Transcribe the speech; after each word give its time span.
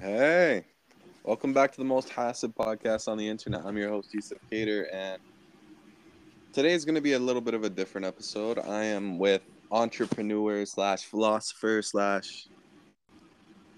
Hey, 0.00 0.64
welcome 1.24 1.52
back 1.52 1.72
to 1.72 1.78
the 1.78 1.84
most 1.84 2.08
hassle 2.08 2.50
podcast 2.50 3.08
on 3.08 3.18
the 3.18 3.28
internet. 3.28 3.62
I'm 3.64 3.76
your 3.76 3.88
host, 3.88 4.14
Yusuf 4.14 4.38
Cater, 4.48 4.86
and 4.92 5.20
today 6.52 6.72
is 6.72 6.84
going 6.84 6.94
to 6.94 7.00
be 7.00 7.14
a 7.14 7.18
little 7.18 7.42
bit 7.42 7.54
of 7.54 7.64
a 7.64 7.68
different 7.68 8.06
episode. 8.06 8.60
I 8.60 8.84
am 8.84 9.18
with 9.18 9.42
entrepreneur 9.72 10.64
slash 10.66 11.04
philosopher 11.06 11.82
slash 11.82 12.46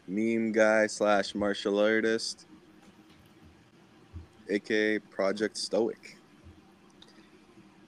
meme 0.06 0.52
guy 0.52 0.88
slash 0.88 1.34
martial 1.34 1.78
artist, 1.78 2.46
aka 4.50 4.98
Project 4.98 5.56
Stoic. 5.56 6.18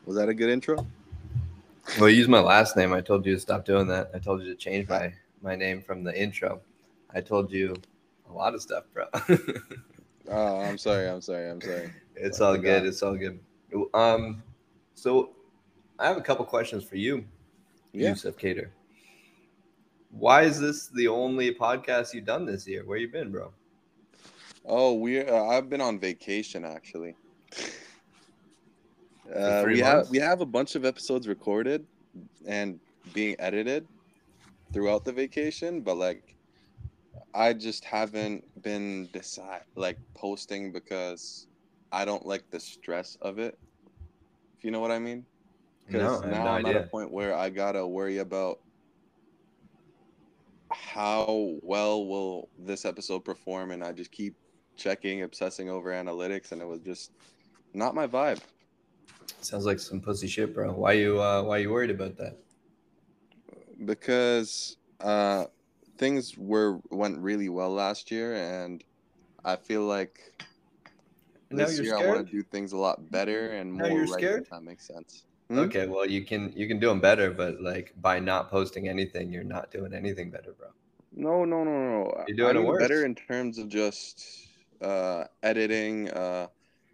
Was 0.07 0.17
that 0.17 0.31
a 0.31 0.35
good 0.35 0.49
intro? 0.49 0.87
Well, 2.01 2.09
use 2.09 2.29
my 2.29 2.41
last 2.41 2.79
name. 2.79 2.95
I 2.95 3.03
told 3.03 3.27
you 3.27 3.35
to 3.35 3.41
stop 3.41 3.67
doing 3.67 3.89
that. 3.89 4.11
I 4.15 4.19
told 4.19 4.43
you 4.43 4.49
to 4.49 4.57
change 4.57 4.89
my 4.89 5.13
my 5.43 5.55
name 5.55 5.83
from 5.83 6.03
the 6.03 6.19
intro. 6.19 6.63
I 7.15 7.21
told 7.21 7.53
you 7.53 7.75
a 8.33 8.37
lot 8.37 8.55
of 8.55 8.63
stuff, 8.63 8.85
bro. 8.93 9.07
oh, 10.29 10.61
I'm 10.61 10.79
sorry. 10.79 11.09
I'm 11.09 11.21
sorry. 11.21 11.51
I'm 11.51 11.61
sorry. 11.61 11.93
It's 12.17 12.41
all 12.41 12.57
good. 12.57 12.85
It's 12.85 13.03
all 13.03 13.17
good. 13.17 13.39
Um, 13.95 14.43
so 14.95 15.31
I 15.99 16.07
have 16.07 16.17
a 16.17 16.23
couple 16.23 16.45
questions 16.45 16.85
for 16.85 16.97
you, 16.97 17.25
yeah. 17.93 18.11
Yusuf 18.11 18.37
Cater. 18.37 18.71
Why 20.11 20.43
is 20.43 20.61
this 20.61 20.89
the 20.89 21.09
only 21.09 21.55
podcast 21.55 22.13
you've 22.13 22.27
done 22.27 22.45
this 22.45 22.67
year? 22.67 22.85
Where 22.85 22.99
you 22.99 23.09
been, 23.09 23.31
bro? 23.33 23.53
Oh, 24.65 24.95
we 24.95 25.21
uh, 25.21 25.45
I've 25.45 25.69
been 25.69 25.81
on 25.81 25.99
vacation 25.99 26.65
actually. 26.65 27.17
Uh, 29.35 29.65
we 29.67 29.81
months? 29.81 29.83
have 29.83 30.11
we 30.11 30.19
have 30.19 30.41
a 30.41 30.47
bunch 30.47 30.75
of 30.75 30.85
episodes 30.85 31.27
recorded 31.27 31.87
and 32.47 32.79
being 33.15 33.35
edited 33.39 33.87
throughout 34.73 35.05
the 35.05 35.13
vacation, 35.13 35.81
but 35.81 35.97
like 35.97 36.35
I 37.35 37.53
just 37.55 37.85
haven't 37.85 38.45
been 38.63 39.09
decide 39.13 39.63
like 39.75 39.99
posting 40.15 40.73
because 40.73 41.47
I 41.91 42.05
don't 42.05 42.27
like 42.27 42.45
the 42.51 42.61
stress 42.61 43.17
of 43.23 43.39
it. 43.39 43.59
If 44.59 44.65
you 44.65 44.71
know 44.71 44.81
what 44.81 44.91
I 44.91 44.99
mean. 44.99 45.25
Because 45.87 46.23
no, 46.23 46.29
now 46.29 46.45
no 46.45 46.51
I'm 46.51 46.67
idea. 46.67 46.81
at 46.81 46.87
a 46.87 46.89
point 46.89 47.11
where 47.11 47.35
I 47.35 47.51
gotta 47.51 47.87
worry 47.87 48.19
about 48.19 48.59
how 50.71 51.59
well 51.63 52.07
will 52.07 52.49
this 52.59 52.85
episode 52.85 53.25
perform, 53.25 53.73
and 53.73 53.83
I 53.83 53.93
just 53.93 54.11
keep 54.13 54.37
checking, 54.77 55.23
obsessing 55.23 55.69
over 55.69 55.91
analytics, 55.91 56.53
and 56.53 56.63
it 56.63 56.67
was 56.67 56.81
just 56.81 57.11
not 57.75 57.95
my 57.95 58.07
vibe. 58.07 58.41
Sounds 59.41 59.67
like 59.67 59.79
some 59.79 60.01
pussy 60.01 60.29
shit, 60.29 60.55
bro. 60.55 60.73
Why 60.73 60.93
you 60.93 61.21
uh, 61.21 61.43
why 61.43 61.59
you 61.59 61.71
worried 61.71 61.91
about 61.91 62.17
that? 62.19 62.39
Because 63.85 64.77
uh, 65.01 65.47
things 66.03 66.37
were 66.37 66.81
went 66.91 67.17
really 67.19 67.49
well 67.49 67.71
last 67.71 68.11
year, 68.11 68.35
and 68.35 68.83
I 69.45 69.55
feel 69.57 69.83
like 69.83 70.19
this 71.49 71.79
year 71.79 71.95
scared? 71.95 72.03
I 72.03 72.15
want 72.15 72.27
to 72.27 72.33
do 72.33 72.43
things 72.43 72.73
a 72.73 72.77
lot 72.77 73.11
better 73.11 73.53
and 73.53 73.73
more. 73.73 73.89
You're 73.89 74.01
right, 74.07 74.11
scared. 74.11 74.43
If 74.43 74.51
that 74.51 74.65
makes 74.65 74.87
sense. 74.87 75.25
Hmm? 75.49 75.61
Okay, 75.61 75.87
well 75.87 76.07
you 76.07 76.25
can 76.25 76.53
you 76.57 76.67
can 76.67 76.81
do 76.81 76.89
them 76.89 77.01
better, 77.01 77.31
but 77.31 77.61
like 77.61 77.95
by 78.01 78.19
not 78.19 78.51
posting 78.51 78.89
anything, 78.89 79.31
you're 79.31 79.45
not 79.45 79.71
doing 79.71 79.95
anything 79.95 80.31
better, 80.31 80.53
bro. 80.59 80.69
No, 81.15 81.45
no, 81.45 81.63
no, 81.63 81.71
no. 81.71 82.25
You're 82.27 82.37
doing 82.37 82.57
I 82.57 82.61
it 82.61 82.67
worse. 82.67 82.83
better 82.83 83.05
in 83.05 83.15
terms 83.15 83.59
of 83.59 83.69
just 83.69 84.49
uh, 84.81 85.25
editing, 85.43 86.11
uh, 86.11 86.49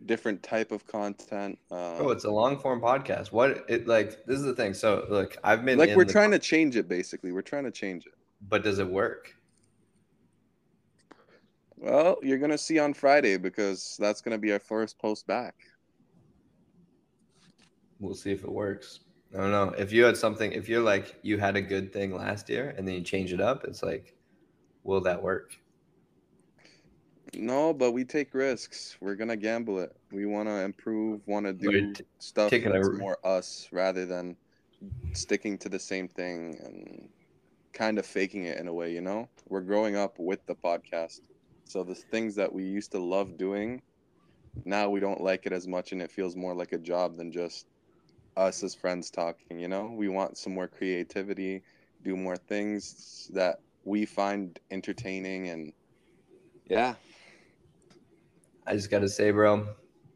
different 0.05 0.43
type 0.43 0.71
of 0.73 0.87
content. 0.87 1.59
Uh, 1.71 1.99
oh, 1.99 2.11
it's 2.11 2.25
a 2.25 2.31
long 2.31 2.59
form 2.59 2.81
podcast. 2.81 3.33
What 3.33 3.65
it 3.69 3.87
like? 3.87 4.27
This 4.27 4.39
is 4.39 4.45
the 4.45 4.55
thing. 4.55 4.75
So 4.75 5.07
look, 5.09 5.39
I've 5.45 5.65
been 5.65 5.79
like 5.79 5.97
we're 5.97 6.05
trying 6.05 6.33
to 6.33 6.39
change 6.39 6.77
it. 6.77 6.89
Basically, 6.89 7.33
we're 7.33 7.49
trying 7.53 7.65
to 7.65 7.71
change 7.71 8.05
it. 8.07 8.18
But 8.41 8.63
does 8.63 8.79
it 8.79 8.89
work? 8.89 9.35
Well, 11.77 12.19
you're 12.23 12.39
gonna 12.39 12.59
see 12.59 12.79
on 12.79 12.93
Friday 12.95 13.37
because 13.37 13.97
that's 14.01 14.21
gonna 14.21 14.39
be 14.39 14.53
our 14.53 14.59
first 14.59 14.99
post 14.99 15.27
back. 15.27 15.55
We'll 18.01 18.15
see 18.15 18.33
if 18.33 18.43
it 18.43 18.51
works. 18.51 19.01
I 19.35 19.39
don't 19.39 19.51
know. 19.51 19.75
If 19.79 19.93
you 19.93 20.05
had 20.05 20.17
something, 20.17 20.53
if 20.53 20.69
you're 20.69 20.83
like 20.83 21.17
you 21.23 21.39
had 21.39 21.57
a 21.57 21.63
good 21.63 21.93
thing 21.93 22.15
last 22.15 22.49
year 22.49 22.75
and 22.77 22.87
then 22.87 22.95
you 22.95 23.03
change 23.03 23.33
it 23.33 23.41
up, 23.41 23.65
it's 23.65 23.83
like, 23.83 24.17
will 24.83 25.01
that 25.03 25.23
work? 25.23 25.57
No, 27.35 27.75
but 27.75 27.93
we 27.93 28.05
take 28.05 28.35
risks. 28.35 28.97
We're 29.01 29.15
gonna 29.15 29.37
gamble 29.37 29.79
it. 29.81 29.95
We 30.11 30.27
want 30.27 30.49
to 30.49 30.63
improve. 30.63 31.21
Want 31.27 31.47
to 31.47 31.53
do 31.53 31.93
t- 31.93 32.05
stuff 32.19 32.51
that's 32.51 32.89
a... 32.89 32.93
more 32.93 33.19
us 33.25 33.69
rather 33.71 34.07
than 34.07 34.37
sticking 35.13 35.59
to 35.59 35.69
the 35.69 35.79
same 35.79 36.09
thing 36.09 36.59
and 36.65 37.09
kind 37.79 37.99
of 37.99 38.05
faking 38.05 38.45
it 38.45 38.59
in 38.59 38.67
a 38.67 38.73
way. 38.73 38.93
You 38.93 39.01
know, 39.01 39.29
we're 39.49 39.61
growing 39.61 39.97
up 39.97 40.19
with 40.19 40.45
the 40.47 40.55
podcast, 40.55 41.21
so 41.65 41.85
the 41.85 41.95
things 41.95 42.35
that 42.35 42.53
we 42.53 42.65
used 42.65 42.91
to 42.93 42.99
love 42.99 43.39
doing, 43.39 43.81
now 44.65 44.91
we 44.91 45.01
don't 45.01 45.21
like 45.21 45.47
it 45.47 45.53
as 45.53 45.69
much, 45.69 45.93
and 45.93 46.03
it 46.03 46.11
feels 46.11 46.35
more 46.35 46.55
like 46.55 46.73
a 46.73 46.79
job 46.79 47.17
than 47.17 47.31
just 47.31 47.67
us 48.37 48.63
as 48.65 48.75
friends 48.75 49.11
talking. 49.11 49.61
You 49.61 49.69
know, 49.69 49.95
we 49.97 50.09
want 50.09 50.37
some 50.37 50.55
more 50.55 50.67
creativity, 50.67 51.63
do 52.03 52.17
more 52.17 52.37
things 52.37 53.31
that 53.33 53.61
we 53.85 54.05
find 54.05 54.59
entertaining 54.71 55.49
and 55.49 55.73
yeah 56.69 56.95
I 58.69 58.75
just 58.75 58.91
got 58.91 58.99
to 58.99 59.09
say, 59.09 59.31
bro, 59.31 59.67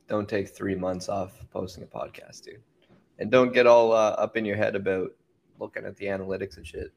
don't 0.08 0.28
take 0.28 0.54
three 0.54 0.74
months 0.74 1.08
off 1.08 1.32
posting 1.50 1.84
a 1.84 1.86
podcast, 1.86 2.42
dude. 2.42 2.60
And 3.18 3.30
don't 3.30 3.54
get 3.54 3.66
all 3.66 3.92
uh, 3.92 4.10
up 4.10 4.36
in 4.36 4.44
your 4.44 4.56
head 4.56 4.76
about 4.76 5.12
looking 5.58 5.86
at 5.86 5.96
the 5.96 6.04
analytics 6.06 6.58
and 6.58 6.66
shit. 6.66 6.92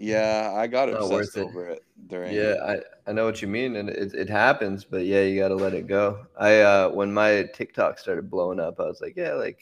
Yeah, 0.00 0.54
I 0.56 0.66
got 0.66 0.88
obsessed 0.88 1.36
it. 1.36 1.42
over 1.42 1.68
it 1.68 1.84
during. 2.06 2.34
Yeah, 2.34 2.54
I, 2.64 3.10
I 3.10 3.12
know 3.12 3.26
what 3.26 3.42
you 3.42 3.48
mean, 3.48 3.76
and 3.76 3.90
it, 3.90 4.14
it 4.14 4.30
happens, 4.30 4.82
but 4.82 5.04
yeah, 5.04 5.20
you 5.20 5.38
got 5.38 5.48
to 5.48 5.56
let 5.56 5.74
it 5.74 5.86
go. 5.86 6.26
I 6.38 6.60
uh, 6.60 6.88
when 6.88 7.12
my 7.12 7.42
TikTok 7.52 7.98
started 7.98 8.30
blowing 8.30 8.58
up, 8.58 8.80
I 8.80 8.84
was 8.84 9.02
like, 9.02 9.14
yeah, 9.14 9.34
like 9.34 9.60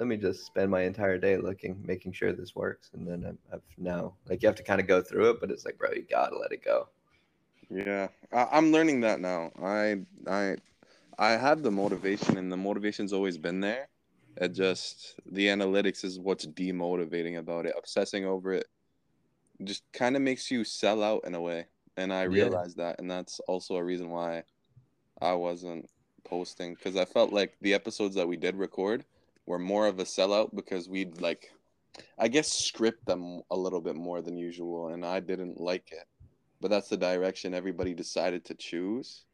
let 0.00 0.08
me 0.08 0.16
just 0.16 0.44
spend 0.46 0.68
my 0.68 0.82
entire 0.82 1.16
day 1.16 1.36
looking, 1.36 1.80
making 1.86 2.12
sure 2.12 2.32
this 2.32 2.56
works, 2.56 2.90
and 2.92 3.06
then 3.06 3.24
I've, 3.24 3.54
I've 3.54 3.62
now 3.78 4.14
like 4.28 4.42
you 4.42 4.48
have 4.48 4.56
to 4.56 4.64
kind 4.64 4.80
of 4.80 4.88
go 4.88 5.00
through 5.00 5.30
it, 5.30 5.40
but 5.40 5.52
it's 5.52 5.64
like, 5.64 5.78
bro, 5.78 5.90
you 5.92 6.04
gotta 6.10 6.36
let 6.36 6.50
it 6.50 6.64
go. 6.64 6.88
Yeah, 7.70 8.08
I, 8.32 8.58
am 8.58 8.72
learning 8.72 9.02
that 9.02 9.20
now. 9.20 9.52
I 9.62 9.98
I 10.26 10.56
I 11.20 11.30
have 11.32 11.62
the 11.62 11.70
motivation, 11.70 12.36
and 12.36 12.50
the 12.50 12.56
motivation's 12.56 13.12
always 13.12 13.38
been 13.38 13.60
there. 13.60 13.88
It 14.38 14.54
just 14.54 15.20
the 15.30 15.46
analytics 15.46 16.04
is 16.04 16.18
what's 16.18 16.46
demotivating 16.46 17.38
about 17.38 17.66
it. 17.66 17.74
Obsessing 17.78 18.24
over 18.24 18.54
it 18.54 18.66
just 19.64 19.82
kind 19.92 20.16
of 20.16 20.22
makes 20.22 20.50
you 20.50 20.64
sell 20.64 21.02
out 21.02 21.22
in 21.24 21.34
a 21.34 21.40
way, 21.40 21.66
and 21.96 22.12
I 22.12 22.22
realized 22.22 22.78
yeah. 22.78 22.84
that, 22.84 23.00
and 23.00 23.10
that's 23.10 23.40
also 23.40 23.76
a 23.76 23.84
reason 23.84 24.10
why 24.10 24.44
I 25.20 25.32
wasn't 25.34 25.88
posting 26.24 26.74
because 26.74 26.96
I 26.96 27.04
felt 27.04 27.32
like 27.32 27.54
the 27.60 27.74
episodes 27.74 28.14
that 28.14 28.28
we 28.28 28.36
did 28.36 28.56
record 28.56 29.04
were 29.46 29.58
more 29.58 29.86
of 29.86 29.98
a 29.98 30.04
sellout 30.04 30.54
because 30.54 30.88
we'd 30.88 31.20
like, 31.20 31.52
I 32.18 32.28
guess, 32.28 32.52
script 32.52 33.06
them 33.06 33.42
a 33.50 33.56
little 33.56 33.80
bit 33.80 33.96
more 33.96 34.22
than 34.22 34.36
usual, 34.36 34.88
and 34.88 35.04
I 35.04 35.20
didn't 35.20 35.60
like 35.60 35.92
it 35.92 36.06
but 36.62 36.70
that's 36.70 36.88
the 36.88 36.96
direction 36.96 37.52
everybody 37.52 37.92
decided 37.92 38.44
to 38.46 38.54
choose. 38.54 39.24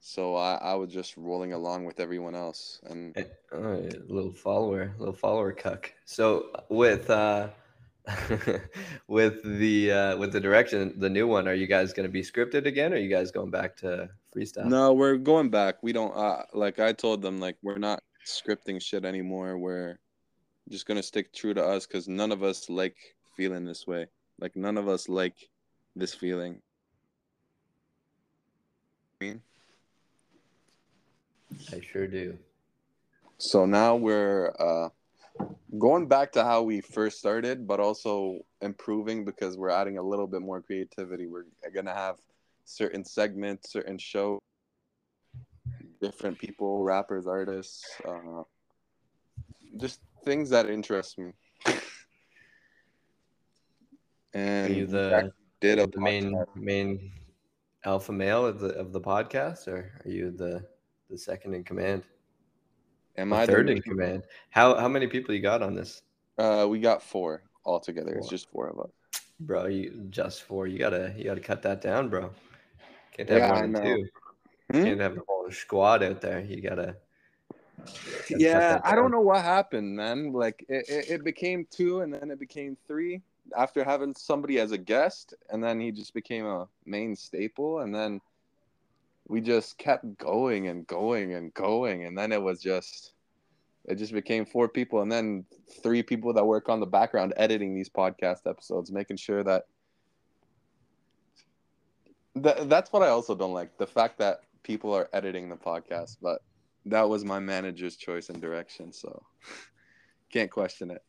So 0.00 0.36
I, 0.36 0.54
I 0.54 0.74
was 0.74 0.92
just 0.92 1.16
rolling 1.16 1.52
along 1.52 1.84
with 1.84 1.98
everyone 1.98 2.36
else 2.36 2.80
and 2.88 3.16
a 3.52 3.92
little 4.08 4.32
follower, 4.32 4.94
little 4.98 5.12
follower 5.12 5.52
cuck. 5.52 5.92
So 6.04 6.50
with 6.70 7.10
uh 7.10 7.48
with 9.08 9.42
the 9.42 9.92
uh 9.92 10.16
with 10.16 10.32
the 10.32 10.40
direction, 10.40 10.94
the 10.98 11.10
new 11.10 11.26
one, 11.26 11.46
are 11.46 11.54
you 11.54 11.66
guys 11.66 11.92
gonna 11.92 12.08
be 12.08 12.22
scripted 12.22 12.66
again 12.66 12.92
or 12.92 12.96
are 12.96 13.00
you 13.00 13.08
guys 13.08 13.30
going 13.30 13.50
back 13.50 13.76
to 13.78 14.08
freestyle? 14.34 14.64
No, 14.64 14.92
we're 14.92 15.16
going 15.16 15.50
back. 15.50 15.82
We 15.82 15.92
don't 15.92 16.14
uh 16.16 16.44
like 16.52 16.78
I 16.78 16.92
told 16.92 17.22
them 17.22 17.40
like 17.40 17.56
we're 17.62 17.78
not 17.78 18.02
scripting 18.26 18.80
shit 18.80 19.04
anymore. 19.04 19.58
We're 19.58 19.98
just 20.68 20.86
gonna 20.86 21.02
stick 21.02 21.32
true 21.32 21.54
to 21.54 21.64
us 21.64 21.86
because 21.86 22.08
none 22.08 22.32
of 22.32 22.42
us 22.42 22.70
like 22.70 22.96
feeling 23.36 23.64
this 23.64 23.86
way. 23.86 24.06
Like 24.40 24.56
none 24.56 24.78
of 24.78 24.88
us 24.88 25.08
like 25.08 25.48
this 25.94 26.14
feeling. 26.14 26.62
I 29.20 29.24
mean, 29.24 29.42
I 31.72 31.80
sure 31.80 32.06
do. 32.06 32.38
So 33.38 33.66
now 33.66 33.96
we're 33.96 34.52
uh, 34.58 34.88
going 35.78 36.08
back 36.08 36.32
to 36.32 36.44
how 36.44 36.62
we 36.62 36.80
first 36.80 37.18
started, 37.18 37.66
but 37.66 37.80
also 37.80 38.38
improving 38.60 39.24
because 39.24 39.56
we're 39.56 39.70
adding 39.70 39.98
a 39.98 40.02
little 40.02 40.26
bit 40.26 40.40
more 40.40 40.62
creativity. 40.62 41.26
We're 41.26 41.44
gonna 41.74 41.94
have 41.94 42.16
certain 42.64 43.04
segments, 43.04 43.72
certain 43.72 43.98
shows, 43.98 44.40
different 46.00 46.38
people, 46.38 46.82
rappers, 46.84 47.26
artists, 47.26 47.84
uh, 48.06 48.42
just 49.76 50.00
things 50.24 50.50
that 50.50 50.68
interest 50.68 51.18
me. 51.18 51.32
and 54.34 54.70
Are 54.70 54.74
you 54.74 54.86
the 54.86 55.32
did 55.60 55.78
the 55.78 56.00
main 56.00 56.44
main 56.54 57.12
alpha 57.84 58.12
male 58.12 58.46
of 58.46 58.60
the 58.60 58.68
of 58.74 58.92
the 58.92 59.00
podcast, 59.00 59.68
or 59.68 59.92
are 60.04 60.10
you 60.10 60.30
the 60.30 60.64
the 61.10 61.18
second 61.18 61.54
in 61.54 61.64
command? 61.64 62.04
Am 63.18 63.32
I 63.32 63.46
third 63.46 63.68
in 63.68 63.82
command? 63.82 64.22
How 64.50 64.76
how 64.76 64.88
many 64.88 65.08
people 65.08 65.34
you 65.34 65.40
got 65.40 65.60
on 65.60 65.74
this? 65.74 66.02
Uh, 66.38 66.66
we 66.70 66.78
got 66.78 67.02
four 67.02 67.42
altogether. 67.66 68.12
Four. 68.12 68.18
It's 68.18 68.28
just 68.28 68.48
four 68.50 68.68
of 68.68 68.78
us. 68.78 68.90
bro. 69.40 69.66
You 69.66 70.06
just 70.08 70.44
four. 70.44 70.68
You 70.68 70.78
gotta 70.78 71.12
you 71.16 71.24
gotta 71.24 71.40
cut 71.40 71.60
that 71.62 71.80
down, 71.80 72.08
bro. 72.08 72.30
Can't 73.12 73.28
have 73.28 73.40
Yeah, 73.40 73.48
more 73.48 73.56
I 73.56 73.66
know. 73.66 73.82
two. 73.82 74.08
Hmm? 74.70 74.84
Can't 74.84 75.00
have 75.00 75.14
the 75.16 75.22
whole 75.26 75.50
squad 75.50 76.04
out 76.04 76.20
there. 76.20 76.40
You 76.40 76.60
gotta. 76.62 76.96
gotta 77.76 78.24
Yeah, 78.30 78.80
I 78.84 78.94
don't 78.94 79.10
know 79.10 79.20
what 79.20 79.42
happened, 79.42 79.96
man. 79.96 80.32
Like 80.32 80.64
it, 80.68 80.88
it, 80.88 81.10
it 81.10 81.24
became 81.24 81.66
two, 81.70 82.02
and 82.02 82.14
then 82.14 82.30
it 82.30 82.38
became 82.38 82.76
three 82.86 83.22
after 83.56 83.82
having 83.82 84.14
somebody 84.14 84.60
as 84.60 84.70
a 84.70 84.78
guest, 84.78 85.34
and 85.50 85.64
then 85.64 85.80
he 85.80 85.90
just 85.90 86.14
became 86.14 86.46
a 86.46 86.68
main 86.84 87.16
staple, 87.16 87.80
and 87.80 87.92
then 87.92 88.20
we 89.28 89.40
just 89.40 89.78
kept 89.78 90.18
going 90.18 90.68
and 90.68 90.86
going 90.86 91.34
and 91.34 91.52
going, 91.54 92.04
and 92.04 92.16
then 92.16 92.32
it 92.32 92.42
was 92.42 92.60
just 92.60 93.12
it 93.84 93.96
just 93.96 94.12
became 94.12 94.44
four 94.44 94.68
people, 94.68 95.00
and 95.02 95.10
then 95.10 95.44
three 95.82 96.02
people 96.02 96.32
that 96.34 96.44
work 96.44 96.68
on 96.68 96.80
the 96.80 96.86
background 96.86 97.32
editing 97.36 97.74
these 97.74 97.88
podcast 97.88 98.46
episodes, 98.46 98.90
making 98.90 99.16
sure 99.16 99.42
that. 99.44 99.64
Th- 102.42 102.68
that's 102.68 102.92
what 102.92 103.02
I 103.02 103.08
also 103.08 103.34
don't 103.34 103.54
like 103.54 103.76
the 103.78 103.86
fact 103.86 104.18
that 104.18 104.42
people 104.62 104.94
are 104.94 105.08
editing 105.12 105.48
the 105.48 105.56
podcast, 105.56 106.18
but 106.22 106.42
that 106.86 107.08
was 107.08 107.24
my 107.24 107.38
manager's 107.38 107.96
choice 107.96 108.28
and 108.28 108.40
direction, 108.40 108.92
so 108.92 109.22
can't 110.32 110.50
question 110.50 110.90
it. 110.90 111.02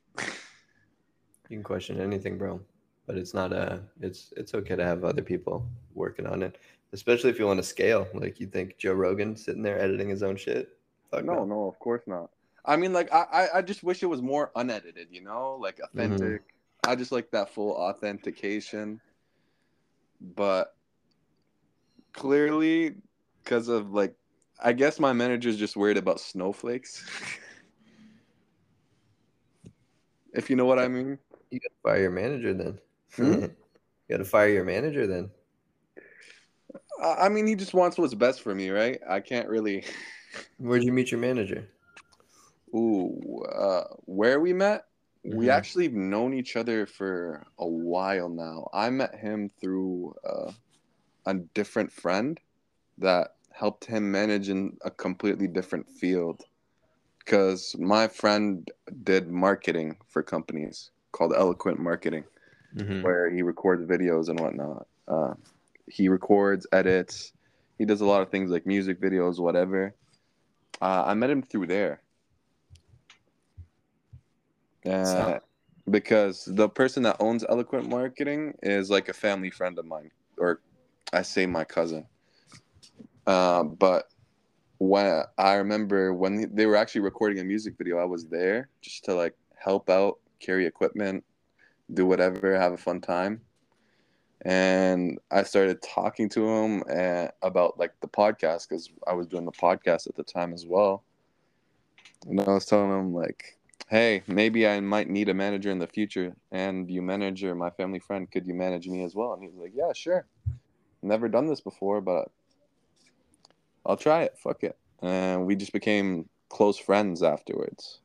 You 1.50 1.57
can 1.57 1.63
question 1.63 2.00
anything, 2.00 2.38
bro. 2.38 2.62
But 3.07 3.18
it's 3.18 3.33
not 3.33 3.51
a. 3.51 3.81
It's 4.01 4.33
it's 4.38 4.54
okay 4.54 4.75
to 4.75 4.86
have 4.86 5.04
other 5.04 5.24
people 5.24 5.68
working 5.95 6.27
on 6.27 6.44
it, 6.44 6.60
especially 6.94 7.30
if 7.30 7.39
you 7.39 7.45
want 7.45 7.57
to 7.57 7.63
scale. 7.63 8.07
Like 8.13 8.39
you 8.39 8.47
think 8.47 8.77
Joe 8.77 8.94
Rogan 8.94 9.36
sitting 9.36 9.63
there 9.63 9.80
editing 9.80 10.09
his 10.09 10.24
own 10.24 10.36
shit. 10.36 10.77
Fuck 11.12 11.25
no, 11.25 11.45
no, 11.45 11.68
of 11.68 11.80
course 11.80 12.03
not. 12.07 12.30
I 12.65 12.75
mean, 12.75 12.94
like, 12.94 13.12
I, 13.12 13.47
I, 13.56 13.62
just 13.62 13.83
wish 13.83 14.03
it 14.03 14.07
was 14.07 14.21
more 14.21 14.51
unedited, 14.56 15.07
you 15.12 15.21
know, 15.21 15.57
like 15.59 15.80
authentic. 15.83 16.44
I 16.86 16.95
just 16.95 17.12
like 17.12 17.31
that 17.31 17.50
full 17.50 17.71
authentication. 17.71 19.00
But 20.36 20.75
clearly, 22.13 22.95
because 23.44 23.69
of 23.69 23.92
like, 23.92 24.13
I 24.62 24.74
guess 24.74 25.00
my 25.00 25.13
manager's 25.13 25.57
just 25.57 25.77
worried 25.77 25.97
about 25.97 26.19
snowflakes. 26.19 27.03
if 30.33 30.50
you 30.50 30.56
know 30.56 30.65
what 30.65 30.80
I 30.80 30.88
mean. 30.88 31.18
You 31.50 31.59
gotta 31.59 31.74
fire 31.81 32.01
your 32.01 32.12
manager 32.12 32.53
then. 32.53 32.80
Hmm? 33.15 33.33
you 33.42 33.50
gotta 34.12 34.25
fire 34.25 34.50
your 34.50 34.65
manager 34.65 35.07
then. 35.07 35.31
I 37.01 37.30
mean, 37.30 37.48
he 37.48 37.56
just 37.56 37.74
wants 37.74 37.98
what's 37.98 38.13
best 38.13 38.42
for 38.42 38.54
me, 38.54 38.69
right? 38.69 39.00
I 39.07 39.19
can't 39.19 39.48
really. 39.48 39.86
Where'd 40.57 40.84
you 40.84 40.92
meet 40.92 41.12
your 41.12 41.19
manager? 41.19 41.68
Ooh, 42.75 43.44
uh, 43.51 43.86
where 44.06 44.40
we 44.40 44.54
met? 44.54 44.86
We 45.24 45.48
Mhm. 45.48 45.51
actually 45.51 45.84
have 45.86 45.94
known 45.94 46.34
each 46.34 46.56
other 46.56 46.86
for 46.86 47.46
a 47.57 47.68
while 47.68 48.30
now. 48.30 48.69
I 48.74 48.90
met 48.90 49.16
him 49.16 49.50
through 49.60 50.16
uh, 50.24 50.51
a 51.25 51.34
different 51.34 51.92
friend 51.92 52.40
that 53.00 53.36
helped 53.52 53.86
him 53.86 54.12
manage 54.12 54.50
in 54.50 54.78
a 54.84 54.92
completely 54.92 55.48
different 55.48 55.90
field. 55.90 56.45
Because 57.19 57.75
my 57.78 58.07
friend 58.07 58.69
did 59.04 59.30
marketing 59.30 59.98
for 60.07 60.24
companies 60.24 60.92
called 61.12 61.34
Eloquent 61.34 61.80
Marketing, 61.80 62.24
Mhm. 62.75 63.04
where 63.04 63.30
he 63.30 63.42
records 63.42 63.84
videos 63.84 64.30
and 64.30 64.40
whatnot. 64.40 64.88
Uh, 65.07 65.34
he 65.89 66.07
records, 66.09 66.68
edits. 66.71 67.33
He 67.77 67.86
does 67.86 68.01
a 68.01 68.06
lot 68.06 68.21
of 68.21 68.30
things 68.30 68.51
like 68.51 68.65
music 68.65 69.00
videos, 69.01 69.39
whatever. 69.39 69.95
Uh, 70.81 71.03
I 71.07 71.13
met 71.13 71.30
him 71.30 71.41
through 71.41 71.68
there. 71.68 72.01
Uh, 74.86 75.03
So- 75.03 75.39
because 75.89 76.45
the 76.45 76.69
person 76.69 77.03
that 77.03 77.18
owns 77.19 77.44
Eloquent 77.50 77.89
Marketing 77.89 78.53
is 78.62 78.89
like 78.89 79.09
a 79.09 79.13
family 79.13 79.50
friend 79.50 79.77
of 79.80 79.86
mine, 79.86 80.12
or 80.38 80.62
I 81.12 81.24
say 81.24 81.45
my 81.47 81.63
cousin. 81.63 82.07
Uh, 83.25 83.63
but 83.63 84.06
when 84.77 85.24
I 85.38 85.56
remember 85.56 86.13
when 86.13 86.53
they 86.53 86.65
were 86.65 86.75
actually 86.75 87.01
recording 87.01 87.39
a 87.39 87.44
music 87.44 87.77
video, 87.77 87.97
I 87.97 88.06
was 88.06 88.27
there 88.27 88.69
just 88.81 89.06
to 89.06 89.15
like 89.15 89.35
help 89.56 89.89
out, 89.89 90.19
carry 90.39 90.65
equipment, 90.65 91.24
do 91.94 92.06
whatever, 92.06 92.56
have 92.56 92.74
a 92.74 92.77
fun 92.77 93.01
time. 93.01 93.42
And 94.45 95.19
I 95.31 95.44
started 95.44 95.81
talking 95.81 96.30
to 96.30 96.47
him 96.47 96.83
uh, 96.89 97.27
about 97.41 97.77
like 97.77 97.94
the 98.00 98.07
podcast 98.07 98.69
because 98.69 98.89
I 99.06 99.13
was 99.13 99.27
doing 99.27 99.45
the 99.45 99.51
podcast 99.51 100.07
at 100.07 100.15
the 100.15 100.24
time 100.24 100.53
as 100.53 100.65
well. 100.65 101.03
And 102.25 102.39
I 102.39 102.53
was 102.53 102.65
telling 102.65 102.89
him 102.89 103.13
like, 103.13 103.57
"Hey, 103.89 104.24
maybe 104.27 104.65
I 104.65 104.80
might 104.80 105.09
need 105.09 105.30
a 105.30 105.33
manager 105.33 105.71
in 105.71 105.80
the 105.80 105.88
future, 105.88 106.36
and 106.51 106.89
you 106.89 107.01
manager 107.01 107.53
my 107.53 107.69
family 107.69 108.00
friend. 108.00 108.31
Could 108.31 108.47
you 108.47 108.53
manage 108.53 108.88
me 108.88 109.03
as 109.03 109.13
well?" 109.13 109.33
And 109.33 109.44
he 109.44 109.50
was 109.50 109.57
like, 109.57 109.74
"Yeah, 109.75 109.91
sure. 109.94 110.25
Never 111.01 111.27
done 111.27 111.47
this 111.47 111.62
before, 111.62 112.00
but 112.00 112.31
I'll 113.85 113.97
try 113.97 114.24
it. 114.24 114.38
Fuck 114.38 114.63
it." 114.63 114.77
And 115.01 115.45
we 115.45 115.56
just 115.56 115.74
became 115.74 116.30
close 116.50 116.77
friends 116.77 117.24
afterwards. 117.24 118.00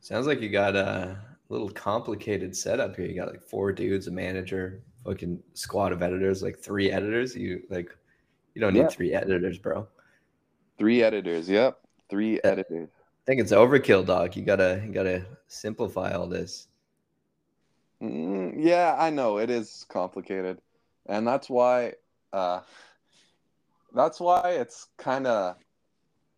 Sounds 0.00 0.26
like 0.26 0.40
you 0.40 0.50
got 0.50 0.76
a 0.76 1.18
little 1.48 1.68
complicated 1.70 2.56
setup 2.56 2.96
here. 2.96 3.06
You 3.06 3.14
got 3.14 3.28
like 3.28 3.42
four 3.42 3.72
dudes, 3.72 4.06
a 4.06 4.10
manager, 4.10 4.82
fucking 5.04 5.42
squad 5.54 5.92
of 5.92 6.02
editors, 6.02 6.42
like 6.42 6.58
three 6.58 6.90
editors. 6.90 7.36
You 7.36 7.62
like, 7.70 7.96
you 8.54 8.60
don't 8.60 8.74
need 8.74 8.80
Yeah. 8.80 8.88
three 8.88 9.12
editors, 9.12 9.58
bro. 9.58 9.86
Three 10.78 11.02
editors. 11.02 11.48
Yep, 11.48 11.78
three 12.08 12.34
Yeah. 12.34 12.40
editors. 12.44 12.88
I 12.92 13.24
think 13.26 13.40
it's 13.40 13.52
overkill, 13.52 14.04
dog. 14.06 14.36
You 14.36 14.44
gotta, 14.44 14.82
you 14.84 14.92
gotta 14.92 15.24
simplify 15.48 16.12
all 16.12 16.26
this. 16.26 16.68
Mm, 18.02 18.54
yeah, 18.58 18.96
I 18.98 19.10
know 19.10 19.38
it 19.38 19.50
is 19.50 19.86
complicated, 19.88 20.60
and 21.06 21.26
that's 21.26 21.48
why. 21.48 21.94
Uh, 22.32 22.60
that's 23.94 24.18
why 24.18 24.50
it's 24.50 24.88
kind 24.98 25.26
of 25.26 25.56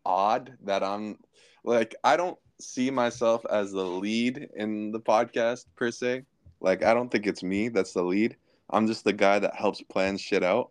odd 0.05 0.52
that 0.62 0.82
I'm 0.82 1.19
like 1.64 1.94
I 2.05 2.17
don't 2.17 2.38
see 2.61 2.91
myself 2.91 3.44
as 3.50 3.73
the 3.73 3.85
lead 3.85 4.49
in 4.56 4.93
the 4.93 5.00
podcast 5.00 5.67
per 5.76 5.91
se. 5.91 6.23
Like 6.61 6.82
I 6.82 6.94
don't 6.94 7.11
think 7.11 7.26
it's 7.26 7.43
me 7.43 7.69
that's 7.69 7.93
the 7.93 8.03
lead. 8.03 8.37
I'm 8.70 8.87
just 8.87 9.05
the 9.05 9.12
guy 9.12 9.38
that 9.38 9.55
helps 9.55 9.81
plan 9.82 10.17
shit 10.17 10.43
out, 10.43 10.70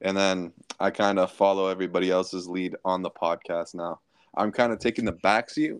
and 0.00 0.16
then 0.16 0.52
I 0.80 0.90
kind 0.90 1.18
of 1.18 1.30
follow 1.30 1.68
everybody 1.68 2.10
else's 2.10 2.48
lead 2.48 2.74
on 2.84 3.02
the 3.02 3.10
podcast 3.10 3.74
now. 3.74 4.00
I'm 4.36 4.52
kind 4.52 4.72
of 4.72 4.78
taking 4.78 5.04
the 5.04 5.12
back 5.12 5.50
seat 5.50 5.74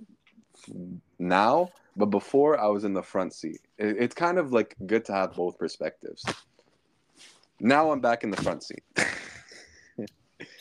now, 1.19 1.71
but 1.97 2.07
before 2.07 2.59
I 2.59 2.69
was 2.69 2.85
in 2.85 2.95
the 2.95 3.03
front 3.03 3.35
seat. 3.35 3.61
It, 3.79 3.97
it's 3.99 4.15
kind 4.15 4.39
of 4.39 4.53
like 4.53 4.77
good 4.87 5.05
to 5.07 5.13
have 5.13 5.35
both 5.35 5.59
perspectives. 5.59 6.25
Now 7.61 7.91
I'm 7.91 8.01
back 8.01 8.25
in 8.25 8.31
the 8.31 8.43
front 8.43 8.63
seat. 8.63 8.83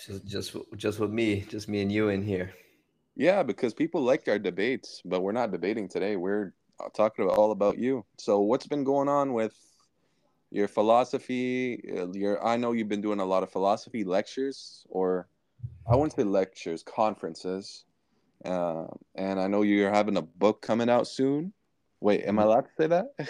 Just, 0.05 0.25
just, 0.27 0.55
just 0.77 0.99
with 0.99 1.09
me, 1.09 1.41
just 1.49 1.67
me 1.67 1.81
and 1.81 1.91
you 1.91 2.09
in 2.09 2.21
here. 2.21 2.53
Yeah, 3.15 3.43
because 3.43 3.73
people 3.73 4.01
like 4.01 4.27
our 4.27 4.39
debates, 4.39 5.01
but 5.05 5.21
we're 5.21 5.31
not 5.31 5.51
debating 5.51 5.87
today. 5.87 6.15
We're 6.15 6.53
talking 6.93 7.25
all 7.27 7.51
about 7.51 7.77
you. 7.77 8.05
So 8.17 8.41
what's 8.41 8.67
been 8.67 8.83
going 8.83 9.07
on 9.07 9.33
with 9.33 9.55
your 10.51 10.67
philosophy? 10.67 11.81
Uh, 11.97 12.11
Your 12.11 12.45
I 12.45 12.57
know 12.57 12.73
you've 12.73 12.89
been 12.89 13.01
doing 13.01 13.19
a 13.19 13.25
lot 13.25 13.43
of 13.43 13.51
philosophy 13.51 14.03
lectures, 14.03 14.85
or 14.89 15.27
I 15.89 15.95
wouldn't 15.95 16.15
say 16.15 16.23
lectures, 16.23 16.83
conferences. 16.83 17.85
Uh, 18.43 18.85
and 19.15 19.39
I 19.39 19.47
know 19.47 19.61
you're 19.61 19.91
having 19.91 20.17
a 20.17 20.21
book 20.21 20.61
coming 20.61 20.89
out 20.89 21.07
soon. 21.07 21.53
Wait, 22.01 22.25
am 22.25 22.37
I 22.37 22.43
allowed 22.43 22.65
to 22.65 22.71
say 22.77 22.87
that? 22.87 23.07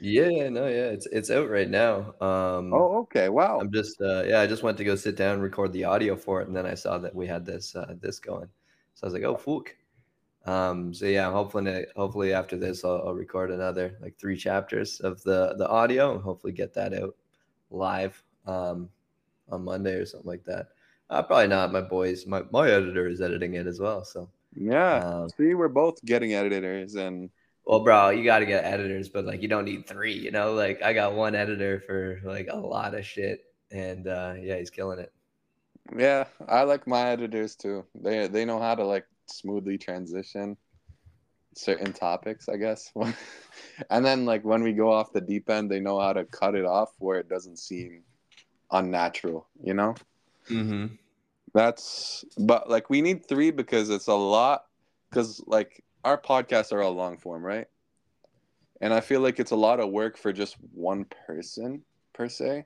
Yeah, 0.00 0.28
yeah, 0.28 0.48
no, 0.48 0.66
yeah, 0.66 0.86
it's 0.86 1.06
it's 1.06 1.30
out 1.30 1.50
right 1.50 1.68
now. 1.68 2.14
Um, 2.20 2.72
oh, 2.72 3.00
okay. 3.02 3.28
Wow. 3.28 3.58
I'm 3.60 3.72
just, 3.72 4.00
uh, 4.00 4.22
yeah, 4.22 4.40
I 4.40 4.46
just 4.46 4.62
went 4.62 4.78
to 4.78 4.84
go 4.84 4.94
sit 4.94 5.16
down 5.16 5.34
and 5.34 5.42
record 5.42 5.72
the 5.72 5.84
audio 5.84 6.16
for 6.16 6.40
it, 6.40 6.46
and 6.46 6.56
then 6.56 6.64
I 6.64 6.74
saw 6.74 6.98
that 6.98 7.14
we 7.14 7.26
had 7.26 7.44
this 7.44 7.74
uh, 7.74 7.94
this 8.00 8.18
going, 8.18 8.48
so 9.00 9.06
I 9.06 9.10
was 9.10 9.14
like, 9.14 9.22
oh, 9.22 9.36
fuck. 9.36 9.74
Um, 10.44 10.92
so 10.92 11.06
yeah, 11.06 11.30
hopefully, 11.32 11.86
hopefully 11.96 12.34
after 12.34 12.58
this, 12.58 12.84
I'll, 12.84 13.02
I'll 13.06 13.14
record 13.14 13.50
another 13.50 13.96
like 14.02 14.18
three 14.18 14.36
chapters 14.36 15.00
of 15.00 15.22
the 15.22 15.54
the 15.56 15.66
audio, 15.68 16.12
and 16.12 16.22
hopefully 16.22 16.52
get 16.52 16.74
that 16.74 16.92
out 16.92 17.14
live 17.70 18.22
um, 18.46 18.90
on 19.50 19.64
Monday 19.64 19.94
or 19.94 20.04
something 20.04 20.28
like 20.28 20.44
that. 20.44 20.68
Uh, 21.08 21.22
probably 21.22 21.46
not. 21.48 21.72
My 21.72 21.80
boys, 21.80 22.26
my 22.26 22.42
my 22.50 22.70
editor 22.70 23.08
is 23.08 23.22
editing 23.22 23.54
it 23.54 23.66
as 23.66 23.80
well, 23.80 24.04
so. 24.04 24.28
Yeah. 24.54 24.96
Um, 24.96 25.28
See, 25.30 25.54
we're 25.54 25.68
both 25.68 26.04
getting 26.04 26.34
editors, 26.34 26.94
and 26.94 27.30
Well, 27.64 27.80
bro, 27.80 28.10
you 28.10 28.24
got 28.24 28.40
to 28.40 28.46
get 28.46 28.64
editors, 28.64 29.08
but 29.08 29.24
like 29.24 29.42
you 29.42 29.48
don't 29.48 29.64
need 29.64 29.86
three. 29.86 30.12
You 30.14 30.30
know, 30.30 30.52
like 30.54 30.82
I 30.82 30.92
got 30.92 31.14
one 31.14 31.34
editor 31.34 31.80
for 31.86 32.20
like 32.24 32.48
a 32.50 32.56
lot 32.56 32.94
of 32.94 33.06
shit, 33.06 33.44
and 33.70 34.06
uh, 34.08 34.34
yeah, 34.40 34.58
he's 34.58 34.70
killing 34.70 34.98
it. 34.98 35.12
Yeah, 35.96 36.24
I 36.48 36.62
like 36.62 36.86
my 36.86 37.08
editors 37.08 37.56
too. 37.56 37.84
They 37.94 38.28
they 38.28 38.44
know 38.44 38.58
how 38.58 38.74
to 38.74 38.84
like 38.84 39.06
smoothly 39.26 39.78
transition 39.78 40.56
certain 41.54 41.92
topics, 41.92 42.48
I 42.48 42.56
guess. 42.56 42.92
and 43.90 44.04
then 44.04 44.24
like 44.24 44.44
when 44.44 44.62
we 44.62 44.72
go 44.72 44.92
off 44.92 45.12
the 45.12 45.20
deep 45.20 45.50
end, 45.50 45.70
they 45.70 45.80
know 45.80 45.98
how 45.98 46.12
to 46.12 46.24
cut 46.24 46.54
it 46.54 46.64
off 46.64 46.90
where 46.98 47.18
it 47.18 47.28
doesn't 47.28 47.58
seem 47.58 48.02
unnatural. 48.70 49.48
You 49.62 49.74
know. 49.74 49.94
Mm-hmm. 50.48 50.94
That's 51.52 52.24
but 52.38 52.70
like 52.70 52.90
we 52.90 53.02
need 53.02 53.26
three 53.26 53.50
because 53.50 53.90
it's 53.90 54.06
a 54.06 54.14
lot 54.14 54.64
because 55.08 55.42
like 55.46 55.82
our 56.04 56.16
podcasts 56.16 56.72
are 56.72 56.80
all 56.80 56.92
long 56.92 57.18
form, 57.18 57.44
right? 57.44 57.66
and 58.80 58.94
I 58.94 59.00
feel 59.00 59.20
like 59.20 59.38
it's 59.38 59.50
a 59.50 59.56
lot 59.56 59.80
of 59.80 59.90
work 59.90 60.16
for 60.16 60.32
just 60.32 60.56
one 60.72 61.06
person 61.26 61.82
per 62.12 62.28
se, 62.28 62.64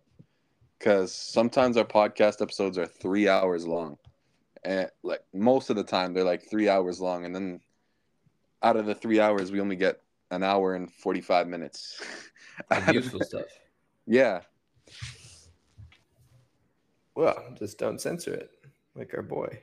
because 0.78 1.12
sometimes 1.14 1.76
our 1.76 1.84
podcast 1.84 2.42
episodes 2.42 2.78
are 2.78 2.86
three 2.86 3.28
hours 3.28 3.66
long, 3.66 3.98
and 4.64 4.90
like 5.02 5.22
most 5.32 5.70
of 5.70 5.76
the 5.76 5.84
time 5.84 6.12
they're 6.14 6.24
like 6.24 6.42
three 6.48 6.68
hours 6.68 7.00
long, 7.00 7.24
and 7.24 7.34
then 7.34 7.60
out 8.62 8.76
of 8.76 8.86
the 8.86 8.94
three 8.94 9.20
hours 9.20 9.50
we 9.52 9.60
only 9.60 9.76
get 9.76 10.00
an 10.30 10.42
hour 10.42 10.74
and 10.74 10.92
forty 10.92 11.20
five 11.20 11.46
minutes. 11.48 12.00
Of 12.70 12.88
useful 12.90 13.20
stuff. 13.20 13.46
Yeah, 14.06 14.42
Well, 17.16 17.54
just 17.58 17.78
don't 17.78 18.00
censor 18.00 18.34
it, 18.34 18.50
like 18.94 19.12
our 19.14 19.22
boy. 19.22 19.58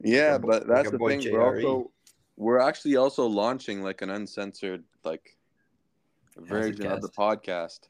yeah, 0.00 0.32
Our 0.32 0.38
boy- 0.38 0.48
but 0.48 0.66
that's 0.68 0.86
our 0.86 0.92
the 0.92 0.98
boy 0.98 1.10
thing. 1.20 1.32
We're 1.32 1.42
also 1.56 1.90
we're 2.36 2.58
actually 2.60 2.96
also 2.96 3.26
launching 3.26 3.82
like 3.82 4.02
an 4.02 4.10
uncensored 4.10 4.84
like 5.04 5.36
version 6.36 6.86
of 6.86 7.00
the 7.02 7.08
podcast, 7.08 7.88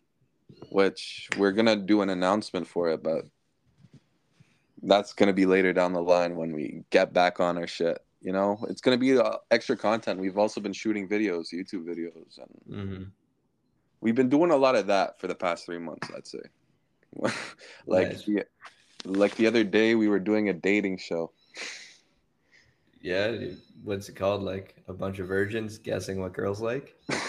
which 0.70 1.28
we're 1.38 1.52
gonna 1.52 1.76
do 1.76 2.02
an 2.02 2.10
announcement 2.10 2.66
for 2.66 2.90
it, 2.90 3.02
but 3.02 3.24
that's 4.82 5.12
gonna 5.12 5.32
be 5.32 5.46
later 5.46 5.72
down 5.72 5.92
the 5.92 6.02
line 6.02 6.36
when 6.36 6.52
we 6.52 6.84
get 6.90 7.12
back 7.12 7.40
on 7.40 7.58
our 7.58 7.66
shit. 7.66 7.98
You 8.20 8.32
know, 8.32 8.58
it's 8.68 8.80
gonna 8.80 8.98
be 8.98 9.16
uh, 9.18 9.36
extra 9.50 9.76
content. 9.76 10.20
We've 10.20 10.38
also 10.38 10.60
been 10.60 10.72
shooting 10.72 11.08
videos, 11.08 11.52
YouTube 11.52 11.84
videos, 11.84 12.38
and 12.38 12.76
Mm-hmm. 12.78 13.02
we've 14.00 14.14
been 14.14 14.28
doing 14.28 14.50
a 14.50 14.56
lot 14.56 14.74
of 14.76 14.86
that 14.88 15.20
for 15.20 15.26
the 15.28 15.34
past 15.34 15.66
three 15.66 15.78
months. 15.78 16.08
I'd 16.14 16.26
say, 16.26 16.40
like 17.86 18.08
Nice. 18.08 18.24
the, 18.24 18.44
like 19.04 19.34
the 19.36 19.46
other 19.46 19.64
day 19.64 19.94
we 19.94 20.08
were 20.08 20.18
doing 20.20 20.48
a 20.48 20.52
dating 20.52 20.98
show. 20.98 21.32
Yeah, 23.00 23.36
what's 23.84 24.08
it 24.08 24.16
called? 24.16 24.42
Like 24.42 24.74
a 24.88 24.92
bunch 24.92 25.20
of 25.20 25.28
virgins 25.28 25.78
guessing 25.78 26.20
what 26.20 26.32
girls 26.32 26.60
like. 26.60 26.96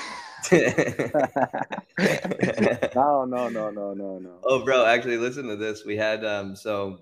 no, 2.96 3.26
no, 3.26 3.50
no, 3.50 3.70
no, 3.70 3.94
no, 3.94 4.20
no. 4.20 4.40
Oh, 4.44 4.64
bro, 4.64 4.86
actually, 4.86 5.18
listen 5.18 5.48
to 5.48 5.56
this. 5.56 5.86
We 5.86 5.96
had 5.96 6.26
um, 6.26 6.56
so 6.56 7.00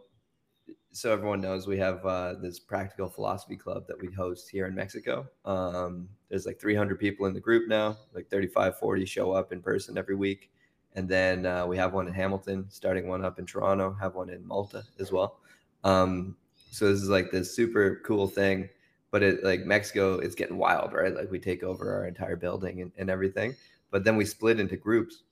so 0.91 1.13
everyone 1.13 1.41
knows 1.41 1.67
we 1.67 1.77
have 1.77 2.03
uh, 2.05 2.33
this 2.41 2.59
practical 2.59 3.07
philosophy 3.07 3.55
club 3.55 3.85
that 3.87 4.01
we 4.01 4.11
host 4.11 4.49
here 4.49 4.65
in 4.65 4.73
Mexico. 4.73 5.27
Um, 5.45 6.09
there's 6.29 6.47
like 6.47 6.59
300 6.59 6.99
people 6.99 7.27
in 7.27 7.33
the 7.33 7.39
group 7.39 7.69
now. 7.69 7.97
Like 8.13 8.29
35, 8.29 8.79
40 8.79 9.05
show 9.05 9.31
up 9.31 9.53
in 9.53 9.61
person 9.61 9.97
every 9.97 10.15
week, 10.15 10.49
and 10.93 11.07
then 11.07 11.45
uh, 11.45 11.67
we 11.67 11.77
have 11.77 11.93
one 11.93 12.07
in 12.07 12.13
Hamilton, 12.13 12.65
starting 12.69 13.07
one 13.07 13.23
up 13.23 13.37
in 13.37 13.45
Toronto, 13.45 13.95
have 14.01 14.15
one 14.15 14.29
in 14.29 14.45
Malta 14.45 14.83
as 14.99 15.11
well. 15.11 15.39
Um, 15.83 16.35
so 16.71 16.91
this 16.91 17.01
is 17.01 17.09
like 17.09 17.31
this 17.31 17.55
super 17.55 18.01
cool 18.03 18.27
thing. 18.27 18.67
But 19.17 19.23
it 19.23 19.43
like 19.43 19.65
Mexico, 19.65 20.19
it's 20.19 20.35
getting 20.35 20.57
wild, 20.57 20.93
right? 20.93 21.15
Like 21.15 21.31
we 21.31 21.39
take 21.39 21.63
over 21.63 21.91
our 21.95 22.07
entire 22.07 22.35
building 22.35 22.81
and, 22.81 22.91
and 22.97 23.09
everything. 23.09 23.55
But 23.89 24.03
then 24.03 24.15
we 24.15 24.25
split 24.25 24.59
into 24.59 24.77
groups. 24.77 25.23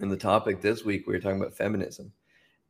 And 0.00 0.10
the 0.10 0.16
topic 0.16 0.60
this 0.60 0.84
week 0.84 1.06
we 1.06 1.14
were 1.14 1.20
talking 1.20 1.40
about 1.40 1.54
feminism 1.54 2.12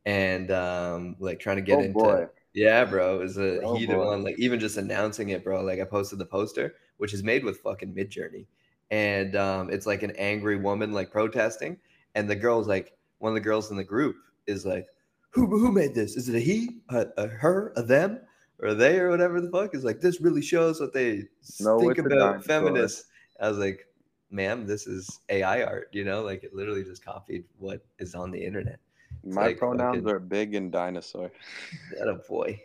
and 0.05 0.51
um 0.51 1.15
like 1.19 1.39
trying 1.39 1.57
to 1.57 1.61
get 1.61 1.79
Oh, 1.79 1.83
into 1.85 1.93
boy. 1.93 2.27
yeah 2.53 2.83
bro 2.85 3.17
it 3.17 3.19
was 3.19 3.37
a 3.37 3.61
Oh, 3.63 3.77
heated 3.77 3.97
boy. 3.97 4.05
one 4.07 4.23
like 4.23 4.39
even 4.39 4.59
just 4.59 4.77
announcing 4.77 5.29
it 5.29 5.43
bro 5.43 5.61
like 5.61 5.79
i 5.79 5.83
posted 5.83 6.19
the 6.19 6.25
poster 6.25 6.75
which 6.97 7.13
is 7.13 7.23
made 7.23 7.43
with 7.43 7.59
fucking 7.59 7.93
Midjourney 7.93 8.47
and 8.89 9.35
um 9.35 9.69
it's 9.69 9.85
like 9.85 10.03
an 10.03 10.11
angry 10.17 10.57
woman 10.57 10.91
like 10.91 11.11
protesting 11.11 11.77
and 12.15 12.29
the 12.29 12.35
girl's 12.35 12.67
like 12.67 12.93
one 13.19 13.31
of 13.31 13.35
the 13.35 13.41
girls 13.41 13.71
in 13.71 13.77
the 13.77 13.83
group 13.83 14.15
is 14.47 14.65
like 14.65 14.87
who 15.29 15.45
who 15.47 15.71
made 15.71 15.93
this 15.93 16.15
is 16.17 16.29
it 16.29 16.35
a 16.35 16.39
he 16.39 16.81
a, 16.89 17.05
a 17.17 17.27
her 17.27 17.73
a 17.77 17.83
them 17.83 18.19
or 18.61 18.73
they 18.73 18.99
or 18.99 19.09
whatever 19.09 19.41
the 19.41 19.49
fuck 19.49 19.73
is 19.75 19.83
like 19.83 19.99
this 19.99 20.21
really 20.21 20.41
shows 20.41 20.79
what 20.79 20.93
they 20.93 21.23
No, 21.59 21.79
think 21.79 21.97
about 21.97 22.43
feminists. 22.43 23.05
I 23.39 23.49
was 23.49 23.57
like 23.57 23.87
ma'am 24.29 24.65
this 24.65 24.87
is 24.87 25.19
ai 25.29 25.61
art 25.63 25.89
you 25.91 26.05
know 26.05 26.21
like 26.21 26.41
it 26.43 26.53
literally 26.53 26.83
just 26.85 27.03
copied 27.03 27.43
what 27.57 27.83
is 27.99 28.15
on 28.15 28.31
the 28.31 28.43
internet. 28.43 28.79
My 29.25 29.47
like 29.47 29.57
pronouns 29.59 29.97
fucking- 29.97 30.09
are 30.09 30.19
big 30.19 30.55
and 30.55 30.71
dinosaur. 30.71 31.31
that 31.97 32.07
a 32.07 32.15
boy. 32.15 32.61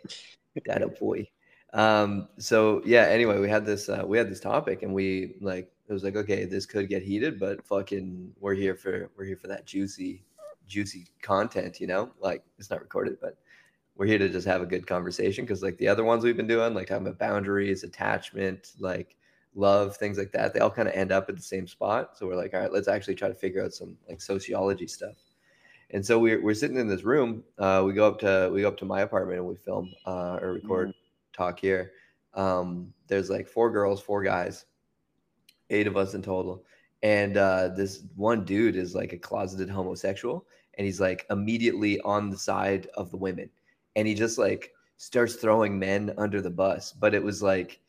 That 0.65 0.81
a 0.81 0.87
boy. 0.87 1.27
Um 1.73 2.29
so 2.37 2.81
yeah 2.85 3.03
anyway 3.07 3.39
we 3.39 3.49
had 3.49 3.65
this 3.65 3.89
uh, 3.89 4.03
we 4.05 4.17
had 4.17 4.29
this 4.29 4.39
topic 4.39 4.83
and 4.83 4.93
we 4.93 5.35
like 5.41 5.69
it 5.89 5.93
was 5.93 6.03
like 6.03 6.15
okay 6.15 6.45
this 6.45 6.65
could 6.65 6.87
get 6.89 7.01
heated 7.03 7.39
but 7.39 7.65
fucking 7.65 8.31
we're 8.39 8.53
here 8.55 8.75
for 8.75 9.09
we're 9.17 9.25
here 9.25 9.37
for 9.37 9.47
that 9.47 9.65
juicy 9.65 10.23
juicy 10.67 11.05
content 11.21 11.79
you 11.81 11.87
know? 11.87 12.11
Like 12.21 12.43
it's 12.57 12.69
not 12.69 12.81
recorded 12.81 13.17
but 13.21 13.37
we're 13.97 14.05
here 14.05 14.17
to 14.17 14.29
just 14.29 14.47
have 14.47 14.61
a 14.61 14.65
good 14.65 14.87
conversation 14.87 15.43
because 15.43 15.63
like 15.63 15.77
the 15.77 15.87
other 15.87 16.03
ones 16.03 16.23
we've 16.23 16.37
been 16.37 16.47
doing 16.47 16.73
like 16.73 16.87
talking 16.87 17.05
about 17.05 17.19
boundaries 17.19 17.83
attachment 17.83 18.73
like 18.79 19.15
love 19.55 19.97
things 19.97 20.17
like 20.17 20.31
that 20.31 20.53
they 20.53 20.59
all 20.59 20.69
kind 20.69 20.87
of 20.87 20.93
end 20.93 21.11
up 21.11 21.27
at 21.29 21.35
the 21.35 21.41
same 21.41 21.67
spot 21.67 22.17
so 22.17 22.27
we're 22.27 22.35
like 22.35 22.53
all 22.53 22.59
right 22.59 22.71
let's 22.71 22.87
actually 22.87 23.15
try 23.15 23.27
to 23.27 23.33
figure 23.33 23.63
out 23.63 23.73
some 23.73 23.97
like 24.07 24.21
sociology 24.21 24.87
stuff 24.87 25.15
and 25.91 26.05
so 26.05 26.19
we're, 26.19 26.41
we're 26.41 26.53
sitting 26.53 26.77
in 26.77 26.87
this 26.87 27.03
room. 27.03 27.43
Uh, 27.57 27.83
we 27.85 27.93
go 27.93 28.07
up 28.07 28.19
to 28.19 28.49
we 28.53 28.61
go 28.61 28.67
up 28.67 28.77
to 28.77 28.85
my 28.85 29.01
apartment 29.01 29.39
and 29.39 29.47
we 29.47 29.55
film 29.55 29.93
uh, 30.05 30.37
or 30.41 30.53
record 30.53 30.93
talk 31.33 31.59
here. 31.59 31.93
Um, 32.33 32.93
there's 33.07 33.29
like 33.29 33.47
four 33.47 33.71
girls, 33.71 34.01
four 34.01 34.21
guys, 34.21 34.65
eight 35.69 35.87
of 35.87 35.95
us 35.95 36.13
in 36.13 36.21
total. 36.21 36.63
And 37.03 37.37
uh, 37.37 37.69
this 37.69 38.03
one 38.15 38.43
dude 38.43 38.75
is 38.75 38.95
like 38.95 39.13
a 39.13 39.17
closeted 39.17 39.69
homosexual, 39.69 40.45
and 40.77 40.85
he's 40.85 40.99
like 40.99 41.25
immediately 41.29 42.01
on 42.01 42.29
the 42.29 42.37
side 42.37 42.87
of 42.95 43.11
the 43.11 43.17
women, 43.17 43.49
and 43.97 44.07
he 44.07 44.13
just 44.13 44.37
like 44.37 44.71
starts 44.95 45.35
throwing 45.35 45.77
men 45.77 46.13
under 46.17 46.39
the 46.41 46.49
bus. 46.49 46.93
But 46.93 47.13
it 47.13 47.21
was 47.21 47.43
like 47.43 47.81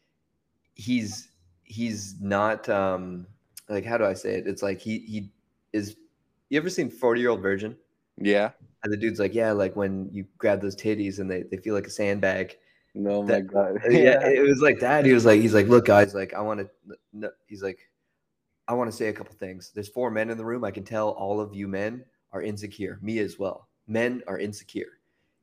he's 0.75 1.29
he's 1.62 2.21
not 2.21 2.69
um 2.69 3.27
like 3.69 3.85
how 3.85 3.99
do 3.99 4.05
I 4.05 4.15
say 4.15 4.35
it? 4.35 4.47
It's 4.49 4.62
like 4.62 4.81
he 4.81 4.99
he 5.00 5.31
is. 5.73 5.97
You 6.49 6.59
ever 6.59 6.71
seen 6.71 6.91
Forty 6.91 7.21
Year 7.21 7.31
Old 7.31 7.43
Virgin? 7.43 7.77
Yeah. 8.17 8.50
And 8.83 8.93
the 8.93 8.97
dude's 8.97 9.21
like, 9.21 9.35
yeah, 9.35 9.53
like 9.53 9.77
when 9.77 10.09
you 10.12 10.25
grab 10.38 10.61
those 10.61 10.77
titties 10.77 11.19
and 11.19 11.31
they, 11.31 11.43
they 11.43 11.57
feel 11.57 11.75
like 11.75 11.87
a 11.87 11.91
sandbag. 11.91 12.57
No, 12.95 13.23
my 13.23 13.33
That- 13.33 13.47
God. 13.49 13.79
Yeah, 13.91 14.27
it 14.29 14.43
was 14.43 14.61
like 14.62 14.81
that. 14.81 15.05
He 15.05 15.12
was 15.12 15.27
like, 15.27 15.41
he's 15.41 15.55
like, 15.55 15.67
look, 15.67 15.85
guys, 15.85 16.15
like 16.15 16.33
I 16.35 16.41
want 16.41 16.61
to. 16.61 16.97
No, 17.12 17.31
he's 17.47 17.62
like, 17.62 17.79
I 18.67 18.73
want 18.75 18.91
to 18.91 18.97
say 18.97 19.09
a 19.09 19.12
couple 19.12 19.35
things. 19.35 19.73
There's 19.75 19.88
four 19.88 20.11
men 20.11 20.31
in 20.31 20.38
the 20.38 20.45
room. 20.45 20.65
I 20.65 20.71
can 20.71 20.85
tell 20.85 21.11
all 21.11 21.38
of 21.41 21.55
you 21.55 21.69
men 21.69 22.05
are 22.33 22.41
insecure. 22.43 22.99
Me 23.03 23.19
as 23.19 23.38
well. 23.38 23.69
Men 23.87 24.23
are 24.27 24.38
insecure, 24.38 24.98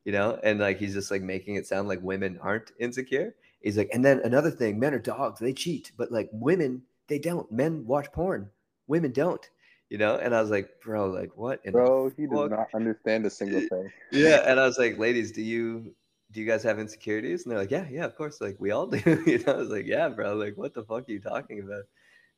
you 0.06 0.12
know. 0.12 0.38
And 0.42 0.60
like 0.60 0.78
he's 0.78 0.94
just 0.94 1.10
like 1.10 1.20
making 1.22 1.56
it 1.56 1.66
sound 1.66 1.88
like 1.88 2.00
women 2.02 2.38
aren't 2.40 2.72
insecure. 2.80 3.34
He's 3.60 3.76
like, 3.76 3.90
and 3.92 4.04
then 4.04 4.20
another 4.24 4.50
thing, 4.50 4.78
men 4.78 4.94
are 4.94 4.98
dogs. 4.98 5.40
They 5.40 5.52
cheat, 5.52 5.92
but 5.98 6.10
like 6.12 6.30
women, 6.32 6.82
they 7.08 7.18
don't. 7.18 7.50
Men 7.50 7.84
watch 7.84 8.10
porn. 8.12 8.48
Women 8.86 9.12
don't. 9.12 9.44
You 9.90 9.98
know. 9.98 10.16
And 10.16 10.34
I 10.34 10.40
was 10.40 10.50
like, 10.50 10.70
bro, 10.82 11.10
like 11.10 11.36
what? 11.36 11.62
Bro, 11.64 12.12
he 12.16 12.26
does 12.26 12.50
not 12.50 12.68
understand 12.74 13.26
a 13.26 13.30
single 13.30 13.60
thing. 13.72 13.90
yeah 14.12 14.42
and 14.50 14.58
i 14.60 14.64
was 14.66 14.78
like 14.78 14.98
ladies 14.98 15.32
do 15.32 15.42
you 15.42 15.92
do 16.32 16.40
you 16.40 16.46
guys 16.46 16.62
have 16.62 16.78
insecurities 16.78 17.44
and 17.44 17.52
they're 17.52 17.58
like 17.60 17.70
yeah 17.70 17.86
yeah 17.90 18.04
of 18.04 18.16
course 18.16 18.40
like 18.40 18.56
we 18.58 18.70
all 18.72 18.86
do 18.86 18.98
you 19.26 19.38
know 19.44 19.52
i 19.54 19.56
was 19.56 19.70
like 19.70 19.86
yeah 19.86 20.08
bro 20.08 20.34
like 20.34 20.56
what 20.56 20.74
the 20.74 20.82
fuck 20.84 21.08
are 21.08 21.12
you 21.12 21.20
talking 21.20 21.60
about 21.60 21.84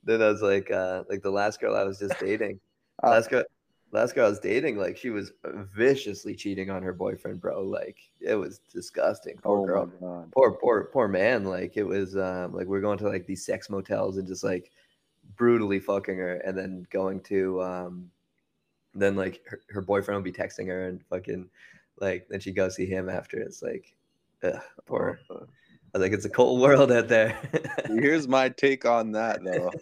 then 0.04 0.20
i 0.22 0.28
was 0.28 0.42
like 0.42 0.70
uh 0.70 1.02
like 1.10 1.22
the 1.22 1.30
last 1.30 1.60
girl 1.60 1.74
i 1.76 1.84
was 1.84 1.98
just 1.98 2.18
dating 2.20 2.58
Uh, 3.02 3.10
last 3.10 3.30
girl 3.30 3.44
last 3.90 4.14
girl 4.14 4.26
i 4.26 4.28
was 4.28 4.38
dating 4.38 4.76
like 4.76 4.96
she 4.96 5.10
was 5.10 5.32
viciously 5.74 6.34
cheating 6.34 6.70
on 6.70 6.82
her 6.82 6.92
boyfriend 6.92 7.40
bro 7.40 7.62
like 7.62 7.98
it 8.20 8.34
was 8.34 8.60
disgusting. 8.72 9.36
Poor 9.42 9.60
oh 9.76 9.86
girl. 9.86 10.28
poor 10.32 10.52
poor 10.52 10.84
poor 10.92 11.08
man 11.08 11.44
like 11.44 11.76
it 11.76 11.84
was 11.84 12.16
um 12.16 12.52
like 12.54 12.66
we 12.66 12.76
are 12.76 12.82
going 12.82 12.98
to 12.98 13.08
like 13.08 13.26
these 13.26 13.44
sex 13.44 13.70
motels 13.70 14.18
and 14.18 14.26
just 14.26 14.44
like 14.44 14.70
brutally 15.36 15.78
fucking 15.78 16.16
her 16.16 16.36
and 16.36 16.56
then 16.56 16.86
going 16.90 17.20
to 17.20 17.62
um 17.62 18.10
then 18.94 19.16
like 19.16 19.42
her, 19.46 19.60
her 19.70 19.80
boyfriend 19.80 20.16
would 20.16 20.32
be 20.32 20.38
texting 20.38 20.66
her 20.66 20.86
and 20.86 21.02
fucking 21.08 21.48
like 22.00 22.26
then 22.28 22.40
she'd 22.40 22.56
go 22.56 22.68
see 22.68 22.86
him 22.86 23.08
after. 23.08 23.38
It's 23.38 23.62
like 23.62 23.94
ugh, 24.42 24.60
poor. 24.86 25.20
Oh, 25.30 25.46
I 25.94 25.98
was 25.98 26.02
like 26.02 26.12
it's 26.12 26.24
a 26.24 26.30
cold 26.30 26.60
world 26.60 26.92
out 26.92 27.08
there. 27.08 27.38
Here's 27.86 28.28
my 28.28 28.48
take 28.50 28.84
on 28.84 29.12
that 29.12 29.42
though. 29.44 29.72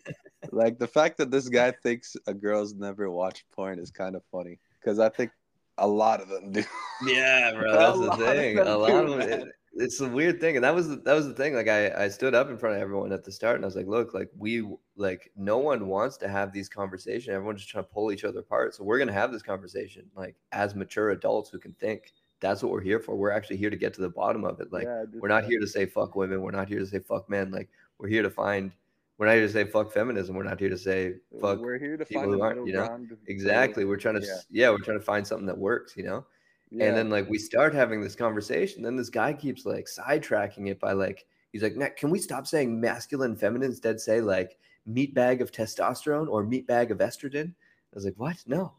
Like 0.52 0.78
the 0.78 0.86
fact 0.86 1.18
that 1.18 1.30
this 1.30 1.48
guy 1.48 1.70
thinks 1.70 2.16
a 2.26 2.34
girl's 2.34 2.74
never 2.74 3.10
watched 3.10 3.44
porn 3.52 3.78
is 3.78 3.90
kind 3.90 4.14
of 4.16 4.22
funny 4.30 4.58
because 4.80 4.98
I 4.98 5.08
think 5.08 5.30
a 5.78 5.86
lot 5.86 6.20
of 6.20 6.28
them 6.28 6.52
do. 6.52 6.64
Yeah, 7.06 7.52
bro, 7.52 7.72
that's 7.72 7.98
the 7.98 8.06
lot 8.06 8.20
of 8.20 8.26
thing. 8.26 8.56
them 8.56 8.66
A 8.66 8.76
lot 8.76 8.88
do, 8.88 9.12
of 9.12 9.20
it, 9.20 9.48
it's 9.74 10.00
a 10.00 10.08
weird 10.08 10.40
thing, 10.40 10.56
and 10.56 10.64
that 10.64 10.74
was 10.74 10.88
the, 10.88 10.96
that 10.96 11.12
was 11.12 11.26
the 11.26 11.34
thing. 11.34 11.54
Like 11.54 11.68
I, 11.68 12.04
I 12.04 12.08
stood 12.08 12.34
up 12.34 12.48
in 12.48 12.56
front 12.56 12.76
of 12.76 12.82
everyone 12.82 13.12
at 13.12 13.24
the 13.24 13.32
start, 13.32 13.56
and 13.56 13.64
I 13.64 13.66
was 13.66 13.76
like, 13.76 13.86
"Look, 13.86 14.14
like 14.14 14.30
we, 14.36 14.66
like 14.96 15.30
no 15.36 15.58
one 15.58 15.86
wants 15.88 16.16
to 16.18 16.28
have 16.28 16.52
these 16.52 16.68
conversations. 16.68 17.28
Everyone's 17.28 17.60
just 17.60 17.70
trying 17.70 17.84
to 17.84 17.90
pull 17.90 18.10
each 18.10 18.24
other 18.24 18.40
apart. 18.40 18.74
So 18.74 18.84
we're 18.84 18.98
gonna 18.98 19.12
have 19.12 19.32
this 19.32 19.42
conversation, 19.42 20.06
like 20.16 20.34
as 20.52 20.74
mature 20.74 21.10
adults 21.10 21.50
who 21.50 21.58
can 21.58 21.72
think. 21.74 22.12
That's 22.40 22.62
what 22.62 22.70
we're 22.70 22.82
here 22.82 23.00
for. 23.00 23.16
We're 23.16 23.30
actually 23.30 23.56
here 23.56 23.70
to 23.70 23.76
get 23.76 23.94
to 23.94 24.02
the 24.02 24.10
bottom 24.10 24.44
of 24.44 24.60
it. 24.60 24.70
Like 24.70 24.84
Yeah, 24.84 25.04
we're 25.14 25.28
not 25.28 25.44
here 25.44 25.58
to 25.58 25.66
say 25.66 25.86
fuck 25.86 26.16
women. 26.16 26.42
We're 26.42 26.50
not 26.50 26.68
here 26.68 26.78
to 26.78 26.86
say 26.86 26.98
fuck 26.98 27.30
men. 27.30 27.50
Like 27.50 27.68
we're 27.98 28.08
here 28.08 28.22
to 28.22 28.30
find. 28.30 28.72
We're 29.18 29.26
not 29.26 29.32
here 29.34 29.46
to 29.46 29.52
say 29.52 29.64
fuck 29.64 29.92
feminism. 29.92 30.36
We're 30.36 30.42
not 30.42 30.60
here 30.60 30.68
to 30.68 30.76
say 30.78 31.14
fuck 31.40 31.58
We're 31.58 31.78
here 31.78 31.96
to 31.96 32.04
people 32.04 32.22
find 32.24 32.34
who 32.34 32.42
aren't, 32.42 32.66
you 32.66 32.74
know? 32.74 33.06
exactly. 33.28 33.84
We're 33.84 33.96
trying 33.96 34.20
to, 34.20 34.26
Yeah. 34.26 34.36
yeah, 34.50 34.70
we're 34.70 34.78
trying 34.78 34.98
to 34.98 35.04
find 35.04 35.26
something 35.26 35.46
that 35.46 35.56
works. 35.56 35.96
You 35.96 36.04
know 36.04 36.26
Yeah. 36.70 36.86
and 36.86 36.96
then 36.96 37.08
like 37.10 37.28
we 37.28 37.38
start 37.38 37.74
having 37.74 38.00
this 38.02 38.14
conversation 38.16 38.82
then 38.82 38.96
this 38.96 39.08
guy 39.08 39.32
keeps 39.32 39.64
like 39.64 39.86
sidetracking 39.86 40.68
it 40.68 40.78
by 40.80 40.92
like 40.92 41.24
he's 41.52 41.62
like 41.62 41.76
Nick, 41.76 41.96
can 41.96 42.10
we 42.10 42.18
stop 42.18 42.46
saying 42.46 42.78
masculine 42.80 43.36
feminine 43.36 43.70
instead 43.70 44.00
say 44.00 44.20
like 44.20 44.58
meat 44.84 45.14
bag 45.14 45.40
of 45.40 45.50
testosterone 45.50 46.28
or 46.28 46.44
meat 46.44 46.66
bag 46.66 46.90
of 46.90 46.98
estrogen? 46.98 47.48
I 47.48 47.94
was 47.94 48.04
like, 48.04 48.18
what? 48.18 48.36
No, 48.46 48.74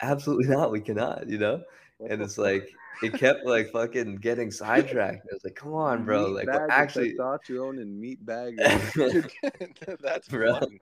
absolutely 0.00 0.46
not. 0.56 0.72
We 0.72 0.80
cannot, 0.80 1.28
you 1.28 1.38
know? 1.38 1.62
And 2.08 2.22
it's 2.22 2.38
like, 2.38 2.68
it 3.02 3.14
kept 3.14 3.44
like 3.44 3.70
fucking 3.70 4.16
getting 4.16 4.50
sidetracked. 4.50 5.26
I 5.30 5.34
was 5.34 5.44
like, 5.44 5.54
come 5.54 5.74
on, 5.74 6.04
bro. 6.04 6.28
Meat 6.28 6.34
Like, 6.34 6.46
well, 6.52 6.66
actually, 6.70 7.14
testosterone 7.14 7.80
and 7.80 8.00
meat 8.00 8.24
bag. 8.24 8.56
That's 10.02 10.28
Bro. 10.28 10.60
funny. 10.60 10.80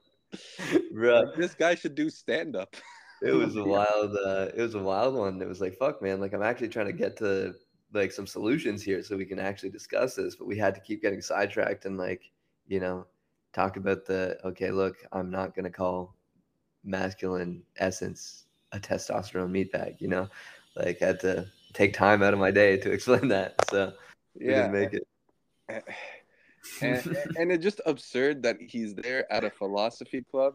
bro, 0.92 1.21
Like, 1.21 1.35
this 1.37 1.54
guy 1.54 1.75
should 1.75 1.94
do 1.94 2.11
stand 2.11 2.56
up. 2.56 2.75
it 3.23 3.33
was 3.33 3.56
a 3.56 3.64
wild 3.64 4.16
uh 4.26 4.49
it 4.56 4.61
was 4.61 4.75
a 4.75 4.83
wild 4.83 5.14
one 5.14 5.40
it 5.40 5.49
was 5.49 5.61
like 5.61 5.75
fuck 5.76 6.02
man 6.02 6.21
like 6.21 6.35
i'm 6.35 6.42
actually 6.42 6.68
trying 6.68 6.87
to 6.87 6.92
get 6.92 7.16
to 7.16 7.54
like 7.92 8.11
some 8.12 8.26
solutions 8.26 8.83
here 8.83 9.02
so 9.02 9.16
we 9.16 9.25
can 9.25 9.38
actually 9.38 9.71
discuss 9.71 10.14
this 10.16 10.35
but 10.35 10.47
we 10.47 10.59
had 10.59 10.75
to 10.75 10.80
keep 10.80 11.00
getting 11.00 11.21
sidetracked 11.23 11.85
and 11.87 11.97
like 11.97 12.30
you 12.66 12.80
know 12.80 13.06
talk 13.52 13.76
about 13.76 14.04
the 14.04 14.37
okay 14.44 14.71
look 14.71 14.97
i'm 15.12 15.30
not 15.30 15.54
to 15.64 15.71
call 15.71 16.14
masculine 16.83 17.62
essence 17.78 18.47
a 18.73 18.78
testosterone 18.80 19.50
meat 19.50 19.71
bag 19.73 19.94
you 20.00 20.09
know 20.09 20.28
like 20.76 20.99
had 20.99 21.21
to 21.21 21.47
take 21.73 21.93
time 21.93 22.23
out 22.23 22.33
of 22.33 22.40
my 22.40 22.50
day 22.50 22.76
to 22.76 22.90
explain 22.93 23.28
that 23.28 23.54
so 23.71 23.93
Yeah, 24.38 24.54
didn't 24.54 24.73
make 24.73 24.93
it 24.93 25.07
and, 26.83 27.16
and 27.37 27.52
it's 27.52 27.62
just 27.62 27.81
absurd 27.87 28.43
that 28.43 28.57
he's 28.61 28.95
there 28.95 29.31
at 29.33 29.45
a 29.45 29.50
philosophy 29.50 30.25
club 30.31 30.54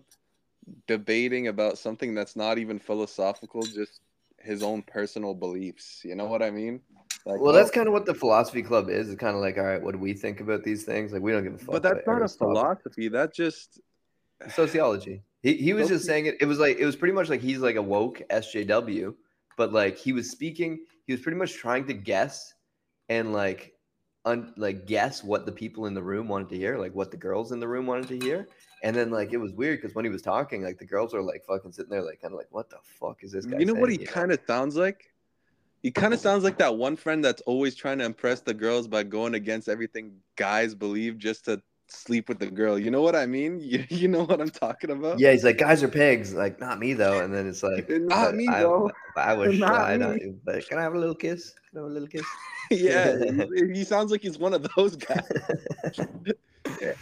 debating 0.88 1.48
about 1.48 1.78
something 1.78 2.14
that's 2.14 2.36
not 2.36 2.58
even 2.58 2.80
philosophical, 2.80 3.62
just 3.62 4.02
his 4.40 4.64
own 4.64 4.82
personal 4.84 5.34
beliefs. 5.34 6.02
You 6.04 6.16
know 6.16 6.26
what 6.26 6.42
I 6.42 6.52
mean? 6.52 6.82
Like, 7.26 7.42
well 7.42 7.54
that's 7.54 7.72
kind 7.72 7.88
of 7.88 7.94
what 7.94 8.06
the 8.06 8.14
philosophy 8.14 8.64
club 8.64 8.90
is 8.90 9.10
it's 9.10 9.20
kind 9.20 9.36
of 9.36 9.42
like 9.42 9.58
all 9.58 9.66
right 9.66 9.82
what 9.82 9.92
do 9.92 10.00
we 10.00 10.14
think 10.14 10.40
about 10.40 10.64
these 10.64 10.84
things 10.86 11.12
like 11.12 11.22
we 11.22 11.34
don't 11.34 11.44
give 11.44 11.54
a 11.54 11.58
fuck 11.58 11.74
but 11.74 11.84
that's 11.84 12.08
not 12.08 12.22
a 12.22 12.28
philosophy. 12.30 13.10
That's 13.10 13.36
just 13.36 13.82
sociology. 14.50 15.22
He 15.44 15.56
he 15.56 15.74
was 15.74 15.90
just 15.90 16.06
saying 16.06 16.28
it. 16.28 16.38
It 16.42 16.46
was 16.46 16.60
like 16.60 16.78
it 16.80 16.86
was 16.86 16.96
pretty 16.96 17.14
much 17.14 17.30
like 17.30 17.42
he's 17.42 17.60
like 17.60 17.76
a 17.76 17.82
woke 17.82 18.22
SJW, 18.30 19.14
but 19.60 19.74
like 19.74 19.98
he 19.98 20.14
was 20.14 20.32
speaking. 20.32 20.86
He 21.06 21.12
was 21.12 21.22
pretty 21.22 21.38
much 21.38 21.54
trying 21.54 21.86
to 21.88 21.94
guess 21.94 22.54
and 23.10 23.34
like 23.34 23.74
un, 24.24 24.54
like 24.56 24.88
guess 24.88 25.22
what 25.22 25.46
the 25.46 25.52
people 25.52 25.86
in 25.86 25.94
the 25.94 26.02
room 26.02 26.30
wanted 26.30 26.48
to 26.50 26.56
hear, 26.56 26.78
like 26.78 26.96
what 26.96 27.12
the 27.12 27.18
girls 27.18 27.52
in 27.52 27.60
the 27.60 27.68
room 27.68 27.86
wanted 27.86 28.08
to 28.08 28.26
hear. 28.26 28.48
And 28.84 28.96
then 28.96 29.12
like 29.12 29.34
it 29.34 29.38
was 29.38 29.52
weird 29.52 29.82
because 29.82 29.94
when 29.94 30.06
he 30.06 30.12
was 30.12 30.22
talking, 30.22 30.64
like 30.64 30.80
the 30.80 30.86
girls 30.86 31.14
were 31.14 31.22
like 31.22 31.44
fucking 31.46 31.74
sitting 31.74 31.92
there, 31.92 32.02
like 32.02 32.22
kind 32.22 32.34
of 32.34 32.38
like, 32.38 32.48
what 32.52 32.70
the 32.70 32.78
fuck 32.82 33.22
is 33.22 33.34
this 33.34 33.46
guy? 33.46 33.60
you 33.60 33.66
know 33.66 33.74
what 33.74 33.92
he 33.92 33.98
kind 33.98 34.32
of 34.32 34.40
sounds 34.48 34.78
like? 34.78 35.12
He 35.84 35.92
kind 35.92 36.14
of 36.14 36.22
sounds 36.22 36.46
like 36.46 36.58
that 36.60 36.78
one 36.78 36.96
friend 36.96 37.24
that's 37.24 37.42
always 37.42 37.76
trying 37.76 37.98
to 37.98 38.06
impress 38.06 38.40
the 38.40 38.54
girls 38.54 38.88
by 38.88 39.04
going 39.04 39.34
against 39.34 39.68
everything 39.68 40.14
guys 40.38 40.74
believe 40.74 41.18
just 41.18 41.44
to 41.46 41.62
sleep 41.92 42.30
with 42.30 42.40
the 42.40 42.48
girl. 42.48 42.78
You 42.78 42.92
know 42.92 43.02
what 43.02 43.16
I 43.16 43.26
mean? 43.26 43.60
You, 43.70 43.86
you 43.90 44.08
know 44.08 44.24
what 44.24 44.42
I'm 44.42 44.50
talking 44.50 44.90
about? 44.92 45.20
Yeah, 45.20 45.32
he's 45.32 45.44
like, 45.44 45.58
guys 45.58 45.84
are 45.84 45.88
pigs. 45.88 46.34
Like, 46.34 46.60
not 46.60 46.80
me 46.80 46.94
though. 46.94 47.20
And 47.20 47.34
then 47.34 47.48
it's 47.48 47.62
like, 47.64 47.90
Not 47.90 48.36
me, 48.36 48.48
I, 48.48 48.62
though. 48.62 48.92
I 49.16 49.34
wish 49.34 49.60
Not 49.60 49.74
I 49.82 49.98
me. 49.98 50.04
don't. 50.04 50.46
But 50.46 50.68
can 50.68 50.78
I 50.78 50.82
have 50.82 50.96
a 50.96 51.00
little 51.00 51.16
kiss? 51.16 51.54
Can 51.72 51.80
I 51.80 51.84
have 51.84 51.92
a 51.92 51.94
little 51.94 52.08
kiss? 52.08 52.26
yeah, 52.72 53.18
he, 53.56 53.74
he 53.80 53.84
sounds 53.84 54.12
like 54.12 54.22
he's 54.22 54.38
one 54.38 54.54
of 54.54 54.68
those 54.76 54.96
guys. 54.96 55.24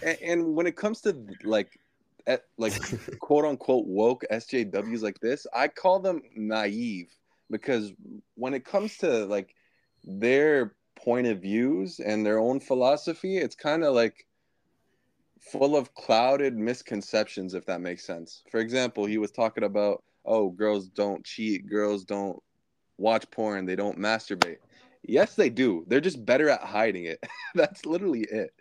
A- 0.04 0.24
and 0.24 0.56
when 0.56 0.68
it 0.68 0.76
comes 0.76 1.02
to 1.02 1.16
like 1.44 1.80
at, 2.26 2.44
like 2.58 2.74
quote 3.20 3.46
unquote 3.46 3.86
woke 3.88 4.24
SJWs 4.32 5.02
like 5.02 5.20
this, 5.20 5.48
I 5.54 5.68
call 5.68 6.00
them 6.00 6.22
naive 6.36 7.12
because 7.50 7.94
when 8.36 8.54
it 8.54 8.66
comes 8.66 8.98
to 8.98 9.26
like 9.26 9.56
their 10.04 10.76
point 10.96 11.28
of 11.28 11.42
views 11.42 12.00
and 12.00 12.26
their 12.26 12.40
own 12.40 12.60
philosophy, 12.60 13.38
it's 13.38 13.56
kind 13.56 13.84
of 13.84 13.94
like 13.94 14.27
full 15.52 15.76
of 15.76 15.94
clouded 15.94 16.58
misconceptions 16.58 17.54
if 17.54 17.66
that 17.66 17.82
makes 17.82 18.06
sense. 18.06 18.44
For 18.52 18.60
example, 18.60 19.06
he 19.06 19.18
was 19.18 19.32
talking 19.32 19.64
about 19.64 20.04
oh, 20.26 20.50
girls 20.50 20.90
don't 20.90 21.24
cheat, 21.26 21.68
girls 21.70 22.04
don't 22.04 22.38
watch 22.98 23.30
porn, 23.32 23.66
they 23.66 23.76
don't 23.76 23.98
masturbate. 23.98 24.58
Yes, 25.04 25.36
they 25.36 25.50
do. 25.50 25.86
They're 25.88 26.02
just 26.02 26.26
better 26.26 26.50
at 26.50 26.62
hiding 26.62 27.06
it. 27.06 27.24
That's 27.56 27.86
literally 27.86 28.24
it. 28.30 28.52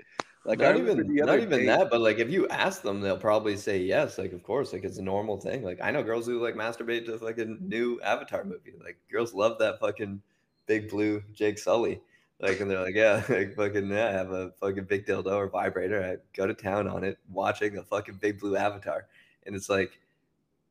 Like 0.45 0.61
not 0.61 0.77
even 0.77 1.13
not 1.17 1.41
even 1.41 1.59
day- 1.59 1.67
that, 1.67 1.91
but 1.91 2.01
like 2.01 2.19
if 2.19 2.31
you 2.31 2.47
ask 2.49 2.83
them, 2.83 3.01
they'll 3.01 3.19
probably 3.19 3.57
say 3.57 3.79
yes. 3.79 4.17
Like 4.17 4.33
of 4.33 4.45
course, 4.45 4.73
like 4.73 4.85
it's 4.85 4.99
a 4.99 5.03
normal 5.03 5.41
thing. 5.41 5.65
Like 5.65 5.81
I 5.83 5.91
know 5.91 6.05
girls 6.05 6.27
who 6.27 6.41
like 6.41 6.55
masturbate 6.55 7.05
to 7.07 7.19
fucking 7.19 7.59
new 7.63 8.01
Avatar 8.03 8.45
movie. 8.45 8.75
Like 8.83 8.97
girls 9.11 9.35
love 9.35 9.59
that 9.59 9.81
fucking 9.81 10.23
big 10.67 10.89
blue 10.89 11.25
Jake 11.33 11.59
Sully. 11.59 12.01
Like 12.41 12.61
and 12.61 12.71
they're 12.71 12.83
like, 12.83 12.95
yeah, 12.95 13.23
like 13.29 13.55
fucking 13.55 13.89
yeah, 13.89 14.09
I 14.09 14.13
have 14.13 14.31
a 14.31 14.53
fucking 14.61 14.85
big 14.85 15.07
dildo 15.07 15.33
or 15.33 15.49
vibrator. 15.49 16.03
I 16.05 16.17
go 16.37 16.47
to 16.47 16.55
town 16.55 16.87
on 16.89 17.03
it, 17.05 17.19
watching 17.31 17.79
a 17.79 17.83
fucking 17.83 18.17
big 18.17 18.39
blue 18.41 18.57
Avatar, 18.57 19.07
and 19.47 19.57
it's 19.57 19.69
like, 19.69 19.99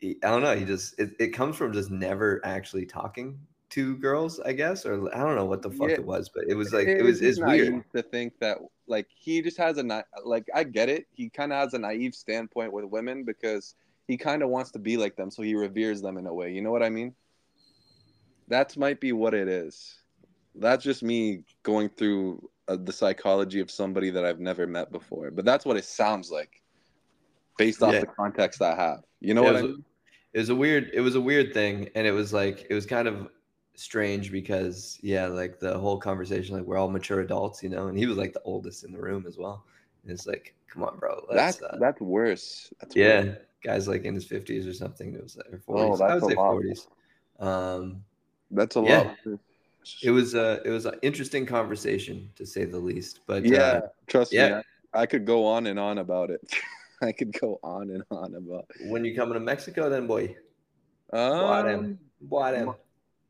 eh, 0.04 0.14
I 0.24 0.28
don't 0.28 0.44
know. 0.44 0.56
He 0.56 0.66
just 0.66 1.00
it, 1.00 1.12
it 1.20 1.28
comes 1.30 1.56
from 1.56 1.74
just 1.74 1.90
never 1.90 2.40
actually 2.46 2.86
talking 2.86 3.40
to 3.72 3.98
girls, 3.98 4.40
I 4.40 4.54
guess, 4.54 4.86
or 4.86 5.14
I 5.14 5.18
don't 5.18 5.36
know 5.36 5.46
what 5.46 5.64
the 5.64 5.72
fuck 5.72 5.90
Yeah. 5.90 5.96
it 5.96 6.06
was, 6.06 6.30
but 6.30 6.46
it 6.48 6.54
was 6.54 6.72
like 6.72 6.88
it, 6.88 7.02
was 7.02 7.22
it's 7.22 7.40
weird. 7.40 7.84
to 7.96 8.04
think 8.04 8.34
that 8.40 8.60
like 8.88 9.08
he 9.10 9.42
just 9.42 9.58
has 9.58 9.80
a 9.80 9.84
na- 9.84 10.04
like 10.24 10.48
I 10.54 10.64
get 10.64 10.88
it. 10.88 11.08
He 11.12 11.30
kind 11.30 11.52
of 11.52 11.60
has 11.60 11.74
a 11.74 11.80
naive 11.80 12.14
standpoint 12.14 12.72
with 12.72 12.86
women 12.86 13.24
because 13.24 13.74
he 14.08 14.18
kind 14.18 14.44
of 14.44 14.50
wants 14.50 14.70
to 14.72 14.80
be 14.80 14.98
like 14.98 15.16
them, 15.16 15.32
so 15.32 15.42
he 15.42 15.56
reveres 15.56 16.02
them 16.02 16.18
in 16.18 16.28
a 16.28 16.34
way. 16.34 16.54
You 16.54 16.62
know 16.62 16.72
what 16.72 16.84
I 16.84 16.90
mean? 16.90 17.16
That 18.50 18.78
might 18.78 19.00
be 19.02 19.12
what 19.12 19.34
it 19.34 19.48
is. 19.48 19.96
That's 20.60 20.84
just 20.84 21.04
me 21.04 21.44
going 21.64 21.90
through 21.90 22.50
uh, 22.68 22.78
the 22.78 22.94
psychology 22.94 23.60
of 23.60 23.70
somebody 23.70 24.10
that 24.12 24.26
I've 24.26 24.40
never 24.40 24.66
met 24.68 24.92
before, 24.92 25.32
but 25.32 25.46
that's 25.46 25.66
what 25.66 25.78
it 25.78 25.86
sounds 25.86 26.32
like 26.32 26.62
based 27.58 27.82
off 27.84 27.94
Yeah. 27.94 28.00
the 28.02 28.08
context 28.08 28.62
I 28.62 28.76
have. 28.76 29.00
You 29.20 29.34
know 29.34 29.44
Yeah, 29.44 29.50
what 29.50 29.56
it 29.56 29.60
I 29.60 29.62
was, 29.64 29.72
mean? 29.72 29.86
it 30.34 30.40
was 30.40 30.50
a 30.50 30.56
weird 30.56 30.92
it 30.94 31.02
was 31.02 31.16
a 31.16 31.22
weird 31.22 31.54
thing 31.54 31.90
and 31.96 32.06
it 32.06 32.12
was 32.12 32.34
like 32.34 32.68
it 32.70 32.74
was 32.74 32.86
kind 32.86 33.08
of 33.08 33.30
strange 33.76 34.32
because 34.32 34.98
yeah 35.02 35.28
like 35.28 35.60
the 35.60 35.78
whole 35.78 35.98
conversation 35.98 36.56
like 36.56 36.66
we're 36.66 36.78
all 36.78 36.90
mature 36.90 37.22
adults 37.22 37.62
you 37.62 37.70
know 37.70 37.88
and 37.88 37.98
he 37.98 38.06
was 38.06 38.18
like 38.18 38.34
the 38.34 38.42
oldest 38.44 38.84
in 38.86 38.92
the 38.92 39.00
room 39.00 39.26
as 39.28 39.38
well 39.38 39.66
and 40.04 40.12
it's 40.12 40.26
like 40.26 40.56
come 40.68 40.84
on 40.84 40.98
bro 40.98 41.26
That's 41.30 41.62
uh, 41.62 41.78
that's 41.80 42.00
worse. 42.02 42.72
That's 42.80 42.96
yeah 42.96 43.22
worse. 43.24 43.38
guys 43.64 43.88
like 43.88 44.04
in 44.06 44.14
his 44.16 44.26
50s 44.26 44.68
or 44.68 44.74
something 44.74 45.14
it 45.14 45.24
was 45.24 45.38
like 45.38 45.48
or 45.52 45.58
40s 45.60 46.00
Oh, 46.00 46.04
i 46.04 46.14
would 46.16 46.24
say 46.26 46.36
40s 46.36 46.88
um 47.40 48.04
That's 48.52 48.76
a 48.76 48.82
Yeah. 48.82 49.04
lot. 49.04 49.18
It 50.04 50.12
was 50.12 50.34
a 50.36 50.62
it 50.66 50.70
was 50.70 50.86
an 50.86 50.96
interesting 51.02 51.46
conversation 51.46 52.30
to 52.36 52.46
say 52.46 52.66
the 52.66 52.78
least 52.78 53.22
but 53.28 53.46
yeah, 53.46 53.60
uh, 53.60 53.82
trust 54.08 54.32
me, 54.32 54.40
yeah. 54.40 54.62
I, 54.94 55.02
I 55.02 55.06
could 55.06 55.26
go 55.26 55.46
on 55.46 55.68
and 55.68 55.80
on 55.80 55.98
about 56.00 56.30
it. 56.30 56.42
I 57.02 57.12
could 57.12 57.38
go 57.40 57.60
on 57.62 57.90
and 57.90 58.04
on 58.10 58.36
about. 58.36 58.66
when 58.88 59.04
you 59.04 59.16
coming 59.16 59.34
to 59.34 59.40
mexico 59.40 59.90
then 59.90 60.08
boy 60.08 60.36
Um, 61.12 61.98
boy 62.22 62.52
them 62.52 62.76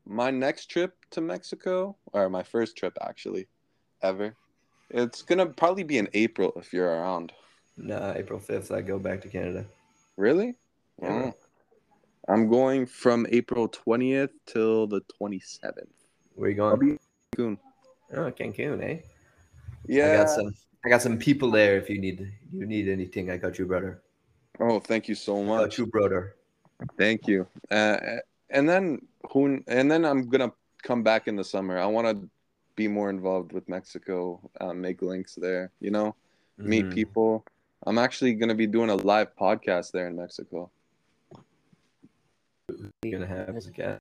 my 0.08 0.30
next 0.30 0.66
trip 0.66 0.94
to 1.10 1.20
Mexico, 1.20 1.96
or 2.12 2.30
my 2.30 2.44
first 2.44 2.76
trip 2.76 2.96
actually, 3.02 3.48
ever, 4.02 4.36
it's 4.88 5.22
gonna 5.22 5.46
probably 5.46 5.82
be 5.82 5.98
in 5.98 6.08
April 6.14 6.52
if 6.54 6.72
you're 6.72 6.86
around. 6.88 7.32
nah 7.76 8.12
april 8.14 8.38
5th 8.38 8.70
i 8.72 8.80
go 8.80 8.98
back 8.98 9.20
to 9.20 9.28
canada 9.28 9.66
Really? 10.16 10.54
Yeah. 11.02 11.32
Oh. 11.32 11.34
I'm 12.28 12.48
going 12.48 12.86
from 12.86 13.26
April 13.30 13.68
20th 13.68 14.30
till 14.46 14.86
the 14.86 15.02
27th. 15.20 15.95
Where 16.36 16.50
you 16.50 16.62
I'll 16.62 16.76
going 16.76 16.98
Cancun. 17.36 17.58
oh 18.14 18.30
cancun 18.30 18.82
eh 18.82 18.98
Yeah. 19.86 20.12
I 20.12 20.16
got 20.16 20.30
some. 20.30 20.54
I 20.84 20.88
got 20.88 21.02
some 21.02 21.18
people 21.18 21.50
there. 21.50 21.76
If 21.78 21.90
you 21.90 21.98
need, 21.98 22.32
you 22.52 22.64
need 22.64 22.88
anything, 22.88 23.28
I 23.30 23.36
got 23.38 23.58
you, 23.58 23.66
brother. 23.66 24.02
Oh, 24.60 24.78
thank 24.78 25.08
you 25.08 25.16
so 25.16 25.42
much. 25.42 25.60
I 25.60 25.64
got 25.64 25.78
you, 25.78 25.86
brother. 25.86 26.36
Thank 26.96 27.26
you. 27.26 27.48
Uh, 27.70 27.98
and 28.50 28.68
then 28.68 29.00
who? 29.32 29.60
And 29.66 29.90
then 29.90 30.04
I'm 30.04 30.28
gonna 30.30 30.52
come 30.84 31.02
back 31.02 31.26
in 31.26 31.34
the 31.34 31.42
summer. 31.42 31.76
I 31.78 31.86
want 31.86 32.06
to 32.06 32.28
be 32.76 32.86
more 32.86 33.10
involved 33.10 33.50
with 33.52 33.68
Mexico. 33.68 34.38
Uh, 34.60 34.74
make 34.74 35.02
links 35.02 35.34
there. 35.34 35.72
You 35.80 35.90
know, 35.90 36.14
meet 36.56 36.86
Mhm. 36.86 36.94
people. 36.94 37.44
I'm 37.86 37.98
actually 37.98 38.34
gonna 38.34 38.54
be 38.54 38.66
doing 38.68 38.90
a 38.90 38.96
live 38.96 39.34
podcast 39.34 39.90
there 39.90 40.06
in 40.06 40.14
Mexico. 40.16 40.70
You're 43.02 43.18
gonna 43.18 43.26
have 43.26 43.56
as 43.56 43.66
a 43.66 43.72
guest. 43.72 44.00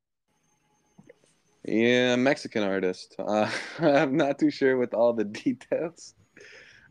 Yeah, 1.67 2.15
Mexican 2.15 2.63
artist. 2.63 3.15
Uh, 3.25 3.49
I'm 3.79 4.15
not 4.15 4.37
too 4.37 4.51
sure 4.51 4.77
with 4.77 4.93
all 4.93 5.13
the 5.13 5.23
details, 5.45 6.13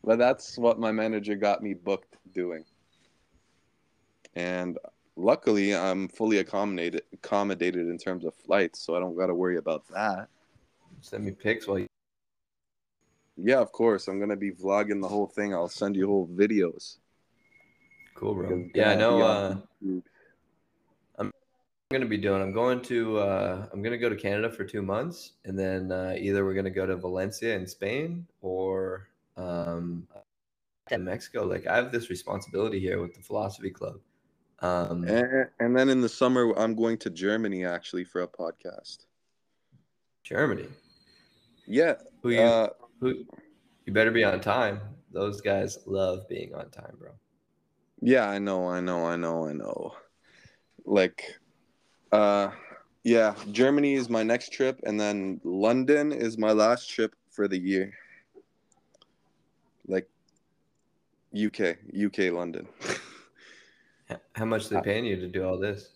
but 0.03 0.19
that's 0.19 0.59
what 0.59 0.79
my 0.81 0.91
manager 0.91 1.37
got 1.37 1.63
me 1.63 1.75
booked 1.75 2.17
doing. 2.33 2.65
And 4.35 4.79
luckily, 5.17 5.75
I'm 5.75 6.09
fully 6.09 6.39
accommodated 6.39 7.03
accommodated 7.13 7.87
in 7.87 7.99
terms 7.99 8.25
of 8.25 8.35
flights, 8.35 8.81
so 8.81 8.97
I 8.97 9.01
don't 9.01 9.17
got 9.17 9.29
to 9.29 9.35
worry 9.35 9.59
about 9.59 9.87
that. 9.89 10.29
Send 11.01 11.25
me 11.25 11.31
pics 11.31 11.69
while 11.69 11.79
you. 11.79 11.87
Yeah, 13.37 13.61
of 13.61 13.71
course. 13.71 14.09
I'm 14.09 14.19
gonna 14.19 14.37
be 14.37 14.53
vlogging 14.53 15.01
the 15.01 15.09
whole 15.09 15.27
thing. 15.27 15.55
I'll 15.55 15.69
send 15.69 15.95
you 15.95 16.07
whole 16.07 16.29
videos. 16.29 16.99
Cool, 18.15 18.35
bro. 18.35 18.57
Because, 18.57 18.71
Yeah, 18.75 18.91
I 18.91 18.95
know. 18.97 19.21
Uh, 19.21 19.57
gonna 21.90 22.07
be 22.07 22.16
doing. 22.16 22.42
I'm 22.42 22.53
going 22.53 22.83
to. 22.83 23.18
Uh, 23.18 23.66
I'm 23.73 23.83
gonna 23.83 23.99
go 23.99 24.09
to 24.09 24.16
Canada 24.16 24.51
for 24.51 24.64
two 24.64 24.83
months, 24.83 25.33
and 25.44 25.59
then 25.59 25.92
uh, 25.92 26.14
either 26.18 26.44
we're 26.44 26.55
gonna 26.55 26.70
go 26.70 26.87
to 26.87 26.97
Valencia 26.97 27.55
in 27.55 27.66
Spain, 27.66 28.27
or 28.40 29.09
um, 29.37 30.07
to 30.88 30.99
Mexico. 30.99 31.44
Like 31.44 31.66
I 31.66 31.77
have 31.77 31.92
this 31.92 32.11
responsibility 32.11 32.81
here 32.81 33.01
with 33.01 33.14
the 33.14 33.23
philosophy 33.23 33.70
club. 33.70 33.97
Um, 34.61 35.05
And, 35.05 35.49
and 35.61 35.77
then 35.77 35.88
in 35.88 36.01
the 36.01 36.09
summer, 36.09 36.53
I'm 36.57 36.75
going 36.75 36.97
to 36.99 37.11
Germany 37.11 37.64
actually 37.64 38.05
for 38.05 38.23
a 38.23 38.29
podcast. 38.29 39.07
Germany. 40.23 40.68
Yeah. 41.66 41.94
Who 42.23 42.31
you 42.31 42.40
Uh, 42.40 42.68
who 43.01 43.25
you 43.85 43.92
better 43.92 44.11
be 44.11 44.25
on 44.25 44.40
time. 44.40 44.81
Those 45.12 45.40
guys 45.40 45.79
love 45.87 46.29
being 46.29 46.55
on 46.55 46.70
time, 46.70 46.97
bro. 46.99 47.11
yeah, 48.01 48.29
I 48.29 48.38
know, 48.38 48.66
I 48.68 48.81
know, 48.81 49.05
I 49.07 49.16
know, 49.16 49.47
I 49.47 49.53
know. 49.53 49.94
Like, 50.85 51.23
uh, 52.12 52.51
yeah, 53.03 53.35
Germany 53.53 53.95
is 53.95 54.09
my 54.09 54.23
next 54.23 54.53
trip, 54.53 54.81
and 54.85 54.99
then 54.99 55.40
London 55.45 56.12
is 56.12 56.38
my 56.38 56.53
last 56.53 56.88
trip 56.88 57.14
for 57.31 57.49
the 57.49 57.59
year. 57.59 57.93
Like, 59.87 60.09
UK, 61.35 61.77
UK, 61.95 62.33
London. 62.33 62.69
How 64.35 64.45
much 64.45 64.69
they 64.69 64.81
paying 64.81 65.05
you 65.05 65.17
to 65.17 65.29
do 65.29 65.45
all 65.45 65.59
this? 65.59 65.90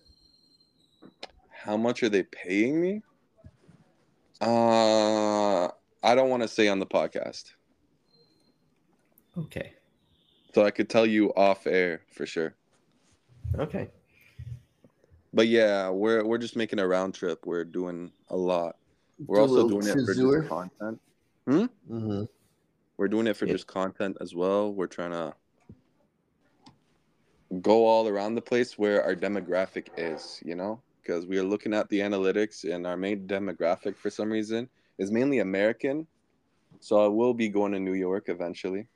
How 1.51 1.77
much 1.77 2.03
are 2.03 2.09
they 2.09 2.23
paying 2.23 2.81
me? 2.81 3.03
Uh, 4.41 5.67
I 6.03 6.15
don't 6.15 6.31
want 6.31 6.43
to 6.43 6.49
say 6.49 6.69
on 6.69 6.79
the 6.79 6.87
podcast, 6.87 7.53
Okay. 9.37 9.73
so 10.55 10.65
I 10.65 10.71
could 10.71 10.89
tell 10.89 11.07
you 11.07 11.33
off 11.35 11.67
air 11.67 12.03
for 12.13 12.25
sure. 12.27 12.55
Okay. 13.59 13.91
But 15.33 15.49
yeah, 15.49 15.91
we're 15.91 16.25
we're 16.25 16.39
just 16.39 16.57
making 16.57 16.79
a 16.79 16.87
round 16.87 17.15
trip. 17.15 17.45
We're 17.45 17.65
doing 17.65 18.13
a 18.29 18.37
lot. 18.37 18.77
We're 19.27 19.37
Do 19.37 19.43
also 19.43 19.55
little 19.55 19.69
doing 19.81 19.87
it 19.89 20.07
for 20.07 20.15
just 20.15 20.49
content. 20.49 21.01
Mm-hmm. 21.47 22.25
We're 22.97 23.09
doing 23.09 23.27
it 23.27 23.37
for 23.37 23.47
Yeah. 23.47 23.53
just 23.53 23.67
content 23.67 24.17
as 24.21 24.35
well. 24.35 24.73
We're 24.73 24.87
trying 24.87 25.13
to 25.13 25.35
go 27.61 27.87
all 27.87 28.09
around 28.09 28.35
the 28.35 28.43
place 28.43 28.79
where 28.79 29.03
our 29.03 29.15
demographic 29.15 29.89
is, 29.97 30.41
you 30.45 30.55
know, 30.55 30.83
because 31.01 31.27
we 31.27 31.39
are 31.39 31.45
looking 31.45 31.73
at 31.73 31.89
the 31.89 32.01
analytics 32.01 32.71
and 32.71 32.87
our 32.87 32.97
main 32.97 33.27
demographic 33.27 33.97
for 33.97 34.11
some 34.11 34.31
reason 34.31 34.69
is 34.99 35.11
mainly 35.11 35.39
American. 35.39 36.07
So 36.81 37.03
I 37.03 37.09
will 37.09 37.33
be 37.35 37.49
going 37.49 37.73
to 37.73 37.81
New 37.81 37.95
York 37.95 38.29
eventually 38.29 38.89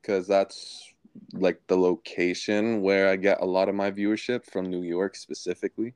because 0.00 0.26
that's 0.26 0.93
like 1.32 1.60
the 1.66 1.76
location 1.76 2.82
where 2.82 3.08
I 3.08 3.16
get 3.16 3.40
a 3.40 3.44
lot 3.44 3.68
of 3.68 3.74
my 3.74 3.90
viewership 3.90 4.44
from 4.44 4.70
New 4.70 4.82
York 4.82 5.16
specifically. 5.16 5.94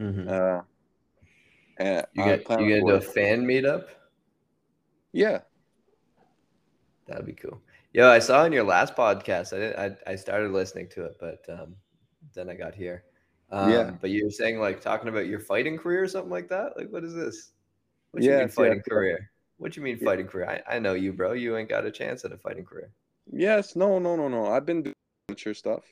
Mm-hmm. 0.00 0.28
Uh, 0.28 0.60
and 1.78 2.06
You 2.14 2.24
get 2.24 2.48
you 2.50 2.68
get 2.68 2.78
into 2.78 2.94
a 2.94 3.00
fan 3.00 3.44
meetup? 3.44 3.86
Yeah, 5.12 5.40
That'd 7.06 7.26
be 7.26 7.32
cool. 7.32 7.60
Yo, 7.92 8.08
I 8.08 8.20
saw 8.20 8.44
in 8.44 8.52
your 8.52 8.62
last 8.62 8.94
podcast. 8.94 9.52
I 9.52 9.58
didn't, 9.58 9.98
I, 10.06 10.12
I 10.12 10.14
started 10.14 10.52
listening 10.52 10.88
to 10.90 11.06
it, 11.06 11.16
but 11.18 11.44
um, 11.48 11.74
then 12.34 12.48
I 12.48 12.54
got 12.54 12.72
here. 12.74 13.02
Um, 13.50 13.70
Yeah. 13.70 13.90
But 14.00 14.10
you 14.10 14.24
were 14.24 14.30
saying 14.30 14.60
like 14.60 14.80
talking 14.80 15.08
about 15.08 15.26
your 15.26 15.40
fighting 15.40 15.76
career 15.76 16.04
or 16.04 16.08
something 16.08 16.30
like 16.30 16.48
that. 16.50 16.76
Like, 16.76 16.90
what 16.92 17.02
is 17.02 17.14
this? 17.14 17.50
What 18.12 18.22
you 18.22 18.30
Yeah, 18.30 18.36
mean 18.36 18.44
it's- 18.44 18.56
yeah, 18.56 18.64
fighting 18.68 18.82
career? 18.88 19.30
What 19.56 19.76
you 19.76 19.82
mean 19.82 19.98
fighting 19.98 20.26
career? 20.26 20.62
I, 20.68 20.76
I 20.76 20.78
know 20.78 20.94
you, 20.94 21.12
bro. 21.12 21.32
You 21.32 21.56
ain't 21.56 21.68
got 21.68 21.84
a 21.84 21.90
chance 21.90 22.24
at 22.24 22.32
a 22.32 22.38
fighting 22.38 22.64
career. 22.64 22.90
Yes, 23.32 23.76
no, 23.76 23.98
no, 23.98 24.16
no, 24.16 24.28
no. 24.28 24.46
I've 24.46 24.66
been 24.66 24.82
doing 24.82 24.94
amateur 25.28 25.54
stuff. 25.54 25.84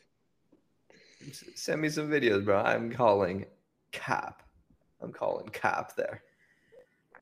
Send 1.55 1.81
me 1.81 1.89
some 1.89 2.09
videos, 2.09 2.45
bro. 2.45 2.59
I'm 2.59 2.91
calling 2.91 3.47
cap. 3.93 4.43
I'm 5.01 5.13
calling 5.13 5.49
cap 5.49 5.95
there. 5.97 6.23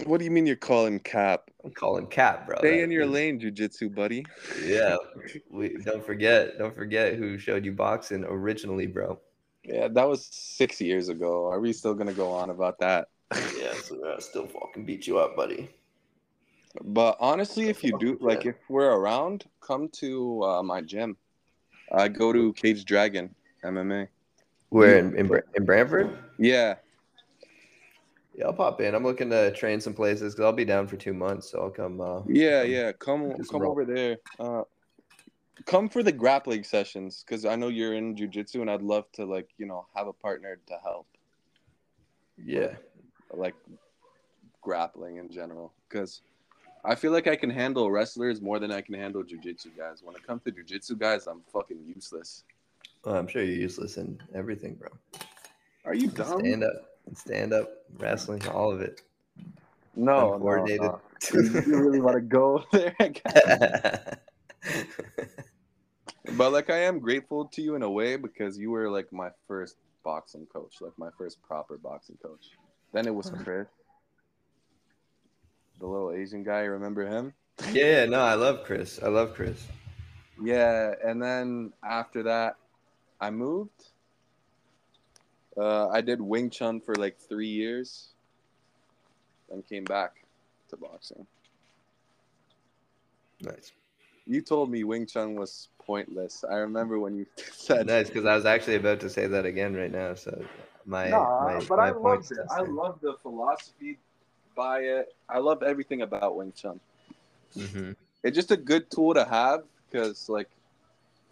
What 0.04 0.18
do 0.18 0.24
you 0.24 0.30
mean 0.30 0.46
you're 0.46 0.56
calling 0.56 1.00
cap? 1.00 1.50
I'm 1.64 1.70
calling 1.70 2.06
cap, 2.06 2.46
bro. 2.46 2.56
Stay 2.58 2.82
in 2.82 2.90
your 2.90 3.06
lane, 3.06 3.40
jujitsu 3.40 3.94
buddy. 3.94 4.24
Yeah. 4.62 4.96
We 5.50 5.76
don't 5.84 6.04
forget, 6.04 6.58
don't 6.58 6.74
forget 6.74 7.14
who 7.14 7.38
showed 7.38 7.64
you 7.64 7.72
boxing 7.72 8.24
originally, 8.24 8.86
bro. 8.86 9.18
Yeah, 9.64 9.88
that 9.88 10.08
was 10.08 10.28
six 10.30 10.80
years 10.80 11.08
ago. 11.08 11.46
Are 11.46 11.60
we 11.60 11.72
still 11.72 11.94
gonna 11.94 12.12
go 12.12 12.30
on 12.30 12.50
about 12.50 12.78
that? 12.80 13.08
Yeah, 13.58 13.74
so 13.82 14.14
I 14.14 14.20
still 14.20 14.46
fucking 14.46 14.84
beat 14.84 15.06
you 15.06 15.18
up, 15.18 15.34
buddy. 15.34 15.70
But 16.82 17.16
honestly, 17.20 17.68
if 17.68 17.82
you 17.84 17.96
do, 17.98 18.18
like, 18.20 18.46
if 18.46 18.56
we're 18.68 18.92
around, 18.92 19.44
come 19.60 19.88
to 20.00 20.42
uh, 20.42 20.62
my 20.62 20.80
gym. 20.80 21.16
I 21.92 22.08
go 22.08 22.32
to 22.32 22.52
Cage 22.54 22.84
Dragon 22.84 23.34
MMA. 23.64 24.08
Where 24.70 24.98
in 24.98 25.16
in, 25.16 25.30
in 25.54 25.64
Brantford? 25.64 26.18
Yeah, 26.38 26.74
Yeah, 28.34 28.46
I'll 28.46 28.52
pop 28.52 28.80
in. 28.80 28.94
I'm 28.94 29.04
looking 29.04 29.30
to 29.30 29.52
train 29.52 29.80
some 29.80 29.94
places 29.94 30.34
because 30.34 30.44
I'll 30.44 30.52
be 30.52 30.64
down 30.64 30.86
for 30.86 30.96
two 30.96 31.14
months, 31.14 31.50
so 31.50 31.62
I'll 31.62 31.70
come. 31.70 32.00
Uh, 32.00 32.22
yeah, 32.26 32.62
yeah. 32.62 32.92
Come, 32.92 33.32
come 33.50 33.62
roll. 33.62 33.70
over 33.70 33.84
there. 33.84 34.16
Uh, 34.38 34.62
come 35.64 35.88
for 35.88 36.02
the 36.02 36.12
grappling 36.12 36.64
sessions 36.64 37.24
because 37.24 37.44
I 37.44 37.56
know 37.56 37.68
you're 37.68 37.94
in 37.94 38.14
jujitsu, 38.16 38.60
and 38.60 38.70
I'd 38.70 38.82
love 38.82 39.04
to, 39.12 39.24
like, 39.24 39.48
you 39.56 39.66
know, 39.66 39.86
have 39.94 40.08
a 40.08 40.12
partner 40.12 40.58
to 40.66 40.74
help. 40.82 41.06
yeah, 42.36 42.74
like 43.32 43.54
grappling 44.60 45.16
in 45.16 45.30
general 45.30 45.72
because 45.88 46.22
I 46.86 46.94
feel 46.94 47.10
like 47.10 47.26
I 47.26 47.34
can 47.34 47.50
handle 47.50 47.90
wrestlers 47.90 48.40
more 48.40 48.60
than 48.60 48.70
I 48.70 48.80
can 48.80 48.94
handle 48.94 49.24
jujitsu 49.24 49.76
guys. 49.76 50.02
When 50.04 50.14
it 50.14 50.24
comes 50.24 50.42
to 50.44 50.52
jujitsu 50.52 50.96
guys, 50.96 51.26
I'm 51.26 51.42
fucking 51.52 51.78
useless. 51.84 52.44
well, 53.04 53.16
I'm 53.16 53.26
sure 53.26 53.42
you're 53.42 53.56
useless 53.56 53.96
in 53.96 54.20
everything, 54.34 54.74
bro. 54.76 54.90
Are 55.84 55.94
you 55.94 56.06
dumb? 56.08 56.38
Stand 56.38 56.62
up, 56.62 56.98
stand 57.14 57.52
up, 57.52 57.68
wrestling, 57.98 58.46
all 58.48 58.72
of 58.72 58.80
it. 58.80 59.02
no, 59.96 60.36
no, 60.36 60.64
no. 60.64 61.00
you 61.32 61.76
really 61.76 62.00
want 62.00 62.14
to 62.14 62.20
go 62.20 62.64
there? 62.72 62.94
I 63.00 63.08
guess. 63.08 64.16
but 66.36 66.52
like, 66.52 66.70
I 66.70 66.84
am 66.84 67.00
grateful 67.00 67.46
to 67.46 67.62
you 67.62 67.74
in 67.74 67.82
a 67.82 67.90
way 67.90 68.14
because 68.16 68.56
you 68.56 68.70
were 68.70 68.88
like 68.88 69.12
my 69.12 69.30
first 69.48 69.76
boxing 70.04 70.46
coach, 70.46 70.76
like 70.80 70.96
my 70.98 71.10
first 71.18 71.42
proper 71.42 71.78
boxing 71.78 72.18
coach. 72.22 72.50
Then 72.92 73.08
it 73.08 73.14
was 73.14 73.32
oh. 73.34 73.42
Chris, 73.42 73.66
the 75.78 75.86
little 75.86 76.12
Asian 76.12 76.42
guy. 76.42 76.60
Remember 76.60 77.06
him? 77.06 77.34
yeah, 77.72 78.04
no, 78.06 78.20
I 78.20 78.34
love 78.34 78.64
Chris. 78.64 79.00
I 79.02 79.08
love 79.08 79.34
Chris. 79.34 79.66
Yeah, 80.42 80.94
and 81.04 81.22
then 81.22 81.72
after 81.82 82.22
that, 82.24 82.56
I 83.20 83.30
moved. 83.30 83.90
Uh, 85.56 85.88
I 85.88 86.00
did 86.00 86.20
Wing 86.20 86.50
Chun 86.50 86.80
for 86.80 86.94
like 86.94 87.18
three 87.18 87.48
years, 87.48 88.14
then 89.48 89.62
came 89.62 89.84
back 89.84 90.12
to 90.68 90.76
boxing. 90.76 91.26
Nice, 93.40 93.72
You 94.26 94.40
told 94.42 94.70
me 94.70 94.84
Wing 94.84 95.06
Chun 95.06 95.34
was 95.34 95.68
pointless. 95.78 96.44
I 96.44 96.56
remember 96.56 96.98
when 96.98 97.16
you 97.16 97.26
said 97.36 97.86
nice, 97.86 98.08
because 98.08 98.24
I 98.26 98.34
was 98.34 98.44
actually 98.46 98.76
about 98.76 99.00
to 99.00 99.10
say 99.10 99.26
that 99.26 99.44
again 99.46 99.74
right 99.74 99.90
now. 99.92 100.14
So 100.14 100.44
my, 100.84 101.26
Nah, 101.26 101.38
my 101.38 101.62
but 101.68 101.78
my 101.78 101.90
I 101.90 101.92
points 101.92 102.28
loved 102.28 102.32
it. 102.32 102.40
I 102.50 102.60
system. 102.60 102.76
love 102.76 103.00
the 103.00 103.14
philosophy 103.22 103.98
by 104.56 104.80
it. 104.80 105.14
I 105.28 105.38
love 105.38 105.62
everything 105.62 106.02
about 106.02 106.34
Wing 106.36 106.52
Chun. 106.56 106.80
Mhm. 107.54 107.96
It's 108.24 108.34
just 108.34 108.50
a 108.50 108.56
good 108.56 108.90
tool 108.90 109.14
to 109.14 109.24
have 109.24 109.64
because 109.88 110.28
like 110.28 110.50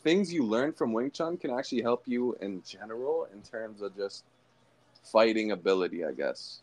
things 0.03 0.33
you 0.33 0.45
learn 0.45 0.73
from 0.73 0.93
Wing 0.93 1.11
Chun 1.11 1.37
can 1.37 1.51
actually 1.51 1.83
help 1.83 2.07
you 2.07 2.35
in 2.41 2.63
general 2.63 3.27
in 3.33 3.43
terms 3.43 3.83
of 3.83 3.97
just 3.97 4.25
fighting 5.03 5.51
ability, 5.51 6.05
I 6.05 6.13
guess. 6.13 6.61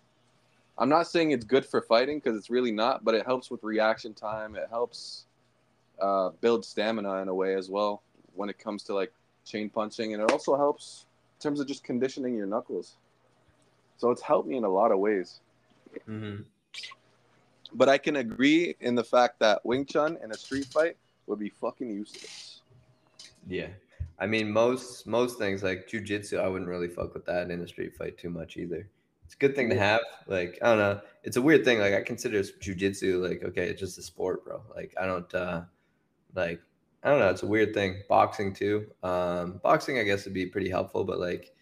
I'm 0.77 0.89
not 0.89 1.07
saying 1.07 1.31
it's 1.31 1.45
good 1.45 1.65
for 1.65 1.81
fighting 1.81 2.19
because 2.19 2.37
it's 2.37 2.49
really 2.49 2.71
not, 2.71 3.03
but 3.03 3.13
it 3.13 3.25
helps 3.25 3.51
with 3.51 3.63
reaction 3.63 4.13
time. 4.13 4.55
It 4.55 4.67
helps 4.69 5.25
uh, 5.99 6.29
build 6.39 6.65
stamina 6.65 7.21
in 7.21 7.27
a 7.27 7.35
way 7.35 7.55
as 7.55 7.69
well 7.69 8.01
when 8.35 8.49
it 8.49 8.57
comes 8.57 8.83
to 8.83 8.93
like 8.93 9.11
chain 9.45 9.69
punching, 9.69 10.13
and 10.13 10.23
it 10.23 10.31
also 10.31 10.55
helps 10.55 11.05
in 11.37 11.43
terms 11.43 11.59
of 11.59 11.67
just 11.67 11.83
conditioning 11.83 12.35
your 12.35 12.47
knuckles. 12.47 12.95
So 13.97 14.09
it's 14.09 14.21
helped 14.21 14.47
me 14.47 14.55
in 14.57 14.63
a 14.63 14.69
lot 14.69 14.91
of 14.91 14.99
ways. 14.99 15.41
Mhm. 16.07 16.45
But 17.73 17.89
I 17.89 17.97
can 17.97 18.17
agree 18.17 18.75
in 18.79 18.95
the 18.95 19.03
fact 19.03 19.39
that 19.39 19.65
Wing 19.65 19.85
Chun 19.85 20.17
in 20.23 20.31
a 20.31 20.37
street 20.37 20.65
fight 20.65 20.97
would 21.27 21.39
be 21.39 21.49
fucking 21.49 21.89
useless. 21.89 22.61
Yeah. 23.47 23.69
I 24.19 24.27
mean, 24.27 24.51
most 24.51 25.07
most 25.07 25.37
things 25.39 25.63
like 25.63 25.87
jujitsu, 25.87 26.39
I 26.39 26.47
wouldn't 26.47 26.69
really 26.69 26.87
fuck 26.87 27.13
with 27.13 27.25
that 27.25 27.49
in 27.49 27.61
a 27.61 27.67
street 27.67 27.95
fight 27.95 28.17
too 28.17 28.29
much 28.29 28.57
either. 28.57 28.87
It's 29.25 29.33
a 29.33 29.37
good 29.37 29.55
thing 29.55 29.69
to 29.69 29.79
have. 29.79 30.01
Like, 30.27 30.59
I 30.61 30.67
don't 30.67 30.77
know. 30.77 31.01
It's 31.23 31.37
a 31.37 31.41
weird 31.41 31.63
thing. 31.63 31.79
Like, 31.79 31.93
I 31.93 32.01
consider 32.01 32.39
jujitsu 32.41 33.27
like, 33.27 33.43
okay, 33.43 33.69
it's 33.69 33.79
just 33.79 33.97
a 33.97 34.01
sport, 34.01 34.43
bro. 34.45 34.61
Like, 34.75 34.93
I 34.99 35.05
don't 35.05 35.33
uh 35.33 35.61
like 36.35 36.61
I 37.03 37.09
don't 37.09 37.19
know. 37.19 37.29
It's 37.29 37.43
a 37.43 37.47
weird 37.47 37.73
thing. 37.73 38.03
Boxing 38.07 38.53
too. 38.53 38.85
Um, 39.01 39.59
boxing, 39.63 39.97
I 39.97 40.03
guess, 40.03 40.25
would 40.25 40.35
be 40.35 40.45
pretty 40.45 40.69
helpful, 40.69 41.03
but 41.03 41.19
like 41.19 41.55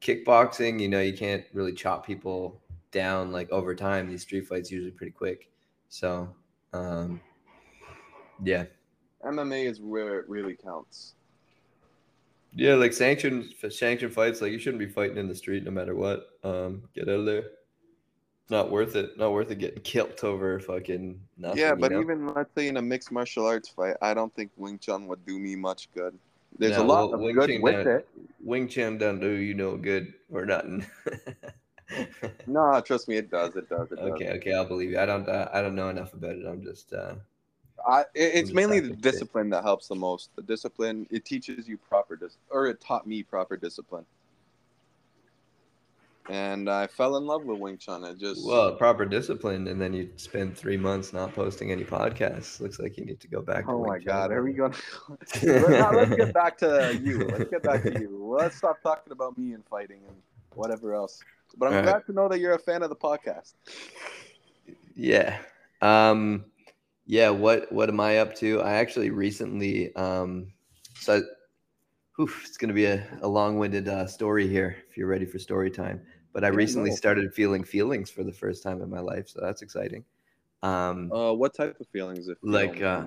kickboxing, 0.00 0.80
you 0.80 0.88
know, 0.88 1.00
you 1.00 1.14
can't 1.16 1.44
really 1.52 1.72
chop 1.72 2.06
people 2.06 2.60
down 2.94 3.30
like 3.32 3.50
over 3.50 3.74
time. 3.74 4.08
These 4.08 4.22
street 4.22 4.46
fights 4.46 4.70
usually 4.70 4.92
pretty 4.92 5.12
quick. 5.12 5.50
So, 5.90 6.34
um, 6.72 7.20
yeah. 8.42 8.64
MMA 9.26 9.66
is 9.66 9.80
where 9.80 10.20
it 10.20 10.28
really 10.28 10.54
counts. 10.54 11.14
Yeah, 12.54 12.74
like 12.74 12.92
sanctioned 12.92 13.52
sanctioned 13.68 14.14
fights, 14.14 14.40
like 14.40 14.52
you 14.52 14.58
shouldn't 14.58 14.78
be 14.78 14.88
fighting 14.88 15.18
in 15.18 15.28
the 15.28 15.34
street 15.34 15.64
no 15.64 15.70
matter 15.72 15.94
what. 15.94 16.28
Um, 16.44 16.84
get 16.94 17.08
out 17.08 17.20
of 17.20 17.26
there. 17.26 17.44
Not 18.48 18.70
worth 18.70 18.94
it. 18.94 19.18
Not 19.18 19.32
worth 19.32 19.50
it 19.50 19.58
getting 19.58 19.82
killed 19.82 20.22
over 20.22 20.60
fucking 20.60 21.18
nothing. 21.36 21.58
yeah, 21.58 21.70
you 21.70 21.76
but 21.76 21.90
know? 21.90 22.00
even 22.00 22.32
let's 22.32 22.54
say 22.54 22.68
in 22.68 22.76
a 22.76 22.82
mixed 22.82 23.10
martial 23.10 23.46
arts 23.46 23.70
fight, 23.70 23.96
I 24.00 24.14
don't 24.14 24.32
think 24.36 24.52
Wing 24.56 24.78
Chun 24.78 25.08
would 25.08 25.24
do 25.26 25.38
me 25.38 25.56
much 25.56 25.88
good. 25.94 26.16
There's 26.56 26.76
a 26.76 26.84
lot 26.84 27.08
well, 27.08 27.14
of 27.14 27.20
Wing 27.20 27.34
good 27.34 27.50
Chun 27.50 27.62
with 27.62 27.84
don't- 27.84 27.88
it. 27.88 28.08
Wing 28.40 28.68
Chun 28.68 28.98
don't 28.98 29.18
do 29.18 29.30
you 29.30 29.54
no 29.54 29.76
good 29.76 30.14
or 30.30 30.46
nothing. 30.46 30.86
No, 32.46 32.80
trust 32.80 33.08
me, 33.08 33.16
it 33.16 33.30
does. 33.30 33.56
It 33.56 33.68
does. 33.68 33.90
It 33.92 33.96
does. 33.96 34.12
okay, 34.12 34.30
okay, 34.32 34.52
I'll 34.52 34.64
believe 34.64 34.90
you. 34.90 34.98
I 34.98 35.06
don't. 35.06 35.28
Uh, 35.28 35.48
I 35.52 35.62
don't 35.62 35.74
know 35.74 35.88
enough 35.88 36.12
about 36.14 36.36
it. 36.36 36.46
I'm 36.46 36.62
just. 36.62 36.92
Uh, 36.92 37.14
I, 37.86 38.02
it- 38.14 38.34
it's 38.34 38.52
mainly 38.52 38.80
the 38.80 38.94
discipline 38.94 39.50
that 39.50 39.62
helps 39.64 39.88
the 39.88 39.94
most. 39.94 40.30
The 40.36 40.42
discipline 40.42 41.06
it 41.10 41.24
teaches 41.24 41.68
you 41.68 41.76
proper 41.78 42.16
dis, 42.16 42.36
or 42.50 42.66
it 42.66 42.80
taught 42.80 43.06
me 43.06 43.22
proper 43.22 43.56
discipline. 43.56 44.04
And 46.30 46.70
I 46.70 46.86
fell 46.86 47.18
in 47.18 47.26
love 47.26 47.44
with 47.44 47.58
Wing 47.58 47.76
Chun. 47.76 48.02
It 48.04 48.18
just 48.18 48.46
well, 48.46 48.74
proper 48.76 49.04
discipline, 49.04 49.68
and 49.68 49.78
then 49.78 49.92
you 49.92 50.08
spend 50.16 50.56
three 50.56 50.78
months 50.78 51.12
not 51.12 51.34
posting 51.34 51.70
any 51.70 51.84
podcasts. 51.84 52.60
Looks 52.60 52.78
like 52.78 52.96
you 52.96 53.04
need 53.04 53.20
to 53.20 53.28
go 53.28 53.42
back. 53.42 53.66
to 53.66 53.72
oh 53.72 53.84
my 53.84 53.98
Chun. 53.98 54.04
god, 54.06 54.32
are 54.32 54.42
we 54.42 54.54
going? 54.54 54.74
let's 55.42 56.16
get 56.16 56.32
back 56.32 56.56
to 56.58 56.98
you. 57.02 57.18
Let's 57.28 57.50
get 57.50 57.62
back 57.62 57.82
to 57.82 57.92
you. 58.00 58.34
Let's 58.40 58.56
stop 58.56 58.82
talking 58.82 59.12
about 59.12 59.36
me 59.36 59.52
and 59.52 59.62
fighting 59.66 60.00
and 60.08 60.16
whatever 60.54 60.94
else. 60.94 61.22
But 61.56 61.66
I'm 61.66 61.72
All 61.72 61.78
right. 61.78 61.84
glad 61.84 62.06
to 62.06 62.12
know 62.12 62.28
that 62.28 62.40
you're 62.40 62.54
a 62.54 62.58
fan 62.58 62.82
of 62.82 62.88
the 62.88 62.96
podcast. 62.96 63.54
Yeah. 64.94 65.38
Um 65.80 66.46
yeah, 67.06 67.30
what 67.30 67.70
what 67.72 67.88
am 67.88 68.00
I 68.00 68.18
up 68.18 68.34
to? 68.36 68.60
I 68.62 68.74
actually 68.74 69.10
recently 69.10 69.94
um 69.96 70.52
so 70.94 71.22
whew, 72.16 72.30
it's 72.44 72.56
gonna 72.56 72.72
be 72.72 72.86
a, 72.86 73.06
a 73.22 73.28
long-winded 73.28 73.88
uh, 73.88 74.06
story 74.06 74.46
here 74.46 74.76
if 74.88 74.96
you're 74.96 75.08
ready 75.08 75.26
for 75.26 75.38
story 75.38 75.70
time. 75.70 76.00
But 76.32 76.44
I 76.44 76.48
recently 76.48 76.90
started 76.90 77.32
feeling 77.34 77.62
feelings 77.64 78.10
for 78.10 78.24
the 78.24 78.32
first 78.32 78.62
time 78.62 78.82
in 78.82 78.90
my 78.90 79.00
life, 79.00 79.28
so 79.28 79.40
that's 79.40 79.62
exciting. 79.62 80.04
Um 80.62 81.10
Uh, 81.12 81.32
what 81.32 81.54
type 81.54 81.78
of 81.80 81.86
feelings? 81.88 82.28
If 82.28 82.38
like 82.42 82.80
uh 82.80 83.04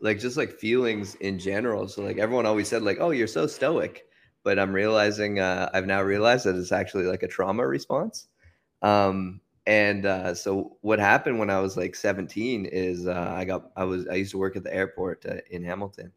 like 0.00 0.18
just 0.18 0.36
like 0.36 0.52
feelings 0.52 1.14
in 1.16 1.38
general. 1.38 1.88
So 1.88 2.02
like 2.02 2.18
everyone 2.18 2.46
always 2.46 2.68
said 2.68 2.82
like, 2.82 2.98
"Oh, 3.00 3.10
you're 3.10 3.26
so 3.26 3.46
stoic." 3.46 4.06
But 4.44 4.58
I'm 4.58 4.72
realizing 4.72 5.40
uh 5.40 5.70
I've 5.74 5.86
now 5.86 6.02
realized 6.02 6.46
that 6.46 6.56
it's 6.56 6.72
actually 6.72 7.06
like 7.06 7.24
a 7.24 7.28
trauma 7.28 7.66
response. 7.66 8.28
Um 8.82 9.40
and 9.66 10.04
uh, 10.06 10.34
so 10.34 10.76
what 10.82 10.98
happened 10.98 11.38
when 11.38 11.48
I 11.50 11.58
was 11.60 11.76
like 11.76 11.94
17 11.94 12.66
is 12.66 13.06
uh, 13.06 13.32
I 13.34 13.44
got 13.46 13.70
I 13.76 13.84
was 13.84 14.06
I 14.08 14.14
used 14.14 14.32
to 14.32 14.38
work 14.38 14.56
at 14.56 14.62
the 14.64 14.74
airport 14.74 15.24
uh, 15.26 15.36
in 15.50 15.64
Hamilton, 15.64 16.12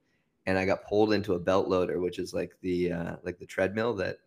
and 0.46 0.58
I 0.58 0.66
got 0.66 0.86
pulled 0.86 1.13
into 1.13 1.34
a 1.34 1.40
belt 1.40 1.70
loader, 1.70 2.02
which 2.02 2.20
is 2.20 2.34
like 2.34 2.54
the 2.62 2.92
uh, 2.92 3.16
like 3.24 3.40
the 3.40 3.46
treadmill 3.46 3.94
that 3.96 4.18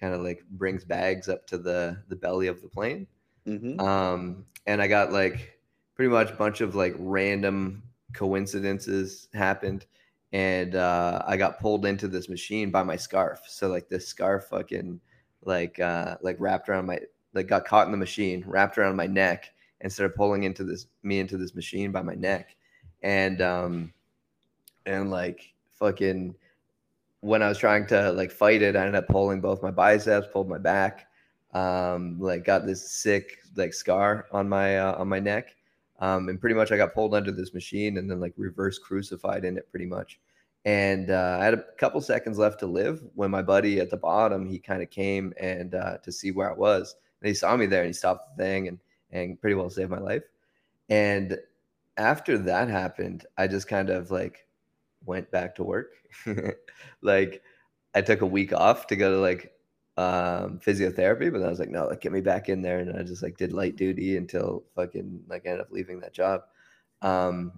kind 0.00 0.14
of 0.14 0.20
like 0.22 0.44
brings 0.52 0.84
bags 0.84 1.28
up 1.28 1.46
to 1.48 1.58
the 1.58 2.02
the 2.08 2.16
belly 2.16 2.46
of 2.46 2.62
the 2.62 2.68
plane. 2.68 3.08
Mhm. 3.46 3.80
Um, 3.80 4.46
and 4.66 4.82
I 4.82 4.88
got 4.88 5.12
like 5.12 5.58
pretty 5.94 6.10
much 6.10 6.30
a 6.30 6.34
bunch 6.36 6.60
of 6.60 6.74
like 6.74 6.94
random 6.98 7.82
coincidences 8.14 9.28
happened, 9.34 9.86
and 10.32 10.74
uh, 10.74 11.22
I 11.26 11.36
got 11.36 11.60
pulled 11.60 11.86
into 11.86 12.08
this 12.08 12.28
machine 12.28 12.70
by 12.70 12.82
my 12.82 12.96
scarf. 12.96 13.40
So 13.48 13.68
like 13.68 13.88
this 13.88 14.06
scarf 14.06 14.44
fucking 14.50 15.00
like 15.44 15.80
uh, 15.80 16.16
like 16.20 16.36
wrapped 16.38 16.68
around 16.68 16.86
my 16.86 16.98
like 17.34 17.48
got 17.48 17.64
caught 17.64 17.86
in 17.86 17.92
the 17.92 17.98
machine, 17.98 18.44
wrapped 18.46 18.78
around 18.78 18.96
my 18.96 19.06
neck, 19.06 19.52
and 19.80 19.92
started 19.92 20.16
pulling 20.16 20.44
into 20.44 20.64
this 20.64 20.86
me 21.02 21.20
into 21.20 21.36
this 21.36 21.54
machine 21.54 21.92
by 21.92 22.02
my 22.02 22.14
neck, 22.14 22.56
and 23.02 23.40
um, 23.40 23.92
and 24.86 25.10
like 25.10 25.52
fucking 25.70 26.34
when 27.20 27.42
I 27.42 27.48
was 27.48 27.58
trying 27.58 27.86
to 27.88 28.12
like 28.12 28.30
fight 28.30 28.62
it, 28.62 28.76
I 28.76 28.80
ended 28.80 28.94
up 28.94 29.08
pulling 29.08 29.40
both 29.40 29.62
my 29.62 29.70
biceps, 29.70 30.28
pulled 30.32 30.48
my 30.48 30.58
back, 30.58 31.08
um, 31.54 32.18
like 32.20 32.44
got 32.44 32.66
this 32.66 32.90
sick 32.90 33.38
like 33.56 33.74
scar 33.74 34.26
on 34.32 34.48
my 34.48 34.78
uh, 34.78 34.98
on 34.98 35.08
my 35.08 35.20
neck, 35.20 35.54
um, 35.98 36.28
and 36.28 36.40
pretty 36.40 36.54
much 36.54 36.72
I 36.72 36.76
got 36.76 36.94
pulled 36.94 37.14
under 37.14 37.32
this 37.32 37.54
machine 37.54 37.98
and 37.98 38.10
then 38.10 38.20
like 38.20 38.34
reverse 38.36 38.78
crucified 38.78 39.44
in 39.44 39.56
it 39.56 39.70
pretty 39.70 39.86
much. 39.86 40.20
And 40.64 41.10
uh, 41.10 41.38
I 41.40 41.44
had 41.44 41.54
a 41.54 41.64
couple 41.78 42.00
seconds 42.00 42.38
left 42.38 42.60
to 42.60 42.66
live 42.66 43.02
when 43.14 43.30
my 43.30 43.42
buddy 43.42 43.80
at 43.80 43.90
the 43.90 43.96
bottom 43.96 44.46
he 44.46 44.58
kind 44.58 44.82
of 44.82 44.90
came 44.90 45.32
and 45.40 45.74
uh, 45.74 45.98
to 45.98 46.12
see 46.12 46.30
where 46.30 46.50
I 46.50 46.54
was, 46.54 46.96
and 47.20 47.28
he 47.28 47.34
saw 47.34 47.56
me 47.56 47.66
there 47.66 47.82
and 47.82 47.88
he 47.88 47.92
stopped 47.92 48.36
the 48.36 48.42
thing 48.42 48.68
and 48.68 48.78
and 49.10 49.40
pretty 49.40 49.54
well 49.54 49.70
saved 49.70 49.90
my 49.90 49.98
life. 49.98 50.24
And 50.88 51.38
after 51.96 52.38
that 52.38 52.68
happened, 52.68 53.26
I 53.36 53.46
just 53.46 53.68
kind 53.68 53.90
of 53.90 54.10
like 54.10 54.46
went 55.04 55.30
back 55.30 55.54
to 55.56 55.64
work. 55.64 55.92
like 57.02 57.42
I 57.94 58.02
took 58.02 58.20
a 58.20 58.26
week 58.26 58.52
off 58.52 58.86
to 58.88 58.96
go 58.96 59.12
to 59.12 59.20
like 59.20 59.52
um 59.98 60.60
physiotherapy, 60.64 61.30
but 61.30 61.42
I 61.42 61.48
was 61.48 61.58
like, 61.58 61.70
no, 61.70 61.88
like 61.88 62.00
get 62.00 62.12
me 62.12 62.20
back 62.20 62.48
in 62.48 62.62
there. 62.62 62.78
And 62.78 62.96
I 62.96 63.02
just 63.02 63.22
like 63.22 63.36
did 63.36 63.52
light 63.52 63.74
duty 63.74 64.16
until 64.16 64.62
fucking 64.76 65.24
like 65.28 65.42
ended 65.44 65.60
up 65.60 65.72
leaving 65.72 65.98
that 66.00 66.14
job. 66.14 66.42
Um 67.02 67.52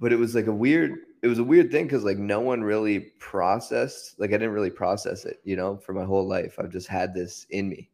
but 0.00 0.12
it 0.12 0.18
was 0.18 0.34
like 0.34 0.46
a 0.46 0.52
weird 0.52 0.96
it 1.22 1.28
was 1.28 1.38
a 1.38 1.44
weird 1.44 1.70
thing 1.70 1.84
because 1.84 2.04
like 2.04 2.16
no 2.16 2.40
one 2.40 2.62
really 2.62 3.00
processed 3.18 4.18
like 4.18 4.30
I 4.30 4.34
didn't 4.38 4.54
really 4.54 4.70
process 4.70 5.26
it, 5.26 5.40
you 5.44 5.54
know, 5.54 5.76
for 5.76 5.92
my 5.92 6.04
whole 6.04 6.26
life. 6.26 6.56
I've 6.58 6.72
just 6.72 6.88
had 6.88 7.12
this 7.12 7.46
in 7.50 7.68
me. 7.68 7.90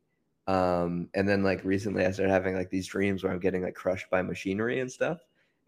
Um, 0.46 1.08
and 1.14 1.28
then 1.28 1.42
like 1.42 1.64
recently 1.64 2.06
I 2.06 2.12
started 2.12 2.32
having 2.32 2.54
like 2.54 2.70
these 2.70 2.86
dreams 2.86 3.24
where 3.24 3.32
I'm 3.32 3.40
getting 3.40 3.64
like 3.64 3.74
crushed 3.74 4.08
by 4.08 4.22
machinery 4.22 4.78
and 4.78 4.90
stuff. 4.90 5.18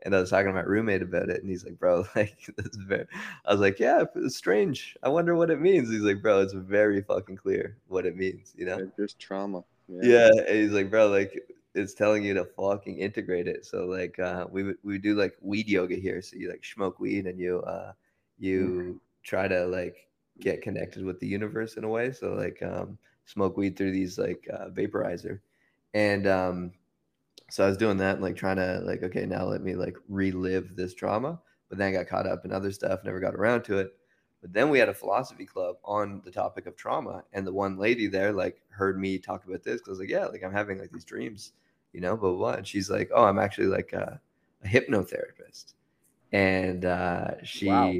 And 0.02 0.14
I 0.14 0.20
was 0.20 0.30
talking 0.30 0.46
to 0.46 0.52
my 0.52 0.62
roommate 0.62 1.02
about 1.02 1.28
it, 1.28 1.40
and 1.40 1.48
he's 1.50 1.64
like, 1.64 1.78
"Bro, 1.78 2.06
like 2.16 2.36
this 2.56 2.66
is 2.66 2.76
very." 2.76 3.06
I 3.44 3.52
was 3.52 3.60
like, 3.60 3.78
"Yeah, 3.78 4.04
it's 4.14 4.36
strange. 4.36 4.96
I 5.02 5.08
wonder 5.08 5.34
what 5.34 5.50
it 5.50 5.60
means." 5.60 5.90
He's 5.90 6.00
like, 6.02 6.22
"Bro, 6.22 6.40
it's 6.40 6.52
very 6.52 7.02
fucking 7.02 7.36
clear 7.36 7.76
what 7.88 8.06
it 8.06 8.16
means," 8.16 8.54
you 8.56 8.66
know? 8.66 8.78
It's 8.78 8.96
just 8.96 9.18
trauma. 9.18 9.62
Yeah. 9.88 10.30
And 10.48 10.56
he's 10.56 10.72
like, 10.72 10.90
"Bro, 10.90 11.08
like 11.08 11.40
it's 11.74 11.94
telling 11.94 12.24
you 12.24 12.34
to 12.34 12.44
fucking 12.44 12.98
integrate 12.98 13.48
it." 13.48 13.66
So 13.66 13.86
like, 13.86 14.18
uh, 14.18 14.46
we 14.50 14.74
we 14.82 14.98
do 14.98 15.14
like 15.14 15.36
weed 15.40 15.68
yoga 15.68 15.96
here. 15.96 16.22
So 16.22 16.36
you 16.36 16.50
like 16.50 16.64
smoke 16.64 17.00
weed 17.00 17.26
and 17.26 17.38
you 17.38 17.60
uh 17.60 17.92
you 18.38 19.00
try 19.22 19.48
to 19.48 19.66
like 19.66 20.08
get 20.40 20.62
connected 20.62 21.04
with 21.04 21.20
the 21.20 21.26
universe 21.26 21.76
in 21.76 21.84
a 21.84 21.88
way. 21.88 22.12
So 22.12 22.32
like, 22.32 22.62
um, 22.62 22.98
smoke 23.26 23.56
weed 23.56 23.76
through 23.76 23.92
these 23.92 24.18
like 24.18 24.48
uh, 24.52 24.68
vaporizer, 24.70 25.40
and 25.94 26.26
um, 26.26 26.72
so 27.50 27.64
I 27.64 27.68
was 27.68 27.76
doing 27.76 27.96
that, 27.98 28.14
and, 28.16 28.22
like 28.22 28.36
trying 28.36 28.56
to 28.56 28.80
like, 28.84 29.02
okay, 29.02 29.26
now 29.26 29.44
let 29.44 29.62
me 29.62 29.74
like 29.74 29.96
relive 30.08 30.76
this 30.76 30.94
trauma. 30.94 31.40
But 31.68 31.78
then 31.78 31.88
I 31.88 31.92
got 31.98 32.08
caught 32.08 32.26
up 32.26 32.44
in 32.44 32.52
other 32.52 32.72
stuff, 32.72 33.00
never 33.04 33.20
got 33.20 33.34
around 33.34 33.62
to 33.64 33.78
it. 33.78 33.94
But 34.40 34.52
then 34.52 34.70
we 34.70 34.78
had 34.78 34.88
a 34.88 34.94
philosophy 34.94 35.44
club 35.46 35.76
on 35.84 36.22
the 36.24 36.30
topic 36.30 36.66
of 36.66 36.76
trauma, 36.76 37.24
and 37.32 37.46
the 37.46 37.52
one 37.52 37.76
lady 37.78 38.06
there 38.06 38.32
like 38.32 38.62
heard 38.70 38.98
me 38.98 39.18
talk 39.18 39.44
about 39.46 39.62
this 39.62 39.80
because 39.80 39.88
I 39.88 39.92
was 39.92 40.00
like, 40.00 40.08
yeah, 40.10 40.26
like 40.26 40.42
I'm 40.44 40.52
having 40.52 40.78
like 40.78 40.92
these 40.92 41.04
dreams, 41.04 41.52
you 41.92 42.00
know, 42.00 42.16
blah 42.16 42.30
blah. 42.30 42.38
blah. 42.38 42.52
And 42.54 42.66
she's 42.66 42.90
like, 42.90 43.10
oh, 43.14 43.24
I'm 43.24 43.38
actually 43.38 43.66
like 43.68 43.92
a, 43.92 44.20
a 44.64 44.68
hypnotherapist, 44.68 45.74
and 46.32 46.84
uh, 46.84 47.42
she, 47.44 47.66
Wow. 47.66 47.92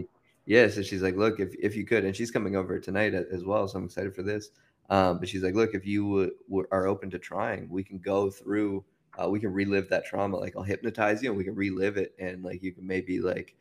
yeah, 0.47 0.69
so 0.69 0.83
she's 0.83 1.03
like, 1.03 1.17
look, 1.17 1.41
if 1.41 1.55
if 1.61 1.77
you 1.77 1.85
could, 1.85 2.05
and 2.05 2.17
she's 2.17 2.31
coming 2.31 2.57
over 2.57 2.79
tonight 2.81 3.15
as 3.15 3.45
well, 3.45 3.69
so 3.69 3.79
I'm 3.79 3.85
excited 3.85 4.15
for 4.15 4.23
this. 4.23 4.51
Um, 4.91 5.19
but 5.21 5.29
she's 5.29 5.43
like, 5.43 5.55
look, 5.55 5.75
if 5.75 5.87
you 5.87 6.05
would, 6.07 6.31
were, 6.49 6.69
are 6.73 6.87
open 6.87 7.11
to 7.11 7.19
trying, 7.19 7.69
we 7.69 7.85
can 7.85 7.99
go 7.99 8.31
through 8.31 8.85
uh, 9.23 9.29
we 9.29 9.41
can 9.41 9.53
relive 9.53 9.89
that 9.91 10.05
trauma. 10.07 10.37
Like 10.39 10.57
I'll 10.57 10.63
hypnotize 10.63 11.23
you 11.23 11.31
and 11.31 11.39
we 11.39 11.45
can 11.45 11.55
relive 11.55 11.97
it 11.97 12.15
and 12.19 12.43
like 12.45 12.63
you 12.63 12.73
can 12.73 12.87
maybe 12.87 13.21
like 13.21 13.57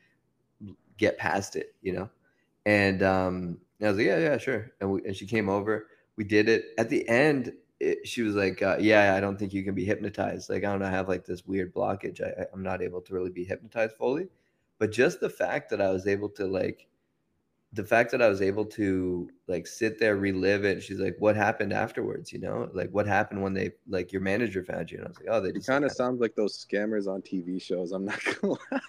get 0.98 1.18
past 1.18 1.56
it, 1.56 1.76
you 1.82 1.94
know? 1.94 2.10
And 2.66 3.04
um 3.04 3.60
and 3.80 3.88
I 3.88 3.92
was 3.92 3.98
like, 3.98 4.08
yeah, 4.08 4.20
yeah, 4.20 4.38
sure. 4.38 4.72
And 4.82 4.92
we, 4.92 5.06
and 5.06 5.16
she 5.16 5.26
came 5.26 5.50
over, 5.50 5.88
we 6.18 6.24
did 6.26 6.50
it. 6.50 6.66
At 6.78 6.90
the 6.90 7.08
end, 7.10 7.54
it, 7.80 8.08
she 8.08 8.22
was 8.24 8.36
like, 8.36 8.62
uh, 8.62 8.78
yeah, 8.80 9.16
I 9.16 9.22
don't 9.22 9.38
think 9.40 9.54
you 9.54 9.64
can 9.64 9.74
be 9.76 9.86
hypnotized. 9.86 10.50
Like, 10.50 10.66
I 10.66 10.72
don't 10.72 10.80
know, 10.82 10.88
I 10.88 10.92
have 10.92 11.08
like 11.10 11.26
this 11.26 11.46
weird 11.48 11.74
blockage. 11.74 12.22
I, 12.22 12.44
I- 12.44 12.48
I'm 12.54 12.64
not 12.64 12.82
able 12.82 13.02
to 13.02 13.14
really 13.14 13.32
be 13.32 13.46
hypnotized 13.46 13.96
fully. 13.96 14.28
But 14.80 14.92
just 14.92 15.22
the 15.22 15.30
fact 15.30 15.70
that 15.72 15.82
I 15.82 15.92
was 15.92 16.08
able 16.08 16.30
to 16.32 16.46
like 16.48 16.88
the 17.74 17.84
fact 17.84 18.12
that 18.12 18.22
I 18.22 18.30
was 18.30 18.42
able 18.42 18.66
to 18.66 19.30
like 19.48 19.68
sit 19.68 20.00
there, 20.00 20.16
relive 20.16 20.66
it. 20.66 20.82
She's 20.82 21.00
like, 21.00 21.16
"What 21.20 21.36
happened 21.36 21.72
afterwards?" 21.72 22.34
You 22.34 22.40
know, 22.40 22.70
like 22.74 22.90
what 22.92 23.06
happened 23.08 23.44
when 23.44 23.54
they 23.54 23.72
like 23.88 24.12
your 24.12 24.22
manager 24.22 24.64
found 24.64 24.90
you? 24.92 24.98
And 24.98 25.06
I 25.06 25.10
was 25.10 25.18
like, 25.20 25.28
"Oh, 25.30 25.42
they 25.42 25.50
It 25.50 25.56
just 25.56 25.68
kind 25.68 25.86
of 25.86 25.92
sounds 25.92 26.20
like 26.20 26.36
those 26.36 26.66
scammers 26.66 27.08
on 27.08 27.22
TV 27.22 27.62
shows. 27.62 27.92
I'm 27.92 28.06
not 28.06 28.20
gonna 28.42 28.54
lie. 28.72 28.80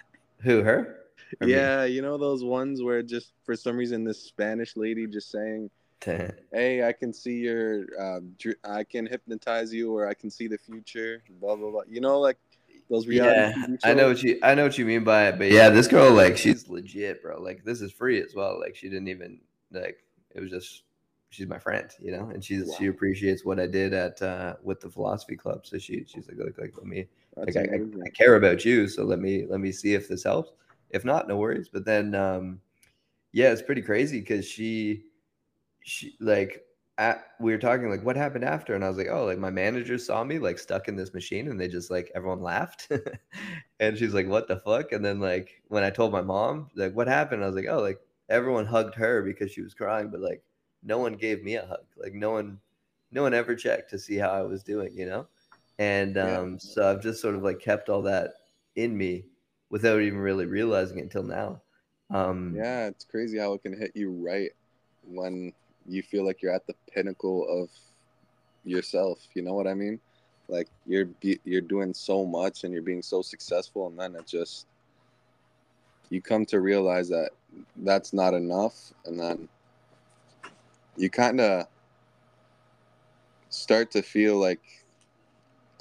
who 0.41 0.63
her? 0.63 0.97
Or 1.39 1.47
me? 1.47 1.53
Yeah, 1.53 1.83
you 1.85 2.01
know 2.01 2.17
those 2.17 2.43
ones 2.43 2.81
where 2.81 3.03
just 3.03 3.33
for 3.43 3.55
some 3.55 3.77
reason 3.77 4.03
this 4.03 4.19
Spanish 4.23 4.75
lady 4.75 5.05
just 5.07 5.29
saying, 5.31 5.69
"Hey, 6.51 6.83
I 6.83 6.91
can 6.91 7.13
see 7.13 7.37
your, 7.39 7.85
uh, 7.99 8.19
dr- 8.39 8.57
I 8.63 8.83
can 8.83 9.05
hypnotize 9.05 9.73
you, 9.73 9.95
or 9.95 10.07
I 10.07 10.13
can 10.15 10.29
see 10.31 10.47
the 10.47 10.57
future." 10.57 11.21
Blah 11.39 11.55
blah 11.55 11.69
blah. 11.71 11.81
You 11.87 12.01
know, 12.01 12.19
like 12.19 12.37
those 12.91 13.07
reality. 13.07 13.57
yeah, 13.57 13.75
I 13.83 13.93
know 13.93 14.09
what 14.09 14.21
you 14.21 14.37
I 14.43 14.53
know 14.53 14.63
what 14.63 14.77
you 14.77 14.85
mean 14.85 15.03
by 15.03 15.29
it, 15.29 15.37
but 15.37 15.49
yeah, 15.49 15.69
this 15.69 15.87
girl 15.87 16.11
like 16.11 16.37
she's 16.37 16.67
legit, 16.67 17.23
bro. 17.23 17.41
Like 17.41 17.63
this 17.63 17.81
is 17.81 17.91
free 17.91 18.21
as 18.21 18.35
well. 18.35 18.59
Like 18.59 18.75
she 18.75 18.89
didn't 18.89 19.07
even 19.07 19.39
like 19.71 20.03
it 20.35 20.41
was 20.41 20.51
just 20.51 20.83
she's 21.29 21.47
my 21.47 21.57
friend, 21.57 21.89
you 21.99 22.11
know, 22.11 22.29
and 22.29 22.43
she's 22.43 22.71
she 22.77 22.87
appreciates 22.87 23.45
what 23.45 23.59
I 23.59 23.65
did 23.65 23.93
at 23.93 24.21
uh 24.21 24.55
with 24.61 24.81
the 24.81 24.89
philosophy 24.89 25.37
club. 25.37 25.65
So 25.65 25.77
she 25.77 26.05
she's 26.05 26.27
like, 26.27 26.37
look, 26.37 26.57
like 26.57 26.73
let 26.77 26.85
me 26.85 27.07
That's 27.35 27.55
like 27.55 27.69
I, 27.69 27.75
I. 27.75 28.05
I 28.05 28.09
care 28.09 28.35
about 28.35 28.65
you, 28.65 28.87
so 28.87 29.03
let 29.03 29.19
me 29.19 29.45
let 29.49 29.61
me 29.61 29.71
see 29.71 29.93
if 29.93 30.07
this 30.07 30.23
helps. 30.23 30.51
If 30.89 31.05
not, 31.05 31.27
no 31.29 31.37
worries. 31.37 31.69
But 31.69 31.85
then 31.85 32.13
um 32.13 32.59
yeah, 33.31 33.51
it's 33.51 33.61
pretty 33.61 33.81
crazy 33.81 34.19
because 34.19 34.45
she 34.45 35.05
she 35.83 36.15
like 36.19 36.65
at, 37.01 37.25
we 37.39 37.51
were 37.51 37.57
talking 37.57 37.89
like 37.89 38.03
what 38.03 38.15
happened 38.15 38.43
after? 38.45 38.75
And 38.75 38.85
i 38.85 38.87
was 38.87 38.97
like 38.97 39.07
oh 39.09 39.25
like 39.25 39.39
my 39.39 39.49
manager 39.49 39.97
saw 39.97 40.23
me 40.23 40.37
like 40.37 40.59
stuck 40.59 40.87
in 40.87 40.95
this 40.95 41.15
machine 41.15 41.47
and 41.47 41.59
they 41.59 41.67
just 41.67 41.89
like 41.89 42.11
everyone 42.15 42.41
laughed. 42.41 42.89
And 43.79 43.97
she's 43.97 44.13
like 44.13 44.27
what 44.27 44.47
the 44.47 44.57
fuck? 44.57 44.91
And 44.91 45.03
then 45.03 45.19
like 45.19 45.63
when 45.69 45.83
i 45.83 45.89
told 45.89 46.11
my 46.11 46.21
mom 46.21 46.69
like 46.75 46.93
what 46.95 47.07
happened? 47.07 47.43
I 47.43 47.47
was 47.47 47.55
like 47.55 47.65
oh 47.67 47.81
like 47.81 47.99
everyone 48.29 48.67
hugged 48.67 48.93
her 48.95 49.23
because 49.23 49.51
she 49.51 49.61
was 49.61 49.73
crying 49.73 50.09
but 50.11 50.21
like 50.21 50.43
no 50.83 50.99
one 50.99 51.15
gave 51.15 51.43
me 51.43 51.55
a 51.55 51.65
hug. 51.65 51.85
Like 51.97 52.13
no 52.13 52.31
one 52.31 52.59
no 53.11 53.23
one 53.23 53.33
ever 53.33 53.55
checked 53.55 53.89
to 53.89 53.99
see 53.99 54.17
how 54.17 54.29
i 54.29 54.43
was 54.43 54.61
doing 54.61 54.91
you 54.95 55.07
know? 55.07 55.25
And 55.79 56.19
um 56.19 56.51
yeah. 56.51 56.57
so 56.59 56.91
i've 56.91 57.01
just 57.01 57.19
sort 57.19 57.33
of 57.33 57.41
like 57.41 57.59
kept 57.59 57.89
all 57.89 58.03
that 58.03 58.33
in 58.75 58.95
me 58.95 59.25
without 59.71 60.01
even 60.01 60.19
really 60.19 60.45
realizing 60.45 60.99
it 60.99 61.03
until 61.03 61.23
now. 61.23 61.61
Um 62.11 62.53
yeah 62.55 62.85
it's 62.85 63.05
crazy 63.05 63.39
how 63.39 63.53
it 63.53 63.63
can 63.63 63.75
hit 63.75 63.93
you 63.95 64.11
right 64.11 64.51
when 65.03 65.51
you 65.91 66.01
feel 66.01 66.25
like 66.25 66.41
you're 66.41 66.53
at 66.53 66.65
the 66.67 66.75
pinnacle 66.93 67.45
of 67.49 67.69
yourself. 68.63 69.19
You 69.33 69.41
know 69.41 69.53
what 69.53 69.67
I 69.67 69.73
mean? 69.73 69.99
Like 70.47 70.67
you're 70.85 71.07
you're 71.43 71.61
doing 71.61 71.93
so 71.93 72.25
much 72.25 72.63
and 72.63 72.73
you're 72.73 72.81
being 72.81 73.01
so 73.01 73.21
successful, 73.21 73.87
and 73.87 73.99
then 73.99 74.15
it 74.15 74.25
just 74.25 74.67
you 76.09 76.21
come 76.21 76.45
to 76.47 76.59
realize 76.59 77.09
that 77.09 77.31
that's 77.77 78.13
not 78.13 78.33
enough, 78.33 78.93
and 79.05 79.19
then 79.19 79.47
you 80.97 81.09
kind 81.09 81.39
of 81.39 81.67
start 83.49 83.91
to 83.91 84.01
feel 84.01 84.37
like 84.37 84.61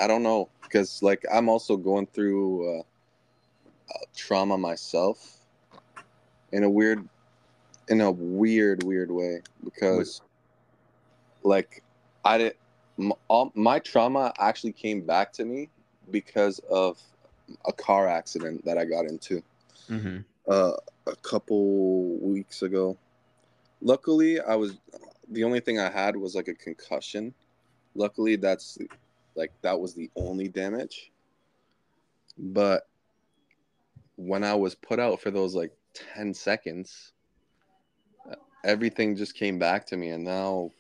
I 0.01 0.07
don't 0.07 0.23
know 0.23 0.49
because 0.63 1.03
like 1.03 1.25
I'm 1.33 1.49
also 1.49 1.77
going 1.77 2.07
through 2.07 2.81
uh, 2.81 2.83
trauma 4.15 4.57
myself 4.57 5.39
in 6.53 6.65
a 6.65 6.71
weird 6.71 7.09
in 7.91 8.01
a 8.01 8.11
weird, 8.11 8.83
weird 8.83 9.11
way 9.11 9.43
because, 9.65 10.23
like, 11.43 11.83
I 12.25 12.39
did 12.39 12.55
my, 12.97 13.15
all, 13.29 13.51
my 13.55 13.79
trauma 13.79 14.33
actually 14.39 14.73
came 14.73 15.01
back 15.01 15.33
to 15.35 15.45
me 15.45 15.69
because 16.11 16.61
of 16.71 16.99
a 17.67 17.73
car 17.73 18.07
accident 18.07 18.65
that 18.65 18.79
I 18.79 18.85
got 18.85 19.07
into 19.07 19.43
mm-hmm. 19.89 20.19
uh, 20.49 20.73
a 21.07 21.17
couple 21.17 22.17
weeks 22.19 22.63
ago. 22.63 22.97
Luckily, 23.81 24.41
I 24.41 24.55
was 24.55 24.77
the 25.31 25.45
only 25.45 25.61
thing 25.61 25.79
I 25.79 25.91
had 25.91 26.17
was 26.17 26.35
like 26.35 26.49
a 26.49 26.55
concussion. 26.55 27.35
Luckily, 27.95 28.37
that's 28.37 28.79
like 29.35 29.53
that 29.63 29.79
was 29.79 29.95
the 29.95 30.11
only 30.17 30.49
damage. 30.49 31.11
But 32.39 32.87
when 34.17 34.45
I 34.45 34.55
was 34.55 34.75
put 34.75 35.01
out 35.01 35.21
for 35.21 35.31
those 35.31 35.55
like 35.55 35.73
10 36.15 36.35
seconds, 36.35 37.13
everything 38.65 39.17
just 39.17 39.35
came 39.35 39.59
back 39.59 39.87
to 39.87 39.97
me 39.97 40.11
and 40.11 40.25
now 40.25 40.71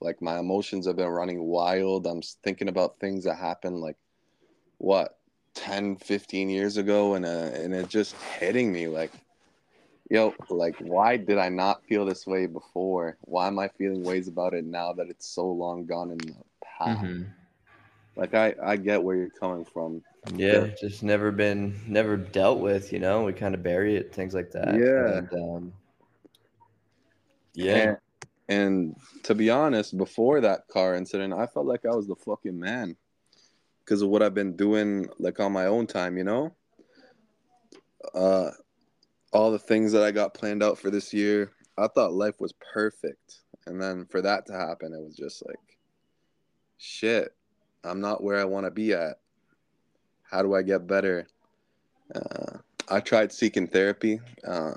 like 0.00 0.22
my 0.22 0.38
emotions 0.38 0.86
have 0.86 0.96
been 0.96 1.08
running 1.08 1.42
wild. 1.42 2.06
I'm 2.06 2.22
thinking 2.22 2.68
about 2.68 2.98
things 2.98 3.24
that 3.24 3.36
happened 3.36 3.80
like 3.80 3.96
what 4.78 5.18
10 5.54 5.96
15 5.96 6.48
years 6.48 6.76
ago 6.76 7.14
and 7.14 7.24
uh, 7.24 7.50
and 7.52 7.74
it 7.74 7.88
just 7.88 8.14
hitting 8.38 8.72
me 8.72 8.86
like 8.86 9.10
yo 10.08 10.32
like 10.50 10.76
why 10.78 11.16
did 11.16 11.36
i 11.36 11.48
not 11.48 11.84
feel 11.84 12.04
this 12.04 12.26
way 12.26 12.46
before? 12.46 13.16
Why 13.22 13.48
am 13.48 13.58
i 13.58 13.68
feeling 13.68 14.04
ways 14.04 14.28
about 14.28 14.54
it 14.54 14.64
now 14.64 14.92
that 14.92 15.08
it's 15.08 15.26
so 15.26 15.46
long 15.46 15.84
gone 15.84 16.12
in 16.12 16.18
the 16.18 16.34
past? 16.62 17.02
Mm-hmm. 17.02 17.22
like 18.14 18.34
i 18.34 18.54
i 18.62 18.76
get 18.76 19.02
where 19.02 19.16
you're 19.16 19.30
coming 19.30 19.64
from. 19.64 20.02
Yeah 20.36 20.68
just 20.80 21.02
never 21.02 21.32
been 21.32 21.74
never 21.88 22.16
dealt 22.16 22.60
with 22.60 22.92
you 22.92 23.00
know? 23.00 23.24
We 23.24 23.32
kind 23.32 23.54
of 23.54 23.64
bury 23.64 23.96
it 23.96 24.14
things 24.14 24.32
like 24.34 24.52
that. 24.52 24.74
Yeah. 24.74 25.18
And, 25.18 25.32
um, 25.32 25.72
yeah. 27.58 27.74
And, 27.76 27.96
and 28.48 28.96
to 29.24 29.34
be 29.34 29.50
honest, 29.50 29.96
before 29.96 30.40
that 30.40 30.68
car 30.68 30.94
incident, 30.94 31.34
I 31.34 31.46
felt 31.46 31.66
like 31.66 31.84
I 31.84 31.94
was 31.94 32.06
the 32.06 32.16
fucking 32.16 32.58
man 32.58 32.96
because 33.84 34.02
of 34.02 34.08
what 34.08 34.22
I've 34.22 34.34
been 34.34 34.56
doing 34.56 35.08
like 35.18 35.40
on 35.40 35.52
my 35.52 35.66
own 35.66 35.86
time, 35.86 36.16
you 36.16 36.24
know? 36.24 36.54
Uh 38.14 38.50
all 39.32 39.50
the 39.50 39.58
things 39.58 39.92
that 39.92 40.02
I 40.02 40.10
got 40.10 40.32
planned 40.32 40.62
out 40.62 40.78
for 40.78 40.90
this 40.90 41.12
year, 41.12 41.52
I 41.76 41.88
thought 41.88 42.14
life 42.14 42.40
was 42.40 42.54
perfect. 42.72 43.40
And 43.66 43.80
then 43.80 44.06
for 44.06 44.22
that 44.22 44.46
to 44.46 44.54
happen, 44.54 44.94
it 44.94 45.04
was 45.04 45.14
just 45.14 45.44
like 45.46 45.58
shit. 46.78 47.34
I'm 47.84 48.00
not 48.00 48.22
where 48.22 48.40
I 48.40 48.44
want 48.44 48.64
to 48.64 48.70
be 48.70 48.94
at. 48.94 49.18
How 50.22 50.42
do 50.42 50.54
I 50.54 50.62
get 50.62 50.86
better? 50.86 51.26
Uh, 52.14 52.58
I 52.88 53.00
tried 53.00 53.32
seeking 53.32 53.66
therapy. 53.66 54.20
Uh, 54.46 54.74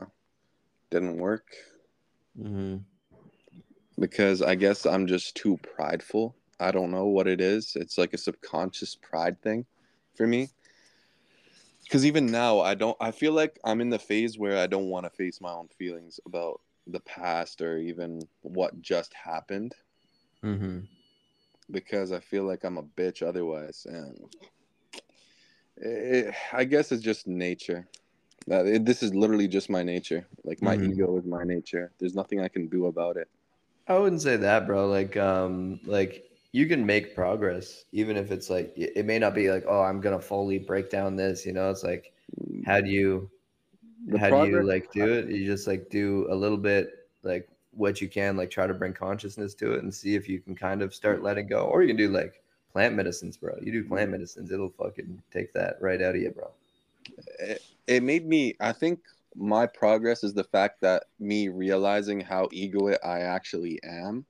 didn't 0.90 1.18
work. 1.18 1.46
Mm-hmm. 2.40 2.78
Because 4.00 4.42
I 4.42 4.56
guess 4.56 4.86
I'm 4.86 5.08
just 5.08 5.36
too 5.36 5.58
prideful. 5.76 6.36
I 6.60 6.72
don't 6.72 6.92
know 6.92 7.06
what 7.06 7.28
it 7.28 7.42
is. 7.42 7.76
It's 7.76 7.98
like 7.98 8.14
a 8.14 8.18
subconscious 8.18 8.96
pride 8.96 9.42
thing 9.42 9.66
for 10.16 10.28
me. 10.28 10.50
Because 11.84 12.06
even 12.06 12.28
now, 12.28 12.60
I 12.60 12.74
don't. 12.74 12.96
I 13.02 13.12
feel 13.12 13.34
like 13.34 13.60
I'm 13.66 13.82
in 13.82 13.90
the 13.90 14.00
phase 14.00 14.38
where 14.38 14.58
I 14.58 14.68
don't 14.68 14.90
want 14.90 15.06
to 15.06 15.10
face 15.10 15.42
my 15.42 15.52
own 15.52 15.68
feelings 15.78 16.20
about 16.26 16.62
the 16.88 17.02
past 17.02 17.62
or 17.62 17.78
even 17.78 18.22
what 18.42 18.82
just 18.82 19.14
happened. 19.14 19.76
Mm-hmm. 20.44 20.80
Because 21.70 22.12
I 22.12 22.20
feel 22.20 22.44
like 22.44 22.64
I'm 22.64 22.78
a 22.78 22.84
bitch 22.84 23.28
otherwise, 23.28 23.86
and 23.90 24.20
it, 25.78 26.34
I 26.54 26.64
guess 26.64 26.92
it's 26.92 27.04
just 27.04 27.28
nature. 27.28 27.88
Uh, 28.50 28.64
it, 28.66 28.86
this 28.86 29.04
is 29.04 29.14
literally 29.14 29.48
just 29.48 29.70
my 29.70 29.84
nature. 29.84 30.26
Like 30.44 30.62
my 30.62 30.76
mm-hmm. 30.76 30.92
ego 30.92 31.18
is 31.18 31.26
my 31.26 31.44
nature. 31.44 31.92
There's 32.00 32.16
nothing 32.16 32.42
I 32.42 32.48
can 32.48 32.68
do 32.68 32.88
about 32.88 33.18
it. 33.18 33.28
I 33.88 33.98
wouldn't 33.98 34.22
say 34.22 34.38
that, 34.38 34.68
bro. 34.68 34.88
Like, 34.88 35.18
um, 35.18 35.80
like 35.86 36.32
you 36.52 36.66
can 36.68 36.86
make 36.86 37.16
progress, 37.16 37.86
even 37.92 38.18
if 38.18 38.32
it's 38.32 38.50
like 38.50 38.74
it 38.76 39.06
may 39.06 39.20
not 39.20 39.36
be 39.36 39.52
like, 39.52 39.66
oh, 39.68 39.82
I'm 39.82 40.02
gonna 40.02 40.20
fully 40.20 40.60
break 40.60 40.90
down 40.90 41.16
this. 41.16 41.46
You 41.46 41.54
know, 41.54 41.70
it's 41.70 41.84
like, 41.84 42.14
how 42.66 42.82
do 42.82 42.90
you, 42.90 43.30
the 44.08 44.18
how 44.18 44.30
progress, 44.30 44.52
do 44.52 44.58
you 44.58 44.64
like 44.64 44.92
do 44.92 45.14
it? 45.14 45.30
You 45.30 45.46
just 45.46 45.68
like 45.68 45.90
do 45.90 46.28
a 46.30 46.36
little 46.36 46.58
bit, 46.58 47.08
like 47.24 47.48
what 47.74 48.02
you 48.02 48.10
can, 48.10 48.38
like 48.38 48.50
try 48.50 48.68
to 48.68 48.74
bring 48.74 48.94
consciousness 48.94 49.54
to 49.56 49.74
it 49.74 49.84
and 49.84 49.94
see 49.94 50.16
if 50.16 50.28
you 50.28 50.40
can 50.40 50.56
kind 50.56 50.82
of 50.82 50.94
start 50.94 51.24
letting 51.24 51.48
go. 51.48 51.66
Or 51.66 51.82
you 51.82 51.88
can 51.88 51.98
do 51.98 52.10
like 52.10 52.42
plant 52.72 52.96
medicines, 52.96 53.38
bro. 53.38 53.58
You 53.62 53.72
do 53.72 53.84
plant 53.84 54.12
medicines, 54.12 54.52
it'll 54.52 54.70
fucking 54.70 55.22
take 55.32 55.54
that 55.54 55.78
right 55.82 56.02
out 56.02 56.16
of 56.16 56.22
you, 56.22 56.32
bro. 56.32 56.50
It, 57.40 57.64
it 57.88 58.04
made 58.04 58.28
me. 58.28 58.56
I 58.60 58.72
think 58.72 59.00
my 59.36 59.66
progress 59.66 60.24
is 60.24 60.34
the 60.34 60.44
fact 60.44 60.82
that 60.82 61.06
me 61.20 61.50
realizing 61.50 62.22
how 62.22 62.48
egoic 62.48 62.98
I 63.04 63.22
actually 63.22 63.80
am 63.84 64.26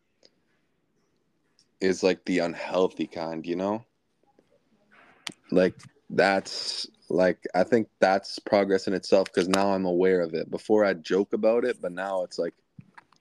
is 1.79 2.03
like 2.03 2.23
the 2.25 2.39
unhealthy 2.39 3.07
kind, 3.07 3.45
you 3.45 3.55
know? 3.55 3.83
Like 5.51 5.75
that's 6.09 6.87
like 7.09 7.45
I 7.55 7.63
think 7.63 7.89
that's 7.99 8.39
progress 8.39 8.87
in 8.87 8.93
itself 8.93 9.25
because 9.25 9.49
now 9.49 9.73
I'm 9.73 9.85
aware 9.85 10.21
of 10.21 10.33
it. 10.33 10.49
Before 10.49 10.85
I 10.85 10.93
joke 10.93 11.33
about 11.33 11.65
it, 11.65 11.81
but 11.81 11.91
now 11.91 12.23
it's 12.23 12.39
like 12.39 12.53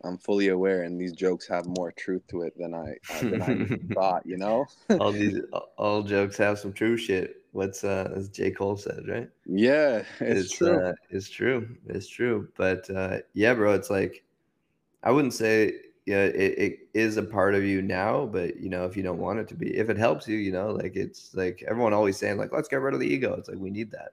I'm 0.03 0.19
fully 0.19 0.49
aware, 0.49 0.83
and 0.83 1.01
these 1.01 1.13
jokes 1.13 1.47
have 1.49 1.67
more 1.67 1.93
truth 1.93 2.27
to 2.29 2.43
it 2.43 2.57
than 2.59 2.75
I 2.75 2.97
than 3.21 3.43
I 3.43 3.95
thought. 3.95 4.25
You 4.25 4.39
know, 4.39 4.67
all 4.99 5.13
these 5.13 5.41
all 5.77 6.03
jokes 6.03 6.37
have 6.39 6.59
some 6.59 6.73
true 6.73 6.97
shit. 6.97 7.43
What's 7.53 7.85
uh, 7.85 8.13
as 8.15 8.29
J 8.29 8.51
Cole 8.51 8.77
said, 8.77 9.03
right? 9.09 9.29
Yeah, 9.47 10.05
it's, 10.21 10.47
it's 10.47 10.57
true. 10.57 10.81
Uh, 10.81 10.93
it's 11.11 11.29
true. 11.29 11.77
It's 11.87 12.09
true. 12.09 12.49
But 12.57 12.89
uh, 12.91 13.19
yeah, 13.35 13.55
bro, 13.55 13.75
it's 13.75 13.91
like 13.91 14.25
I 15.03 15.11
wouldn't 15.11 15.35
say 15.35 15.75
yeah, 16.07 16.25
it, 16.25 16.59
it 16.59 16.79
is 16.95 17.17
a 17.19 17.23
part 17.23 17.55
of 17.55 17.65
you 17.65 17.83
now, 17.83 18.27
but 18.27 18.59
you 18.59 18.69
know, 18.69 18.85
if 18.85 18.97
you 18.97 19.03
don't 19.03 19.19
want 19.19 19.39
it 19.39 19.49
to 19.49 19.55
be, 19.55 19.77
if 19.77 19.91
it 19.91 19.97
helps 19.97 20.27
you, 20.27 20.39
you 20.39 20.51
know, 20.51 20.73
like 20.73 20.97
it's 20.97 21.35
like 21.35 21.63
everyone 21.69 21.93
always 21.93 22.17
saying 22.17 22.39
like, 22.39 22.53
let's 22.53 22.69
get 22.69 22.81
rid 22.81 22.95
of 22.95 23.01
the 23.01 23.07
ego. 23.07 23.35
It's 23.39 23.49
like 23.49 23.59
we 23.59 23.71
need 23.71 23.91
that. 23.93 24.13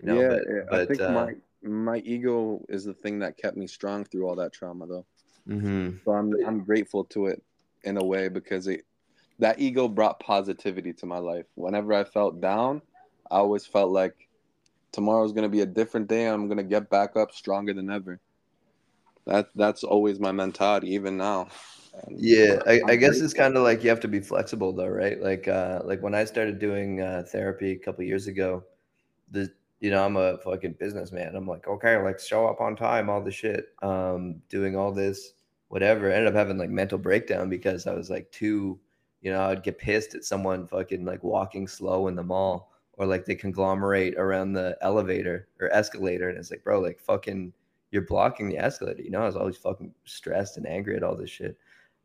You 0.00 0.06
know, 0.06 0.20
yeah, 0.20 0.28
but, 0.28 0.42
yeah. 0.48 0.60
But, 0.68 0.80
I 0.80 0.86
think 0.86 1.00
uh, 1.00 1.12
my 1.12 1.34
my 1.62 1.98
ego 1.98 2.64
is 2.68 2.84
the 2.84 2.94
thing 2.94 3.18
that 3.20 3.38
kept 3.38 3.56
me 3.56 3.66
strong 3.66 4.04
through 4.04 4.28
all 4.28 4.36
that 4.36 4.52
trauma, 4.52 4.86
though. 4.86 5.06
Mm-hmm. 5.48 5.96
So 6.04 6.12
I'm 6.12 6.32
I'm 6.46 6.64
grateful 6.64 7.04
to 7.06 7.26
it 7.26 7.42
in 7.84 7.96
a 7.96 8.04
way 8.04 8.28
because 8.28 8.66
it 8.66 8.84
that 9.38 9.58
ego 9.58 9.88
brought 9.88 10.20
positivity 10.20 10.92
to 10.94 11.06
my 11.06 11.18
life. 11.18 11.46
Whenever 11.54 11.92
I 11.92 12.04
felt 12.04 12.40
down, 12.40 12.82
I 13.30 13.36
always 13.36 13.66
felt 13.66 13.90
like 13.90 14.28
tomorrow's 14.92 15.32
gonna 15.32 15.48
be 15.48 15.62
a 15.62 15.66
different 15.66 16.08
day. 16.08 16.26
I'm 16.26 16.48
gonna 16.48 16.62
get 16.62 16.90
back 16.90 17.16
up 17.16 17.32
stronger 17.32 17.72
than 17.72 17.90
ever. 17.90 18.20
That 19.26 19.48
that's 19.54 19.84
always 19.84 20.20
my 20.20 20.32
mentality, 20.32 20.94
even 20.94 21.16
now. 21.16 21.48
And 22.06 22.18
yeah, 22.18 22.60
I, 22.66 22.80
I 22.88 22.96
guess 22.96 23.20
it's 23.20 23.34
kind 23.34 23.56
of 23.56 23.62
like 23.62 23.84
you 23.84 23.90
have 23.90 24.00
to 24.00 24.08
be 24.08 24.20
flexible, 24.20 24.72
though, 24.72 24.88
right? 24.88 25.20
Like, 25.20 25.46
uh, 25.46 25.80
like 25.84 26.02
when 26.02 26.14
I 26.14 26.24
started 26.24 26.58
doing 26.58 27.00
uh, 27.00 27.24
therapy 27.30 27.72
a 27.72 27.78
couple 27.78 28.04
years 28.04 28.26
ago, 28.26 28.64
the 29.30 29.52
you 29.80 29.90
know, 29.90 30.04
I'm 30.04 30.16
a 30.16 30.38
fucking 30.38 30.76
businessman. 30.78 31.34
I'm 31.34 31.46
like, 31.46 31.66
okay, 31.66 31.96
like 31.96 32.20
show 32.20 32.46
up 32.46 32.60
on 32.60 32.76
time, 32.76 33.10
all 33.10 33.22
the 33.22 33.32
shit, 33.32 33.66
um, 33.82 34.40
doing 34.48 34.76
all 34.76 34.92
this, 34.92 35.34
whatever. 35.72 36.10
I 36.10 36.16
ended 36.16 36.28
up 36.28 36.34
having 36.34 36.58
like 36.58 36.68
mental 36.68 36.98
breakdown 36.98 37.48
because 37.48 37.86
I 37.86 37.94
was 37.94 38.10
like 38.10 38.30
too, 38.30 38.78
you 39.22 39.32
know, 39.32 39.40
I'd 39.40 39.62
get 39.62 39.78
pissed 39.78 40.14
at 40.14 40.22
someone 40.22 40.66
fucking 40.66 41.06
like 41.06 41.24
walking 41.24 41.66
slow 41.66 42.08
in 42.08 42.14
the 42.14 42.22
mall 42.22 42.74
or 42.98 43.06
like 43.06 43.24
they 43.24 43.34
conglomerate 43.34 44.16
around 44.18 44.52
the 44.52 44.76
elevator 44.82 45.48
or 45.62 45.72
escalator. 45.72 46.28
And 46.28 46.36
it's 46.36 46.50
like, 46.50 46.62
bro, 46.62 46.78
like 46.78 47.00
fucking, 47.00 47.54
you're 47.90 48.02
blocking 48.02 48.50
the 48.50 48.58
escalator. 48.58 49.00
You 49.00 49.12
know, 49.12 49.22
I 49.22 49.24
was 49.24 49.34
always 49.34 49.56
fucking 49.56 49.94
stressed 50.04 50.58
and 50.58 50.66
angry 50.66 50.94
at 50.94 51.02
all 51.02 51.16
this 51.16 51.30
shit. 51.30 51.56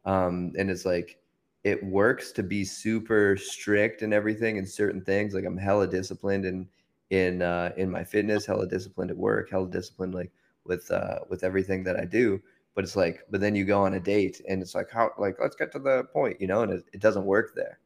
Um, 0.05 0.53
and 0.57 0.71
it's 0.71 0.85
like 0.85 1.19
it 1.65 1.83
works 1.83 2.31
to 2.31 2.43
be 2.43 2.63
super 2.63 3.35
strict 3.35 4.01
and 4.01 4.13
everything 4.13 4.55
in 4.55 4.65
certain 4.65 5.01
things. 5.01 5.33
Like 5.33 5.43
I'm 5.43 5.57
hella 5.57 5.87
disciplined 5.87 6.45
in 6.45 6.69
in 7.09 7.41
uh, 7.41 7.73
in 7.75 7.91
my 7.91 8.05
fitness, 8.05 8.45
hella 8.45 8.65
disciplined 8.65 9.11
at 9.11 9.17
work, 9.17 9.49
hella 9.49 9.67
disciplined 9.67 10.15
like 10.15 10.31
with 10.63 10.89
uh, 10.89 11.19
with 11.27 11.43
everything 11.43 11.83
that 11.83 11.99
I 11.99 12.05
do. 12.05 12.41
But 12.77 12.85
it's 12.85 12.97
like, 12.97 13.25
but 13.31 13.41
then 13.41 13.57
you 13.57 13.65
go 13.65 13.81
on 13.83 13.95
a 13.95 14.01
date 14.01 14.41
and 14.49 14.61
it's 14.63 14.75
like, 14.75 14.91
how 14.91 15.11
like 15.19 15.37
let's 15.41 15.57
get 15.57 15.73
to 15.73 15.79
the 15.79 16.05
point, 16.13 16.41
you 16.41 16.47
know, 16.47 16.63
and 16.63 16.73
it, 16.73 16.85
it 16.93 17.01
doesn't 17.01 17.25
work 17.25 17.55
there. 17.57 17.79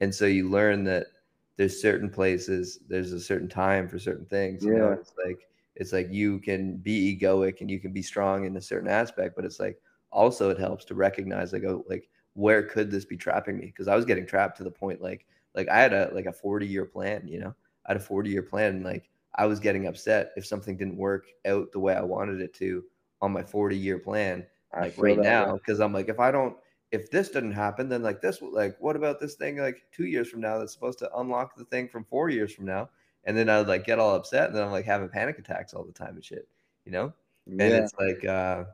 And 0.00 0.14
so 0.14 0.26
you 0.26 0.50
learn 0.50 0.84
that 0.84 1.08
there's 1.56 1.80
certain 1.82 2.10
places, 2.10 2.80
there's 2.88 3.12
a 3.12 3.20
certain 3.20 3.48
time 3.48 3.88
for 3.88 3.98
certain 3.98 4.26
things. 4.26 4.66
You 4.66 4.74
know, 4.74 4.90
Yeah. 4.90 4.96
it's 5.00 5.14
like 5.26 5.48
it's 5.76 5.92
like 5.92 6.08
you 6.12 6.40
can 6.40 6.76
be 6.76 7.18
egoic 7.18 7.62
and 7.62 7.70
you 7.70 7.80
can 7.80 7.92
be 7.92 8.02
strong 8.02 8.44
in 8.44 8.56
a 8.56 8.60
certain 8.60 8.88
aspect, 8.88 9.36
but 9.36 9.44
it's 9.46 9.60
like 9.60 9.80
also 10.12 10.50
it 10.50 10.58
helps 10.58 10.84
to 10.86 10.94
recognize 10.94 11.52
like 11.52 11.64
oh 11.64 11.84
like 11.88 12.08
where 12.34 12.62
could 12.64 12.90
this 12.90 13.06
be 13.06 13.16
trapping 13.16 13.58
me? 13.58 13.66
Because 13.66 13.88
I 13.88 13.96
was 13.96 14.04
getting 14.04 14.26
trapped 14.26 14.58
to 14.58 14.64
the 14.64 14.70
point 14.70 15.00
like 15.02 15.26
like 15.54 15.68
I 15.68 15.80
had 15.80 15.94
a 15.94 16.10
like 16.14 16.26
a 16.26 16.32
40 16.32 16.66
year 16.66 16.84
plan, 16.84 17.26
you 17.28 17.40
know. 17.40 17.54
I 17.86 17.92
had 17.92 17.96
a 17.98 18.04
40 18.04 18.30
year 18.30 18.42
plan 18.42 18.76
and 18.76 18.84
like 18.84 19.10
I 19.36 19.46
was 19.46 19.60
getting 19.60 19.86
upset 19.86 20.32
if 20.36 20.46
something 20.46 20.76
didn't 20.76 20.96
work 20.98 21.26
out 21.46 21.72
the 21.72 21.80
way 21.80 21.94
I 21.94 22.02
wanted 22.02 22.40
it 22.42 22.54
to 22.54 22.84
on 23.24 23.32
my 23.32 23.42
40 23.42 23.76
year 23.76 23.98
plan 23.98 24.46
like 24.78 24.94
right 24.96 25.20
now 25.20 25.54
because 25.54 25.80
I'm 25.80 25.92
like 25.92 26.08
if 26.08 26.20
I 26.20 26.30
don't 26.30 26.56
if 26.90 27.10
this 27.10 27.30
didn't 27.30 27.52
happen 27.52 27.88
then 27.88 28.02
like 28.02 28.20
this 28.20 28.40
like 28.42 28.76
what 28.80 28.96
about 28.96 29.20
this 29.20 29.34
thing 29.34 29.58
like 29.58 29.86
2 29.92 30.06
years 30.06 30.28
from 30.30 30.40
now 30.40 30.58
that's 30.58 30.72
supposed 30.72 30.98
to 31.00 31.16
unlock 31.16 31.56
the 31.56 31.64
thing 31.66 31.88
from 31.88 32.04
4 32.04 32.28
years 32.30 32.52
from 32.54 32.66
now? 32.66 32.90
And 33.24 33.36
then 33.36 33.48
I 33.48 33.58
would 33.58 33.68
like 33.68 33.84
get 33.84 33.98
all 33.98 34.14
upset 34.14 34.48
and 34.48 34.56
then 34.56 34.64
I'm 34.64 34.72
like 34.72 34.84
having 34.84 35.08
panic 35.08 35.38
attacks 35.38 35.74
all 35.74 35.84
the 35.84 35.92
time 35.92 36.14
and 36.16 36.24
shit 36.24 36.48
you 36.84 36.92
know? 36.92 37.14
And 37.58 37.74
Yeah. 37.74 37.76
it's 37.76 37.92
like 37.98 38.24
uh 38.24 38.64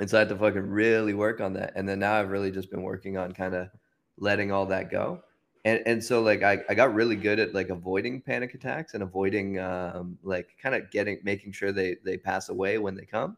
and 0.00 0.08
so 0.08 0.16
I 0.16 0.20
had 0.20 0.28
to 0.30 0.36
fucking 0.36 0.62
really 0.68 1.14
work 1.14 1.40
on 1.40 1.54
that 1.54 1.72
and 1.76 1.88
then 1.88 1.98
now 2.00 2.14
I've 2.14 2.30
really 2.30 2.50
just 2.50 2.70
been 2.70 2.82
working 2.82 3.16
on 3.16 3.32
kind 3.32 3.54
of 3.54 3.68
letting 4.16 4.52
all 4.52 4.66
that 4.66 4.90
go. 4.90 5.22
And 5.64 5.82
and 5.86 6.02
so 6.04 6.22
like 6.22 6.42
I, 6.42 6.58
I 6.68 6.74
got 6.74 6.94
really 6.94 7.16
good 7.16 7.38
at 7.40 7.54
like 7.54 7.68
avoiding 7.68 8.22
panic 8.22 8.54
attacks 8.54 8.94
and 8.94 9.02
avoiding 9.02 9.58
um 9.58 10.18
like 10.22 10.56
kind 10.62 10.74
of 10.74 10.90
getting 10.90 11.18
making 11.24 11.52
sure 11.52 11.72
they 11.72 11.96
they 12.04 12.16
pass 12.16 12.48
away 12.48 12.78
when 12.78 12.94
they 12.94 13.04
come 13.06 13.36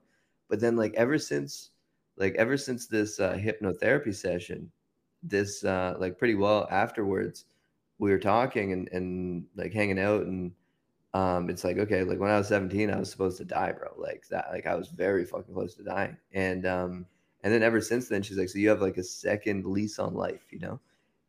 but 0.50 0.60
then 0.60 0.76
like 0.76 0.94
ever 0.96 1.18
since 1.18 1.70
like 2.18 2.36
ever 2.36 2.58
since 2.58 2.88
this 2.88 3.20
uh, 3.20 3.34
hypnotherapy 3.34 4.14
session 4.14 4.72
this 5.22 5.64
uh 5.64 5.96
like 6.00 6.18
pretty 6.18 6.36
well 6.36 6.68
afterwards 6.70 7.46
we 7.98 8.10
were 8.12 8.18
talking 8.20 8.72
and 8.72 8.88
and 8.90 9.46
like 9.56 9.72
hanging 9.74 10.00
out 10.00 10.22
and 10.22 10.52
um 11.14 11.50
it's 11.50 11.64
like 11.64 11.78
okay 11.78 12.04
like 12.04 12.20
when 12.20 12.30
i 12.30 12.38
was 12.38 12.48
17 12.48 12.90
i 12.90 12.98
was 12.98 13.10
supposed 13.10 13.38
to 13.38 13.44
die 13.44 13.72
bro. 13.72 13.90
Like 13.98 14.28
that 14.30 14.48
like 14.52 14.66
i 14.66 14.74
was 14.76 14.88
very 14.90 15.24
fucking 15.26 15.54
close 15.54 15.74
to 15.76 15.84
dying. 15.84 16.16
And 16.32 16.66
um 16.66 17.06
and 17.44 17.52
then 17.54 17.62
ever 17.64 17.80
since 17.80 18.08
then 18.08 18.22
she's 18.22 18.38
like 18.38 18.48
so 18.50 18.58
you 18.58 18.68
have 18.70 18.82
like 18.82 18.98
a 18.98 19.04
second 19.04 19.66
lease 19.66 19.98
on 19.98 20.14
life 20.14 20.46
you 20.50 20.60
know? 20.60 20.80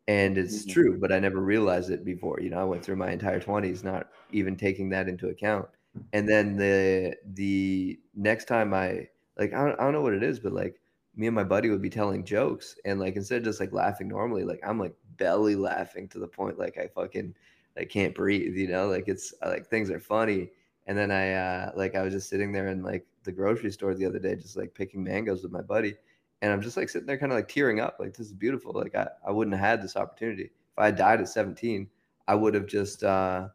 And 0.07 0.38
it's 0.38 0.65
Mhm. 0.65 0.65
true 0.65 0.99
but 0.99 1.11
i 1.13 1.19
never 1.19 1.39
realized 1.41 1.91
it 1.91 2.05
before 2.05 2.39
you 2.41 2.49
know? 2.51 2.59
I 2.61 2.65
went 2.65 2.84
through 2.86 2.97
my 2.97 3.11
entire 3.11 3.39
20s 3.41 3.84
not 3.84 4.09
even 4.32 4.57
taking 4.57 4.89
that 4.91 5.09
into 5.09 5.30
account 5.30 5.69
and 6.13 6.27
then 6.27 6.55
the 6.57 7.15
the 7.33 7.99
next 8.15 8.45
time 8.45 8.73
i 8.73 9.07
like 9.37 9.53
I 9.53 9.65
don't, 9.65 9.79
I 9.79 9.83
don't 9.83 9.93
know 9.93 10.01
what 10.01 10.13
it 10.13 10.23
is 10.23 10.39
but 10.39 10.53
like 10.53 10.79
me 11.15 11.27
and 11.27 11.35
my 11.35 11.43
buddy 11.43 11.69
would 11.69 11.81
be 11.81 11.89
telling 11.89 12.23
jokes 12.23 12.75
and 12.85 12.99
like 12.99 13.15
instead 13.15 13.37
of 13.39 13.43
just 13.43 13.59
like 13.59 13.73
laughing 13.73 14.07
normally 14.07 14.43
like 14.43 14.61
i'm 14.65 14.79
like 14.79 14.93
belly 15.17 15.55
laughing 15.55 16.07
to 16.09 16.19
the 16.19 16.27
point 16.27 16.57
like 16.57 16.77
i 16.77 16.87
fucking 16.87 17.35
I 17.77 17.85
can't 17.85 18.13
breathe, 18.13 18.55
you 18.55 18.67
know, 18.67 18.87
like 18.87 19.07
it's 19.07 19.33
uh, 19.41 19.49
like 19.49 19.67
things 19.67 19.89
are 19.89 19.99
funny. 19.99 20.49
And 20.87 20.97
then 20.97 21.11
I 21.11 21.33
uh 21.33 21.71
like 21.75 21.95
I 21.95 22.01
was 22.01 22.13
just 22.13 22.29
sitting 22.29 22.51
there 22.51 22.67
in 22.67 22.83
like 22.83 23.05
the 23.23 23.31
grocery 23.31 23.71
store 23.71 23.93
the 23.95 24.05
other 24.05 24.19
day, 24.19 24.35
just 24.35 24.57
like 24.57 24.73
picking 24.73 25.03
mangoes 25.03 25.43
with 25.43 25.51
my 25.51 25.61
buddy. 25.61 25.95
And 26.41 26.51
I'm 26.51 26.61
just 26.61 26.75
like 26.75 26.89
sitting 26.89 27.05
there 27.05 27.17
kind 27.17 27.31
of 27.31 27.37
like 27.37 27.47
tearing 27.47 27.79
up, 27.79 27.97
like 27.99 28.13
this 28.15 28.27
is 28.27 28.33
beautiful. 28.33 28.73
Like 28.73 28.95
I, 28.95 29.07
I 29.25 29.31
wouldn't 29.31 29.55
have 29.55 29.65
had 29.65 29.81
this 29.81 29.95
opportunity. 29.95 30.43
If 30.45 30.79
I 30.79 30.85
had 30.87 30.95
died 30.97 31.21
at 31.21 31.29
17, 31.29 31.87
I 32.27 32.35
would 32.35 32.53
have 32.55 32.67
just 32.67 33.03
uh 33.03 33.47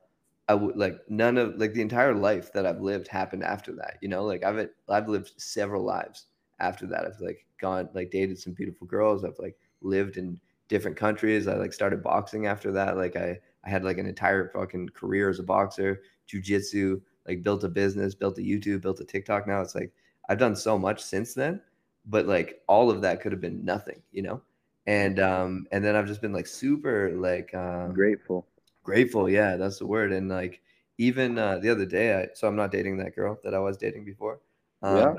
I 0.48 0.54
would 0.54 0.76
like 0.76 1.00
none 1.08 1.38
of 1.38 1.56
like 1.58 1.72
the 1.74 1.82
entire 1.82 2.14
life 2.14 2.52
that 2.52 2.66
I've 2.66 2.80
lived 2.80 3.08
happened 3.08 3.42
after 3.42 3.72
that, 3.76 3.98
you 4.00 4.08
know, 4.08 4.24
like 4.24 4.44
I've 4.44 4.68
I've 4.88 5.08
lived 5.08 5.32
several 5.40 5.82
lives 5.84 6.26
after 6.60 6.86
that. 6.86 7.04
I've 7.04 7.20
like 7.20 7.46
gone 7.60 7.88
like 7.94 8.10
dated 8.10 8.38
some 8.38 8.52
beautiful 8.52 8.86
girls. 8.86 9.24
I've 9.24 9.38
like 9.38 9.58
lived 9.82 10.16
in 10.16 10.40
different 10.68 10.96
countries. 10.96 11.48
I 11.48 11.54
like 11.56 11.72
started 11.72 12.02
boxing 12.02 12.46
after 12.46 12.70
that. 12.72 12.96
Like 12.96 13.16
I 13.16 13.40
I 13.64 13.70
had 13.70 13.82
like 13.84 13.98
an 13.98 14.06
entire 14.06 14.48
fucking 14.50 14.90
career 14.90 15.28
as 15.28 15.40
a 15.40 15.42
boxer, 15.42 16.02
jujitsu, 16.32 17.00
like 17.26 17.42
built 17.42 17.64
a 17.64 17.68
business, 17.68 18.14
built 18.14 18.38
a 18.38 18.42
YouTube, 18.42 18.82
built 18.82 19.00
a 19.00 19.04
TikTok. 19.04 19.48
Now 19.48 19.60
it's 19.62 19.74
like 19.74 19.92
I've 20.28 20.38
done 20.38 20.54
so 20.56 20.78
much 20.78 21.02
since 21.02 21.34
then, 21.34 21.60
but 22.04 22.26
like 22.26 22.62
all 22.68 22.90
of 22.90 23.02
that 23.02 23.20
could 23.20 23.32
have 23.32 23.40
been 23.40 23.64
nothing, 23.64 24.00
you 24.12 24.22
know? 24.22 24.42
And 24.86 25.18
um 25.18 25.66
and 25.72 25.84
then 25.84 25.96
I've 25.96 26.06
just 26.06 26.22
been 26.22 26.32
like 26.32 26.46
super 26.46 27.10
like 27.16 27.52
um 27.54 27.94
Grateful. 27.94 28.46
Grateful 28.86 29.28
yeah 29.28 29.56
that's 29.56 29.78
the 29.80 29.86
word 29.86 30.12
and 30.12 30.28
like 30.28 30.62
even 30.98 31.36
uh, 31.38 31.58
the 31.58 31.68
other 31.68 31.84
day 31.84 32.14
I, 32.14 32.28
so 32.34 32.46
i'm 32.46 32.54
not 32.56 32.70
dating 32.70 32.96
that 32.98 33.16
girl 33.16 33.38
that 33.42 33.52
i 33.52 33.58
was 33.58 33.76
dating 33.76 34.04
before 34.04 34.38
um, 34.82 34.96
Yeah. 34.96 35.14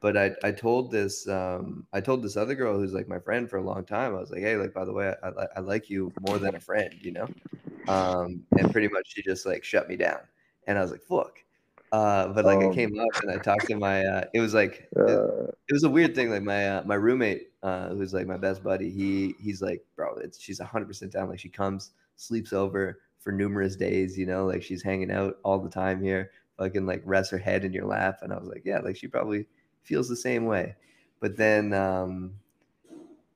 but, 0.00 0.16
I, 0.16 0.30
I 0.42 0.50
told 0.52 0.90
this 0.90 1.28
um, 1.28 1.86
i 1.92 2.00
told 2.00 2.22
this 2.22 2.38
other 2.38 2.54
girl 2.54 2.78
who's 2.78 2.94
like 2.94 3.06
my 3.06 3.18
friend 3.18 3.48
for 3.50 3.58
a 3.58 3.62
long 3.62 3.84
time 3.84 4.14
i 4.16 4.18
was 4.18 4.30
like 4.30 4.40
hey 4.40 4.56
like 4.56 4.72
by 4.72 4.86
the 4.86 4.94
way 4.94 5.14
i, 5.22 5.28
I, 5.28 5.46
I 5.56 5.60
like 5.60 5.90
you 5.90 6.12
more 6.18 6.38
than 6.38 6.54
a 6.54 6.60
friend 6.60 6.94
you 7.02 7.12
know 7.12 7.28
um, 7.88 8.42
and 8.56 8.72
pretty 8.72 8.88
much 8.88 9.04
she 9.12 9.22
just 9.22 9.44
like 9.44 9.62
shut 9.62 9.88
me 9.88 9.96
down 9.96 10.20
and 10.66 10.78
i 10.78 10.82
was 10.82 10.90
like 10.90 11.02
fuck 11.02 11.38
uh, 11.92 12.28
but 12.28 12.46
like 12.46 12.62
Um, 12.64 12.70
i 12.70 12.74
came 12.74 12.98
up 12.98 13.14
and 13.22 13.30
i 13.30 13.38
talked 13.38 13.66
to 13.66 13.76
my 13.76 14.02
uh, 14.04 14.24
it 14.32 14.40
was 14.40 14.54
like 14.54 14.88
it, 14.96 15.18
Uh, 15.18 15.52
it 15.70 15.74
was 15.74 15.84
a 15.84 15.90
weird 15.90 16.14
thing. 16.16 16.30
Like 16.30 16.42
my 16.42 16.68
uh, 16.68 16.82
my 16.84 16.96
roommate, 16.96 17.52
uh, 17.62 17.90
who's 17.90 18.12
like 18.12 18.26
my 18.26 18.36
best 18.36 18.62
buddy, 18.62 18.90
he 18.90 19.36
he's 19.38 19.62
like, 19.62 19.84
bro, 19.94 20.16
it's 20.16 20.40
she's 20.40 20.58
hundred 20.58 20.86
percent 20.86 21.12
down. 21.12 21.28
Like 21.28 21.38
she 21.38 21.48
comes, 21.48 21.92
sleeps 22.20 22.52
over 22.52 23.00
for 23.18 23.32
numerous 23.32 23.76
days. 23.76 24.18
You 24.18 24.26
know, 24.26 24.46
like 24.46 24.62
she's 24.62 24.82
hanging 24.82 25.10
out 25.10 25.38
all 25.42 25.58
the 25.58 25.70
time 25.70 26.02
here. 26.02 26.30
Fucking 26.58 26.86
like 26.86 27.02
rests 27.04 27.30
her 27.32 27.38
head 27.38 27.64
in 27.64 27.72
your 27.72 27.86
lap, 27.86 28.18
and 28.22 28.32
I 28.32 28.38
was 28.38 28.48
like, 28.48 28.62
yeah, 28.64 28.80
like 28.80 28.96
she 28.96 29.08
probably 29.08 29.46
feels 29.82 30.08
the 30.08 30.16
same 30.16 30.44
way. 30.44 30.74
But 31.20 31.36
then, 31.36 31.72
um, 31.72 32.34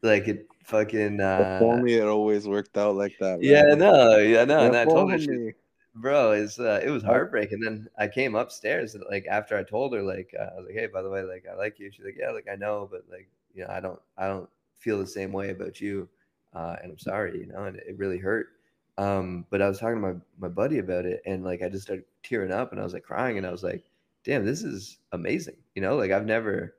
like 0.03 0.29
it 0.29 0.47
fucking 0.65 1.21
uh, 1.21 1.59
if 1.59 1.63
only 1.63 1.95
it 1.95 2.07
always 2.07 2.47
worked 2.47 2.77
out 2.77 2.97
like 2.97 3.17
that. 3.21 3.43
yeah, 3.43 3.75
no, 3.75 4.19
yeah, 4.19 4.45
no. 4.45 4.61
And 4.61 4.77
I 4.77 4.85
told 4.85 5.11
her, 5.11 5.19
she, 5.19 5.53
bro 5.95 6.33
it's 6.33 6.59
uh, 6.59 6.81
it 6.83 6.91
was 6.91 7.05
heartbreaking 7.05 7.61
then 7.61 7.87
i 7.99 8.09
came 8.09 8.35
upstairs 8.35 8.95
and, 8.95 9.05
like 9.09 9.27
after 9.31 9.57
i 9.57 9.63
told 9.63 9.95
her 9.95 10.03
like 10.03 10.35
uh, 10.39 10.43
i 10.43 10.57
was 10.57 10.67
like 10.67 10.75
hey 10.75 10.87
by 10.87 11.01
the 11.01 11.09
way 11.09 11.23
like 11.23 11.45
i 11.51 11.55
like 11.55 11.79
you 11.79 11.91
she's 11.91 12.05
like 12.05 12.17
yeah 12.19 12.31
like 12.31 12.47
i 12.53 12.57
know 12.57 12.89
but 12.91 13.05
like 13.11 13.29
you 13.55 13.63
know 13.63 13.71
i 13.71 13.79
don't 13.79 14.01
i 14.19 14.27
don't 14.27 14.49
feel 14.77 14.99
the 14.99 15.07
same 15.07 15.31
way 15.31 15.51
about 15.51 15.81
you 15.81 16.09
uh, 16.55 16.77
and 16.83 16.91
i'm 16.91 16.99
sorry 16.99 17.39
you 17.39 17.47
know 17.47 17.65
and 17.65 17.77
it 17.77 17.97
really 17.97 18.19
hurt 18.19 18.54
um 18.99 19.47
but 19.51 19.61
i 19.61 19.69
was 19.69 19.79
talking 19.79 19.97
to 19.97 20.01
my 20.01 20.15
my 20.39 20.49
buddy 20.49 20.79
about 20.79 21.05
it 21.05 21.21
and 21.27 21.45
like 21.45 21.63
i 21.63 21.69
just 21.69 21.85
started 21.85 22.05
tearing 22.23 22.53
up 22.53 22.71
and 22.71 22.81
i 22.81 22.85
was 22.85 22.93
like 22.95 23.03
crying 23.03 23.37
and 23.37 23.47
i 23.47 23.51
was 23.51 23.63
like 23.63 23.91
damn 24.25 24.45
this 24.45 24.63
is 24.63 24.99
amazing 25.13 25.57
you 25.75 25.83
know 25.83 25.97
like 25.97 26.11
i've 26.11 26.27
never 26.27 26.77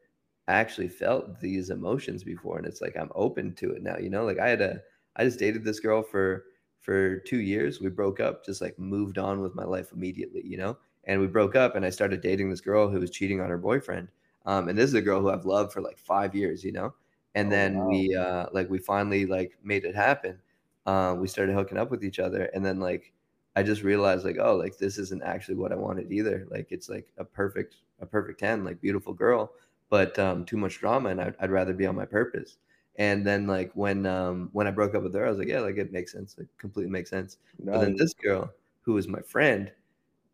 actually 0.48 0.88
felt 0.88 1.40
these 1.40 1.70
emotions 1.70 2.24
before 2.24 2.58
and 2.58 2.68
it's 2.68 2.82
like 2.82 2.96
i'm 2.96 3.12
open 3.16 3.54
to 3.56 3.72
it 3.72 3.82
now 3.82 3.98
you 3.98 4.10
know 4.10 4.24
like 4.24 4.40
i 4.40 4.48
had 4.48 4.62
a 4.62 4.82
i 5.16 5.24
just 5.24 5.40
dated 5.40 5.64
this 5.64 5.80
girl 5.80 6.02
for 6.04 6.46
for 6.82 7.18
two 7.22 7.40
years. 7.40 7.82
We 7.82 7.90
broke 7.90 8.20
up, 8.20 8.46
just 8.46 8.62
like 8.62 8.78
moved 8.78 9.18
on 9.18 9.42
with 9.42 9.56
my 9.56 9.64
life 9.64 9.92
immediately, 9.92 10.46
you 10.46 10.56
know? 10.56 10.78
And 11.06 11.20
we 11.20 11.26
broke 11.26 11.56
up 11.56 11.76
and 11.76 11.84
I 11.84 11.90
started 11.90 12.22
dating 12.22 12.52
this 12.52 12.62
girl 12.62 12.90
who 12.90 13.00
was 13.00 13.10
cheating 13.10 13.42
on 13.42 13.50
her 13.50 13.58
boyfriend. 13.58 14.10
Um, 14.46 14.70
and 14.70 14.78
this 14.78 14.90
is 14.90 14.94
a 14.94 15.02
girl 15.02 15.20
who 15.20 15.32
I've 15.32 15.46
loved 15.46 15.74
for 15.74 15.82
like 15.82 15.98
five 15.98 16.36
years, 16.36 16.64
you 16.64 16.72
know? 16.72 16.94
And 17.34 17.52
Oh, 17.52 17.52
then 17.52 17.82
wow. 17.82 17.88
we 17.88 18.14
uh 18.16 18.50
like 18.54 18.70
we 18.70 18.78
finally 18.78 19.26
like 19.26 19.58
made 19.64 19.84
it 19.84 19.96
happen. 19.96 20.40
Um, 20.86 21.20
we 21.20 21.28
started 21.28 21.54
hooking 21.56 21.78
up 21.78 21.92
with 21.92 22.04
each 22.04 22.20
other, 22.20 22.44
and 22.54 22.66
then 22.66 22.80
like 22.80 23.14
I 23.56 23.64
just 23.64 23.84
realized 23.84 24.26
like, 24.26 24.38
oh, 24.40 24.56
like 24.56 24.78
this 24.78 24.98
isn't 24.98 25.24
actually 25.24 25.56
what 25.56 25.72
I 25.72 25.76
wanted 25.76 26.12
either. 26.12 26.46
Like 26.50 26.72
it's 26.72 26.90
like 26.90 27.14
a 27.18 27.26
perfect, 27.26 27.78
a 28.00 28.06
perfect 28.06 28.40
10, 28.40 28.64
like 28.64 28.82
beautiful 28.82 29.14
girl, 29.14 29.54
but 29.90 30.18
um 30.20 30.46
too 30.46 30.58
much 30.58 30.80
drama, 30.80 31.10
and 31.10 31.22
I'd, 31.22 31.36
I'd 31.40 31.52
rather 31.52 31.74
be 31.74 31.86
on 31.86 31.96
my 31.96 32.06
purpose. 32.06 32.58
And 32.98 33.26
then 33.26 33.48
like 33.48 33.72
when 33.74 34.06
um 34.06 34.50
when 34.54 34.68
I 34.68 34.72
broke 34.72 34.96
up 34.96 35.04
with 35.04 35.14
her, 35.16 35.26
I 35.26 35.30
was 35.30 35.40
like, 35.40 35.48
yeah, 35.48 35.60
like 35.62 35.78
it 35.78 35.92
makes 35.92 36.12
sense. 36.12 36.38
like 36.38 36.48
completely 36.58 36.92
makes 36.92 37.10
sense. 37.10 37.38
But 37.72 37.80
then 37.80 37.96
this 37.98 38.14
girl, 38.14 38.54
who 38.82 38.94
was 38.94 39.08
my 39.08 39.22
friend, 39.22 39.74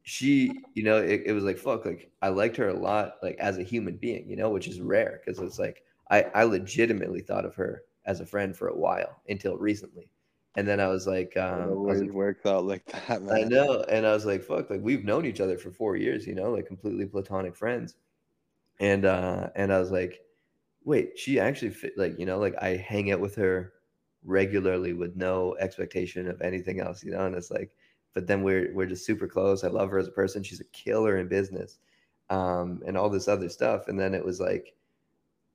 she, 0.04 0.66
you 0.74 0.84
know, 0.84 0.97
it, 0.97 1.24
it 1.26 1.34
was 1.34 1.43
like 1.43 1.58
fuck, 1.58 1.86
like 1.86 2.12
I 2.22 2.30
liked 2.30 2.58
her 2.58 2.70
a 2.70 2.74
lot, 2.80 3.18
like 3.24 3.38
as 3.39 3.58
a 3.58 3.64
human 3.64 3.97
being, 3.97 4.30
you 4.30 4.36
know, 4.36 4.49
which 4.49 4.68
is 4.68 4.82
rare 4.82 5.22
because 5.24 5.41
it's 5.41 5.60
like 5.60 5.84
I, 6.10 6.24
I 6.24 6.43
legitimately 6.43 7.22
thought 7.22 7.45
of 7.45 7.56
her 7.56 7.84
as 8.06 8.20
a 8.20 8.26
friend 8.26 8.56
for 8.58 8.68
a 8.68 8.76
while 8.78 9.22
until 9.30 9.58
recently. 9.58 10.12
And 10.56 10.68
then 10.68 10.80
I 10.80 10.88
was 10.88 11.08
like, 11.08 11.36
It 11.36 11.38
um, 11.38 11.86
I 11.86 11.91
was 11.91 12.02
like, 12.02 12.12
works 12.12 12.45
out 12.45 12.66
like 12.66 12.86
that, 13.08 13.22
man. 13.24 13.36
I 13.36 13.43
know. 13.43 13.84
And 13.84 14.06
I 14.06 14.14
was 14.14 14.26
like, 14.26 14.43
fuck, 14.43 14.70
like 14.70 14.82
we've 14.82 15.06
known 15.06 15.26
each 15.26 15.39
other 15.41 15.58
for 15.58 15.72
four 15.72 15.95
years, 15.95 16.28
you 16.28 16.36
know, 16.36 16.52
like 16.52 16.68
completely 16.68 17.06
platonic 17.06 17.56
friends. 17.56 17.95
And 18.80 19.06
uh 19.06 19.49
and 19.56 19.74
I 19.74 19.80
was 19.80 19.91
like, 19.91 20.22
wait, 20.86 21.18
she 21.20 21.39
actually 21.39 21.72
fit 21.72 21.97
like, 21.97 22.20
you 22.20 22.26
know, 22.26 22.39
like 22.39 22.56
I 22.62 22.78
hang 22.78 23.12
out 23.12 23.20
with 23.22 23.36
her 23.36 23.74
regularly 24.24 24.93
with 24.93 25.16
no 25.16 25.56
expectation 25.60 26.28
of 26.28 26.41
anything 26.41 26.80
else, 26.80 27.04
you 27.04 27.12
know, 27.12 27.26
and 27.26 27.36
it's 27.36 27.52
like, 27.52 27.76
but 28.14 28.28
then 28.28 28.43
we're 28.43 28.74
we're 28.76 28.88
just 28.88 29.06
super 29.06 29.28
close. 29.28 29.64
I 29.64 29.70
love 29.70 29.89
her 29.91 29.99
as 29.99 30.08
a 30.08 30.12
person. 30.12 30.43
She's 30.43 30.62
a 30.62 30.66
killer 30.66 31.18
in 31.18 31.28
business. 31.28 31.80
Um, 32.30 32.82
and 32.88 32.97
all 32.97 33.10
this 33.10 33.28
other 33.28 33.49
stuff. 33.49 33.88
And 33.89 33.99
then 33.99 34.14
it 34.14 34.24
was 34.26 34.39
like 34.39 34.76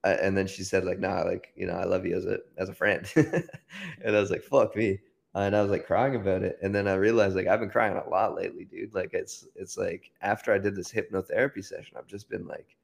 and 0.05 0.37
then 0.37 0.47
she 0.47 0.63
said 0.63 0.85
like, 0.85 0.99
nah, 0.99 1.23
like 1.23 1.53
you 1.57 1.67
know, 1.67 1.75
I 1.75 1.85
love 1.85 2.07
you 2.07 2.17
as 2.17 2.27
a 2.27 2.39
as 2.59 2.69
a 2.69 2.75
friend. 2.75 3.11
and 3.17 4.17
I 4.17 4.21
was 4.21 4.31
like, 4.31 4.43
fuck 4.43 4.77
me. 4.77 5.01
And 5.35 5.55
I 5.55 5.61
was 5.61 5.71
like 5.71 5.87
crying 5.87 6.17
about 6.17 6.43
it. 6.43 6.59
And 6.63 6.75
then 6.75 6.89
I 6.89 6.95
realized 6.95 7.37
like 7.37 7.47
I've 7.47 7.61
been 7.61 7.71
crying 7.71 7.97
a 7.97 8.09
lot 8.09 8.35
lately, 8.35 8.65
dude. 8.65 8.95
Like 8.95 9.11
it's 9.13 9.47
it's 9.55 9.77
like 9.77 10.11
after 10.23 10.53
I 10.53 10.59
did 10.59 10.75
this 10.75 10.93
hypnotherapy 10.93 11.65
session, 11.65 11.97
I've 11.99 12.07
just 12.07 12.31
been 12.31 12.47
like 12.47 12.77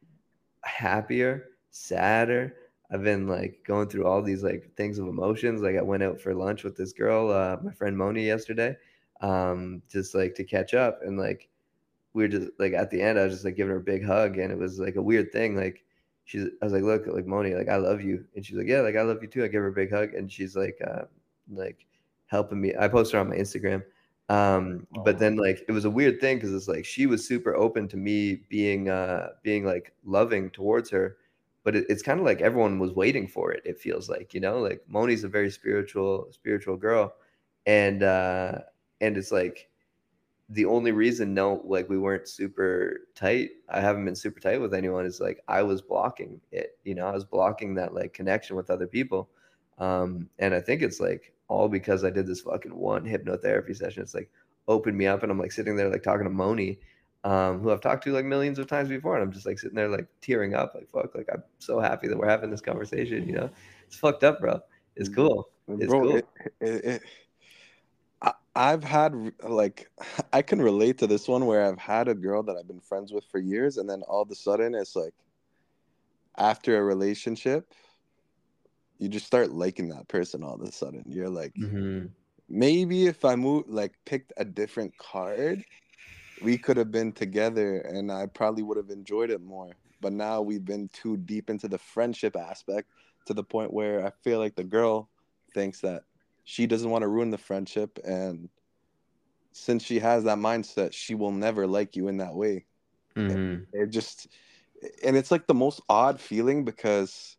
happier, 0.62 1.50
sadder. 1.70 2.54
I've 2.90 3.02
been 3.02 3.26
like 3.26 3.60
going 3.66 3.88
through 3.88 4.06
all 4.06 4.20
these 4.20 4.42
like 4.42 4.70
things 4.76 4.98
of 4.98 5.08
emotions. 5.08 5.62
Like 5.62 5.76
I 5.76 5.82
went 5.82 6.02
out 6.02 6.20
for 6.20 6.34
lunch 6.34 6.62
with 6.62 6.76
this 6.76 6.92
girl, 6.92 7.30
uh, 7.30 7.56
my 7.62 7.72
friend 7.72 7.96
Moni 7.96 8.26
yesterday, 8.26 8.76
um, 9.22 9.80
just 9.90 10.14
like 10.14 10.34
to 10.34 10.44
catch 10.44 10.74
up. 10.74 11.00
And 11.02 11.18
like 11.18 11.48
we 12.12 12.24
were 12.24 12.28
just 12.28 12.50
like 12.58 12.74
at 12.74 12.90
the 12.90 13.00
end, 13.00 13.18
I 13.18 13.24
was 13.24 13.32
just 13.32 13.44
like 13.46 13.56
giving 13.56 13.70
her 13.70 13.78
a 13.78 13.80
big 13.80 14.04
hug, 14.04 14.36
and 14.36 14.52
it 14.52 14.58
was 14.58 14.78
like 14.78 14.96
a 14.96 15.02
weird 15.02 15.32
thing. 15.32 15.56
Like 15.56 15.84
she's, 16.24 16.46
I 16.60 16.64
was 16.64 16.72
like, 16.72 16.82
look, 16.82 17.06
like 17.06 17.26
Moni, 17.26 17.54
like 17.54 17.68
I 17.68 17.76
love 17.76 18.02
you, 18.02 18.24
and 18.34 18.44
she's 18.44 18.56
like, 18.56 18.68
yeah, 18.68 18.80
like 18.80 18.96
I 18.96 19.02
love 19.02 19.22
you 19.22 19.28
too. 19.28 19.44
I 19.44 19.48
give 19.48 19.62
her 19.62 19.68
a 19.68 19.72
big 19.72 19.92
hug, 19.92 20.14
and 20.14 20.30
she's 20.30 20.56
like, 20.56 20.78
uh, 20.86 21.02
like 21.50 21.86
helping 22.26 22.60
me. 22.60 22.74
I 22.78 22.88
posted 22.88 23.14
her 23.14 23.20
on 23.20 23.28
my 23.28 23.36
Instagram. 23.36 23.82
Um, 24.28 24.86
but 25.04 25.18
then 25.18 25.36
like 25.36 25.62
it 25.68 25.72
was 25.72 25.84
a 25.84 25.90
weird 25.90 26.20
thing 26.20 26.38
because 26.38 26.54
it's 26.54 26.68
like 26.68 26.86
she 26.86 27.06
was 27.06 27.26
super 27.26 27.54
open 27.54 27.86
to 27.88 27.96
me 27.98 28.42
being 28.48 28.88
uh 28.88 29.30
being 29.42 29.64
like 29.64 29.92
loving 30.04 30.48
towards 30.50 30.88
her, 30.90 31.18
but 31.64 31.76
it, 31.76 31.86
it's 31.90 32.02
kind 32.02 32.18
of 32.18 32.24
like 32.24 32.40
everyone 32.40 32.78
was 32.78 32.92
waiting 32.92 33.26
for 33.26 33.52
it. 33.52 33.62
It 33.66 33.78
feels 33.78 34.08
like 34.08 34.32
you 34.32 34.40
know, 34.40 34.58
like 34.58 34.82
Moni's 34.88 35.24
a 35.24 35.28
very 35.28 35.50
spiritual 35.50 36.28
spiritual 36.30 36.76
girl, 36.76 37.12
and 37.66 38.02
uh 38.02 38.60
and 39.02 39.18
it's 39.18 39.32
like 39.32 39.68
the 40.52 40.66
only 40.66 40.92
reason 40.92 41.32
no 41.32 41.62
like 41.64 41.88
we 41.88 41.98
weren't 41.98 42.28
super 42.28 43.08
tight 43.14 43.50
i 43.70 43.80
haven't 43.80 44.04
been 44.04 44.14
super 44.14 44.38
tight 44.38 44.60
with 44.60 44.74
anyone 44.74 45.06
is 45.06 45.18
like 45.18 45.42
i 45.48 45.62
was 45.62 45.80
blocking 45.80 46.38
it 46.50 46.78
you 46.84 46.94
know 46.94 47.06
i 47.06 47.12
was 47.12 47.24
blocking 47.24 47.74
that 47.74 47.94
like 47.94 48.12
connection 48.12 48.54
with 48.56 48.70
other 48.70 48.86
people. 48.86 49.30
Um 49.78 50.28
and 50.38 50.54
i 50.54 50.60
think 50.60 50.82
it's 50.82 51.00
like 51.00 51.32
all 51.48 51.68
because 51.68 52.04
i 52.04 52.10
did 52.10 52.26
this 52.26 52.42
fucking 52.42 52.74
one 52.74 53.04
hypnotherapy 53.04 53.74
session. 53.74 54.02
It's 54.02 54.14
like 54.14 54.30
opened 54.68 54.96
me 54.96 55.06
up 55.06 55.22
and 55.22 55.32
i'm 55.32 55.38
like 55.38 55.52
sitting 55.52 55.74
there 55.74 55.88
like 55.88 56.02
talking 56.02 56.24
to 56.24 56.30
moni 56.30 56.78
um 57.24 57.60
who 57.60 57.72
i've 57.72 57.80
talked 57.80 58.04
to 58.04 58.12
like 58.12 58.26
millions 58.26 58.58
of 58.58 58.66
times 58.66 58.90
before. 58.90 59.14
And 59.14 59.22
i'm 59.22 59.32
just 59.32 59.46
like 59.46 59.58
sitting 59.58 59.76
there 59.76 59.88
like 59.88 60.06
tearing 60.20 60.54
up 60.54 60.74
like 60.74 60.90
fuck 60.90 61.14
like 61.14 61.28
i'm 61.32 61.42
so 61.60 61.80
happy 61.80 62.08
that 62.08 62.18
we're 62.18 62.28
having 62.28 62.50
this 62.50 62.60
conversation 62.60 63.26
you 63.26 63.34
know? 63.34 63.50
It's 63.86 63.96
fucked 63.96 64.22
up 64.22 64.40
bro. 64.40 64.60
It's 64.96 65.08
mm, 65.08 65.14
cool. 65.14 65.48
It's 65.68 65.86
bro, 65.86 66.02
cool. 66.02 66.16
it, 66.16 66.28
it, 66.60 66.84
it 66.84 67.02
I've 68.54 68.84
had 68.84 69.32
like 69.42 69.90
I 70.32 70.42
can 70.42 70.60
relate 70.60 70.98
to 70.98 71.06
this 71.06 71.28
one 71.28 71.46
where 71.46 71.64
I've 71.64 71.78
had 71.78 72.08
a 72.08 72.14
girl 72.14 72.42
that 72.44 72.56
I've 72.56 72.68
been 72.68 72.80
friends 72.80 73.12
with 73.12 73.24
for 73.30 73.38
years, 73.38 73.78
and 73.78 73.88
then 73.88 74.02
all 74.02 74.22
of 74.22 74.30
a 74.30 74.34
sudden 74.34 74.74
it's 74.74 74.96
like 74.96 75.14
after 76.36 76.78
a 76.78 76.82
relationship, 76.82 77.72
you 78.98 79.08
just 79.08 79.26
start 79.26 79.50
liking 79.50 79.88
that 79.90 80.08
person 80.08 80.42
all 80.42 80.54
of 80.54 80.62
a 80.62 80.72
sudden. 80.72 81.04
You're 81.06 81.28
like, 81.28 81.54
mm-hmm. 81.54 82.06
maybe 82.48 83.06
if 83.06 83.24
I 83.24 83.34
moved 83.36 83.68
like 83.68 83.92
picked 84.04 84.32
a 84.36 84.44
different 84.44 84.96
card, 84.96 85.64
we 86.42 86.56
could 86.58 86.76
have 86.76 86.90
been 86.90 87.12
together 87.12 87.78
and 87.78 88.10
I 88.10 88.26
probably 88.26 88.62
would 88.62 88.76
have 88.76 88.90
enjoyed 88.90 89.30
it 89.30 89.42
more. 89.42 89.72
But 90.00 90.12
now 90.12 90.42
we've 90.42 90.64
been 90.64 90.88
too 90.92 91.16
deep 91.16 91.48
into 91.48 91.68
the 91.68 91.78
friendship 91.78 92.36
aspect 92.36 92.88
to 93.26 93.34
the 93.34 93.44
point 93.44 93.72
where 93.72 94.04
I 94.04 94.10
feel 94.24 94.38
like 94.38 94.56
the 94.56 94.64
girl 94.64 95.08
thinks 95.54 95.80
that 95.80 96.02
she 96.44 96.66
doesn't 96.66 96.90
want 96.90 97.02
to 97.02 97.08
ruin 97.08 97.30
the 97.30 97.38
friendship 97.38 97.98
and 98.04 98.48
since 99.52 99.84
she 99.84 99.98
has 99.98 100.24
that 100.24 100.38
mindset 100.38 100.92
she 100.92 101.14
will 101.14 101.30
never 101.30 101.66
like 101.66 101.96
you 101.96 102.08
in 102.08 102.18
that 102.18 102.34
way. 102.34 102.64
Mm-hmm. 103.16 103.64
it, 103.74 103.82
it 103.82 103.90
just 103.90 104.28
and 105.04 105.16
it's 105.16 105.30
like 105.30 105.46
the 105.46 105.54
most 105.54 105.82
odd 105.88 106.18
feeling 106.18 106.64
because 106.64 107.36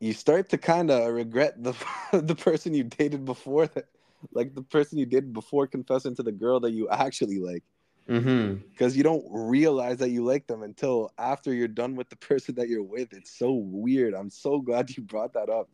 you 0.00 0.14
start 0.14 0.48
to 0.48 0.58
kind 0.58 0.90
of 0.90 1.12
regret 1.12 1.62
the 1.62 1.74
the 2.12 2.34
person 2.34 2.74
you 2.74 2.84
dated 2.84 3.24
before 3.24 3.66
that 3.68 3.86
like 4.32 4.54
the 4.54 4.62
person 4.62 4.98
you 4.98 5.06
did 5.06 5.32
before 5.32 5.66
confessing 5.66 6.14
to 6.16 6.22
the 6.22 6.32
girl 6.32 6.60
that 6.60 6.72
you 6.72 6.88
actually 6.88 7.38
like. 7.38 7.62
Because 8.06 8.24
mm-hmm. 8.26 8.96
you 8.96 9.02
don't 9.02 9.24
realize 9.30 9.98
that 9.98 10.10
you 10.10 10.24
like 10.24 10.46
them 10.46 10.62
until 10.62 11.10
after 11.16 11.54
you're 11.54 11.68
done 11.68 11.96
with 11.96 12.10
the 12.10 12.16
person 12.16 12.54
that 12.56 12.68
you're 12.68 12.82
with. 12.82 13.12
It's 13.14 13.38
so 13.38 13.52
weird. 13.52 14.14
I'm 14.14 14.30
so 14.30 14.60
glad 14.60 14.94
you 14.94 15.02
brought 15.02 15.32
that 15.34 15.48
up 15.48 15.70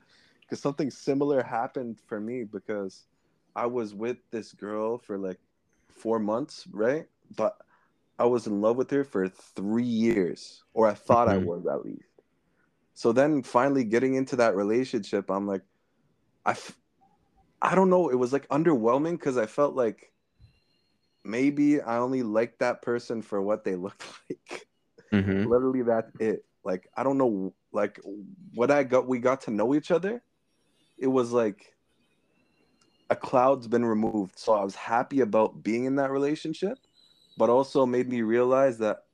because 0.51 0.61
something 0.61 0.91
similar 0.91 1.45
happened 1.45 2.01
for 2.09 2.21
me 2.21 2.43
because 2.43 3.07
I 3.55 3.67
was 3.67 3.95
with 3.95 4.17
this 4.33 4.53
girl 4.53 4.99
for 4.99 5.17
like 5.17 5.39
four 5.89 6.19
months, 6.19 6.67
right? 6.73 7.07
But 7.37 7.57
I 8.19 8.25
was 8.25 8.49
in 8.49 8.61
love 8.61 8.77
with 8.77 8.91
her 8.91 9.05
for 9.05 9.29
three 9.29 9.85
years, 9.85 10.65
or 10.75 10.89
I 10.89 10.95
thought 10.95 11.29
mm-hmm. 11.29 11.43
I 11.43 11.47
was 11.47 11.67
at 11.67 11.85
least. 11.85 12.03
So 12.95 13.13
then 13.13 13.45
finally 13.45 13.85
getting 13.85 14.17
into 14.17 14.35
that 14.37 14.57
relationship, 14.57 15.31
I'm 15.31 15.47
like, 15.47 15.63
I, 16.45 16.51
f- 16.51 16.77
I 17.63 17.77
don't 17.77 17.89
know. 17.89 18.09
It 18.09 18.17
was 18.17 18.33
like 18.33 18.49
underwhelming 18.49 19.13
because 19.13 19.39
I 19.39 19.47
felt 19.47 19.77
like 19.77 20.13
maybe 21.25 21.81
I 21.81 21.99
only 21.99 22.25
liked 22.25 22.59
that 22.59 22.83
person 22.83 23.23
for 23.23 23.41
what 23.41 23.63
they 23.63 23.77
looked 23.77 24.05
like. 24.29 24.67
Mm-hmm. 25.13 25.45
Literally, 25.45 25.83
that's 25.83 26.11
it. 26.19 26.45
Like 26.65 26.89
I 26.97 27.05
don't 27.05 27.19
know, 27.19 27.55
like 27.73 28.01
what 28.55 28.73
I 28.73 28.83
got. 28.83 29.07
We 29.07 29.21
got 29.21 29.43
to 29.43 29.53
know 29.53 29.77
each 29.77 29.93
other, 29.93 30.21
it 31.01 31.09
was 31.09 31.33
like 31.33 31.75
a 33.09 33.17
cloud's 33.17 33.67
been 33.67 33.85
removed. 33.85 34.39
So 34.39 34.53
I 34.53 34.63
was 34.63 34.77
happy 34.77 35.21
about 35.21 35.65
being 35.65 35.87
in 35.87 35.97
that 35.97 36.13
relationship, 36.13 36.79
but 37.37 37.51
also 37.51 37.85
made 37.87 38.09
me 38.09 38.23
realize 38.23 38.79
that 38.79 39.05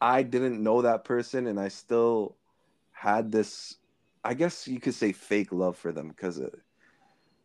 I 0.00 0.24
didn't 0.24 0.62
know 0.62 0.82
that 0.82 1.04
person 1.04 1.46
and 1.46 1.58
I 1.58 1.68
still 1.68 2.36
had 2.90 3.32
this 3.32 3.76
I 4.24 4.34
guess 4.34 4.68
you 4.68 4.78
could 4.78 4.94
say 4.94 5.12
fake 5.12 5.52
love 5.52 5.76
for 5.76 5.90
them 5.90 6.08
because 6.08 6.38
it, 6.38 6.54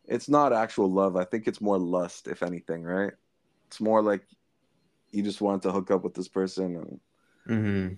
it's 0.06 0.28
not 0.28 0.52
actual 0.52 0.90
love. 0.90 1.16
I 1.16 1.24
think 1.24 1.48
it's 1.48 1.60
more 1.60 1.78
lust, 1.78 2.28
if 2.28 2.42
anything, 2.42 2.84
right? 2.84 3.12
It's 3.66 3.80
more 3.80 4.00
like 4.00 4.22
you 5.10 5.22
just 5.22 5.40
want 5.40 5.62
to 5.64 5.72
hook 5.72 5.90
up 5.90 6.04
with 6.04 6.14
this 6.14 6.28
person 6.28 6.76
and 6.76 7.00
mm-hmm. 7.48 7.94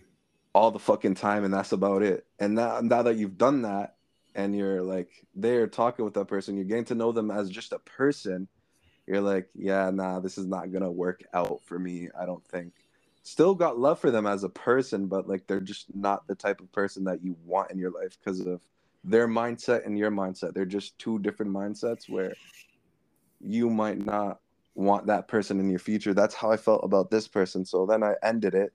all 0.55 0.71
the 0.71 0.79
fucking 0.79 1.15
time, 1.15 1.45
and 1.45 1.53
that's 1.53 1.73
about 1.73 2.03
it. 2.03 2.25
And 2.39 2.55
now, 2.55 2.81
now 2.81 3.03
that 3.03 3.17
you've 3.17 3.37
done 3.37 3.63
that, 3.63 3.97
and 4.35 4.55
you're 4.57 4.83
like 4.83 5.11
there 5.35 5.67
talking 5.67 6.05
with 6.05 6.15
that 6.15 6.29
person, 6.29 6.57
you're 6.57 6.65
getting 6.65 6.85
to 6.87 6.95
know 6.95 7.13
them 7.13 7.31
as 7.31 7.51
just 7.51 7.73
a 7.73 7.79
person, 7.81 8.49
you're 9.07 9.21
like, 9.21 9.49
yeah, 9.55 9.91
nah, 9.91 10.21
this 10.21 10.39
is 10.39 10.47
not 10.47 10.73
gonna 10.73 10.91
work 10.91 11.23
out 11.35 11.61
for 11.65 11.79
me. 11.79 12.09
I 12.19 12.27
don't 12.27 12.47
think. 12.47 12.73
Still 13.23 13.55
got 13.55 13.79
love 13.79 14.01
for 14.01 14.11
them 14.11 14.27
as 14.27 14.45
a 14.45 14.49
person, 14.49 15.07
but 15.07 15.29
like 15.29 15.47
they're 15.47 15.61
just 15.61 15.95
not 15.95 16.27
the 16.27 16.35
type 16.35 16.61
of 16.61 16.73
person 16.73 17.05
that 17.05 17.23
you 17.23 17.37
want 17.45 17.71
in 17.71 17.79
your 17.79 17.91
life 17.91 18.17
because 18.19 18.41
of 18.41 18.61
their 19.05 19.29
mindset 19.29 19.87
and 19.87 19.99
your 19.99 20.11
mindset. 20.11 20.55
They're 20.55 20.65
just 20.65 20.99
two 20.99 21.19
different 21.19 21.53
mindsets 21.53 22.09
where 22.09 22.39
you 23.41 23.71
might 23.71 23.99
not 23.99 24.41
want 24.75 25.07
that 25.07 25.29
person 25.29 25.61
in 25.61 25.69
your 25.71 25.79
future. 25.79 26.15
That's 26.15 26.35
how 26.35 26.51
I 26.51 26.57
felt 26.57 26.85
about 26.85 27.11
this 27.11 27.29
person. 27.29 27.65
So 27.65 27.87
then 27.87 28.03
I 28.03 28.15
ended 28.23 28.55
it. 28.55 28.73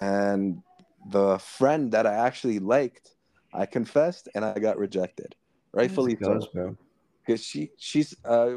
And 0.00 0.62
the 1.10 1.38
friend 1.38 1.92
that 1.92 2.06
I 2.06 2.14
actually 2.14 2.58
liked 2.58 3.11
I 3.52 3.66
confessed 3.66 4.28
and 4.34 4.44
I 4.44 4.58
got 4.58 4.78
rejected, 4.78 5.34
rightfully 5.72 6.16
so. 6.22 6.76
Because 7.24 7.44
she 7.44 7.70
she's 7.76 8.16
uh 8.24 8.56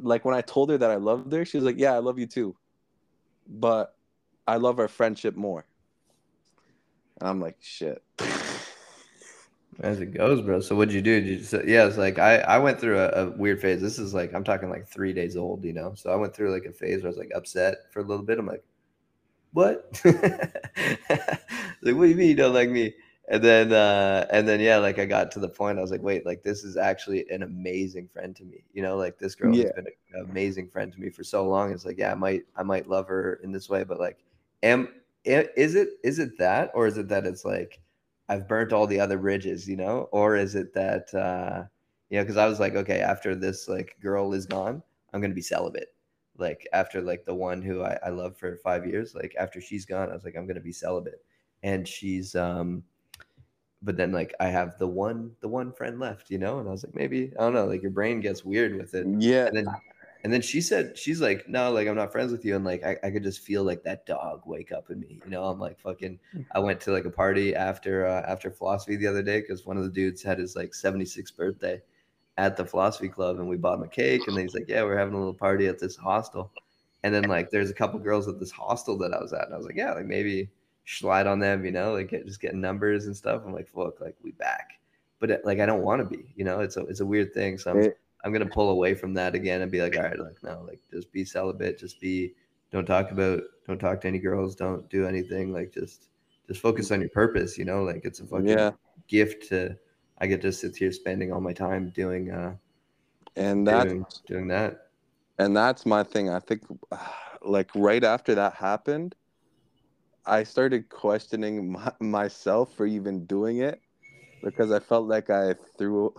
like 0.00 0.24
when 0.24 0.34
I 0.34 0.40
told 0.40 0.70
her 0.70 0.78
that 0.78 0.90
I 0.90 0.96
loved 0.96 1.32
her, 1.32 1.44
she 1.44 1.58
was 1.58 1.64
like, 1.64 1.78
"Yeah, 1.78 1.94
I 1.94 1.98
love 1.98 2.18
you 2.18 2.26
too," 2.26 2.56
but 3.46 3.94
I 4.46 4.56
love 4.56 4.78
our 4.78 4.88
friendship 4.88 5.36
more. 5.36 5.66
And 7.20 7.28
I'm 7.28 7.40
like, 7.40 7.56
"Shit." 7.60 8.02
As 9.80 10.00
it 10.00 10.12
goes, 10.12 10.40
bro. 10.40 10.60
So 10.60 10.74
what'd 10.74 10.92
you 10.92 11.02
do? 11.02 11.20
Did 11.20 11.28
you 11.28 11.36
just, 11.36 11.52
yeah, 11.66 11.86
it's 11.86 11.98
like 11.98 12.18
I 12.18 12.38
I 12.38 12.58
went 12.58 12.80
through 12.80 12.98
a, 12.98 13.08
a, 13.10 13.30
weird 13.30 13.60
phase. 13.60 13.80
This 13.80 13.98
is 13.98 14.12
like 14.12 14.34
I'm 14.34 14.42
talking 14.42 14.70
like 14.70 14.88
three 14.88 15.12
days 15.12 15.36
old, 15.36 15.64
you 15.64 15.72
know. 15.72 15.92
So 15.94 16.10
I 16.10 16.16
went 16.16 16.34
through 16.34 16.52
like 16.52 16.64
a 16.64 16.72
phase 16.72 17.02
where 17.02 17.08
I 17.08 17.10
was 17.10 17.18
like 17.18 17.30
upset 17.34 17.92
for 17.92 18.00
a 18.00 18.02
little 18.02 18.24
bit. 18.24 18.38
I'm 18.38 18.46
like, 18.46 18.64
what? 19.52 20.00
like, 20.04 20.24
what 21.82 22.02
do 22.02 22.06
you 22.06 22.16
mean 22.16 22.28
you 22.28 22.34
don't 22.34 22.54
like 22.54 22.70
me? 22.70 22.94
And 23.28 23.44
then 23.44 23.72
uh 23.72 24.26
and 24.30 24.48
then 24.48 24.58
yeah 24.58 24.78
like 24.78 24.98
i 24.98 25.04
got 25.04 25.30
to 25.30 25.38
the 25.38 25.48
point 25.48 25.78
i 25.78 25.82
was 25.82 25.90
like 25.90 26.02
wait 26.02 26.24
like 26.24 26.42
this 26.42 26.64
is 26.64 26.76
actually 26.76 27.28
an 27.28 27.42
amazing 27.42 28.08
friend 28.08 28.34
to 28.34 28.44
me. 28.44 28.64
You 28.72 28.82
know 28.82 28.96
like 28.96 29.18
this 29.18 29.34
girl 29.34 29.54
yeah. 29.54 29.64
has 29.64 29.72
been 29.72 29.86
an 30.14 30.24
amazing 30.30 30.68
friend 30.68 30.92
to 30.92 31.00
me 31.00 31.10
for 31.10 31.22
so 31.22 31.46
long 31.46 31.70
it's 31.70 31.84
like 31.84 31.98
yeah 31.98 32.10
i 32.10 32.14
might 32.14 32.44
i 32.56 32.62
might 32.62 32.88
love 32.88 33.06
her 33.08 33.38
in 33.42 33.52
this 33.52 33.68
way 33.68 33.84
but 33.84 34.00
like 34.00 34.18
am 34.62 34.88
is 35.24 35.74
it 35.74 35.90
is 36.02 36.18
it 36.18 36.38
that 36.38 36.70
or 36.74 36.86
is 36.86 36.96
it 36.96 37.08
that 37.08 37.26
it's 37.26 37.44
like 37.44 37.80
i've 38.30 38.48
burnt 38.48 38.72
all 38.72 38.86
the 38.86 39.00
other 39.00 39.18
bridges 39.18 39.68
you 39.68 39.76
know? 39.76 40.08
Or 40.10 40.36
is 40.36 40.54
it 40.54 40.72
that 40.74 41.12
uh 41.14 41.64
you 42.08 42.18
know 42.18 42.24
because 42.24 42.38
i 42.38 42.46
was 42.46 42.60
like 42.60 42.74
okay 42.74 43.00
after 43.00 43.34
this 43.34 43.68
like 43.68 43.96
girl 44.00 44.32
is 44.32 44.46
gone 44.46 44.82
i'm 45.12 45.20
gonna 45.20 45.34
be 45.34 45.42
celibate. 45.42 45.94
Like 46.38 46.68
after 46.72 47.02
like 47.02 47.24
the 47.24 47.34
one 47.34 47.60
who 47.60 47.82
I, 47.82 47.98
I 48.06 48.08
love 48.10 48.36
for 48.36 48.56
five 48.58 48.86
years 48.86 49.14
like 49.14 49.34
after 49.38 49.60
she's 49.60 49.84
gone 49.84 50.08
i 50.08 50.14
was 50.14 50.24
like 50.24 50.36
i'm 50.36 50.46
gonna 50.46 50.60
be 50.60 50.72
celibate. 50.72 51.22
And 51.64 51.86
she's 51.86 52.34
um 52.34 52.84
but 53.82 53.96
then 53.96 54.12
like 54.12 54.34
I 54.40 54.48
have 54.48 54.78
the 54.78 54.88
one 54.88 55.32
the 55.40 55.48
one 55.48 55.72
friend 55.72 56.00
left, 56.00 56.30
you 56.30 56.38
know, 56.38 56.58
and 56.58 56.68
I 56.68 56.72
was 56.72 56.84
like 56.84 56.94
maybe 56.94 57.32
I 57.38 57.42
don't 57.42 57.54
know, 57.54 57.66
like 57.66 57.82
your 57.82 57.90
brain 57.92 58.20
gets 58.20 58.44
weird 58.44 58.76
with 58.76 58.94
it. 58.94 59.06
Yeah. 59.18 59.46
And 59.46 59.56
then 59.56 59.66
And 60.24 60.32
then 60.32 60.42
she 60.42 60.60
said, 60.60 60.98
she's 60.98 61.20
like, 61.20 61.48
no, 61.48 61.70
like 61.70 61.86
I'm 61.86 61.94
not 61.94 62.10
friends 62.10 62.32
with 62.32 62.44
you. 62.44 62.56
And 62.56 62.64
like 62.64 62.82
I, 62.84 62.96
I 63.04 63.10
could 63.10 63.22
just 63.22 63.40
feel 63.40 63.62
like 63.62 63.84
that 63.84 64.04
dog 64.04 64.42
wake 64.46 64.72
up 64.72 64.90
in 64.90 64.98
me. 65.00 65.20
You 65.24 65.30
know, 65.30 65.44
I'm 65.44 65.60
like 65.60 65.78
fucking 65.78 66.18
I 66.52 66.58
went 66.58 66.80
to 66.82 66.92
like 66.92 67.04
a 67.04 67.10
party 67.10 67.54
after 67.54 68.04
uh, 68.06 68.22
after 68.26 68.50
philosophy 68.50 68.96
the 68.96 69.06
other 69.06 69.22
day 69.22 69.40
because 69.40 69.64
one 69.64 69.76
of 69.78 69.84
the 69.84 69.90
dudes 69.90 70.22
had 70.22 70.38
his 70.38 70.56
like 70.56 70.72
76th 70.72 71.36
birthday 71.36 71.80
at 72.36 72.56
the 72.56 72.64
philosophy 72.64 73.08
club 73.08 73.38
and 73.38 73.48
we 73.48 73.56
bought 73.56 73.78
him 73.78 73.84
a 73.84 73.88
cake 73.88 74.26
and 74.26 74.36
he's 74.38 74.54
like, 74.54 74.68
Yeah, 74.68 74.82
we're 74.82 74.98
having 74.98 75.14
a 75.14 75.18
little 75.18 75.34
party 75.34 75.66
at 75.68 75.78
this 75.78 75.96
hostel. 75.96 76.52
And 77.04 77.14
then 77.14 77.24
like 77.28 77.50
there's 77.50 77.70
a 77.70 77.74
couple 77.74 78.00
girls 78.00 78.26
at 78.28 78.40
this 78.40 78.50
hostel 78.50 78.98
that 78.98 79.14
I 79.14 79.20
was 79.20 79.32
at, 79.32 79.44
and 79.46 79.54
I 79.54 79.56
was 79.56 79.66
like, 79.66 79.76
Yeah, 79.76 79.92
like 79.94 80.06
maybe 80.06 80.50
slide 80.96 81.26
on 81.26 81.38
them, 81.38 81.64
you 81.64 81.70
know, 81.72 81.92
like 81.92 82.08
get, 82.10 82.26
just 82.26 82.40
getting 82.40 82.60
numbers 82.60 83.06
and 83.06 83.16
stuff. 83.16 83.42
I'm 83.46 83.52
like, 83.52 83.68
look, 83.74 84.00
like 84.00 84.16
we 84.22 84.32
back. 84.32 84.70
But 85.20 85.30
it, 85.30 85.44
like 85.44 85.60
I 85.60 85.66
don't 85.66 85.82
want 85.82 86.00
to 86.00 86.16
be, 86.16 86.32
you 86.36 86.44
know, 86.44 86.60
it's 86.60 86.76
a 86.76 86.80
it's 86.86 87.00
a 87.00 87.06
weird 87.06 87.34
thing. 87.34 87.58
So 87.58 87.72
I'm, 87.72 87.86
I'm 88.24 88.32
gonna 88.32 88.46
pull 88.46 88.70
away 88.70 88.94
from 88.94 89.14
that 89.14 89.34
again 89.34 89.62
and 89.62 89.70
be 89.70 89.82
like, 89.82 89.96
all 89.96 90.02
right, 90.02 90.18
like 90.18 90.42
no, 90.42 90.64
like 90.66 90.80
just 90.90 91.12
be 91.12 91.24
celibate, 91.24 91.78
just 91.78 92.00
be 92.00 92.34
don't 92.70 92.86
talk 92.86 93.10
about 93.10 93.42
don't 93.66 93.78
talk 93.78 94.00
to 94.02 94.08
any 94.08 94.18
girls, 94.18 94.54
don't 94.54 94.88
do 94.90 95.06
anything, 95.06 95.52
like 95.52 95.72
just 95.72 96.08
just 96.46 96.60
focus 96.60 96.90
on 96.90 97.00
your 97.00 97.10
purpose, 97.10 97.58
you 97.58 97.64
know, 97.64 97.82
like 97.84 98.04
it's 98.04 98.20
a 98.20 98.26
fucking 98.26 98.46
Yeah. 98.46 98.70
gift 99.08 99.48
to 99.50 99.76
I 100.18 100.26
get 100.26 100.40
to 100.42 100.52
sit 100.52 100.76
here 100.76 100.92
spending 100.92 101.32
all 101.32 101.40
my 101.40 101.52
time 101.52 101.90
doing 101.90 102.30
uh 102.30 102.56
And 103.36 103.66
that's 103.66 103.92
doing, 103.92 104.06
doing 104.26 104.48
that. 104.48 104.88
and 105.38 105.56
that's 105.56 105.86
my 105.86 106.02
thing. 106.02 106.30
I 106.30 106.40
think 106.40 106.62
like 107.42 107.70
right 107.74 108.04
after 108.04 108.34
that 108.34 108.54
happened, 108.54 109.14
I 110.28 110.44
started 110.44 110.90
questioning 110.90 111.72
my, 111.72 111.92
myself 112.00 112.74
for 112.74 112.86
even 112.86 113.26
doing 113.26 113.58
it 113.58 113.82
because 114.42 114.72
I 114.72 114.80
felt 114.80 115.08
like 115.08 115.30
I 115.30 115.54
threw 115.78 116.14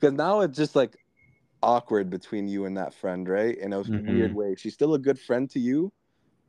because 0.00 0.14
now 0.16 0.40
it's 0.40 0.56
just 0.56 0.76
like 0.76 0.96
awkward 1.62 2.10
between 2.10 2.48
you 2.48 2.66
and 2.66 2.76
that 2.76 2.94
friend, 2.94 3.28
right? 3.28 3.56
In 3.58 3.72
a 3.72 3.84
weird 3.96 4.32
Mhm. 4.32 4.34
way. 4.34 4.54
She's 4.56 4.74
still 4.74 4.94
a 4.94 4.98
good 4.98 5.18
friend 5.18 5.50
to 5.50 5.60
you, 5.60 5.92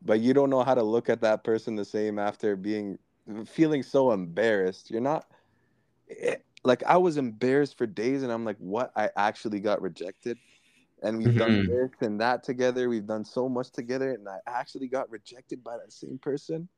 but 0.02 0.20
you 0.22 0.34
don't 0.34 0.50
know 0.50 0.64
how 0.64 0.76
to 0.76 0.84
look 0.84 1.10
at 1.10 1.22
that 1.22 1.44
person 1.44 1.76
the 1.76 1.86
same 1.86 2.20
after 2.20 2.56
being 2.58 3.00
feeling 3.46 3.84
so 3.84 4.12
embarrassed. 4.12 4.92
You're 4.92 5.02
not 5.02 5.26
it, 6.08 6.44
like 6.64 6.84
I 6.84 6.98
was 6.98 7.18
embarrassed 7.18 7.78
for 7.78 7.88
days 7.88 8.24
and 8.24 8.32
I'm 8.32 8.46
like, 8.46 8.58
what? 8.58 8.92
I 8.96 9.10
actually 9.16 9.60
got 9.60 9.82
rejected. 9.82 10.40
And 11.06 11.20
we've 11.20 11.38
done 11.38 11.64
Mhm. 11.64 11.68
this 11.68 11.91
and 12.01 12.20
that 12.22 12.43
together. 12.43 12.89
We've 12.89 13.08
done 13.08 13.26
so 13.26 13.49
much 13.49 13.72
together, 13.72 14.12
and 14.14 14.28
I 14.30 14.39
actually 14.47 14.89
got 14.89 15.10
rejected 15.12 15.64
by 15.64 15.78
that 15.78 15.93
same 15.93 16.20
person. 16.20 16.70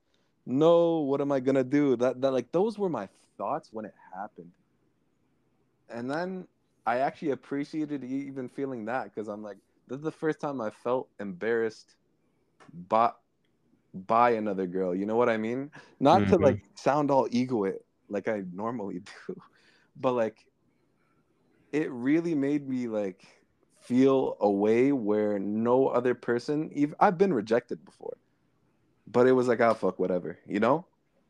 No, 0.45 1.01
what 1.01 1.21
am 1.21 1.31
I 1.31 1.39
gonna 1.41 1.63
do? 1.63 1.95
That 1.97 2.21
that 2.21 2.31
like 2.33 2.51
those 2.51 2.79
were 2.79 2.89
my 2.89 3.09
thoughts 3.37 3.73
when 3.73 3.85
it 3.85 3.93
happened. 4.15 4.53
And 5.89 6.09
then 6.09 6.47
I 6.85 6.99
actually 6.99 7.31
appreciated 7.31 8.03
even 8.03 8.49
feeling 8.49 8.85
that 8.85 9.05
because 9.05 9.27
I'm 9.27 9.43
like, 9.43 9.57
this 9.87 9.97
is 9.99 10.03
the 10.03 10.11
first 10.11 10.39
time 10.41 10.61
I 10.61 10.71
felt 10.71 11.09
embarrassed 11.19 11.95
by 12.73 13.13
by 13.93 14.31
another 14.31 14.67
girl. 14.67 14.95
You 14.95 15.05
know 15.05 15.15
what 15.17 15.29
I 15.29 15.37
mean? 15.37 15.71
Not 15.99 16.27
to 16.29 16.37
Mhm. 16.37 16.37
like 16.37 16.59
sound 16.75 17.11
all 17.11 17.27
egoist 17.31 17.79
like 18.09 18.27
I 18.27 18.43
normally 18.51 18.99
do, 19.27 19.35
but 19.95 20.13
like 20.13 20.45
it 21.71 21.91
really 21.91 22.35
made 22.35 22.67
me 22.67 22.87
like 22.87 23.36
feel 23.87 24.35
a 24.41 24.49
way 24.49 24.91
where 24.91 25.39
no 25.39 25.87
other 25.87 26.13
person 26.13 26.69
even 26.73 26.95
I've 26.99 27.17
been 27.17 27.33
rejected 27.33 27.83
before. 27.85 28.17
But 29.09 29.27
it 29.27 29.31
was 29.31 29.47
like, 29.47 29.61
oh 29.61 29.73
fuck, 29.73 29.97
whatever, 29.97 30.37
you 30.45 30.59
know? 30.59 30.85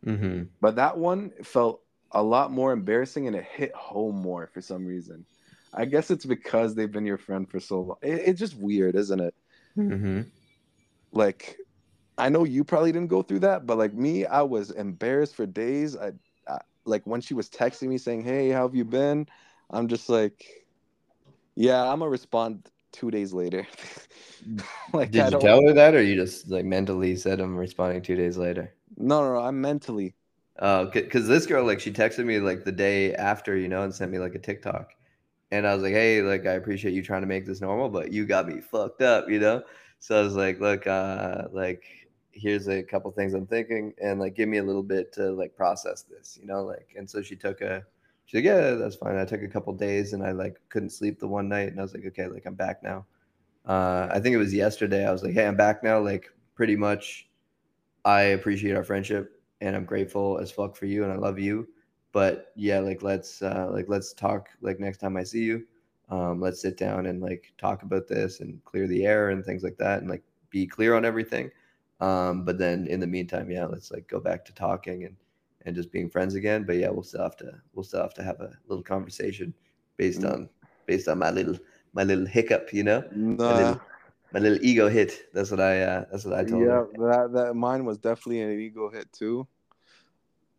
Mm-hmm. 0.06 0.44
But 0.60 0.76
that 0.78 0.98
one 0.98 1.32
felt 1.44 1.82
a 2.12 2.24
lot 2.24 2.52
more 2.52 2.72
embarrassing 2.72 3.28
and 3.28 3.36
it 3.36 3.44
hit 3.44 3.74
home 3.76 4.16
more 4.16 4.48
for 4.48 4.62
some 4.62 4.86
reason. 4.86 5.26
I 5.74 5.86
guess 5.86 6.10
it's 6.10 6.26
because 6.26 6.74
they've 6.74 6.92
been 6.92 7.06
your 7.06 7.20
friend 7.20 7.48
for 7.48 7.60
so 7.60 7.82
long. 7.82 7.98
It, 8.02 8.22
it's 8.26 8.40
just 8.40 8.58
weird, 8.58 8.96
isn't 8.96 9.20
it? 9.20 9.36
Mm-hmm. 9.78 10.22
Like, 11.12 11.58
I 12.18 12.30
know 12.30 12.44
you 12.44 12.64
probably 12.64 12.92
didn't 12.92 13.10
go 13.10 13.22
through 13.22 13.40
that, 13.40 13.68
but 13.68 13.78
like 13.78 13.94
me, 13.94 14.26
I 14.26 14.42
was 14.42 14.72
embarrassed 14.72 15.36
for 15.36 15.46
days. 15.46 15.96
I, 15.96 16.14
I 16.48 16.58
like 16.86 17.06
when 17.06 17.22
she 17.22 17.36
was 17.36 17.50
texting 17.50 17.90
me 17.90 18.00
saying, 18.00 18.24
"Hey, 18.24 18.50
how 18.50 18.64
have 18.64 18.74
you 18.74 18.86
been?" 18.86 19.28
I'm 19.70 19.88
just 19.88 20.10
like, 20.10 20.67
"Yeah, 21.58 21.84
I'm 21.84 22.00
gonna 22.00 22.10
respond 22.12 22.70
two 22.92 23.12
days 23.12 23.34
later." 23.34 23.68
like, 24.94 25.12
Did 25.12 25.22
I 25.22 25.26
you 25.26 25.32
don't- 25.32 25.42
tell 25.42 25.62
her 25.68 25.74
that, 25.74 25.96
or 25.96 26.02
you 26.02 26.16
just 26.16 26.50
like 26.50 26.66
mentally 26.66 27.16
said 27.16 27.40
I'm 27.40 27.58
responding 27.58 28.02
two 28.02 28.16
days 28.16 28.38
later? 28.38 28.74
No, 28.98 29.22
no, 29.22 29.34
no. 29.34 29.40
I'm 29.40 29.60
mentally. 29.62 30.16
Oh, 30.60 30.86
because 30.86 31.28
this 31.28 31.46
girl, 31.46 31.66
like, 31.66 31.80
she 31.80 31.92
texted 31.92 32.26
me 32.26 32.40
like 32.40 32.64
the 32.64 32.72
day 32.72 33.14
after, 33.16 33.56
you 33.58 33.68
know, 33.68 33.84
and 33.84 33.94
sent 33.94 34.12
me 34.12 34.20
like 34.20 34.36
a 34.36 34.40
TikTok, 34.40 34.94
and 35.52 35.68
I 35.68 35.74
was 35.74 35.84
like, 35.84 35.94
"Hey, 35.94 36.22
like, 36.22 36.46
I 36.46 36.54
appreciate 36.54 36.94
you 36.94 37.04
trying 37.04 37.22
to 37.22 37.28
make 37.28 37.46
this 37.46 37.62
normal, 37.62 37.90
but 37.90 38.12
you 38.12 38.26
got 38.26 38.48
me 38.48 38.62
fucked 38.62 39.02
up," 39.02 39.30
you 39.30 39.40
know. 39.40 39.64
So 40.00 40.20
I 40.20 40.24
was 40.24 40.36
like, 40.36 40.60
"Look, 40.60 40.88
uh, 40.88 41.48
like, 41.52 41.84
here's 42.32 42.68
a 42.70 42.84
couple 42.84 43.12
things 43.12 43.34
I'm 43.34 43.48
thinking, 43.48 43.94
and 44.02 44.20
like, 44.20 44.36
give 44.36 44.50
me 44.50 44.58
a 44.60 44.64
little 44.64 44.84
bit 44.84 45.12
to 45.14 45.32
like 45.32 45.56
process 45.56 46.04
this, 46.04 46.38
you 46.42 46.48
know, 46.48 46.64
like." 46.64 46.90
And 46.98 47.10
so 47.10 47.22
she 47.22 47.36
took 47.36 47.62
a, 47.62 47.86
she's 48.28 48.36
like, 48.40 48.46
"Yeah, 48.46 48.72
that's 48.76 48.96
fine." 48.96 49.18
I 49.18 49.26
took 49.26 49.42
a 49.44 49.48
couple 49.50 49.74
days, 49.74 50.14
and 50.14 50.24
I 50.24 50.32
like 50.34 50.62
couldn't 50.70 50.92
sleep 50.92 51.20
the 51.20 51.28
one 51.28 51.50
night, 51.50 51.70
and 51.70 51.80
I 51.80 51.84
was 51.84 51.94
like, 51.96 52.06
"Okay, 52.06 52.28
like, 52.28 52.46
I'm 52.46 52.56
back 52.56 52.84
now." 52.84 53.06
Uh, 53.66 54.08
I 54.12 54.20
think 54.20 54.36
it 54.36 54.38
was 54.40 54.54
yesterday. 54.54 55.08
I 55.08 55.12
was 55.12 55.24
like, 55.24 55.34
"Hey, 55.34 55.48
I'm 55.48 55.58
back 55.58 55.84
now." 55.84 56.00
Like, 56.00 56.32
pretty 56.56 56.76
much, 56.76 57.30
I 58.06 58.22
appreciate 58.22 58.76
our 58.76 58.84
friendship 58.84 59.42
and 59.62 59.76
I'm 59.76 59.86
grateful 59.86 60.40
as 60.40 60.52
fuck 60.52 60.76
for 60.76 60.86
you 60.86 61.04
and 61.04 61.12
I 61.12 61.18
love 61.18 61.40
you. 61.40 61.68
But 62.12 62.52
yeah, 62.56 62.80
like 62.80 63.04
let's 63.04 63.42
uh 63.42 63.70
like 63.72 63.86
let's 63.90 64.14
talk 64.14 64.50
like 64.62 64.80
next 64.80 65.00
time 65.00 65.18
I 65.18 65.24
see 65.24 65.44
you. 65.44 65.66
Um 66.10 66.40
let's 66.40 66.62
sit 66.62 66.78
down 66.78 67.08
and 67.08 67.22
like 67.22 67.54
talk 67.58 67.84
about 67.84 68.08
this 68.08 68.40
and 68.40 68.64
clear 68.66 68.88
the 68.88 69.06
air 69.06 69.30
and 69.32 69.44
things 69.44 69.64
like 69.64 69.78
that 69.78 70.00
and 70.00 70.10
like 70.10 70.24
be 70.50 70.66
clear 70.66 70.96
on 70.96 71.06
everything. 71.06 71.52
Um 72.00 72.46
but 72.46 72.58
then 72.58 72.88
in 72.88 73.00
the 73.00 73.08
meantime, 73.08 73.52
yeah, 73.52 73.66
let's 73.66 73.92
like 73.92 74.08
go 74.08 74.20
back 74.20 74.46
to 74.46 74.54
talking 74.54 75.04
and 75.06 75.16
and 75.68 75.76
just 75.78 75.94
being 75.94 76.10
friends 76.10 76.36
again. 76.36 76.66
But 76.66 76.78
yeah, 76.78 76.90
we'll 76.92 77.04
still 77.04 77.24
have 77.24 77.38
to 77.38 77.54
we'll 77.76 77.86
still 77.86 78.04
have 78.04 78.16
to 78.16 78.24
have 78.24 78.42
a 78.42 78.58
little 78.70 78.86
conversation 78.86 79.56
based 79.98 80.26
Mm. 80.26 80.34
on 80.34 80.50
based 80.88 81.10
on 81.10 81.20
my 81.20 81.32
little 81.32 81.60
my 81.94 82.06
little 82.06 82.28
hiccup, 82.28 82.74
you 82.74 82.86
know? 82.86 83.04
My 83.48 83.54
little 83.54 83.78
my 84.34 84.40
little 84.40 84.60
ego 84.64 84.90
hit. 84.90 85.30
That's 85.34 85.52
what 85.52 85.62
I 85.62 85.82
uh 85.84 86.06
that's 86.12 86.26
what 86.26 86.40
I 86.40 86.46
told 86.46 86.70
yeah, 86.70 86.84
her. 86.84 86.86
that 86.98 87.32
that 87.34 87.56
mine 87.56 87.86
was 87.86 87.98
definitely 87.98 88.42
an 88.42 88.60
ego 88.60 88.90
hit 88.90 89.12
too. 89.14 89.48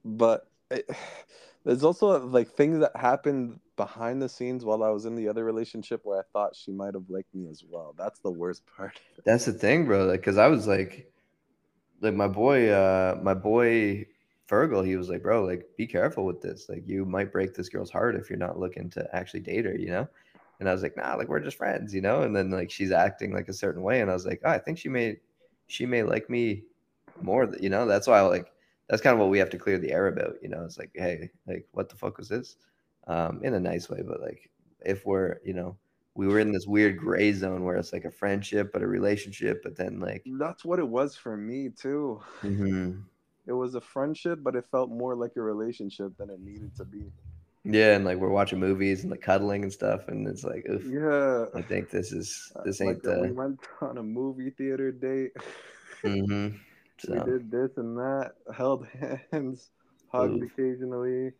But 0.04 0.48
it, 0.70 0.88
there's 1.64 1.84
also 1.84 2.24
like 2.26 2.50
things 2.50 2.80
that 2.80 2.96
happened 2.96 3.60
behind 3.76 4.22
the 4.22 4.28
scenes 4.28 4.64
while 4.64 4.82
I 4.82 4.90
was 4.90 5.04
in 5.06 5.14
the 5.16 5.28
other 5.28 5.44
relationship 5.44 6.00
where 6.04 6.18
I 6.20 6.24
thought 6.32 6.56
she 6.56 6.72
might 6.72 6.94
have 6.94 7.10
liked 7.10 7.34
me 7.34 7.48
as 7.48 7.64
well. 7.68 7.94
That's 7.98 8.20
the 8.20 8.32
worst 8.32 8.64
part. 8.76 9.00
That's 9.24 9.44
the 9.46 9.52
thing, 9.52 9.86
bro. 9.86 10.06
Like, 10.06 10.22
cause 10.22 10.38
I 10.38 10.48
was 10.48 10.66
like, 10.66 11.12
like 12.00 12.14
my 12.14 12.28
boy, 12.28 12.70
uh, 12.70 13.18
my 13.22 13.34
boy 13.34 14.06
Fergal, 14.48 14.84
he 14.86 14.96
was 14.96 15.08
like, 15.10 15.22
bro, 15.22 15.44
like, 15.44 15.68
be 15.76 15.86
careful 15.86 16.24
with 16.24 16.40
this. 16.40 16.68
Like, 16.68 16.86
you 16.86 17.04
might 17.04 17.32
break 17.32 17.54
this 17.54 17.68
girl's 17.68 17.90
heart 17.90 18.16
if 18.16 18.30
you're 18.30 18.38
not 18.38 18.58
looking 18.58 18.90
to 18.90 19.08
actually 19.14 19.40
date 19.40 19.64
her, 19.66 19.76
you 19.76 19.88
know? 19.90 20.08
And 20.60 20.68
I 20.68 20.72
was 20.72 20.82
like, 20.82 20.96
nah, 20.96 21.14
like, 21.16 21.28
we're 21.28 21.40
just 21.40 21.56
friends, 21.58 21.94
you 21.94 22.00
know? 22.00 22.22
And 22.22 22.34
then 22.34 22.50
like 22.50 22.70
she's 22.70 22.92
acting 22.92 23.32
like 23.32 23.48
a 23.48 23.52
certain 23.52 23.82
way, 23.82 24.00
and 24.00 24.10
I 24.10 24.14
was 24.14 24.26
like, 24.26 24.40
oh, 24.44 24.50
I 24.50 24.58
think 24.58 24.78
she 24.78 24.88
may, 24.88 25.18
she 25.66 25.86
may 25.86 26.02
like 26.02 26.30
me 26.30 26.64
more, 27.20 27.52
you 27.60 27.68
know? 27.70 27.86
That's 27.86 28.06
why 28.06 28.18
I 28.18 28.22
like, 28.22 28.52
that's 28.88 29.02
kind 29.02 29.14
of 29.14 29.20
what 29.20 29.30
we 29.30 29.38
have 29.38 29.50
to 29.50 29.58
clear 29.58 29.78
the 29.78 29.92
air 29.92 30.06
about, 30.08 30.36
you 30.42 30.48
know? 30.48 30.64
It's 30.64 30.78
like, 30.78 30.90
hey, 30.94 31.30
like, 31.46 31.68
what 31.72 31.88
the 31.88 31.96
fuck 31.96 32.18
was 32.18 32.28
this? 32.28 32.56
Um, 33.06 33.42
in 33.44 33.54
a 33.54 33.60
nice 33.60 33.88
way, 33.88 34.02
but 34.02 34.20
like, 34.20 34.50
if 34.84 35.06
we're, 35.06 35.40
you 35.44 35.54
know, 35.54 35.78
we 36.14 36.26
were 36.26 36.40
in 36.40 36.52
this 36.52 36.66
weird 36.66 36.98
gray 36.98 37.32
zone 37.32 37.64
where 37.64 37.76
it's 37.76 37.92
like 37.92 38.04
a 38.04 38.10
friendship 38.10 38.72
but 38.72 38.82
a 38.82 38.86
relationship 38.86 39.62
but 39.62 39.76
then 39.76 40.00
like 40.00 40.32
That's 40.38 40.64
what 40.64 40.78
it 40.78 40.88
was 40.88 41.16
for 41.16 41.36
me 41.36 41.70
too. 41.70 42.20
mhm. 42.42 43.08
It 43.48 43.52
was 43.54 43.74
a 43.74 43.80
friendship, 43.80 44.40
but 44.42 44.54
it 44.54 44.66
felt 44.70 44.90
more 44.90 45.14
like 45.16 45.32
a 45.36 45.42
relationship 45.42 46.12
than 46.18 46.30
it 46.30 46.40
needed 46.40 46.76
to 46.76 46.84
be. 46.84 47.04
yeah 47.64 47.94
and 47.96 48.04
like 48.04 48.18
we're 48.18 48.30
watching 48.30 48.58
movies 48.60 49.02
and 49.02 49.10
like 49.10 49.20
cuddling 49.20 49.62
and 49.64 49.72
stuff 49.72 50.08
and 50.08 50.26
it's 50.28 50.44
like 50.44 50.64
oof, 50.70 50.84
Yeah. 50.84 51.46
i 51.54 51.62
think 51.62 51.90
this 51.90 52.12
is 52.12 52.52
Uh, 52.56 52.62
this 52.64 52.80
like 52.80 53.00
ain't 53.02 53.02
we 53.20 53.28
the 53.28 53.32
went 53.32 53.60
on 53.82 53.98
a 53.98 54.02
movie 54.02 54.50
theater 54.50 54.92
date. 54.92 55.32
mm-hmm. 56.04 56.56
we 57.08 57.20
did 57.20 57.50
this 57.50 57.76
and 57.76 57.96
that, 57.98 58.32
held 58.54 58.86
hands, 59.32 59.70
hugged 60.12 60.42
Oof. 60.42 60.42
occasionally. 60.42 61.32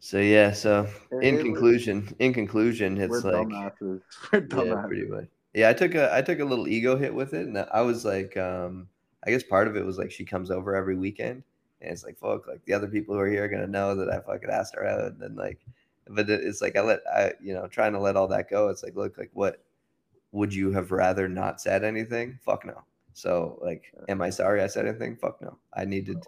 so 0.00 0.18
yeah 0.18 0.52
so 0.52 0.86
in 1.20 1.38
it 1.38 1.38
conclusion 1.38 2.14
in 2.18 2.32
conclusion 2.32 2.98
it's 2.98 3.24
like 3.24 3.48
dumbasses. 3.48 4.00
We're 4.52 4.66
yeah 4.66 4.86
pretty 4.86 5.06
much 5.06 5.28
yeah 5.54 5.68
i 5.68 5.72
took 5.72 5.94
a 5.94 6.14
i 6.14 6.22
took 6.22 6.40
a 6.40 6.44
little 6.44 6.68
ego 6.68 6.96
hit 6.96 7.14
with 7.14 7.34
it 7.34 7.46
and 7.46 7.58
i 7.72 7.80
was 7.82 8.04
like 8.04 8.36
um 8.36 8.88
i 9.26 9.30
guess 9.30 9.42
part 9.42 9.68
of 9.68 9.76
it 9.76 9.84
was 9.84 9.98
like 9.98 10.10
she 10.10 10.24
comes 10.24 10.50
over 10.50 10.74
every 10.74 10.96
weekend 10.96 11.42
and 11.80 11.92
it's 11.92 12.04
like 12.04 12.18
fuck 12.18 12.46
like 12.46 12.64
the 12.64 12.72
other 12.72 12.88
people 12.88 13.14
who 13.14 13.20
are 13.20 13.28
here 13.28 13.44
are 13.44 13.48
gonna 13.48 13.66
know 13.66 13.94
that 13.94 14.10
i 14.10 14.20
fucking 14.20 14.50
asked 14.50 14.74
her 14.74 14.86
out 14.86 15.12
and 15.12 15.20
then 15.20 15.34
like 15.36 15.58
but 16.08 16.28
it's 16.28 16.60
like 16.60 16.76
i 16.76 16.80
let 16.80 17.00
i 17.14 17.32
you 17.42 17.54
know 17.54 17.66
trying 17.66 17.92
to 17.92 18.00
let 18.00 18.16
all 18.16 18.28
that 18.28 18.50
go 18.50 18.68
it's 18.68 18.82
like 18.82 18.96
look 18.96 19.16
like 19.18 19.30
what 19.32 19.64
would 20.34 20.52
you 20.52 20.72
have 20.72 20.90
rather 20.90 21.28
not 21.28 21.60
said 21.60 21.84
anything? 21.84 22.36
Fuck 22.44 22.66
no. 22.66 22.82
So 23.14 23.56
like 23.62 23.94
am 24.08 24.20
i 24.20 24.30
sorry 24.30 24.60
i 24.60 24.66
said 24.66 24.86
anything? 24.86 25.16
Fuck 25.16 25.40
no. 25.40 25.56
I 25.72 25.84
needed 25.84 26.18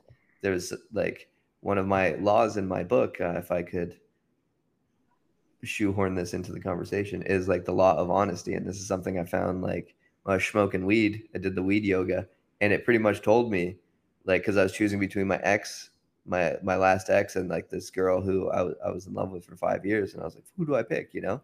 there 0.40 0.52
was 0.52 0.72
like 0.92 1.28
one 1.60 1.76
of 1.76 1.88
my 1.88 2.14
laws 2.14 2.56
in 2.56 2.68
my 2.68 2.84
book 2.84 3.20
uh, 3.20 3.34
if 3.36 3.50
i 3.50 3.62
could 3.62 3.98
shoehorn 5.64 6.14
this 6.14 6.34
into 6.34 6.52
the 6.52 6.60
conversation 6.60 7.22
is 7.22 7.48
like 7.48 7.64
the 7.64 7.72
law 7.72 7.96
of 7.96 8.10
honesty, 8.10 8.54
and 8.54 8.64
this 8.64 8.76
is 8.76 8.86
something 8.86 9.18
I 9.18 9.24
found 9.24 9.62
like 9.62 9.94
when 10.22 10.34
I 10.34 10.36
was 10.36 10.46
smoking 10.46 10.86
weed. 10.86 11.24
I 11.34 11.38
did 11.38 11.56
the 11.56 11.62
weed 11.62 11.84
yoga, 11.84 12.28
and 12.60 12.72
it 12.72 12.84
pretty 12.84 12.98
much 12.98 13.22
told 13.22 13.50
me 13.50 13.76
like 14.24 14.42
because 14.42 14.56
I 14.56 14.62
was 14.62 14.72
choosing 14.72 14.98
between 14.98 15.26
my 15.26 15.38
ex, 15.38 15.90
my 16.26 16.56
my 16.62 16.76
last 16.76 17.10
ex, 17.10 17.36
and 17.36 17.48
like 17.48 17.70
this 17.70 17.90
girl 17.90 18.20
who 18.20 18.50
I 18.50 18.62
was 18.62 18.74
I 18.84 18.90
was 18.90 19.06
in 19.06 19.14
love 19.14 19.30
with 19.30 19.44
for 19.44 19.56
five 19.56 19.84
years, 19.86 20.12
and 20.12 20.22
I 20.22 20.24
was 20.24 20.34
like, 20.34 20.44
who 20.56 20.66
do 20.66 20.74
I 20.74 20.82
pick? 20.82 21.14
You 21.14 21.20
know, 21.20 21.42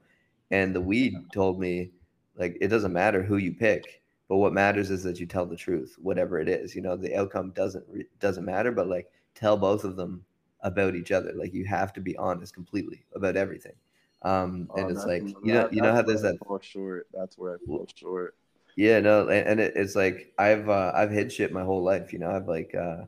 and 0.50 0.74
the 0.74 0.80
weed 0.80 1.14
told 1.32 1.58
me 1.58 1.90
like 2.36 2.56
it 2.60 2.68
doesn't 2.68 2.92
matter 2.92 3.22
who 3.22 3.36
you 3.36 3.52
pick, 3.52 4.02
but 4.28 4.36
what 4.36 4.52
matters 4.52 4.90
is 4.90 5.02
that 5.04 5.20
you 5.20 5.26
tell 5.26 5.46
the 5.46 5.56
truth, 5.56 5.96
whatever 6.00 6.38
it 6.38 6.48
is. 6.48 6.74
You 6.74 6.82
know, 6.82 6.96
the 6.96 7.16
outcome 7.16 7.50
doesn't 7.50 7.84
doesn't 8.20 8.44
matter, 8.44 8.72
but 8.72 8.88
like 8.88 9.10
tell 9.34 9.56
both 9.56 9.84
of 9.84 9.96
them 9.96 10.24
about 10.60 10.94
each 10.94 11.12
other. 11.12 11.32
Like 11.34 11.54
you 11.54 11.64
have 11.64 11.92
to 11.94 12.00
be 12.00 12.16
honest 12.16 12.54
completely 12.54 13.04
about 13.14 13.36
everything. 13.36 13.74
Um, 14.22 14.68
and 14.76 14.86
oh, 14.86 14.88
it's 14.88 15.04
like 15.04 15.22
you 15.22 15.52
know, 15.52 15.68
you 15.72 15.82
know 15.82 15.92
how 15.92 16.02
there's 16.02 16.22
that 16.22 16.38
fall 16.38 16.60
short. 16.60 17.08
That's 17.12 17.36
where 17.36 17.54
I 17.54 17.56
fall 17.66 17.86
short. 17.94 18.36
Yeah, 18.76 19.00
no, 19.00 19.28
and, 19.28 19.48
and 19.48 19.60
it, 19.60 19.74
it's 19.76 19.94
like 19.94 20.32
I've 20.38 20.68
uh, 20.68 20.92
I've 20.94 21.10
hid 21.10 21.32
shit 21.32 21.52
my 21.52 21.62
whole 21.62 21.82
life. 21.82 22.12
You 22.12 22.18
know, 22.18 22.30
I've 22.30 22.48
like 22.48 22.74
uh, 22.74 23.04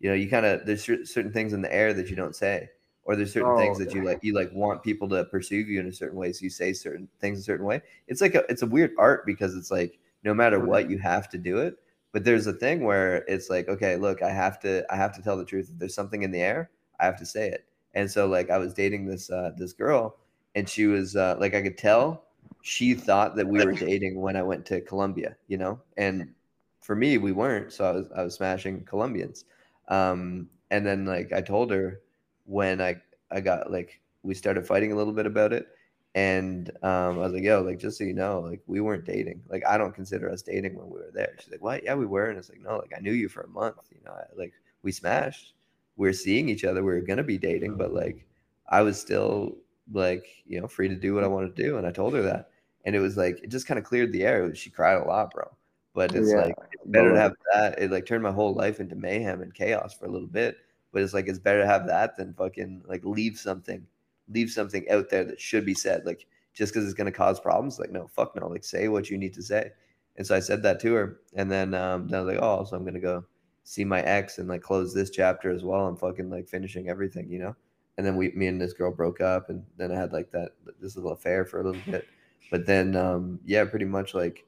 you 0.00 0.08
know, 0.08 0.14
you 0.14 0.30
kind 0.30 0.46
of 0.46 0.64
there's 0.64 0.84
certain 0.84 1.32
things 1.32 1.52
in 1.52 1.62
the 1.62 1.74
air 1.74 1.92
that 1.92 2.08
you 2.08 2.16
don't 2.16 2.36
say, 2.36 2.70
or 3.04 3.16
there's 3.16 3.32
certain 3.32 3.50
oh, 3.50 3.58
things 3.58 3.78
that 3.78 3.94
you 3.94 4.04
like 4.04 4.20
you 4.22 4.34
like 4.34 4.50
want 4.52 4.82
people 4.82 5.08
to 5.08 5.24
perceive 5.24 5.68
you 5.68 5.80
in 5.80 5.86
a 5.86 5.92
certain 5.92 6.18
way, 6.18 6.32
so 6.32 6.44
you 6.44 6.50
say 6.50 6.72
certain 6.72 7.08
things 7.20 7.40
a 7.40 7.42
certain 7.42 7.66
way. 7.66 7.82
It's 8.06 8.20
like 8.20 8.34
a 8.34 8.44
it's 8.50 8.62
a 8.62 8.66
weird 8.66 8.92
art 8.98 9.26
because 9.26 9.56
it's 9.56 9.70
like 9.70 9.98
no 10.24 10.34
matter 10.34 10.60
what, 10.60 10.90
you 10.90 10.98
have 10.98 11.28
to 11.30 11.38
do 11.38 11.58
it. 11.58 11.78
But 12.12 12.24
there's 12.24 12.46
a 12.46 12.52
thing 12.52 12.84
where 12.84 13.16
it's 13.28 13.50
like, 13.50 13.68
okay, 13.68 13.96
look, 13.96 14.22
I 14.22 14.30
have 14.30 14.60
to 14.60 14.84
I 14.92 14.96
have 14.96 15.14
to 15.16 15.22
tell 15.22 15.36
the 15.36 15.44
truth. 15.44 15.70
If 15.72 15.78
there's 15.78 15.94
something 15.94 16.22
in 16.22 16.30
the 16.30 16.40
air, 16.40 16.70
I 17.00 17.06
have 17.06 17.18
to 17.18 17.26
say 17.26 17.48
it. 17.48 17.64
And 17.94 18.10
so 18.10 18.26
like 18.26 18.50
I 18.50 18.58
was 18.58 18.72
dating 18.72 19.06
this 19.06 19.30
uh, 19.30 19.50
this 19.56 19.72
girl, 19.72 20.16
and 20.54 20.68
she 20.68 20.86
was 20.86 21.16
uh, 21.16 21.36
like 21.40 21.54
I 21.54 21.62
could 21.62 21.78
tell 21.78 22.24
she 22.68 22.92
thought 22.92 23.34
that 23.34 23.48
we 23.48 23.64
were 23.64 23.72
dating 23.72 24.20
when 24.20 24.36
I 24.36 24.42
went 24.42 24.66
to 24.66 24.82
Colombia, 24.82 25.34
you 25.46 25.56
know, 25.56 25.80
and 25.96 26.34
for 26.82 26.94
me 26.94 27.16
we 27.16 27.32
weren't. 27.32 27.72
So 27.72 27.86
I 27.86 27.92
was 27.92 28.06
I 28.14 28.22
was 28.22 28.34
smashing 28.34 28.84
Colombians. 28.84 29.46
Um, 29.88 30.50
and 30.70 30.84
then 30.84 31.06
like 31.06 31.32
I 31.32 31.40
told 31.40 31.70
her 31.70 32.02
when 32.44 32.82
I 32.82 32.96
I 33.30 33.40
got 33.40 33.72
like 33.72 33.98
we 34.22 34.34
started 34.34 34.66
fighting 34.66 34.92
a 34.92 34.96
little 34.96 35.14
bit 35.14 35.24
about 35.24 35.54
it, 35.54 35.66
and 36.14 36.70
um, 36.82 37.16
I 37.16 37.24
was 37.24 37.32
like, 37.32 37.42
yo, 37.42 37.62
like 37.62 37.78
just 37.78 37.96
so 37.96 38.04
you 38.04 38.12
know, 38.12 38.40
like 38.40 38.60
we 38.66 38.80
weren't 38.82 39.06
dating. 39.06 39.40
Like 39.48 39.64
I 39.66 39.78
don't 39.78 39.94
consider 39.94 40.30
us 40.30 40.42
dating 40.42 40.76
when 40.76 40.90
we 40.90 40.98
were 40.98 41.10
there. 41.14 41.36
She's 41.40 41.50
like, 41.50 41.62
what? 41.62 41.82
Yeah, 41.84 41.94
we 41.94 42.04
were. 42.04 42.26
And 42.26 42.38
it's 42.38 42.50
like, 42.50 42.60
no, 42.60 42.76
like 42.76 42.92
I 42.94 43.00
knew 43.00 43.12
you 43.12 43.30
for 43.30 43.40
a 43.40 43.48
month. 43.48 43.88
You 43.90 44.00
know, 44.04 44.12
I, 44.12 44.24
like 44.36 44.52
we 44.82 44.92
smashed. 44.92 45.54
We 45.96 46.06
are 46.06 46.12
seeing 46.12 46.50
each 46.50 46.64
other. 46.64 46.84
We 46.84 46.92
are 46.92 47.00
gonna 47.00 47.22
be 47.22 47.38
dating, 47.38 47.76
but 47.76 47.94
like 47.94 48.26
I 48.68 48.82
was 48.82 49.00
still 49.00 49.56
like 49.90 50.26
you 50.46 50.60
know 50.60 50.68
free 50.68 50.88
to 50.88 50.96
do 50.96 51.14
what 51.14 51.24
I 51.24 51.28
wanted 51.28 51.56
to 51.56 51.62
do, 51.62 51.78
and 51.78 51.86
I 51.86 51.92
told 51.92 52.12
her 52.12 52.22
that, 52.24 52.50
and 52.88 52.96
it 52.96 53.00
was 53.00 53.18
like 53.18 53.38
it 53.44 53.50
just 53.50 53.66
kind 53.66 53.76
of 53.76 53.84
cleared 53.84 54.14
the 54.14 54.22
air. 54.22 54.54
She 54.54 54.70
cried 54.70 54.94
a 54.94 55.04
lot, 55.04 55.30
bro. 55.30 55.44
But 55.92 56.14
it's 56.14 56.30
yeah, 56.30 56.46
like 56.46 56.54
it's 56.72 56.86
better 56.86 57.12
to 57.12 57.20
have 57.20 57.34
that. 57.52 57.78
It 57.78 57.90
like 57.90 58.06
turned 58.06 58.22
my 58.22 58.32
whole 58.32 58.54
life 58.54 58.80
into 58.80 58.96
mayhem 58.96 59.42
and 59.42 59.52
chaos 59.52 59.92
for 59.92 60.06
a 60.06 60.10
little 60.10 60.26
bit. 60.26 60.56
But 60.90 61.02
it's 61.02 61.12
like 61.12 61.28
it's 61.28 61.38
better 61.38 61.60
to 61.60 61.66
have 61.66 61.86
that 61.86 62.16
than 62.16 62.32
fucking 62.32 62.84
like 62.88 63.04
leave 63.04 63.38
something, 63.38 63.86
leave 64.30 64.48
something 64.48 64.88
out 64.88 65.10
there 65.10 65.22
that 65.24 65.38
should 65.38 65.66
be 65.66 65.74
said. 65.74 66.06
Like 66.06 66.24
just 66.54 66.72
because 66.72 66.86
it's 66.86 66.94
gonna 66.94 67.12
cause 67.12 67.38
problems, 67.38 67.78
like 67.78 67.90
no, 67.90 68.06
fuck 68.06 68.34
no. 68.34 68.48
Like 68.48 68.64
say 68.64 68.88
what 68.88 69.10
you 69.10 69.18
need 69.18 69.34
to 69.34 69.42
say. 69.42 69.70
And 70.16 70.26
so 70.26 70.34
I 70.34 70.40
said 70.40 70.62
that 70.62 70.80
to 70.80 70.94
her, 70.94 71.20
and 71.34 71.52
then 71.52 71.74
um, 71.74 72.08
then 72.08 72.20
I 72.20 72.22
was 72.22 72.34
like, 72.34 72.42
oh, 72.42 72.64
so 72.64 72.74
I'm 72.74 72.86
gonna 72.86 73.00
go 73.00 73.22
see 73.64 73.84
my 73.84 74.00
ex 74.00 74.38
and 74.38 74.48
like 74.48 74.62
close 74.62 74.94
this 74.94 75.10
chapter 75.10 75.50
as 75.50 75.62
well. 75.62 75.86
I'm 75.86 75.96
fucking 75.98 76.30
like 76.30 76.48
finishing 76.48 76.88
everything, 76.88 77.28
you 77.28 77.38
know 77.38 77.54
and 77.98 78.06
then 78.06 78.16
we 78.16 78.30
me 78.30 78.46
and 78.46 78.58
this 78.60 78.72
girl 78.72 78.92
broke 78.92 79.20
up 79.20 79.50
and 79.50 79.64
then 79.76 79.90
i 79.90 79.96
had 79.96 80.12
like 80.12 80.30
that 80.30 80.52
this 80.80 80.94
little 80.94 81.10
affair 81.10 81.44
for 81.44 81.60
a 81.60 81.64
little 81.64 81.82
bit 81.84 82.06
but 82.50 82.66
then 82.66 82.96
um 82.96 83.38
yeah 83.44 83.64
pretty 83.64 83.84
much 83.84 84.14
like 84.14 84.44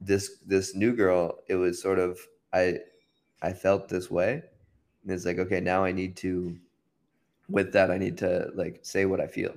this 0.00 0.38
this 0.46 0.74
new 0.74 0.94
girl 0.94 1.38
it 1.48 1.54
was 1.54 1.80
sort 1.80 1.98
of 1.98 2.18
i 2.52 2.78
i 3.42 3.52
felt 3.52 3.88
this 3.88 4.10
way. 4.10 4.42
And 5.02 5.12
it's 5.12 5.24
like 5.24 5.38
okay 5.38 5.60
now 5.60 5.84
i 5.84 5.92
need 5.92 6.16
to 6.18 6.58
with 7.48 7.72
that 7.72 7.90
i 7.90 7.98
need 7.98 8.18
to 8.18 8.50
like 8.54 8.80
say 8.82 9.04
what 9.06 9.20
i 9.20 9.26
feel. 9.26 9.54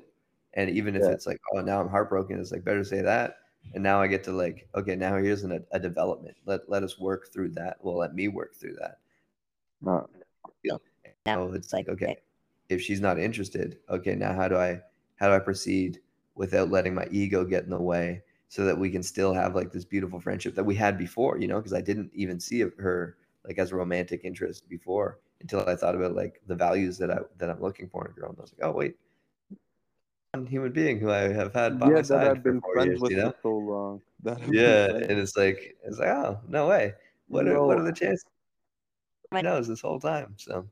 And 0.53 0.69
even 0.69 0.95
if 0.95 1.03
yeah. 1.03 1.09
it's 1.09 1.27
like 1.27 1.39
oh 1.53 1.61
now 1.61 1.79
i'm 1.79 1.89
heartbroken 1.89 2.39
it's 2.39 2.51
like 2.51 2.63
better 2.63 2.83
say 2.83 3.01
that. 3.01 3.37
And 3.73 3.83
now 3.83 4.01
i 4.01 4.07
get 4.07 4.23
to 4.25 4.31
like 4.31 4.67
okay 4.75 4.95
now 4.95 5.17
here's 5.17 5.43
an, 5.43 5.63
a 5.71 5.79
development. 5.79 6.35
Let 6.45 6.69
let 6.69 6.83
us 6.83 6.99
work 6.99 7.31
through 7.31 7.49
that. 7.49 7.77
Well 7.81 7.97
let 7.97 8.13
me 8.13 8.27
work 8.27 8.55
through 8.55 8.75
that. 8.75 8.99
Uh, 9.87 10.01
yeah. 10.63 10.77
Now 11.25 11.51
it's 11.51 11.73
like 11.73 11.89
okay 11.89 12.17
if 12.69 12.81
she's 12.81 13.01
not 13.01 13.19
interested 13.19 13.77
okay 13.89 14.15
now 14.15 14.33
how 14.33 14.47
do 14.47 14.55
i 14.55 14.79
how 15.15 15.27
do 15.27 15.33
i 15.33 15.39
proceed 15.39 15.99
without 16.39 16.71
letting 16.71 16.95
my 16.95 17.05
ego 17.11 17.43
get 17.43 17.65
in 17.65 17.69
the 17.69 17.77
way 17.77 18.23
so 18.47 18.63
that 18.63 18.77
we 18.77 18.89
can 18.89 19.03
still 19.03 19.33
have 19.33 19.53
like 19.55 19.71
this 19.73 19.83
beautiful 19.83 20.21
friendship 20.21 20.55
that 20.55 20.63
we 20.63 20.73
had 20.73 20.97
before 20.97 21.37
you 21.37 21.47
know 21.47 21.57
because 21.57 21.73
i 21.73 21.81
didn't 21.81 22.09
even 22.13 22.39
see 22.39 22.61
her 22.61 23.17
like 23.45 23.59
as 23.59 23.71
a 23.71 23.75
romantic 23.75 24.21
interest 24.23 24.67
before 24.69 25.19
until 25.41 25.67
i 25.67 25.75
thought 25.75 25.95
about 25.95 26.15
like 26.15 26.41
the 26.47 26.55
values 26.55 26.97
that 26.97 27.11
i 27.11 27.17
that 27.37 27.49
i'm 27.49 27.61
looking 27.61 27.89
for 27.89 28.05
in 28.05 28.11
a 28.11 28.13
girl 28.15 28.29
and 28.29 28.39
i 28.39 28.41
was 28.41 28.53
like 28.57 28.67
oh 28.67 28.71
wait 28.71 28.95
one 30.31 30.45
human 30.45 30.71
being 30.71 30.97
who 30.97 31.11
i 31.11 31.27
have 31.27 31.53
had 31.53 31.77
by 31.77 31.87
yeah, 31.87 31.95
my 31.95 32.01
side 32.01 32.27
i've 32.27 32.43
been 32.43 32.61
friends 32.73 32.87
years, 32.87 33.01
with 33.01 33.11
you 33.11 33.17
know? 33.17 33.33
so 33.43 33.57
long 33.57 34.01
yeah 34.49 34.85
and 34.87 35.11
it's 35.11 35.35
like 35.35 35.77
it's 35.83 35.99
like 35.99 36.07
oh 36.07 36.39
no 36.47 36.67
way 36.67 36.93
what 37.27 37.45
no. 37.45 37.51
are, 37.51 37.67
what 37.67 37.77
are 37.77 37.83
the 37.83 37.91
chances 37.91 38.25
my 39.31 39.41
nose 39.41 39.67
this 39.67 39.81
whole 39.81 39.99
time 39.99 40.33
so 40.37 40.65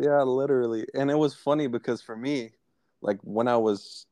yeah, 0.00 0.22
literally. 0.22 0.86
And 0.94 1.10
it 1.10 1.16
was 1.16 1.34
funny 1.34 1.66
because 1.66 2.02
for 2.02 2.16
me, 2.16 2.52
like 3.00 3.18
when 3.22 3.48
I 3.48 3.56
was 3.56 4.06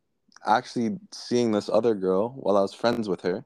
actually 0.47 0.99
seeing 1.13 1.53
this 1.53 1.69
other 1.69 1.95
girl 1.95 2.31
while 2.31 2.57
I 2.57 2.63
was 2.63 2.75
friends 2.75 3.09
with 3.09 3.23
her, 3.23 3.45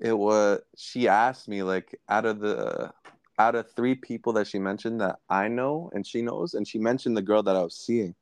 it 0.00 0.16
was 0.16 0.60
she 0.76 1.08
asked 1.08 1.48
me 1.48 1.62
like 1.62 1.98
out 2.08 2.26
of 2.26 2.40
the 2.40 2.92
out 3.38 3.54
of 3.54 3.70
three 3.74 3.94
people 3.94 4.32
that 4.34 4.46
she 4.46 4.58
mentioned 4.58 5.00
that 5.00 5.18
I 5.28 5.48
know 5.48 5.90
and 5.94 6.06
she 6.06 6.22
knows, 6.22 6.54
and 6.54 6.66
she 6.66 6.78
mentioned 6.78 7.16
the 7.16 7.22
girl 7.22 7.42
that 7.42 7.56
I 7.56 7.62
was 7.62 7.76
seeing, 7.76 8.14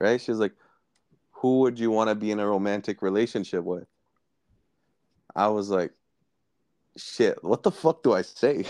right? 0.00 0.20
She 0.20 0.30
was 0.30 0.40
like, 0.40 0.54
Who 1.30 1.60
would 1.60 1.78
you 1.78 1.90
want 1.90 2.08
to 2.08 2.14
be 2.14 2.30
in 2.30 2.40
a 2.40 2.46
romantic 2.46 3.02
relationship 3.02 3.64
with? 3.64 3.86
I 5.34 5.48
was 5.48 5.70
like, 5.70 5.92
shit, 6.98 7.42
what 7.42 7.62
the 7.62 7.70
fuck 7.70 8.02
do 8.02 8.12
I 8.12 8.22
say? 8.22 8.64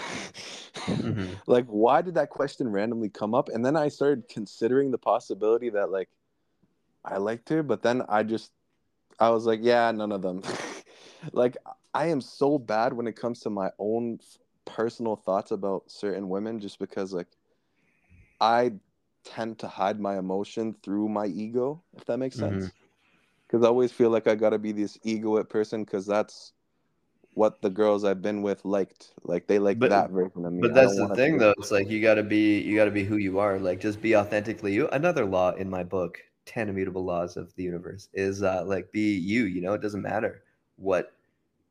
mm-hmm. 0.74 1.32
Like, 1.46 1.66
why 1.66 2.02
did 2.02 2.14
that 2.14 2.30
question 2.30 2.68
randomly 2.68 3.08
come 3.08 3.34
up? 3.34 3.48
And 3.48 3.64
then 3.64 3.76
I 3.76 3.88
started 3.88 4.28
considering 4.28 4.90
the 4.90 4.98
possibility 4.98 5.70
that, 5.70 5.90
like, 5.90 6.08
I 7.04 7.16
liked 7.16 7.48
her, 7.48 7.62
but 7.62 7.82
then 7.82 8.02
I 8.08 8.22
just, 8.22 8.52
I 9.18 9.30
was 9.30 9.46
like, 9.46 9.60
yeah, 9.62 9.90
none 9.90 10.12
of 10.12 10.22
them. 10.22 10.42
like, 11.32 11.56
I 11.94 12.06
am 12.06 12.20
so 12.20 12.58
bad 12.58 12.92
when 12.92 13.06
it 13.06 13.16
comes 13.16 13.40
to 13.40 13.50
my 13.50 13.70
own 13.78 14.20
personal 14.64 15.16
thoughts 15.16 15.50
about 15.50 15.90
certain 15.90 16.28
women 16.28 16.60
just 16.60 16.78
because, 16.78 17.12
like, 17.12 17.28
I 18.40 18.72
tend 19.24 19.58
to 19.58 19.68
hide 19.68 20.00
my 20.00 20.18
emotion 20.18 20.74
through 20.82 21.08
my 21.08 21.26
ego, 21.26 21.82
if 21.96 22.04
that 22.06 22.18
makes 22.18 22.36
sense. 22.36 22.70
Because 23.46 23.58
mm-hmm. 23.58 23.64
I 23.64 23.68
always 23.68 23.92
feel 23.92 24.10
like 24.10 24.26
I 24.26 24.34
gotta 24.34 24.58
be 24.58 24.72
this 24.72 24.96
egoic 24.98 25.48
person 25.48 25.84
because 25.84 26.06
that's 26.06 26.52
what 27.34 27.62
the 27.62 27.70
girls 27.70 28.04
I've 28.04 28.22
been 28.22 28.42
with 28.42 28.64
liked. 28.64 29.12
Like 29.22 29.46
they 29.46 29.58
like 29.58 29.78
that 29.80 30.10
version 30.10 30.44
of 30.44 30.52
me. 30.52 30.60
But 30.60 30.74
that's 30.74 30.96
the 30.96 31.14
thing 31.14 31.38
though. 31.38 31.54
It's 31.58 31.70
like 31.70 31.88
you 31.88 32.02
gotta 32.02 32.22
be 32.22 32.60
you 32.60 32.76
gotta 32.76 32.90
be 32.90 33.04
who 33.04 33.16
you 33.16 33.38
are. 33.38 33.58
Like 33.58 33.80
just 33.80 34.00
be 34.00 34.16
authentically 34.16 34.74
you. 34.74 34.88
Another 34.88 35.24
law 35.24 35.52
in 35.52 35.68
my 35.70 35.84
book, 35.84 36.20
10 36.48 36.68
immutable 36.68 37.04
laws 37.04 37.36
of 37.36 37.54
the 37.54 37.62
universe, 37.62 38.08
is 38.12 38.42
uh 38.42 38.64
like 38.64 38.90
be 38.92 39.16
you, 39.16 39.44
you 39.44 39.60
know, 39.60 39.72
it 39.74 39.82
doesn't 39.82 40.02
matter 40.02 40.42
what 40.76 41.12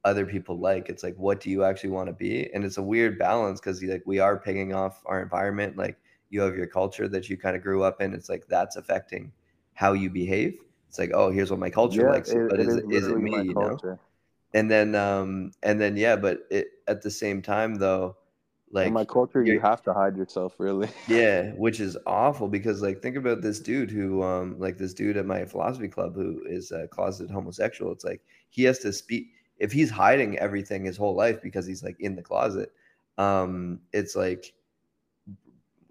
other 0.06 0.26
people 0.26 0.58
like. 0.58 0.90
It's 0.90 1.04
like 1.04 1.16
what 1.18 1.42
do 1.42 1.50
you 1.50 1.64
actually 1.64 1.90
want 1.90 2.08
to 2.08 2.14
be? 2.14 2.50
And 2.54 2.64
it's 2.64 2.78
a 2.78 2.84
weird 2.84 3.20
balance 3.20 3.60
because 3.60 3.84
like 3.84 4.04
we 4.06 4.20
are 4.20 4.38
picking 4.38 4.74
off 4.74 5.02
our 5.06 5.22
environment. 5.22 5.78
Like 5.78 5.98
you 6.30 6.42
have 6.42 6.56
your 6.56 6.68
culture 6.68 7.08
that 7.10 7.30
you 7.30 7.38
kind 7.38 7.56
of 7.56 7.64
grew 7.64 7.84
up 7.84 8.02
in. 8.02 8.14
It's 8.14 8.30
like 8.30 8.48
that's 8.48 8.76
affecting 8.78 9.32
how 9.74 9.94
you 9.94 10.10
behave. 10.10 10.60
It's 10.88 10.98
like, 10.98 11.12
oh, 11.14 11.30
here's 11.30 11.52
what 11.52 11.60
my 11.60 11.70
culture 11.70 12.04
yeah, 12.04 12.12
likes, 12.12 12.30
it, 12.30 12.50
but 12.50 12.60
it 12.60 12.68
is, 12.68 12.76
is, 12.76 12.84
is 12.92 13.08
it 13.08 13.18
me? 13.18 13.42
You 13.42 13.54
know? 13.54 13.78
and 14.54 14.72
then 14.72 14.96
um 14.96 15.52
and 15.64 15.80
then 15.80 15.98
yeah 15.98 16.16
but 16.16 16.40
it 16.50 16.68
at 16.88 17.02
the 17.02 17.12
same 17.12 17.42
time 17.42 17.76
though 17.76 18.16
like 18.72 18.88
in 18.88 18.94
my 18.94 19.06
culture 19.06 19.44
you 19.44 19.60
have 19.60 19.82
to 19.82 19.94
hide 19.94 20.18
yourself 20.18 20.56
really 20.58 20.90
yeah 21.08 21.52
which 21.52 21.80
is 21.80 21.98
awful 22.06 22.48
because 22.48 22.82
like 22.82 23.02
think 23.02 23.16
about 23.16 23.42
this 23.42 23.60
dude 23.60 23.90
who 23.90 24.22
um 24.22 24.60
like 24.60 24.78
this 24.78 24.94
dude 24.94 25.18
at 25.18 25.26
my 25.26 25.46
philosophy 25.46 25.88
club 25.88 26.14
who 26.16 26.42
is 26.46 26.72
a 26.72 26.88
closeted 26.88 27.32
homosexual 27.32 27.92
it's 27.92 28.04
like 28.04 28.22
he 28.50 28.64
has 28.64 28.80
to 28.80 28.92
speak 28.92 29.28
if 29.58 29.72
he's 29.72 29.90
hiding 29.90 30.38
everything 30.38 30.84
his 30.86 30.98
whole 30.98 31.16
life 31.16 31.42
because 31.42 31.66
he's 31.66 31.84
like 31.84 31.96
in 32.00 32.16
the 32.16 32.22
closet 32.22 32.72
um 33.18 33.80
it's 33.94 34.16
like 34.16 34.54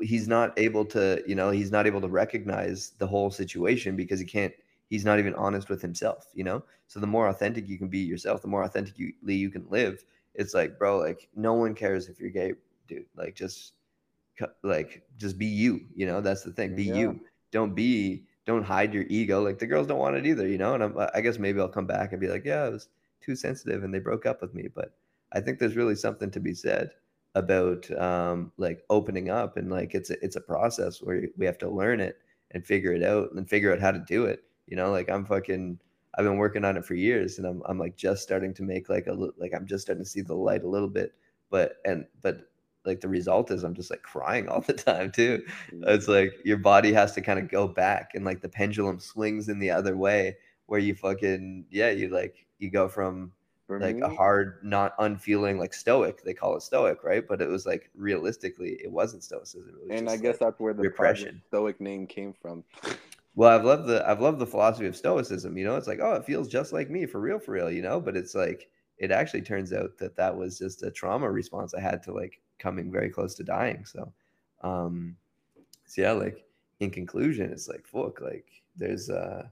he's 0.00 0.28
not 0.28 0.52
able 0.58 0.84
to 0.84 1.22
you 1.26 1.34
know 1.34 1.50
he's 1.50 1.70
not 1.72 1.86
able 1.86 2.00
to 2.00 2.08
recognize 2.08 2.90
the 2.98 3.06
whole 3.06 3.30
situation 3.30 3.96
because 3.96 4.20
he 4.20 4.26
can't 4.26 4.52
he's 4.88 5.04
not 5.04 5.18
even 5.18 5.34
honest 5.34 5.68
with 5.68 5.82
himself, 5.82 6.28
you 6.34 6.44
know? 6.44 6.62
So 6.86 7.00
the 7.00 7.06
more 7.06 7.28
authentic 7.28 7.68
you 7.68 7.78
can 7.78 7.88
be 7.88 7.98
yourself, 7.98 8.42
the 8.42 8.48
more 8.48 8.64
authentically 8.64 9.34
you 9.34 9.50
can 9.50 9.66
live. 9.68 10.04
It's 10.34 10.54
like, 10.54 10.78
bro, 10.78 10.98
like 10.98 11.28
no 11.34 11.54
one 11.54 11.74
cares 11.74 12.08
if 12.08 12.20
you're 12.20 12.30
gay, 12.30 12.52
dude. 12.86 13.06
Like 13.16 13.34
just 13.34 13.74
like 14.62 15.02
just 15.16 15.38
be 15.38 15.46
you, 15.46 15.80
you 15.94 16.06
know? 16.06 16.20
That's 16.20 16.42
the 16.42 16.52
thing. 16.52 16.76
Be 16.76 16.84
yeah. 16.84 16.94
you. 16.94 17.20
Don't 17.52 17.74
be 17.74 18.26
don't 18.46 18.62
hide 18.62 18.94
your 18.94 19.04
ego. 19.08 19.42
Like 19.42 19.58
the 19.58 19.66
girls 19.66 19.88
don't 19.88 19.98
want 19.98 20.16
it 20.16 20.24
either, 20.24 20.46
you 20.46 20.56
know. 20.56 20.74
And 20.74 20.82
I'm, 20.82 20.96
I 21.14 21.20
guess 21.20 21.38
maybe 21.38 21.60
I'll 21.60 21.68
come 21.68 21.86
back 21.86 22.12
and 22.12 22.20
be 22.20 22.28
like, 22.28 22.44
yeah, 22.44 22.62
I 22.62 22.68
was 22.68 22.88
too 23.20 23.34
sensitive, 23.34 23.82
and 23.84 23.92
they 23.92 23.98
broke 23.98 24.24
up 24.24 24.40
with 24.40 24.54
me. 24.54 24.68
But 24.72 24.94
I 25.32 25.40
think 25.40 25.58
there's 25.58 25.76
really 25.76 25.96
something 25.96 26.30
to 26.30 26.40
be 26.40 26.54
said 26.54 26.90
about 27.34 27.90
um, 28.00 28.52
like 28.56 28.84
opening 28.88 29.28
up, 29.28 29.56
and 29.56 29.70
like 29.70 29.94
it's 29.94 30.10
a, 30.10 30.24
it's 30.24 30.36
a 30.36 30.40
process 30.40 31.02
where 31.02 31.24
we 31.36 31.44
have 31.44 31.58
to 31.58 31.68
learn 31.68 32.00
it 32.00 32.18
and 32.52 32.64
figure 32.64 32.92
it 32.92 33.02
out 33.02 33.32
and 33.32 33.48
figure 33.48 33.72
out 33.72 33.80
how 33.80 33.90
to 33.90 33.98
do 33.98 34.24
it. 34.24 34.44
You 34.66 34.76
know, 34.76 34.90
like 34.90 35.10
I'm 35.10 35.26
fucking. 35.26 35.78
I've 36.18 36.24
been 36.24 36.38
working 36.38 36.64
on 36.64 36.78
it 36.78 36.84
for 36.86 36.94
years, 36.94 37.38
and 37.38 37.46
I'm 37.46 37.62
I'm 37.66 37.78
like 37.78 37.96
just 37.96 38.22
starting 38.22 38.54
to 38.54 38.62
make 38.62 38.88
like 38.88 39.08
a 39.08 39.12
like 39.12 39.52
I'm 39.54 39.66
just 39.66 39.82
starting 39.82 40.04
to 40.04 40.08
see 40.08 40.22
the 40.22 40.34
light 40.34 40.62
a 40.62 40.68
little 40.68 40.88
bit. 40.88 41.14
But 41.50 41.76
and 41.84 42.06
but 42.22 42.48
like 42.86 43.00
the 43.00 43.08
result 43.08 43.50
is 43.50 43.64
I'm 43.64 43.74
just 43.74 43.90
like 43.90 44.02
crying 44.02 44.48
all 44.48 44.60
the 44.60 44.72
time 44.72 45.10
too. 45.10 45.44
Mm. 45.72 45.88
It's 45.88 46.08
like 46.08 46.32
your 46.44 46.58
body 46.58 46.92
has 46.92 47.12
to 47.12 47.20
kind 47.20 47.38
of 47.38 47.50
go 47.50 47.66
back 47.66 48.12
and 48.14 48.24
like 48.24 48.40
the 48.40 48.48
pendulum 48.48 48.98
swings 48.98 49.48
in 49.48 49.58
the 49.58 49.70
other 49.70 49.96
way 49.96 50.36
where 50.66 50.80
you 50.80 50.94
fucking 50.94 51.64
yeah, 51.70 51.90
you 51.90 52.08
like 52.08 52.46
you 52.58 52.70
go 52.70 52.88
from 52.88 53.32
For 53.66 53.80
like 53.80 53.96
me, 53.96 54.02
a 54.02 54.06
mm-hmm. 54.06 54.16
hard, 54.16 54.58
not 54.62 54.94
unfeeling 54.98 55.58
like 55.58 55.74
stoic. 55.74 56.22
They 56.22 56.34
call 56.34 56.56
it 56.56 56.62
stoic, 56.62 57.02
right? 57.04 57.26
But 57.26 57.40
it 57.40 57.48
was 57.48 57.66
like 57.66 57.90
realistically, 57.94 58.78
it 58.82 58.90
wasn't 58.90 59.24
stoicism. 59.24 59.74
It 59.88 59.98
and 59.98 60.08
I 60.08 60.16
guess 60.16 60.40
like 60.40 60.50
that's 60.50 60.60
where 60.60 60.74
the 60.74 60.82
repression 60.82 61.42
stoic 61.48 61.80
name 61.80 62.06
came 62.06 62.32
from. 62.32 62.64
well, 63.34 63.56
I've 63.56 63.64
loved 63.64 63.86
the 63.86 64.08
I've 64.08 64.20
loved 64.20 64.38
the 64.38 64.46
philosophy 64.46 64.86
of 64.86 64.96
stoicism. 64.96 65.56
You 65.56 65.64
know, 65.64 65.76
it's 65.76 65.88
like 65.88 66.00
oh, 66.02 66.14
it 66.14 66.24
feels 66.24 66.48
just 66.48 66.72
like 66.72 66.90
me 66.90 67.06
for 67.06 67.20
real, 67.20 67.38
for 67.38 67.52
real. 67.52 67.70
You 67.70 67.82
know, 67.82 68.00
but 68.00 68.16
it's 68.16 68.34
like 68.34 68.68
it 68.98 69.10
actually 69.10 69.42
turns 69.42 69.72
out 69.72 69.98
that 69.98 70.16
that 70.16 70.36
was 70.36 70.58
just 70.58 70.82
a 70.82 70.90
trauma 70.90 71.30
response 71.30 71.74
I 71.74 71.80
had 71.80 72.02
to 72.04 72.12
like 72.12 72.40
coming 72.58 72.90
very 72.90 73.10
close 73.10 73.34
to 73.34 73.44
dying. 73.44 73.84
So, 73.84 74.12
um, 74.62 75.16
so 75.86 76.02
yeah, 76.02 76.12
like 76.12 76.44
in 76.80 76.90
conclusion, 76.90 77.50
it's 77.52 77.68
like 77.68 77.86
fuck, 77.86 78.20
like 78.20 78.46
there's 78.76 79.10
uh 79.10 79.46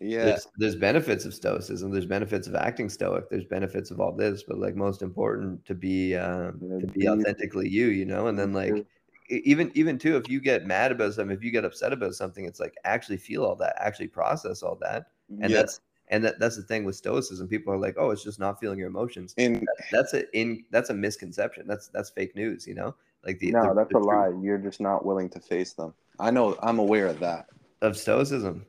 yeah. 0.00 0.24
there's, 0.26 0.46
there's 0.58 0.76
benefits 0.76 1.24
of 1.24 1.34
stoicism 1.34 1.90
there's 1.90 2.06
benefits 2.06 2.46
of 2.46 2.54
acting 2.54 2.88
stoic 2.88 3.28
there's 3.28 3.44
benefits 3.44 3.90
of 3.90 4.00
all 4.00 4.12
this 4.12 4.44
but 4.44 4.58
like 4.58 4.76
most 4.76 5.02
important 5.02 5.64
to 5.64 5.74
be 5.74 6.14
um 6.14 6.60
to 6.80 6.86
be 6.86 7.08
authentically 7.08 7.68
you 7.68 7.86
you 7.86 8.04
know? 8.04 8.28
And 8.28 8.38
then 8.38 8.52
like 8.52 8.86
even 9.28 9.72
even 9.74 9.98
too 9.98 10.16
if 10.16 10.28
you 10.28 10.40
get 10.40 10.66
mad 10.66 10.92
about 10.92 11.14
something 11.14 11.36
if 11.36 11.42
you 11.42 11.50
get 11.50 11.64
upset 11.64 11.92
about 11.92 12.14
something 12.14 12.44
it's 12.44 12.60
like 12.60 12.76
actually 12.84 13.16
feel 13.16 13.44
all 13.44 13.56
that 13.56 13.74
actually 13.78 14.08
process 14.08 14.62
all 14.62 14.78
that. 14.82 15.06
And 15.42 15.52
that's 15.52 15.80
and 16.10 16.24
that, 16.24 16.38
that's 16.38 16.56
the 16.56 16.62
thing 16.62 16.84
with 16.84 16.96
stoicism 16.96 17.48
people 17.48 17.72
are 17.72 17.78
like 17.78 17.96
oh 17.98 18.10
it's 18.10 18.24
just 18.24 18.38
not 18.38 18.58
feeling 18.60 18.78
your 18.78 18.88
emotions. 18.88 19.34
And 19.38 19.56
that, 19.56 19.84
that's 19.90 20.14
a 20.14 20.38
in 20.38 20.64
that's 20.70 20.90
a 20.90 20.94
misconception. 20.94 21.66
That's 21.66 21.88
that's 21.88 22.10
fake 22.10 22.34
news 22.34 22.66
you 22.66 22.74
know? 22.74 22.94
Like 23.24 23.38
the 23.38 23.52
no 23.52 23.68
the, 23.68 23.74
that's 23.74 23.92
the 23.92 23.98
a 23.98 24.00
lie. 24.00 24.32
You're 24.42 24.58
just 24.58 24.80
not 24.80 25.04
willing 25.04 25.28
to 25.30 25.40
face 25.40 25.72
them. 25.72 25.94
I 26.18 26.30
know 26.30 26.56
i'm 26.62 26.78
aware 26.78 27.06
of 27.06 27.20
that. 27.20 27.46
Of 27.82 27.96
stoicism? 27.96 28.66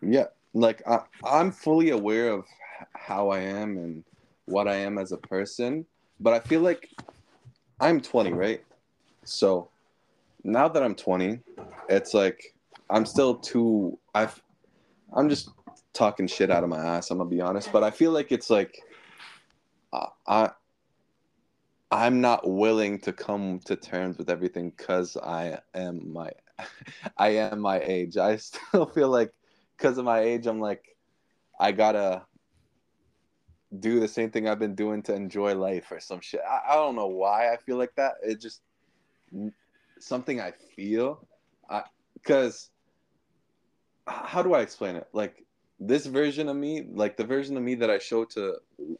Yeah. 0.00 0.26
Like 0.54 0.82
I, 0.86 1.00
i'm 1.24 1.52
fully 1.52 1.90
aware 1.90 2.30
of 2.30 2.44
how 2.94 3.30
i 3.30 3.38
am 3.38 3.76
and 3.78 4.04
what 4.46 4.66
i 4.66 4.74
am 4.74 4.98
as 4.98 5.12
a 5.12 5.16
person 5.16 5.86
but 6.18 6.32
i 6.34 6.40
feel 6.40 6.60
like 6.60 6.88
i'm 7.80 8.00
20 8.00 8.32
right? 8.32 8.62
So 9.24 9.68
now 10.44 10.68
that 10.68 10.82
i'm 10.82 10.94
20 10.94 11.38
it's 11.88 12.14
like 12.14 12.54
i'm 12.90 13.06
still 13.06 13.36
too 13.36 13.98
i've 14.14 14.42
i'm 15.14 15.28
just 15.28 15.50
talking 15.92 16.26
shit 16.26 16.50
out 16.50 16.64
of 16.64 16.70
my 16.70 16.78
ass. 16.78 17.10
I'm 17.10 17.18
gonna 17.18 17.30
be 17.30 17.40
honest, 17.40 17.72
but 17.72 17.82
I 17.82 17.90
feel 17.90 18.12
like 18.12 18.32
it's 18.32 18.50
like 18.50 18.82
uh, 19.92 20.06
I 20.26 20.50
I'm 21.90 22.20
not 22.22 22.48
willing 22.48 22.98
to 23.00 23.12
come 23.12 23.60
to 23.66 23.76
terms 23.76 24.16
with 24.16 24.30
everything 24.30 24.72
because 24.76 25.16
I 25.16 25.58
am 25.74 26.12
my 26.12 26.30
I 27.18 27.28
am 27.30 27.60
my 27.60 27.80
age. 27.80 28.16
I 28.16 28.36
still 28.36 28.86
feel 28.94 29.08
like 29.08 29.32
because 29.76 29.98
of 29.98 30.04
my 30.04 30.20
age, 30.20 30.46
I'm 30.46 30.60
like 30.60 30.84
I 31.60 31.72
gotta 31.72 32.22
do 33.78 34.00
the 34.00 34.08
same 34.08 34.30
thing 34.30 34.48
I've 34.48 34.58
been 34.58 34.74
doing 34.74 35.02
to 35.04 35.14
enjoy 35.14 35.54
life 35.54 35.90
or 35.90 36.00
some 36.00 36.20
shit. 36.20 36.40
I, 36.48 36.72
I 36.72 36.74
don't 36.74 36.96
know 36.96 37.06
why 37.06 37.52
I 37.52 37.56
feel 37.56 37.76
like 37.76 37.94
that. 37.96 38.14
It 38.22 38.40
just 38.40 38.62
something 39.98 40.40
I 40.40 40.52
feel. 40.74 41.26
I 41.68 41.82
because 42.14 42.70
how 44.06 44.42
do 44.42 44.54
I 44.54 44.60
explain 44.60 44.96
it? 44.96 45.08
Like 45.12 45.41
this 45.86 46.06
version 46.06 46.48
of 46.48 46.56
me, 46.56 46.84
like 46.92 47.16
the 47.16 47.24
version 47.24 47.56
of 47.56 47.62
me 47.62 47.74
that 47.76 47.90
I 47.90 47.98
show 47.98 48.24
to 48.26 48.56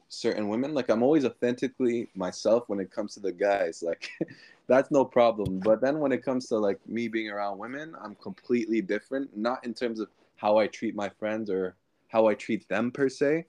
certain 0.08 0.48
women, 0.48 0.74
like 0.74 0.88
I'm 0.88 1.02
always 1.02 1.24
authentically 1.24 2.08
myself 2.14 2.64
when 2.66 2.80
it 2.80 2.90
comes 2.90 3.14
to 3.14 3.20
the 3.20 3.32
guys. 3.32 3.82
Like 3.82 4.10
that's 4.66 4.90
no 4.90 5.04
problem. 5.04 5.60
But 5.60 5.80
then 5.80 6.00
when 6.00 6.10
it 6.12 6.24
comes 6.24 6.48
to 6.48 6.58
like 6.58 6.80
me 6.88 7.08
being 7.08 7.30
around 7.30 7.58
women, 7.58 7.94
I'm 8.02 8.16
completely 8.16 8.80
different. 8.80 9.36
Not 9.36 9.64
in 9.64 9.74
terms 9.74 10.00
of 10.00 10.08
how 10.36 10.58
I 10.58 10.66
treat 10.66 10.96
my 10.96 11.08
friends 11.08 11.48
or 11.50 11.76
how 12.08 12.26
I 12.26 12.34
treat 12.34 12.68
them 12.68 12.90
per 12.90 13.08
se. 13.08 13.46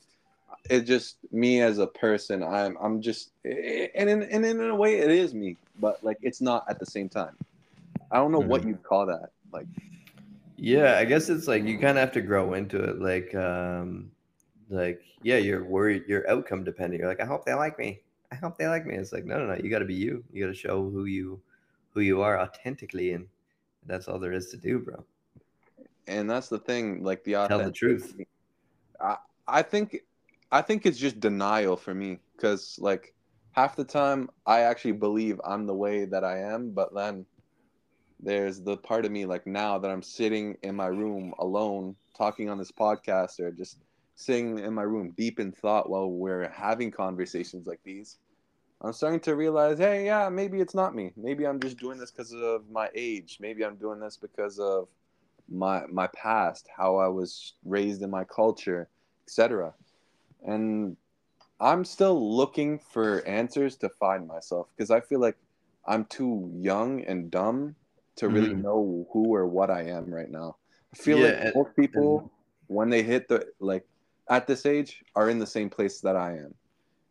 It's 0.69 0.88
just 0.88 1.17
me 1.31 1.61
as 1.61 1.79
a 1.79 1.88
person. 1.88 2.43
I'm 2.43 2.77
I'm 2.79 3.01
just 3.01 3.31
and 3.43 4.09
in 4.09 4.21
and 4.23 4.45
in 4.45 4.61
a 4.61 4.75
way 4.75 4.99
it 4.99 5.09
is 5.09 5.34
me, 5.34 5.57
but 5.79 6.03
like 6.03 6.17
it's 6.21 6.39
not 6.39 6.65
at 6.69 6.79
the 6.79 6.86
same 6.86 7.09
time. 7.09 7.36
I 8.11 8.17
don't 8.17 8.31
know 8.31 8.39
mm-hmm. 8.39 8.49
what 8.49 8.63
you'd 8.63 8.84
call 8.84 9.07
that. 9.07 9.31
Like 9.51 9.65
yeah, 10.64 10.95
I 10.97 11.03
guess 11.03 11.28
it's 11.28 11.45
like 11.45 11.66
you 11.66 11.78
kind 11.78 11.97
of 11.97 12.01
have 12.03 12.14
to 12.14 12.22
grow 12.22 12.53
into 12.53 12.82
it. 12.82 12.97
Like, 13.01 13.36
um, 13.36 14.09
like 14.70 15.01
yeah, 15.22 15.36
you're 15.36 15.66
worried, 15.66 16.05
you're 16.07 16.30
outcome 16.30 16.64
dependent. 16.64 17.01
You're 17.01 17.09
like, 17.09 17.20
I 17.20 17.26
hope 17.26 17.43
they 17.43 17.53
like 17.53 17.78
me. 17.78 17.99
I 18.32 18.36
hope 18.36 18.57
they 18.57 18.68
like 18.68 18.86
me. 18.86 18.95
It's 18.95 19.11
like, 19.11 19.26
no, 19.26 19.38
no, 19.39 19.45
no. 19.45 19.61
You 19.61 19.70
got 19.70 19.80
to 19.80 19.86
be 19.86 19.93
you. 19.93 20.24
You 20.32 20.45
got 20.45 20.53
to 20.53 20.57
show 20.57 20.89
who 20.89 21.03
you, 21.03 21.41
who 21.89 21.99
you 21.99 22.22
are 22.22 22.39
authentically, 22.39 23.11
and 23.11 23.28
that's 23.88 24.07
all 24.07 24.20
there 24.20 24.32
is 24.32 24.51
to 24.51 24.57
do, 24.57 24.80
bro. 24.80 25.03
And 26.07 26.30
that's 26.30 26.47
the 26.47 26.59
thing. 26.59 27.03
Like 27.03 27.26
the 27.26 27.34
tell 27.34 27.61
the 27.61 27.70
truth. 27.70 28.16
I, 29.01 29.18
I 29.45 29.64
think, 29.64 29.97
I 30.49 30.61
think 30.61 30.86
it's 30.86 30.97
just 30.97 31.20
denial 31.20 31.76
for 31.76 31.93
me 31.93 32.20
because 32.38 32.80
like 32.80 33.14
half 33.51 33.76
the 33.76 33.84
time 33.84 34.30
I 34.45 34.61
actually 34.61 34.93
believe 34.93 35.41
I'm 35.43 35.68
the 35.68 35.76
way 35.76 36.05
that 36.05 36.24
I 36.24 36.38
am, 36.39 36.72
but 36.72 36.93
then 36.95 37.26
there's 38.24 38.61
the 38.61 38.78
part 38.78 39.05
of 39.05 39.11
me 39.11 39.26
like 39.26 39.45
now 39.45 39.78
that 39.78 39.91
I'm 39.91 40.01
sitting 40.01 40.57
in 40.63 40.76
my 40.76 40.88
room 40.88 41.34
alone 41.39 41.95
talking 42.17 42.49
on 42.49 42.57
this 42.57 42.71
podcast 42.71 43.39
or 43.39 43.51
just 43.51 43.78
sitting 44.15 44.59
in 44.59 44.74
my 44.74 44.84
room 44.84 45.13
deep 45.17 45.39
in 45.39 45.51
thought 45.51 45.89
while 45.89 46.09
we're 46.09 46.49
having 46.49 46.91
conversations 46.91 47.67
like 47.67 47.80
these. 47.84 48.17
I'm 48.82 48.93
starting 48.93 49.21
to 49.21 49.36
realize, 49.36 49.78
hey, 49.78 50.05
yeah, 50.05 50.28
maybe 50.30 50.59
it's 50.59 50.76
not 50.76 50.93
me. 50.93 51.13
Maybe 51.15 51.47
I'm 51.47 51.59
just 51.59 51.78
doing 51.78 51.97
this 51.97 52.11
because 52.11 52.34
of 52.34 52.69
my 52.69 52.89
age. 52.93 53.38
Maybe 53.39 53.63
I'm 53.63 53.76
doing 53.76 53.99
this 53.99 54.17
because 54.17 54.59
of 54.59 54.88
my 55.49 55.86
my 55.88 56.07
past, 56.07 56.67
how 56.76 56.97
I 56.97 57.07
was 57.07 57.53
raised 57.63 58.01
in 58.01 58.09
my 58.09 58.26
culture, 58.26 58.89
etc. 59.26 59.74
And 60.45 60.97
I'm 61.59 61.86
still 61.86 62.36
looking 62.36 62.80
for 62.80 63.26
answers 63.26 63.78
to 63.78 63.89
find 63.89 64.28
myself 64.28 64.67
because 64.76 64.91
I 64.91 64.99
feel 64.99 65.21
like 65.21 65.38
I'm 65.86 66.05
too 66.05 66.51
young 66.53 67.03
and 67.05 67.32
dumb 67.32 67.76
to 68.16 68.28
really 68.28 68.49
mm-hmm. 68.49 68.61
know 68.61 69.07
who 69.11 69.34
or 69.34 69.47
what 69.47 69.70
I 69.70 69.84
am 69.84 70.14
right 70.14 70.30
now. 70.30 70.57
I 70.93 70.97
feel 70.97 71.20
yeah, 71.20 71.45
like 71.45 71.55
most 71.55 71.76
people 71.76 72.20
and, 72.20 72.30
when 72.68 72.89
they 72.89 73.03
hit 73.03 73.28
the 73.28 73.47
like 73.59 73.86
at 74.30 74.47
this 74.47 74.66
age 74.66 75.03
are 75.16 75.30
in 75.30 75.39
the 75.39 75.47
same 75.47 75.70
place 75.70 75.99
that 76.01 76.16
I 76.16 76.34
am. 76.38 76.53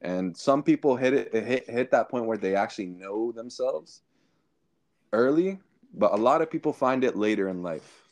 And 0.00 0.36
some 0.36 0.62
people 0.62 0.96
hit 0.96 1.14
it 1.14 1.32
hit 1.32 1.68
hit 1.68 1.90
that 1.90 2.09
point 2.09 2.26
where 2.26 2.38
they 2.38 2.55
actually 2.55 2.86
know 2.86 3.32
themselves 3.32 4.03
early, 5.12 5.59
but 5.94 6.12
a 6.12 6.16
lot 6.16 6.42
of 6.42 6.50
people 6.50 6.72
find 6.72 7.05
it 7.05 7.16
later 7.16 7.48
in 7.48 7.62
life. 7.62 8.09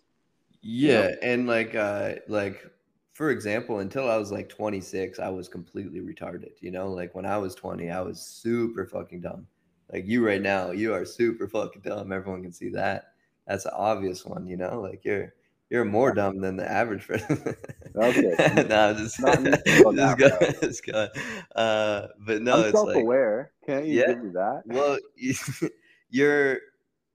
Yeah, 0.62 1.02
you 1.02 1.08
know? 1.08 1.16
and 1.22 1.46
like 1.46 1.74
uh 1.74 2.14
like 2.28 2.70
for 3.12 3.30
example, 3.30 3.80
until 3.80 4.10
I 4.10 4.16
was 4.16 4.32
like 4.32 4.48
26, 4.48 5.18
I 5.18 5.28
was 5.28 5.46
completely 5.46 6.00
retarded, 6.00 6.52
you 6.60 6.70
know? 6.70 6.90
Like 6.90 7.14
when 7.14 7.26
I 7.26 7.36
was 7.36 7.54
20, 7.54 7.90
I 7.90 8.00
was 8.00 8.18
super 8.18 8.86
fucking 8.86 9.20
dumb 9.20 9.46
like 9.92 10.06
you 10.06 10.24
right 10.24 10.40
now, 10.40 10.70
you 10.70 10.94
are 10.94 11.04
super 11.04 11.48
fucking 11.48 11.82
dumb. 11.82 12.12
Everyone 12.12 12.42
can 12.42 12.52
see 12.52 12.70
that. 12.70 13.12
That's 13.46 13.64
an 13.64 13.72
obvious 13.74 14.24
one, 14.24 14.46
you 14.46 14.56
know. 14.56 14.80
Like 14.80 15.04
you're 15.04 15.34
you're 15.70 15.84
more 15.84 16.12
dumb 16.12 16.40
than 16.40 16.56
the 16.56 16.70
average 16.70 17.06
person. 17.06 17.42
okay. 17.96 18.64
no, 18.68 18.94
just, 18.94 19.18
just, 19.18 20.60
just 20.60 20.86
go. 20.86 21.08
Uh, 21.54 22.08
but 22.18 22.42
no, 22.42 22.54
I'm 22.54 22.64
it's 22.64 22.72
self-aware. 22.72 23.52
Like, 23.62 23.68
Can't 23.68 23.86
you 23.86 24.00
yeah, 24.00 24.06
give 24.08 24.24
me 24.24 24.30
that? 24.30 24.62
Well, 24.66 24.98
you, 25.14 25.34
you're, 26.10 26.58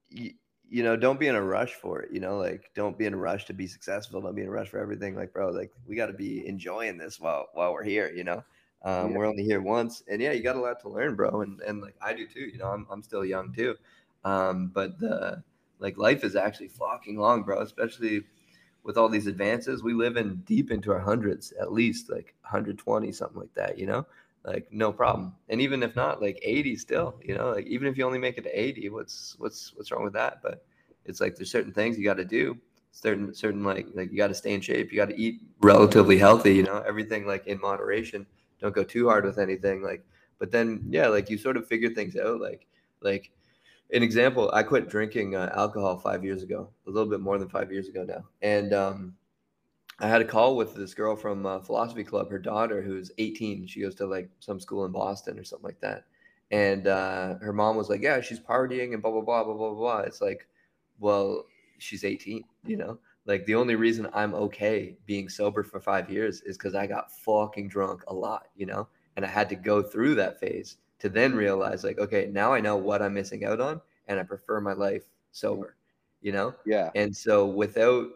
you, 0.08 0.32
you 0.68 0.82
know, 0.82 0.96
don't 0.96 1.20
be 1.20 1.26
in 1.26 1.34
a 1.34 1.42
rush 1.42 1.74
for 1.74 2.00
it. 2.00 2.12
You 2.12 2.20
know, 2.20 2.38
like 2.38 2.70
don't 2.74 2.98
be 2.98 3.04
in 3.04 3.14
a 3.14 3.18
rush 3.18 3.44
to 3.46 3.52
be 3.52 3.66
successful. 3.66 4.20
Don't 4.20 4.34
be 4.34 4.42
in 4.42 4.48
a 4.48 4.50
rush 4.50 4.68
for 4.68 4.78
everything. 4.78 5.14
Like, 5.14 5.32
bro, 5.32 5.50
like 5.50 5.70
we 5.86 5.94
got 5.94 6.06
to 6.06 6.14
be 6.14 6.46
enjoying 6.46 6.96
this 6.98 7.20
while 7.20 7.46
while 7.54 7.72
we're 7.72 7.84
here. 7.84 8.10
You 8.14 8.24
know. 8.24 8.42
Um, 8.86 9.10
yeah. 9.10 9.16
We're 9.18 9.24
only 9.24 9.42
here 9.42 9.60
once, 9.60 10.04
and 10.06 10.22
yeah, 10.22 10.30
you 10.30 10.44
got 10.44 10.54
a 10.54 10.60
lot 10.60 10.78
to 10.82 10.88
learn, 10.88 11.16
bro. 11.16 11.40
And 11.40 11.60
and 11.62 11.82
like 11.82 11.96
I 12.00 12.14
do 12.14 12.24
too. 12.24 12.48
You 12.52 12.58
know, 12.58 12.68
I'm 12.68 12.86
I'm 12.88 13.02
still 13.02 13.24
young 13.24 13.52
too, 13.52 13.74
um, 14.24 14.68
but 14.72 15.00
the 15.00 15.42
like 15.80 15.98
life 15.98 16.22
is 16.22 16.36
actually 16.36 16.68
fucking 16.68 17.18
long, 17.18 17.42
bro. 17.42 17.62
Especially 17.62 18.22
with 18.84 18.96
all 18.96 19.08
these 19.08 19.26
advances, 19.26 19.82
we 19.82 19.92
live 19.92 20.16
in 20.16 20.36
deep 20.46 20.70
into 20.70 20.92
our 20.92 21.00
hundreds, 21.00 21.50
at 21.60 21.72
least 21.72 22.10
like 22.10 22.36
120, 22.42 23.10
something 23.10 23.40
like 23.40 23.52
that. 23.54 23.76
You 23.76 23.86
know, 23.86 24.06
like 24.44 24.68
no 24.70 24.92
problem. 24.92 25.34
And 25.48 25.60
even 25.60 25.82
if 25.82 25.96
not, 25.96 26.22
like 26.22 26.38
80 26.40 26.76
still. 26.76 27.18
You 27.24 27.34
know, 27.34 27.50
like 27.50 27.66
even 27.66 27.88
if 27.88 27.98
you 27.98 28.06
only 28.06 28.20
make 28.20 28.38
it 28.38 28.42
to 28.44 28.60
80, 28.60 28.90
what's 28.90 29.34
what's 29.40 29.74
what's 29.74 29.90
wrong 29.90 30.04
with 30.04 30.12
that? 30.12 30.42
But 30.44 30.64
it's 31.06 31.20
like 31.20 31.34
there's 31.34 31.50
certain 31.50 31.72
things 31.72 31.98
you 31.98 32.04
got 32.04 32.18
to 32.18 32.24
do 32.24 32.56
certain 32.92 33.34
certain 33.34 33.62
like 33.62 33.86
like 33.94 34.10
you 34.10 34.16
got 34.16 34.28
to 34.28 34.34
stay 34.34 34.54
in 34.54 34.60
shape 34.60 34.90
you 34.90 34.96
got 34.96 35.10
to 35.10 35.20
eat 35.20 35.38
relatively 35.60 36.16
healthy 36.16 36.54
you 36.54 36.62
know 36.62 36.82
everything 36.88 37.26
like 37.26 37.46
in 37.46 37.60
moderation 37.60 38.24
don't 38.60 38.74
go 38.74 38.84
too 38.84 39.08
hard 39.08 39.24
with 39.24 39.38
anything 39.38 39.82
like 39.82 40.04
but 40.38 40.50
then 40.50 40.84
yeah 40.88 41.08
like 41.08 41.30
you 41.30 41.38
sort 41.38 41.56
of 41.56 41.66
figure 41.66 41.90
things 41.90 42.16
out 42.16 42.40
like 42.40 42.66
like 43.00 43.30
an 43.92 44.02
example 44.02 44.50
i 44.52 44.62
quit 44.62 44.88
drinking 44.88 45.34
uh, 45.34 45.52
alcohol 45.54 45.96
five 45.98 46.24
years 46.24 46.42
ago 46.42 46.68
a 46.86 46.90
little 46.90 47.08
bit 47.08 47.20
more 47.20 47.38
than 47.38 47.48
five 47.48 47.70
years 47.70 47.88
ago 47.88 48.04
now 48.04 48.24
and 48.42 48.72
um 48.72 49.14
i 50.00 50.08
had 50.08 50.20
a 50.20 50.24
call 50.24 50.56
with 50.56 50.74
this 50.74 50.94
girl 50.94 51.16
from 51.16 51.46
uh, 51.46 51.60
philosophy 51.60 52.04
club 52.04 52.30
her 52.30 52.38
daughter 52.38 52.82
who's 52.82 53.10
18 53.18 53.66
she 53.66 53.80
goes 53.80 53.94
to 53.94 54.06
like 54.06 54.28
some 54.40 54.60
school 54.60 54.84
in 54.84 54.92
boston 54.92 55.38
or 55.38 55.44
something 55.44 55.66
like 55.66 55.80
that 55.80 56.04
and 56.52 56.86
uh, 56.86 57.34
her 57.40 57.52
mom 57.52 57.76
was 57.76 57.88
like 57.88 58.02
yeah 58.02 58.20
she's 58.20 58.38
partying 58.38 58.92
and 58.92 59.02
blah 59.02 59.10
blah 59.10 59.20
blah 59.20 59.44
blah 59.44 59.54
blah 59.54 59.74
blah 59.74 59.98
it's 59.98 60.20
like 60.20 60.46
well 60.98 61.44
she's 61.78 62.04
18 62.04 62.44
you 62.64 62.76
know 62.76 62.98
like 63.26 63.44
the 63.46 63.54
only 63.54 63.74
reason 63.74 64.08
i'm 64.14 64.34
okay 64.34 64.96
being 65.06 65.28
sober 65.28 65.62
for 65.62 65.80
five 65.80 66.10
years 66.10 66.40
is 66.42 66.56
because 66.56 66.74
i 66.74 66.86
got 66.86 67.12
fucking 67.12 67.68
drunk 67.68 68.02
a 68.08 68.14
lot 68.14 68.46
you 68.56 68.66
know? 68.66 68.88
And 69.16 69.24
i 69.24 69.28
had 69.28 69.48
to 69.48 69.56
go 69.56 69.82
through 69.82 70.14
that 70.16 70.40
phase 70.40 70.76
to 70.98 71.08
then 71.08 71.34
realize 71.34 71.84
like 71.84 71.98
okay 71.98 72.28
now 72.32 72.52
i 72.52 72.60
know 72.60 72.76
what 72.76 73.02
i'm 73.02 73.14
missing 73.14 73.44
out 73.44 73.60
on 73.60 73.80
and 74.08 74.18
i 74.18 74.22
prefer 74.22 74.60
my 74.60 74.72
life 74.72 75.04
sober 75.32 75.76
you 76.22 76.32
know? 76.32 76.54
Yeah. 76.64 76.90
and 76.94 77.14
so 77.14 77.46
without 77.46 78.08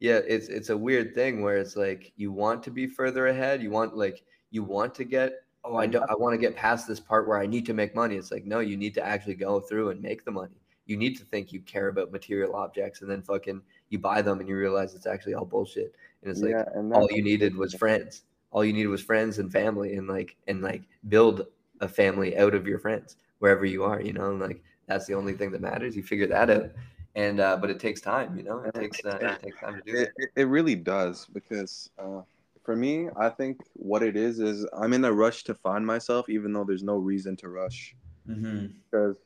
yeah 0.00 0.20
it's 0.26 0.48
it's 0.48 0.70
a 0.70 0.76
weird 0.76 1.14
thing 1.14 1.42
where 1.42 1.56
it's 1.56 1.76
like 1.76 2.12
you 2.16 2.30
want 2.32 2.62
to 2.62 2.70
be 2.70 2.86
further 2.86 3.28
ahead 3.28 3.62
you 3.62 3.70
want 3.70 3.96
like 3.96 4.22
you 4.50 4.62
want 4.62 4.94
to 4.94 5.04
get 5.04 5.42
oh 5.64 5.76
i 5.76 5.86
don't 5.86 6.08
i 6.08 6.14
want 6.14 6.32
to 6.32 6.38
get 6.38 6.56
past 6.56 6.86
this 6.86 7.00
part 7.00 7.26
where 7.26 7.38
i 7.38 7.46
need 7.46 7.66
to 7.66 7.74
make 7.74 7.94
money. 7.94 8.16
It's 8.16 8.30
like 8.30 8.44
no 8.44 8.60
you 8.60 8.76
need 8.76 8.94
to 8.94 9.04
actually 9.04 9.34
go 9.34 9.60
through 9.60 9.90
and 9.90 10.00
make 10.00 10.24
the 10.24 10.30
money. 10.30 10.54
You 10.86 10.96
need 10.96 11.18
to 11.18 11.24
think 11.24 11.52
you 11.52 11.60
care 11.60 11.88
about 11.88 12.12
material 12.12 12.54
objects 12.54 13.02
and 13.02 13.10
then 13.10 13.22
fucking 13.22 13.60
you 13.90 13.98
buy 13.98 14.22
them 14.22 14.40
and 14.40 14.48
you 14.48 14.56
realize 14.56 14.94
it's 14.94 15.06
actually 15.06 15.34
all 15.34 15.44
bullshit. 15.44 15.94
And 16.22 16.30
it's 16.30 16.40
like 16.40 16.54
and 16.74 16.92
all 16.92 17.08
you 17.10 17.22
needed 17.22 17.56
was 17.56 17.74
friends. 17.74 18.22
All 18.50 18.64
you 18.64 18.72
needed 18.72 18.88
was 18.88 19.02
friends 19.02 19.38
and 19.38 19.52
family 19.52 19.94
and 19.94 20.08
like 20.08 20.36
and 20.46 20.62
like 20.62 20.82
build 21.08 21.46
a 21.80 21.88
family 21.88 22.36
out 22.36 22.54
of 22.54 22.66
your 22.66 22.78
friends 22.78 23.16
wherever 23.38 23.64
you 23.64 23.84
are 23.84 24.00
you 24.00 24.12
know 24.12 24.30
and 24.30 24.40
like 24.40 24.60
that's 24.86 25.06
the 25.06 25.14
only 25.14 25.32
thing 25.32 25.52
that 25.52 25.60
matters. 25.60 25.96
You 25.96 26.02
figure 26.02 26.26
that 26.26 26.50
out. 26.50 26.70
And 27.14 27.40
uh 27.40 27.56
but 27.56 27.70
it 27.70 27.80
takes 27.80 28.00
time 28.00 28.36
you 28.36 28.42
know? 28.42 28.60
It 28.60 28.74
takes 28.74 29.04
uh, 29.04 29.18
it 29.20 29.42
takes 29.42 29.60
time 29.60 29.76
to 29.76 29.92
do 29.92 29.98
it, 29.98 30.10
it, 30.16 30.30
it 30.36 30.44
really 30.44 30.74
does 30.74 31.26
because 31.32 31.90
uh, 31.98 32.22
for 32.62 32.76
me 32.76 33.08
i 33.16 33.30
think 33.30 33.60
what 33.72 34.02
it 34.02 34.14
is 34.14 34.40
is 34.40 34.66
i'm 34.74 34.92
in 34.92 35.02
a 35.04 35.12
rush 35.12 35.42
to 35.44 35.54
find 35.54 35.86
myself 35.86 36.28
even 36.28 36.52
though 36.52 36.64
there's 36.64 36.82
no 36.82 36.96
reason 36.96 37.34
to 37.36 37.48
rush. 37.48 37.96
Mm-hmm. 38.28 38.66
because 38.90 39.16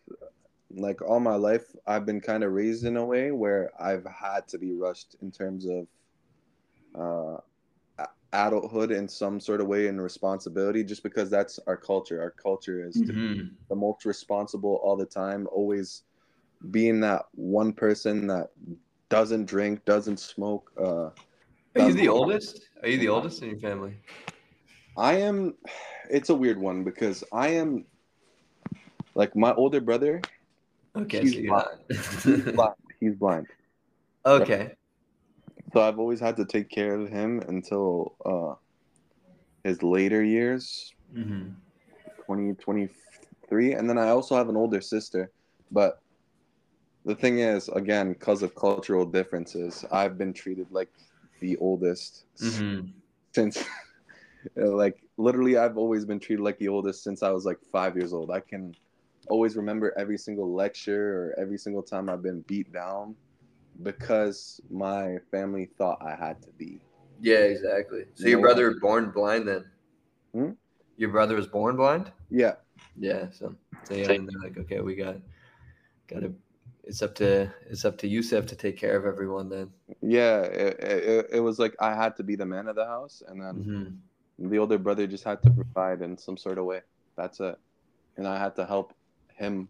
like 0.74 1.00
all 1.02 1.20
my 1.20 1.34
life 1.34 1.74
i've 1.86 2.06
been 2.06 2.20
kind 2.20 2.42
of 2.44 2.52
raised 2.52 2.84
in 2.84 2.96
a 2.96 3.04
way 3.04 3.30
where 3.30 3.70
i've 3.80 4.06
had 4.06 4.46
to 4.48 4.58
be 4.58 4.72
rushed 4.72 5.16
in 5.22 5.30
terms 5.30 5.66
of 5.66 5.86
uh, 6.98 7.36
adulthood 8.32 8.90
in 8.90 9.08
some 9.08 9.40
sort 9.40 9.60
of 9.60 9.66
way 9.66 9.86
and 9.88 10.02
responsibility 10.02 10.84
just 10.84 11.02
because 11.02 11.30
that's 11.30 11.58
our 11.66 11.76
culture 11.76 12.20
our 12.20 12.30
culture 12.30 12.86
is 12.86 13.00
to 13.02 13.12
be 13.12 13.20
Mm-hmm. 13.28 13.54
the 13.68 13.76
most 13.76 14.04
responsible 14.04 14.80
all 14.82 14.96
the 14.96 15.06
time 15.06 15.46
always 15.52 16.02
being 16.70 17.00
that 17.00 17.24
one 17.34 17.72
person 17.72 18.26
that 18.26 18.48
doesn't 19.08 19.46
drink 19.46 19.84
doesn't 19.84 20.18
smoke 20.18 20.70
uh 20.82 21.10
are 21.74 21.80
you 21.80 21.92
the 21.92 22.08
oldest 22.08 22.68
are 22.82 22.88
you 22.88 22.98
the 22.98 23.08
oldest 23.08 23.42
in 23.42 23.48
your 23.50 23.58
family 23.58 23.94
I 24.96 25.14
am. 25.18 25.54
It's 26.10 26.30
a 26.30 26.34
weird 26.34 26.58
one 26.58 26.84
because 26.84 27.24
I 27.32 27.48
am. 27.48 27.86
Like 29.14 29.34
my 29.36 29.52
older 29.54 29.80
brother, 29.80 30.20
okay 30.97 31.20
He's 31.20 31.34
so 31.34 31.38
you're 31.38 31.57
he's 31.88 32.45
blind. 32.55 32.74
He's 33.01 33.14
blind, 33.16 33.47
okay 34.26 34.74
so 35.72 35.80
I've 35.80 35.99
always 35.99 36.20
had 36.20 36.36
to 36.36 36.45
take 36.45 36.68
care 36.68 36.95
of 36.95 37.09
him 37.09 37.40
until 37.49 38.14
uh, 38.24 38.55
his 39.64 39.82
later 39.82 40.22
years, 40.22 40.93
mm-hmm. 41.14 41.51
20, 42.26 42.55
23. 42.55 43.72
and 43.74 43.88
then 43.88 43.97
I 43.99 44.11
also 44.11 44.36
have 44.36 44.49
an 44.49 44.57
older 44.57 44.80
sister. 44.80 45.30
But 45.70 46.01
the 47.07 47.14
thing 47.14 47.38
is, 47.38 47.68
again, 47.68 48.12
because 48.12 48.43
of 48.43 48.55
cultural 48.55 49.07
differences, 49.07 49.84
I've 49.90 50.18
been 50.18 50.32
treated 50.32 50.66
like 50.70 50.90
the 51.40 51.57
oldest 51.57 52.26
Mm-hmm. 52.40 52.88
since. 53.34 53.64
like 54.57 55.01
literally 55.18 55.57
i've 55.57 55.78
always 55.78 56.05
been 56.05 56.18
treated 56.18 56.43
like 56.43 56.59
the 56.59 56.66
oldest 56.66 57.05
since 57.05 57.22
i 57.22 57.30
was 57.30 57.45
like 57.45 57.59
five 57.70 57.97
years 57.97 58.12
old 58.12 58.28
i 58.28 58.40
can 58.40 58.74
always 59.28 59.56
remember 59.56 59.92
every 59.98 60.18
single 60.18 60.52
lecture 60.52 61.32
or 61.32 61.34
every 61.40 61.58
single 61.58 61.82
time 61.82 62.08
i've 62.08 62.22
been 62.22 62.40
beat 62.42 62.72
down 62.72 63.14
because 63.82 64.60
my 64.70 65.16
family 65.30 65.68
thought 65.78 65.98
i 66.02 66.14
had 66.14 66.40
to 66.42 66.50
be 66.58 66.80
yeah 67.20 67.38
exactly 67.38 68.04
so 68.14 68.24
You 68.24 68.30
your 68.32 68.40
brother 68.40 68.68
was 68.68 68.78
born 68.80 69.10
blind 69.10 69.48
then 69.48 69.64
Hmm? 70.34 70.50
your 70.96 71.10
brother 71.10 71.34
was 71.36 71.46
born 71.46 71.76
blind 71.76 72.10
yeah 72.30 72.54
Yeah. 72.98 73.30
So, 73.30 73.54
so 73.84 73.94
yeah, 73.94 74.12
and 74.12 74.28
they're 74.28 74.42
like, 74.42 74.58
okay, 74.58 74.80
we 74.80 74.94
got, 74.94 75.16
got 76.08 76.20
to. 76.20 76.32
It's 76.84 77.02
up 77.02 77.14
to 77.16 77.50
it's 77.70 77.84
up 77.84 77.96
to 77.98 78.08
Yusef 78.08 78.46
to 78.46 78.56
take 78.56 78.76
care 78.76 78.96
of 78.96 79.06
everyone 79.06 79.48
then. 79.48 79.70
yeah 80.02 80.40
it, 80.42 80.78
it, 80.80 81.26
it 81.34 81.40
was 81.40 81.58
like 81.58 81.74
i 81.80 81.94
had 81.94 82.16
to 82.16 82.22
be 82.24 82.34
the 82.36 82.44
man 82.46 82.66
of 82.68 82.74
the 82.76 82.84
house 82.84 83.22
and 83.28 83.40
then 83.40 83.54
Mm-hmm. 83.56 84.50
the 84.50 84.58
older 84.58 84.78
brother 84.78 85.06
just 85.06 85.24
had 85.24 85.42
to 85.42 85.50
provide 85.50 86.02
in 86.02 86.18
some 86.18 86.36
sort 86.36 86.58
of 86.58 86.64
way 86.64 86.80
that's 87.16 87.40
it 87.40 87.56
and 88.16 88.26
i 88.26 88.38
had 88.38 88.54
to 88.56 88.66
help 88.66 88.92
him 89.36 89.68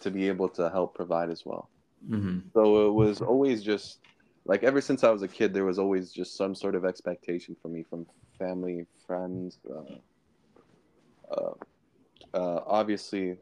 to 0.00 0.10
be 0.10 0.28
able 0.28 0.48
to 0.48 0.70
help 0.70 0.94
provide 0.94 1.30
as 1.30 1.42
well 1.44 1.68
Mm-hmm. 2.08 2.48
So 2.54 2.86
it 2.86 2.92
was 2.92 3.20
always 3.20 3.62
just 3.62 3.98
like 4.44 4.62
ever 4.62 4.80
since 4.80 5.04
I 5.04 5.10
was 5.10 5.22
a 5.22 5.28
kid, 5.28 5.52
there 5.52 5.64
was 5.64 5.78
always 5.78 6.12
just 6.12 6.36
some 6.36 6.54
sort 6.54 6.74
of 6.74 6.84
expectation 6.84 7.56
for 7.60 7.68
me 7.68 7.84
from 7.88 8.06
family, 8.38 8.86
friends, 9.06 9.58
uh, 9.68 11.34
uh, 11.34 11.54
uh, 12.34 12.60
obviously 12.66 13.36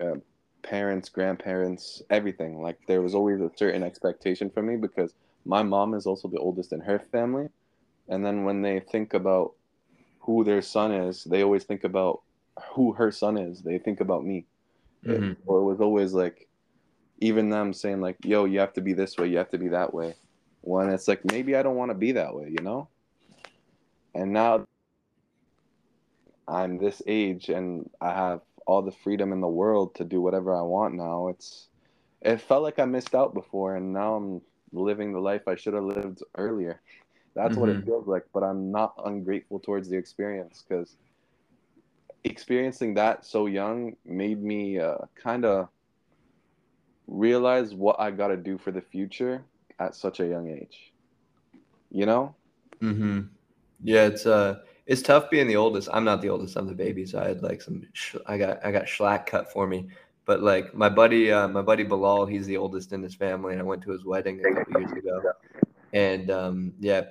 uh, 0.00 0.16
parents, 0.62 1.08
grandparents, 1.08 2.02
everything. 2.10 2.60
Like 2.60 2.78
there 2.86 3.02
was 3.02 3.14
always 3.14 3.40
a 3.40 3.50
certain 3.56 3.82
expectation 3.82 4.50
for 4.50 4.62
me 4.62 4.76
because 4.76 5.14
my 5.44 5.62
mom 5.62 5.94
is 5.94 6.06
also 6.06 6.28
the 6.28 6.38
oldest 6.38 6.72
in 6.72 6.80
her 6.80 6.98
family, 6.98 7.48
and 8.08 8.24
then 8.24 8.44
when 8.44 8.62
they 8.62 8.80
think 8.80 9.14
about 9.14 9.52
who 10.20 10.44
their 10.44 10.62
son 10.62 10.92
is, 10.92 11.24
they 11.24 11.42
always 11.42 11.64
think 11.64 11.84
about 11.84 12.22
who 12.74 12.92
her 12.92 13.10
son 13.10 13.36
is. 13.38 13.62
They 13.62 13.78
think 13.78 14.00
about 14.00 14.24
me. 14.24 14.46
Mhm. 15.04 15.36
Or 15.46 15.60
it 15.60 15.64
was 15.64 15.80
always 15.80 16.12
like 16.14 16.48
even 17.20 17.50
them 17.50 17.72
saying 17.72 18.00
like, 18.00 18.16
"Yo, 18.24 18.44
you 18.44 18.60
have 18.60 18.72
to 18.74 18.80
be 18.80 18.92
this 18.94 19.16
way, 19.18 19.28
you 19.28 19.38
have 19.38 19.50
to 19.50 19.58
be 19.58 19.68
that 19.68 19.94
way." 19.94 20.14
When 20.62 20.90
it's 20.90 21.08
like 21.08 21.24
maybe 21.24 21.56
I 21.56 21.62
don't 21.62 21.76
want 21.76 21.90
to 21.90 21.96
be 21.98 22.12
that 22.12 22.34
way, 22.34 22.48
you 22.50 22.62
know. 22.62 22.88
And 24.14 24.32
now 24.32 24.64
I'm 26.48 26.78
this 26.78 27.02
age 27.06 27.48
and 27.48 27.90
I 28.00 28.10
have 28.12 28.40
all 28.66 28.82
the 28.82 28.92
freedom 28.92 29.32
in 29.32 29.40
the 29.40 29.48
world 29.48 29.94
to 29.96 30.04
do 30.04 30.20
whatever 30.20 30.54
I 30.54 30.62
want 30.62 30.94
now. 30.94 31.28
It's 31.28 31.68
it 32.22 32.40
felt 32.40 32.62
like 32.62 32.78
I 32.78 32.84
missed 32.84 33.14
out 33.14 33.34
before, 33.34 33.76
and 33.76 33.92
now 33.92 34.14
I'm 34.16 34.42
living 34.72 35.12
the 35.12 35.20
life 35.20 35.48
I 35.48 35.56
should 35.56 35.74
have 35.74 35.84
lived 35.84 36.22
earlier. 36.36 36.80
That's 37.34 37.56
what 37.56 37.70
it 37.70 37.80
Mhm. 37.80 37.84
feels 37.84 38.06
like, 38.06 38.24
but 38.32 38.42
I'm 38.42 38.70
not 38.70 38.94
ungrateful 39.04 39.60
towards 39.60 39.88
the 39.88 39.96
experience 39.96 40.64
because 40.66 40.96
experiencing 42.24 42.94
that 42.94 43.24
so 43.24 43.46
young 43.46 43.96
made 44.04 44.42
me 44.42 44.78
uh, 44.78 44.98
kind 45.14 45.44
of 45.44 45.68
realize 47.06 47.74
what 47.74 47.98
I 47.98 48.10
got 48.10 48.28
to 48.28 48.36
do 48.36 48.58
for 48.58 48.70
the 48.70 48.80
future 48.80 49.44
at 49.78 49.94
such 49.94 50.20
a 50.20 50.26
young 50.26 50.48
age. 50.48 50.92
You 51.90 52.06
know? 52.06 52.34
Mm-hmm. 52.80 53.20
Yeah, 53.84 54.06
it's 54.06 54.26
uh, 54.26 54.60
it's 54.86 55.02
tough 55.02 55.30
being 55.30 55.46
the 55.46 55.56
oldest. 55.56 55.88
I'm 55.92 56.04
not 56.04 56.22
the 56.22 56.28
oldest. 56.28 56.56
I'm 56.56 56.66
the 56.66 56.74
baby, 56.74 57.04
so 57.06 57.20
I 57.20 57.28
had 57.28 57.42
like 57.42 57.60
some. 57.60 57.82
Sh- 57.92 58.16
I 58.26 58.38
got 58.38 58.64
I 58.64 58.70
got 58.70 58.84
schlack 58.84 59.26
cut 59.26 59.52
for 59.52 59.66
me. 59.66 59.88
But 60.24 60.42
like 60.42 60.72
my 60.74 60.88
buddy, 60.88 61.32
uh, 61.32 61.48
my 61.48 61.62
buddy 61.62 61.82
Bilal, 61.82 62.26
he's 62.26 62.46
the 62.46 62.56
oldest 62.56 62.92
in 62.92 63.02
his 63.02 63.14
family, 63.14 63.52
and 63.54 63.60
I 63.60 63.64
went 63.64 63.82
to 63.82 63.90
his 63.90 64.04
wedding 64.04 64.40
a 64.44 64.54
couple 64.54 64.80
years 64.80 64.92
ago. 64.92 65.20
And 65.92 66.30
um, 66.30 66.72
yeah, 66.78 67.02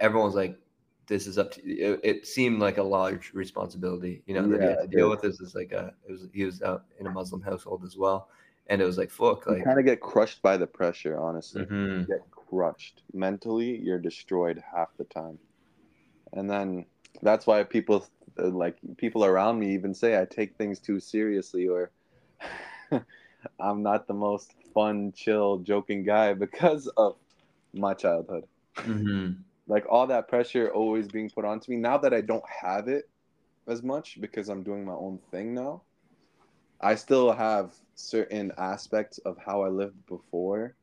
everyone's 0.00 0.34
like, 0.34 0.58
"This 1.06 1.26
is 1.26 1.38
up 1.38 1.50
to." 1.52 1.66
you." 1.66 1.94
It, 1.94 2.00
it 2.02 2.26
seemed 2.26 2.60
like 2.60 2.78
a 2.78 2.82
large 2.82 3.32
responsibility, 3.34 4.22
you 4.26 4.34
know, 4.34 4.46
that 4.48 4.60
he 4.60 4.68
had 4.68 4.80
to 4.80 4.86
deal 4.88 5.06
it 5.06 5.10
with. 5.10 5.22
This 5.22 5.40
is 5.40 5.54
like 5.54 5.72
a. 5.72 5.94
It 6.08 6.12
was 6.12 6.28
he 6.32 6.44
was 6.44 6.62
out 6.62 6.84
in 6.98 7.06
a 7.06 7.10
Muslim 7.10 7.40
household 7.42 7.84
as 7.84 7.96
well, 7.96 8.28
and 8.68 8.80
it 8.80 8.84
was 8.84 8.98
like, 8.98 9.10
"Fuck!" 9.10 9.46
You 9.46 9.54
Like, 9.54 9.64
kind 9.64 9.78
of 9.78 9.84
get 9.84 10.00
crushed 10.00 10.42
by 10.42 10.56
the 10.56 10.66
pressure, 10.66 11.18
honestly. 11.18 11.64
Mhm. 11.64 12.00
You 12.00 12.06
get 12.06 12.30
crushed. 12.30 13.02
Mentally, 13.12 13.76
you're 13.78 13.98
destroyed 13.98 14.62
half 14.74 14.96
the 14.96 15.04
time. 15.04 15.38
And 16.32 16.50
then 16.50 16.86
that's 17.22 17.46
why 17.46 17.62
people 17.64 18.06
like 18.36 18.76
people 18.96 19.24
around 19.24 19.58
me 19.58 19.72
even 19.74 19.94
say 19.94 20.20
I 20.20 20.24
take 20.24 20.56
things 20.56 20.80
too 20.80 20.98
seriously 20.98 21.68
or 21.68 21.90
I'm 23.60 23.82
not 23.82 24.06
the 24.06 24.14
most 24.14 24.54
fun, 24.72 25.12
chill, 25.12 25.58
joking 25.58 26.02
guy 26.04 26.34
because 26.34 26.88
of 26.96 27.16
my 27.72 27.94
childhood. 27.94 28.46
Mhm. 28.76 29.44
Like 29.66 29.84
all 29.90 30.06
that 30.06 30.28
pressure 30.28 30.70
always 30.72 31.08
being 31.08 31.30
put 31.30 31.44
onto 31.44 31.70
me 31.70 31.76
now 31.78 31.98
that 31.98 32.14
i 32.14 32.20
don't 32.20 32.44
have 32.62 32.88
it 32.88 33.04
as 33.68 33.82
much 33.82 34.18
because 34.20 34.48
i'm 34.48 34.62
doing 34.62 34.84
my 34.84 34.92
own 34.94 35.18
thing 35.30 35.54
now 35.54 35.82
i 36.80 36.94
still 36.94 37.32
have 37.32 37.74
certain 37.94 38.52
aspects 38.58 39.18
of 39.18 39.36
how 39.38 39.62
i 39.62 39.68
lived 39.68 40.06
before 40.06 40.76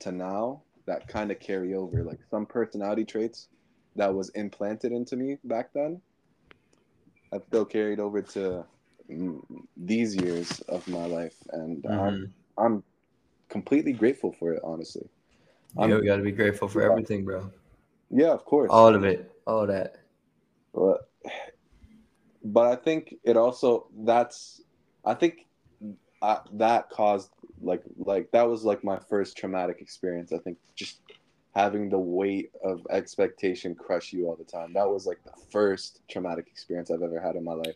to 0.00 0.12
now 0.12 0.62
that 0.86 1.06
kind 1.08 1.30
of 1.30 1.40
carry 1.40 1.74
over. 1.74 2.04
Like 2.04 2.20
some 2.30 2.46
personality 2.46 3.04
traits 3.04 3.48
that 3.96 4.14
was 4.14 4.30
implanted 4.30 4.92
into 4.92 5.16
me 5.16 5.38
back 5.44 5.72
then, 5.74 6.02
I've 7.32 7.44
still 7.48 7.64
carried 7.64 8.00
over 8.00 8.22
to 8.22 8.64
mm, 9.10 9.40
these 9.76 10.16
years 10.16 10.60
of 10.68 10.86
my 10.88 11.06
life, 11.06 11.36
and 11.52 11.86
Mm-hmm. 11.86 12.24
I'm, 12.58 12.64
I'm 12.66 12.84
completely 13.48 13.92
grateful 13.92 14.32
for 14.32 14.52
it. 14.52 14.60
Honestly, 14.64 15.08
Yeah, 15.76 15.94
I'm- 15.94 16.04
got 16.04 16.16
to 16.16 16.22
be 16.22 16.32
grateful 16.32 16.68
for 16.68 16.82
everything, 16.82 17.24
bro. 17.24 17.50
Yeah, 18.12 18.30
of 18.30 18.44
course. 18.44 18.68
All 18.70 18.94
of 18.94 19.04
it, 19.04 19.32
all 19.46 19.66
that. 19.66 19.96
but 20.74 21.08
but 22.44 22.66
I 22.66 22.76
think 22.76 23.14
it 23.24 23.36
also 23.36 23.88
that's 24.04 24.62
I 25.04 25.14
think 25.14 25.46
I, 26.20 26.38
that 26.52 26.90
caused 26.90 27.30
like 27.60 27.82
like 27.96 28.30
that 28.32 28.48
was 28.48 28.64
like 28.64 28.84
my 28.84 28.98
first 28.98 29.36
traumatic 29.36 29.80
experience. 29.80 30.32
I 30.32 30.38
think 30.38 30.58
just 30.76 31.00
having 31.54 31.88
the 31.88 31.98
weight 31.98 32.50
of 32.64 32.86
expectation 32.90 33.74
crush 33.74 34.12
you 34.12 34.26
all 34.26 34.36
the 34.36 34.44
time. 34.44 34.72
That 34.72 34.88
was 34.88 35.06
like 35.06 35.22
the 35.24 35.32
first 35.50 36.00
traumatic 36.10 36.46
experience 36.48 36.90
I've 36.90 37.02
ever 37.02 37.20
had 37.20 37.36
in 37.36 37.44
my 37.44 37.52
life. 37.52 37.74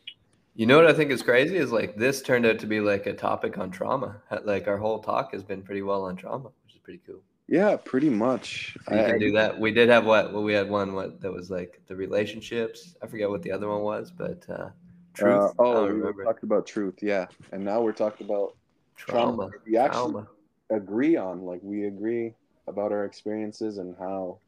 You 0.55 0.64
know 0.64 0.76
what 0.76 0.87
I 0.87 0.95
think 0.95 1.11
is 1.11 1.22
crazy 1.22 1.57
is 1.57 1.70
like 1.72 1.97
this 1.97 2.22
turned 2.22 2.47
out 2.47 2.59
to 2.61 2.66
be 2.66 2.80
like 2.80 3.07
a 3.07 3.12
topic 3.12 3.59
on 3.59 3.70
trauma. 3.70 4.16
Like 4.45 4.68
our 4.68 4.78
whole 4.78 5.01
talk 5.01 5.32
has 5.32 5.43
been 5.43 5.62
pretty 5.62 5.82
well 5.82 6.05
on 6.05 6.16
trauma, 6.16 6.49
which 6.64 6.74
is 6.74 6.80
pretty 6.82 7.01
cool. 7.07 7.20
Yeah, 7.49 7.76
pretty 7.76 8.11
much. 8.11 8.76
So 8.88 8.94
you 8.94 9.03
I- 9.03 9.07
can 9.07 9.18
do 9.18 9.32
that. 9.32 9.59
We 9.59 9.70
did 9.72 9.88
have 9.88 10.05
what? 10.05 10.32
Well, 10.32 10.42
we 10.42 10.53
had 10.53 10.68
one 10.68 10.94
what 10.94 11.20
that 11.20 11.32
was 11.32 11.51
like 11.51 11.80
the 11.86 11.97
relationships. 11.97 12.97
I 13.03 13.07
forget 13.07 13.30
what 13.30 13.42
the 13.42 13.53
other 13.53 13.68
one 13.68 13.82
was, 13.82 14.11
but 14.11 14.44
uh, 14.49 14.70
truth. 15.14 15.42
Uh, 15.42 15.53
oh, 15.59 15.86
we 15.86 16.01
were 16.01 16.12
talking 16.12 16.44
about 16.44 16.66
truth, 16.66 17.03
yeah, 17.03 17.26
and 17.53 17.64
now 17.64 17.80
we're 17.80 17.92
talking 17.92 18.26
about 18.26 18.55
trauma. 18.97 19.49
trauma. 19.49 19.51
We 19.66 19.76
actually 19.76 20.14
Trauma. 20.14 20.26
agree 20.70 21.16
on, 21.16 21.42
like, 21.42 21.61
we 21.62 21.84
agree 21.86 22.34
about 22.66 22.92
our 22.92 23.05
experiences 23.05 23.78
and 23.78 23.94
how 23.99 24.40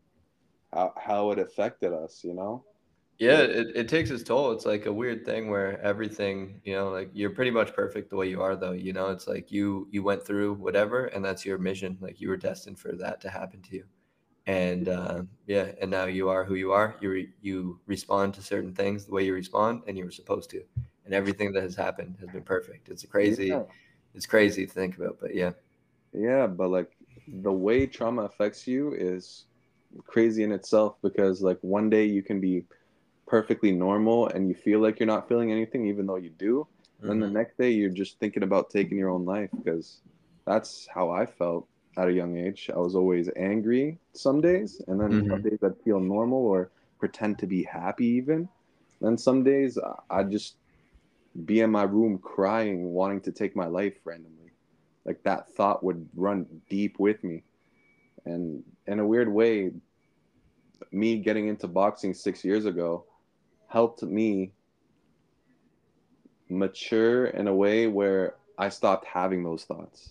how 0.72 0.92
how 0.96 1.30
it 1.32 1.38
affected 1.38 1.92
us. 1.92 2.22
You 2.24 2.34
know? 2.34 2.64
Yeah, 3.18 3.40
it, 3.40 3.74
it 3.74 3.88
takes 3.88 4.10
its 4.10 4.22
toll. 4.22 4.52
It's 4.52 4.64
like 4.64 4.86
a 4.86 4.92
weird 4.92 5.24
thing 5.24 5.50
where 5.50 5.80
everything, 5.82 6.60
you 6.64 6.74
know, 6.74 6.90
like 6.90 7.10
you're 7.12 7.30
pretty 7.30 7.50
much 7.50 7.74
perfect 7.74 8.10
the 8.10 8.16
way 8.16 8.28
you 8.28 8.40
are 8.40 8.54
though. 8.54 8.72
You 8.72 8.92
know, 8.92 9.08
it's 9.08 9.26
like 9.26 9.50
you 9.50 9.88
you 9.90 10.04
went 10.04 10.24
through 10.24 10.54
whatever 10.54 11.06
and 11.06 11.24
that's 11.24 11.44
your 11.44 11.58
mission. 11.58 11.98
Like 12.00 12.20
you 12.20 12.28
were 12.28 12.36
destined 12.36 12.78
for 12.78 12.92
that 12.92 13.20
to 13.22 13.30
happen 13.30 13.60
to 13.62 13.74
you. 13.76 13.84
And 14.46 14.88
uh, 14.88 15.22
yeah, 15.46 15.72
and 15.80 15.90
now 15.90 16.06
you 16.06 16.28
are 16.28 16.44
who 16.44 16.54
you 16.56 16.72
are. 16.72 16.96
You 17.00 17.10
re- 17.10 17.32
you 17.42 17.80
respond 17.86 18.34
to 18.34 18.42
certain 18.42 18.74
things 18.74 19.06
the 19.06 19.12
way 19.14 19.24
you 19.24 19.34
respond 19.34 19.82
and 19.88 19.98
you 19.98 20.04
were 20.04 20.10
supposed 20.12 20.50
to. 20.50 20.62
And 21.04 21.14
everything 21.14 21.52
that 21.52 21.62
has 21.64 21.76
happened 21.76 22.16
has 22.20 22.30
been 22.30 22.44
perfect. 22.44 22.88
It's 22.88 23.04
a 23.04 23.08
crazy 23.08 23.50
Yeah. 23.50 23.64
it's 24.14 24.26
crazy 24.26 24.66
to 24.66 24.72
think 24.72 24.96
about, 24.96 25.18
but 25.20 25.34
yeah. 25.34 25.52
Yeah, 26.12 26.46
but 26.46 26.68
like 26.70 26.92
the 27.26 27.52
way 27.52 27.86
trauma 27.86 28.22
affects 28.22 28.66
you 28.66 28.92
is 28.94 29.46
crazy 30.06 30.42
in 30.42 30.52
itself 30.52 30.96
because 31.02 31.42
like 31.42 31.58
one 31.62 31.90
day 31.90 32.04
you 32.04 32.22
can 32.22 32.40
be 32.40 32.64
perfectly 33.28 33.72
normal 33.72 34.28
and 34.28 34.48
you 34.48 34.54
feel 34.54 34.80
like 34.80 34.98
you're 35.00 35.06
not 35.06 35.28
feeling 35.28 35.52
anything 35.52 35.86
even 35.86 36.06
though 36.06 36.16
you 36.16 36.30
do. 36.30 36.68
Then 37.06 37.20
the 37.20 37.26
Mhm. 37.26 37.34
next 37.38 37.58
day 37.58 37.70
you're 37.70 37.90
just 37.90 38.18
thinking 38.18 38.42
about 38.42 38.70
taking 38.70 38.98
your 38.98 39.10
own 39.10 39.24
life 39.24 39.50
because 39.64 40.02
that's 40.46 40.88
how 40.92 41.10
I 41.10 41.26
felt 41.26 41.68
at 41.98 42.08
a 42.08 42.12
young 42.12 42.36
age. 42.36 42.70
I 42.74 42.78
was 42.78 42.94
always 42.96 43.30
angry 43.36 44.00
some 44.14 44.40
days 44.40 44.80
and 44.88 45.00
then 45.00 45.18
some 45.30 45.40
Mhm. 45.40 45.42
days 45.42 45.58
I'd 45.62 45.80
feel 45.84 46.00
normal 46.00 46.46
or 46.46 46.72
pretend 46.98 47.38
to 47.40 47.46
be 47.46 47.62
happy 47.64 48.06
even. 48.06 48.48
Then 49.00 49.18
some 49.18 49.44
days 49.44 49.78
I'd 50.10 50.30
just 50.30 50.56
be 51.44 51.60
in 51.60 51.70
my 51.70 51.84
room 51.84 52.18
crying, 52.18 52.92
wanting 52.92 53.20
to 53.22 53.32
take 53.32 53.56
my 53.56 53.66
life 53.66 53.98
randomly. 54.04 54.52
Like 55.04 55.22
that 55.24 55.50
thought 55.54 55.84
would 55.84 56.08
run 56.14 56.62
deep 56.68 56.98
with 56.98 57.22
me. 57.24 57.44
And 58.26 58.64
in 58.86 59.00
a 59.00 59.06
weird 59.06 59.32
way, 59.32 59.72
me 60.92 61.18
getting 61.20 61.48
into 61.48 61.66
boxing 61.68 62.14
six 62.14 62.44
years 62.44 62.64
ago 62.64 63.06
helped 63.68 64.02
me 64.02 64.52
mature 66.48 67.26
in 67.26 67.46
a 67.48 67.54
way 67.54 67.86
where 67.86 68.34
I 68.58 68.68
stopped 68.70 69.06
having 69.06 69.44
those 69.44 69.64
thoughts. 69.64 70.10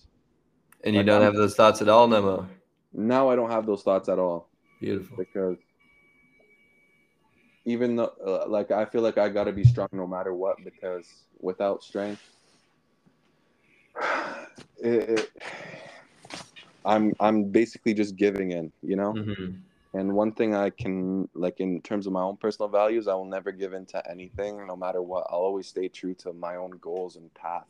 And 0.83 0.93
you 0.95 0.99
Like, 1.01 1.07
don't 1.07 1.15
I'm- 1.21 1.23
have 1.23 1.35
those 1.35 1.55
thoughts 1.55 1.81
at 1.81 1.89
all 1.89 2.07
no 2.07 2.21
more. 2.21 2.49
Now 2.93 3.29
I 3.29 3.35
don't 3.35 3.49
have 3.51 3.65
those 3.65 3.83
thoughts 3.83 4.07
at 4.09 4.17
all 4.19 4.47
Beautiful. 4.79 5.17
because 5.17 5.57
even 7.65 7.97
though, 7.97 8.13
uh, 8.25 8.45
like, 8.47 8.71
I 8.71 8.85
feel 8.85 9.01
like 9.01 9.17
I 9.17 9.27
got 9.27 9.43
to 9.45 9.51
be 9.51 9.63
strong 9.65 9.89
no 9.91 10.07
matter 10.07 10.33
what 10.33 10.55
because 10.63 11.23
without 11.41 11.83
strength, 11.83 12.21
it, 14.81 15.09
it, 15.19 15.31
I'm 16.85 17.13
I'm 17.19 17.45
basically 17.51 17.93
just 17.93 18.15
giving 18.15 18.51
in, 18.51 18.71
you 18.81 18.95
know. 18.95 19.13
Mhm. 19.13 19.59
And 19.97 20.13
one 20.13 20.31
thing 20.31 20.53
I 20.53 20.69
can 20.69 21.27
like 21.33 21.59
in 21.59 21.81
terms 21.81 22.05
of 22.05 22.13
my 22.13 22.21
own 22.21 22.37
personal 22.37 22.69
values, 22.69 23.07
I 23.07 23.15
will 23.15 23.25
never 23.25 23.51
give 23.51 23.73
in 23.73 23.87
to 23.87 24.09
anything, 24.09 24.67
no 24.67 24.75
matter 24.75 25.01
what. 25.01 25.25
I'll 25.31 25.39
always 25.39 25.65
stay 25.67 25.87
true 25.87 26.13
to 26.15 26.33
my 26.33 26.55
own 26.55 26.77
goals 26.79 27.15
and 27.15 27.33
path. 27.33 27.65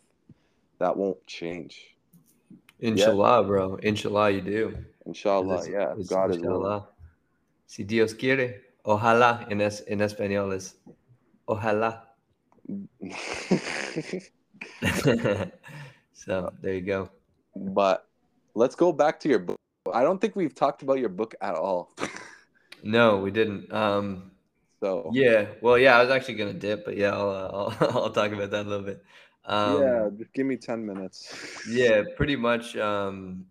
That 0.79 0.97
won't 0.97 1.25
change. 1.25 1.95
Inshallah, 2.81 3.45
bro. 3.45 3.75
Inshallah, 3.77 4.31
you 4.31 4.41
do. 4.41 4.77
Inshallah, 5.05 5.59
It's- 5.59 5.69
yeah. 5.69 5.93
it's 5.97 6.09
God 6.09 6.31
is 6.31 6.37
inshallah. 6.37 6.89
Si 7.65 7.83
Dios 7.83 8.13
quiere. 8.13 8.61
Ojalá 8.85 9.49
en, 9.49 9.61
es, 9.61 9.83
en 9.87 9.99
español 9.99 10.53
es 10.53 10.75
ojalá. 11.47 12.03
so 16.13 16.51
there 16.61 16.73
you 16.73 16.81
go. 16.81 17.09
but 17.55 18.07
let's 18.53 18.75
go 18.75 18.91
back 18.91 19.19
to 19.21 19.29
your 19.29 19.39
book. 19.39 19.57
I 19.93 20.03
don't 20.03 20.19
think 20.19 20.35
we've 20.35 20.55
talked 20.55 20.81
about 20.83 20.99
your 20.99 21.09
book 21.09 21.35
at 21.41 21.55
all. 21.55 21.91
No, 22.83 23.17
we 23.17 23.31
didn't. 23.31 23.71
Um, 23.73 24.31
So 24.79 25.09
yeah. 25.13 25.47
Well, 25.61 25.77
yeah, 25.77 25.97
I 25.97 26.01
was 26.01 26.11
actually 26.11 26.35
gonna 26.35 26.53
dip, 26.53 26.85
but 26.85 26.97
yeah, 26.97 27.11
I'll 27.13 27.29
uh, 27.29 27.75
I'll, 27.81 27.97
I'll 28.03 28.09
talk 28.11 28.31
about 28.31 28.51
that 28.51 28.65
a 28.65 28.69
little 28.69 28.85
bit. 28.85 29.03
Um, 29.45 29.81
yeah, 29.81 30.09
just 30.17 30.33
give 30.33 30.45
me 30.45 30.57
ten 30.57 30.85
minutes. 30.85 31.33
Yeah, 31.69 32.03
pretty 32.15 32.35
much. 32.35 32.75
Um, 32.77 33.45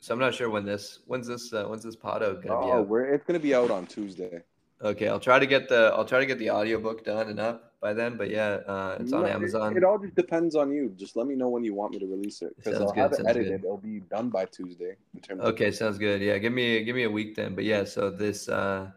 so 0.00 0.14
I'm 0.14 0.20
not 0.20 0.34
sure 0.34 0.48
when 0.50 0.64
this 0.64 1.00
when's 1.06 1.26
this 1.26 1.52
uh, 1.52 1.64
when's 1.64 1.82
this 1.82 1.96
podo 1.96 2.34
gonna 2.42 2.60
be 2.60 2.70
Oh, 2.70 2.78
out. 2.80 2.88
we're 2.88 3.06
it's 3.12 3.24
gonna 3.24 3.38
be 3.40 3.54
out 3.54 3.70
on 3.70 3.86
Tuesday. 3.86 4.42
Okay, 4.82 5.08
I'll 5.08 5.18
try 5.20 5.38
to 5.38 5.46
get 5.46 5.68
the 5.68 5.90
I'll 5.94 6.04
try 6.04 6.20
to 6.20 6.26
get 6.26 6.38
the 6.38 6.50
audiobook 6.50 7.04
done 7.04 7.28
and 7.28 7.40
up 7.40 7.67
by 7.80 7.94
then. 7.94 8.16
But 8.16 8.30
yeah, 8.30 8.58
uh, 8.66 8.96
it's 9.00 9.12
on 9.12 9.22
No, 9.22 9.26
it- 9.26 9.32
Amazon. 9.32 9.76
It, 9.76 9.84
all 9.84 9.98
just 9.98 10.14
depends 10.14 10.54
on 10.54 10.70
you. 10.72 10.90
Just 10.96 11.16
let 11.16 11.26
me 11.26 11.34
know 11.34 11.48
when 11.48 11.64
you 11.64 11.74
want 11.74 11.92
me 11.92 11.98
to 11.98 12.06
release 12.06 12.42
it 12.42 12.56
because 12.56 12.80
I'll 12.80 12.92
good, 12.92 13.00
have 13.00 13.12
it 13.12 13.20
edited. 13.26 13.48
good. 13.62 13.64
It'll 13.64 13.76
be 13.78 14.00
done 14.00 14.30
by 14.30 14.46
Tuesday. 14.46 14.96
In 15.14 15.20
terms 15.20 15.42
Okay, 15.42 15.70
sounds 15.70 15.98
good. 15.98 16.20
Yeah, 16.20 16.38
give 16.38 16.52
me 16.52 16.82
give 16.84 16.96
me 16.96 17.04
a 17.04 17.10
week 17.10 17.34
then. 17.36 17.54
But 17.54 17.64
yeah, 17.64 17.84
so 17.84 18.10
this 18.10 18.48
uh 18.48 18.90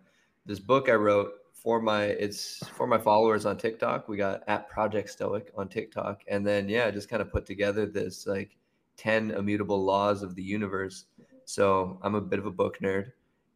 this 0.45 0.59
book 0.59 0.89
I 0.89 0.93
wrote 0.93 1.33
for 1.53 1.81
my 1.81 2.05
it's 2.05 2.57
for 2.73 2.87
my 2.87 2.97
followers 2.97 3.45
on 3.45 3.57
TikTok. 3.57 4.07
We 4.07 4.17
got 4.17 4.43
at 4.47 4.69
Project 4.69 5.09
Stoic 5.09 5.51
on 5.55 5.67
TikTok. 5.67 6.21
And 6.27 6.45
then 6.45 6.67
yeah, 6.67 6.87
I 6.87 6.91
just 6.91 7.09
kind 7.09 7.21
of 7.21 7.31
put 7.31 7.45
together 7.45 7.85
this 7.85 8.25
like 8.25 8.57
10 8.97 9.31
immutable 9.31 9.83
laws 9.83 10.23
of 10.23 10.35
the 10.35 10.43
universe. 10.43 11.05
So 11.45 11.99
I'm 12.01 12.15
a 12.15 12.21
bit 12.21 12.39
of 12.39 12.45
a 12.45 12.51
book 12.51 12.79
nerd 12.81 13.11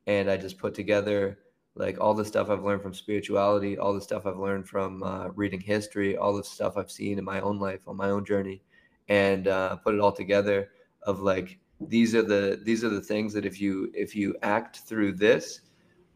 and 0.07 0.29
I 0.29 0.37
just 0.37 0.57
put 0.57 0.73
together 0.73 1.39
like 1.75 1.99
all 1.99 2.13
the 2.13 2.25
stuff 2.25 2.49
I've 2.49 2.63
learned 2.63 2.81
from 2.81 2.93
spirituality, 2.93 3.77
all 3.77 3.93
the 3.93 4.01
stuff 4.01 4.25
I've 4.25 4.37
learned 4.37 4.67
from 4.67 5.03
uh, 5.03 5.27
reading 5.35 5.59
history, 5.59 6.17
all 6.17 6.35
the 6.35 6.43
stuff 6.43 6.77
I've 6.77 6.91
seen 6.91 7.19
in 7.19 7.25
my 7.25 7.41
own 7.41 7.59
life 7.59 7.81
on 7.87 7.97
my 7.97 8.09
own 8.09 8.25
journey, 8.25 8.61
and 9.09 9.47
uh, 9.47 9.75
put 9.77 9.93
it 9.93 9.99
all 9.99 10.11
together. 10.11 10.69
Of 11.03 11.19
like 11.19 11.59
these 11.81 12.15
are 12.15 12.23
the 12.23 12.59
these 12.63 12.83
are 12.83 12.89
the 12.89 13.01
things 13.01 13.33
that 13.33 13.45
if 13.45 13.61
you 13.61 13.91
if 13.93 14.15
you 14.15 14.35
act 14.41 14.79
through 14.79 15.13
this, 15.13 15.61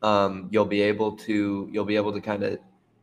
um, 0.02 0.48
you'll 0.52 0.66
be 0.66 0.82
able 0.82 1.12
to 1.18 1.70
you'll 1.72 1.86
be 1.86 1.98
able 1.98 2.14
to 2.14 2.22
kind 2.22 2.44
of 2.44 2.60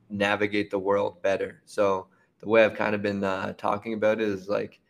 navigate 0.09 0.71
the 0.71 0.79
world 0.79 1.21
better. 1.23 1.61
So 1.67 2.07
the 2.41 2.49
way 2.49 2.65
I've 2.65 2.75
kind 2.75 2.95
of 2.95 3.03
been 3.03 3.23
uh, 3.23 3.53
talking 3.55 3.95
about 3.95 4.21
it 4.21 4.29
is 4.29 4.49
like 4.49 4.81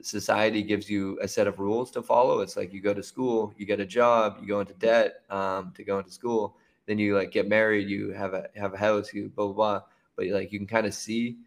society 0.00 0.62
gives 0.62 0.88
you 0.88 1.18
a 1.20 1.28
set 1.28 1.46
of 1.46 1.58
rules 1.58 1.90
to 1.92 2.02
follow. 2.02 2.40
It's 2.40 2.56
like 2.56 2.72
you 2.72 2.80
go 2.80 2.94
to 2.94 3.02
school, 3.02 3.52
you 3.56 3.66
get 3.66 3.80
a 3.80 3.86
job, 3.86 4.38
you 4.40 4.48
go 4.48 4.60
into 4.60 4.74
debt 4.74 5.22
um, 5.30 5.72
to 5.76 5.84
go 5.84 5.98
into 5.98 6.10
school, 6.10 6.56
then 6.86 6.98
you 6.98 7.16
like 7.16 7.30
get 7.30 7.48
married, 7.48 7.88
you 7.88 8.10
have 8.12 8.34
a 8.34 8.48
have 8.56 8.74
a 8.74 8.78
house, 8.78 9.12
you 9.12 9.28
blah 9.30 9.46
blah 9.46 9.54
blah. 9.54 9.82
But 10.16 10.26
like 10.28 10.52
you 10.52 10.58
can 10.58 10.66
kind 10.68 10.86
of 10.86 10.94
see, 10.94 11.38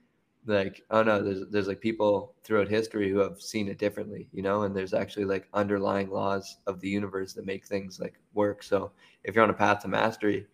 like 0.46 0.82
oh 0.92 1.04
no, 1.04 1.22
there's 1.24 1.48
there's 1.50 1.68
like 1.68 1.82
people 1.82 2.36
throughout 2.44 2.68
history 2.68 3.10
who 3.10 3.18
have 3.20 3.42
seen 3.42 3.68
it 3.68 3.78
differently, 3.80 4.30
you 4.32 4.42
know, 4.44 4.64
and 4.64 4.76
there's 4.76 4.94
actually 4.94 5.26
like 5.26 5.48
underlying 5.54 6.10
laws 6.10 6.58
of 6.68 6.80
the 6.82 6.90
universe 6.90 7.34
that 7.34 7.46
make 7.46 7.66
things 7.66 8.00
like 8.00 8.20
work. 8.34 8.64
So 8.64 8.92
if 9.24 9.36
you're 9.36 9.44
on 9.44 9.50
a 9.50 9.54
path 9.54 9.82
to 9.82 9.88
mastery, 9.88 10.48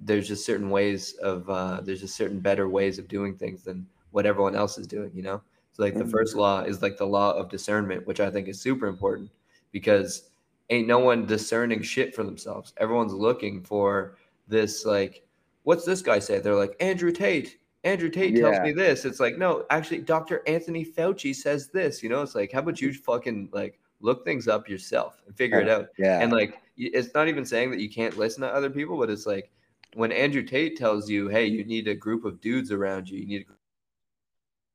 there's 0.00 0.28
just 0.28 0.46
certain 0.46 0.70
ways 0.70 1.14
of 1.14 1.48
uh, 1.50 1.80
there's 1.82 2.00
just 2.00 2.16
certain 2.16 2.40
better 2.40 2.68
ways 2.68 2.98
of 2.98 3.08
doing 3.08 3.36
things 3.36 3.64
than 3.64 3.88
what 4.10 4.26
everyone 4.26 4.54
else 4.56 4.78
is 4.78 4.86
doing, 4.86 5.10
you 5.14 5.22
know. 5.22 5.42
So 5.72 5.82
like 5.82 5.98
the 5.98 6.04
Mhm. 6.04 6.06
first 6.06 6.36
law 6.36 6.60
is 6.62 6.82
like 6.82 6.96
the 6.96 7.06
law 7.06 7.32
of 7.32 7.48
discernment, 7.50 8.06
which 8.06 8.20
I 8.20 8.30
think 8.30 8.48
is 8.48 8.60
super 8.60 8.86
important 8.86 9.30
because 9.72 10.27
ain't 10.70 10.86
no 10.86 10.98
one 10.98 11.26
discerning 11.26 11.82
shit 11.82 12.14
for 12.14 12.24
themselves. 12.24 12.72
Everyone's 12.76 13.12
looking 13.12 13.62
for 13.62 14.16
this 14.46 14.84
like, 14.84 15.26
what's 15.62 15.84
this 15.84 16.02
guy 16.02 16.18
say? 16.18 16.38
They're 16.38 16.54
like 16.54 16.76
Andrew 16.80 17.12
Tate. 17.12 17.58
Andrew 17.84 18.10
Tate 18.10 18.36
tells 18.36 18.58
me 18.60 18.72
this. 18.72 19.04
It's 19.04 19.20
like, 19.20 19.38
no, 19.38 19.64
actually, 19.70 19.98
Dr. 19.98 20.42
Anthony 20.46 20.84
Fauci 20.84 21.34
says 21.34 21.68
this. 21.68 22.02
You 22.02 22.08
know, 22.08 22.22
it's 22.22 22.34
like, 22.34 22.52
how 22.52 22.58
about 22.58 22.80
you 22.80 22.92
fucking 22.92 23.50
like 23.52 23.78
look 24.00 24.24
things 24.24 24.48
up 24.48 24.68
yourself 24.68 25.22
and 25.26 25.36
figure 25.36 25.60
it 25.60 25.68
out? 25.68 25.88
yeah. 25.96 26.20
And 26.20 26.32
like 26.32 26.60
it's 26.76 27.14
not 27.14 27.28
even 27.28 27.44
saying 27.44 27.70
that 27.70 27.80
you 27.80 27.88
can't 27.88 28.18
listen 28.18 28.42
to 28.42 28.52
other 28.52 28.70
people, 28.70 28.98
but 28.98 29.10
it's 29.10 29.26
like 29.26 29.50
when 29.94 30.12
Andrew 30.12 30.42
Tate 30.42 30.76
tells 30.76 31.08
you, 31.08 31.28
"Hey, 31.28 31.46
you 31.46 31.64
need 31.64 31.88
a 31.88 31.94
group 31.94 32.24
of 32.24 32.40
dudes 32.40 32.72
around 32.72 33.08
you. 33.08 33.18
You 33.18 33.26
need 33.26 33.46
to 33.46 33.54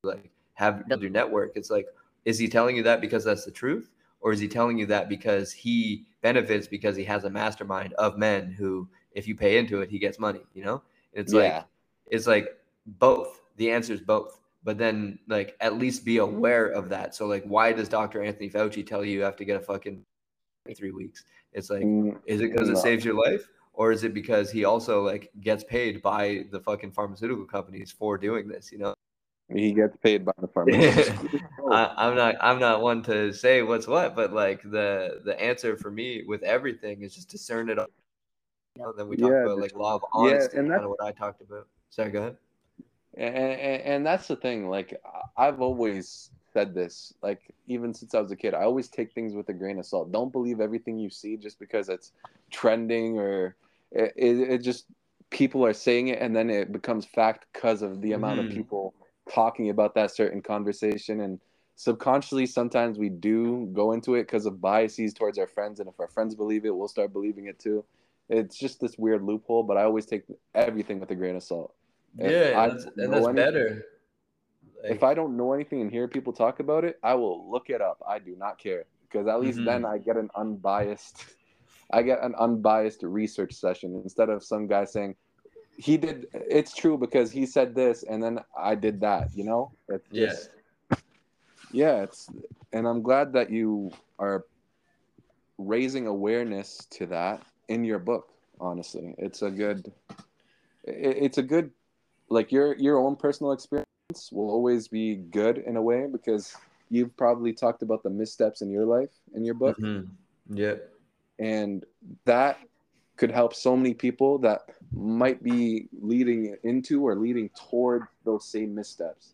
like 0.04 0.32
have 0.54 0.84
your 1.00 1.10
network." 1.10 1.54
It's 1.56 1.70
like, 1.70 1.88
is 2.26 2.40
he 2.40 2.48
telling 2.48 2.76
you 2.76 2.84
that 2.84 3.02
because 3.02 3.24
that's 3.24 3.46
the 3.46 3.52
truth, 3.52 3.92
or 4.24 4.32
is 4.32 4.40
he 4.40 4.48
telling 4.48 4.80
you 4.80 4.86
that 4.88 5.10
because 5.10 5.52
he 5.52 6.06
benefits 6.22 6.66
because 6.66 6.96
he 6.96 7.04
has 7.04 7.26
a 7.26 7.30
mastermind 7.30 7.94
of 7.94 8.18
men 8.18 8.52
who, 8.58 8.88
if 9.12 9.28
you 9.28 9.36
pay 9.36 9.58
into 9.58 9.82
it, 9.82 9.90
he 9.90 10.00
gets 10.00 10.18
money. 10.18 10.40
You 10.54 10.64
know, 10.64 10.82
it's 11.12 11.32
yeah. 11.32 11.40
like 11.40 11.66
it's 12.08 12.26
like 12.26 12.48
both. 12.88 13.42
The 13.58 13.70
answer 13.70 13.94
is 13.94 14.02
both. 14.02 14.40
But 14.64 14.78
then, 14.78 15.20
like, 15.28 15.58
at 15.60 15.78
least 15.78 16.06
be 16.06 16.18
aware 16.18 16.68
of 16.68 16.88
that. 16.88 17.14
So, 17.14 17.28
like, 17.28 17.44
why 17.44 17.74
does 17.74 17.90
Dr. 17.90 18.24
Anthony 18.24 18.50
Fauci 18.50 18.88
tell 18.88 19.04
you 19.04 19.12
you 19.12 19.22
have 19.22 19.36
to 19.36 19.44
get 19.44 19.58
a 19.58 19.60
fucking 19.60 20.02
three 20.74 20.92
weeks? 20.92 21.26
It's 21.52 21.70
like, 21.70 21.84
mm, 21.84 22.18
is 22.26 22.40
it 22.40 22.54
because 22.54 22.70
it 22.70 22.78
saves 22.78 23.04
your 23.04 23.16
life? 23.16 23.46
or 23.74 23.92
is 23.92 24.04
it 24.04 24.14
because 24.14 24.52
he 24.52 24.66
also 24.66 25.04
like 25.04 25.32
gets 25.42 25.64
paid 25.64 26.02
by 26.02 26.46
the 26.52 26.60
fucking 26.60 26.92
pharmaceutical 26.92 27.46
companies 27.46 27.92
for 27.92 28.18
doing 28.18 28.48
this 28.48 28.72
you 28.72 28.78
know 28.78 28.94
he 29.54 29.74
gets 29.74 29.96
paid 29.98 30.26
by 30.26 30.34
the 30.40 30.48
pharmaceutical 30.48 31.40
I, 31.72 32.08
am 32.08 32.16
not 32.16 32.36
i'm 32.42 32.60
not 32.60 32.82
one 32.82 33.04
to 33.04 33.34
say 33.34 33.62
what's 33.62 33.88
what 33.88 34.16
but 34.16 34.34
like 34.34 34.62
the 34.64 35.22
the 35.26 35.40
answer 35.42 35.78
for 35.78 35.92
me 35.92 36.24
with 36.28 36.44
everything 36.44 37.02
is 37.02 37.16
just 37.16 37.30
discern 37.30 37.70
it 37.70 37.78
you 37.78 38.82
know, 38.82 38.92
then 38.92 39.08
we 39.08 39.18
talk 39.18 39.32
yeah, 39.32 39.44
about 39.44 39.60
like 39.60 39.76
law 39.76 39.96
of 39.96 40.06
honesty 40.14 40.50
yeah, 40.54 40.60
and 40.60 40.72
that's 40.72 40.80
kind 40.80 40.86
of 40.86 40.90
what 40.90 41.04
i 41.04 41.12
talked 41.12 41.42
about 41.42 41.68
sorry 41.90 42.12
go 42.12 42.20
ahead 42.20 42.38
and, 43.16 43.36
and, 43.36 43.82
and 43.84 44.06
that's 44.06 44.28
the 44.28 44.36
thing 44.36 44.70
like 44.70 45.00
i've 45.38 45.62
always 45.62 46.32
said 46.54 46.74
this 46.74 47.14
like 47.22 47.42
even 47.68 47.94
since 47.94 48.14
I 48.14 48.20
was 48.20 48.32
a 48.32 48.36
kid. 48.36 48.54
I 48.54 48.64
always 48.64 48.88
take 48.88 49.14
things 49.14 49.34
with 49.34 49.50
a 49.50 49.54
grain 49.54 49.80
of 49.80 49.86
salt. 49.86 50.12
Don't 50.12 50.32
believe 50.32 50.60
everything 50.60 50.98
you 50.98 51.10
see 51.10 51.38
just 51.38 51.60
because 51.60 51.90
it's 51.90 52.12
trending 52.52 53.18
or 53.18 53.56
it, 53.92 54.14
it, 54.16 54.52
it 54.52 54.58
just 54.60 54.86
people 55.30 55.66
are 55.66 55.74
saying 55.74 56.10
it 56.10 56.22
and 56.22 56.36
then 56.36 56.50
it 56.50 56.72
becomes 56.72 57.06
fact 57.06 57.46
because 57.52 57.82
of 57.82 58.02
the 58.02 58.14
amount 58.14 58.40
mm. 58.40 58.46
of 58.46 58.52
people 58.52 58.94
talking 59.32 59.70
about 59.70 59.96
that 59.96 60.14
certain 60.14 60.42
conversation 60.42 61.22
and 61.22 61.40
subconsciously 61.76 62.46
sometimes 62.46 63.00
we 63.00 63.10
do 63.10 63.70
go 63.74 63.94
into 63.94 64.16
it 64.16 64.24
because 64.24 64.46
of 64.46 64.62
biases 64.62 65.14
towards 65.14 65.40
our 65.40 65.48
friends 65.48 65.80
and 65.80 65.90
if 65.90 66.00
our 66.00 66.08
friends 66.08 66.36
believe 66.36 66.66
it 66.66 66.76
we'll 66.76 66.88
start 66.88 67.12
believing 67.12 67.48
it 67.48 67.58
too 67.58 67.84
it's 68.30 68.58
just 68.58 68.80
this 68.80 68.98
weird 68.98 69.24
loophole 69.24 69.64
but 69.64 69.76
i 69.76 69.84
always 69.84 70.06
take 70.06 70.24
everything 70.54 71.00
with 71.00 71.10
a 71.12 71.16
grain 71.16 71.36
of 71.36 71.44
salt 71.44 71.74
yeah 72.16 72.68
that's, 72.68 72.86
and 72.86 73.12
that's 73.12 73.26
anything, 73.26 73.36
better 73.36 73.86
like, 74.84 74.92
if 74.92 75.04
I 75.04 75.14
don't 75.14 75.38
know 75.38 75.54
anything 75.54 75.82
and 75.82 75.90
hear 75.90 76.08
people 76.08 76.34
talk 76.34 76.60
about 76.60 76.84
it, 76.84 77.00
I 77.02 77.16
will 77.16 77.50
look 77.50 77.70
it 77.70 77.82
up. 77.82 78.04
I 78.08 78.20
do 78.20 78.36
not 78.38 78.58
care 78.58 78.84
because 79.10 79.28
at 79.28 79.40
least 79.40 79.60
mm-hmm. 79.60 79.66
then 79.66 79.86
I 79.86 79.98
get 79.98 80.18
an 80.18 80.30
unbiased, 80.36 81.26
I 81.92 82.02
get 82.02 82.22
an 82.22 82.36
unbiased 82.38 83.04
research 83.04 83.54
session 83.54 84.02
instead 84.04 84.30
of 84.30 84.44
some 84.44 84.68
guy 84.68 84.86
saying 84.86 85.16
he 85.84 85.98
did. 85.98 86.28
It's 86.34 86.74
true 86.74 86.98
because 86.98 87.30
he 87.30 87.46
said 87.46 87.76
this 87.76 88.04
and 88.04 88.24
then 88.24 88.40
I 88.58 88.76
did 88.76 89.02
that. 89.02 89.36
You 89.36 89.44
know, 89.44 89.72
it's 89.90 90.10
just, 90.10 90.50
yeah, 90.90 90.98
yeah. 91.72 92.04
It's 92.04 92.30
and 92.72 92.88
I'm 92.88 93.02
glad 93.02 93.34
that 93.34 93.50
you 93.50 93.92
are 94.18 94.46
raising 95.58 96.08
awareness 96.08 96.88
to 96.92 97.06
that 97.08 97.44
in 97.68 97.84
your 97.84 98.00
book. 98.00 98.30
Honestly, 98.62 99.14
it's 99.18 99.42
a 99.42 99.52
good, 99.52 99.92
it's 100.86 101.38
a 101.38 101.44
good, 101.44 101.70
like 102.30 102.52
your 102.52 102.76
your 102.78 102.98
own 102.98 103.18
personal 103.18 103.52
experience 103.52 103.86
will 104.32 104.50
always 104.50 104.88
be 104.88 105.16
good 105.16 105.58
in 105.58 105.76
a 105.76 105.82
way 105.82 106.08
because 106.10 106.56
you've 106.90 107.16
probably 107.18 107.52
talked 107.52 107.82
about 107.82 108.04
the 108.04 108.10
missteps 108.10 108.62
in 108.62 108.70
your 108.70 108.86
life 108.86 109.12
in 109.36 109.44
your 109.44 109.56
book. 109.56 109.78
Mm-hmm. 109.80 110.56
Yeah. 110.56 110.76
And 111.40 111.84
that 112.24 112.58
could 113.18 113.32
help 113.32 113.54
so 113.54 113.76
many 113.76 113.94
people 113.94 114.40
that 114.40 114.62
might 114.92 115.44
be 115.44 115.88
leading 116.02 116.56
into 116.64 117.08
or 117.08 117.16
leading 117.16 117.50
toward 117.50 118.04
those 118.26 118.48
same 118.48 118.74
missteps. 118.74 119.34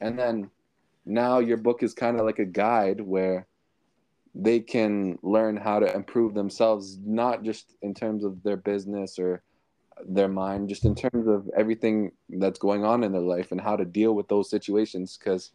And 0.00 0.18
then 0.18 0.50
now 1.04 1.38
your 1.38 1.56
book 1.56 1.82
is 1.82 1.94
kind 1.94 2.18
of 2.18 2.26
like 2.26 2.38
a 2.38 2.44
guide 2.44 3.00
where 3.00 3.46
they 4.34 4.60
can 4.60 5.18
learn 5.22 5.56
how 5.56 5.80
to 5.80 5.92
improve 5.92 6.34
themselves, 6.34 6.98
not 7.04 7.42
just 7.42 7.74
in 7.82 7.92
terms 7.94 8.24
of 8.24 8.42
their 8.42 8.56
business 8.56 9.18
or 9.18 9.42
their 10.06 10.28
mind 10.28 10.68
just 10.68 10.84
in 10.84 10.94
terms 10.94 11.26
of 11.26 11.48
everything 11.56 12.12
that's 12.28 12.58
going 12.58 12.84
on 12.84 13.02
in 13.02 13.12
their 13.12 13.20
life 13.20 13.52
and 13.52 13.60
how 13.60 13.76
to 13.76 13.84
deal 13.84 14.14
with 14.14 14.28
those 14.28 14.50
situations 14.50 15.16
because 15.16 15.50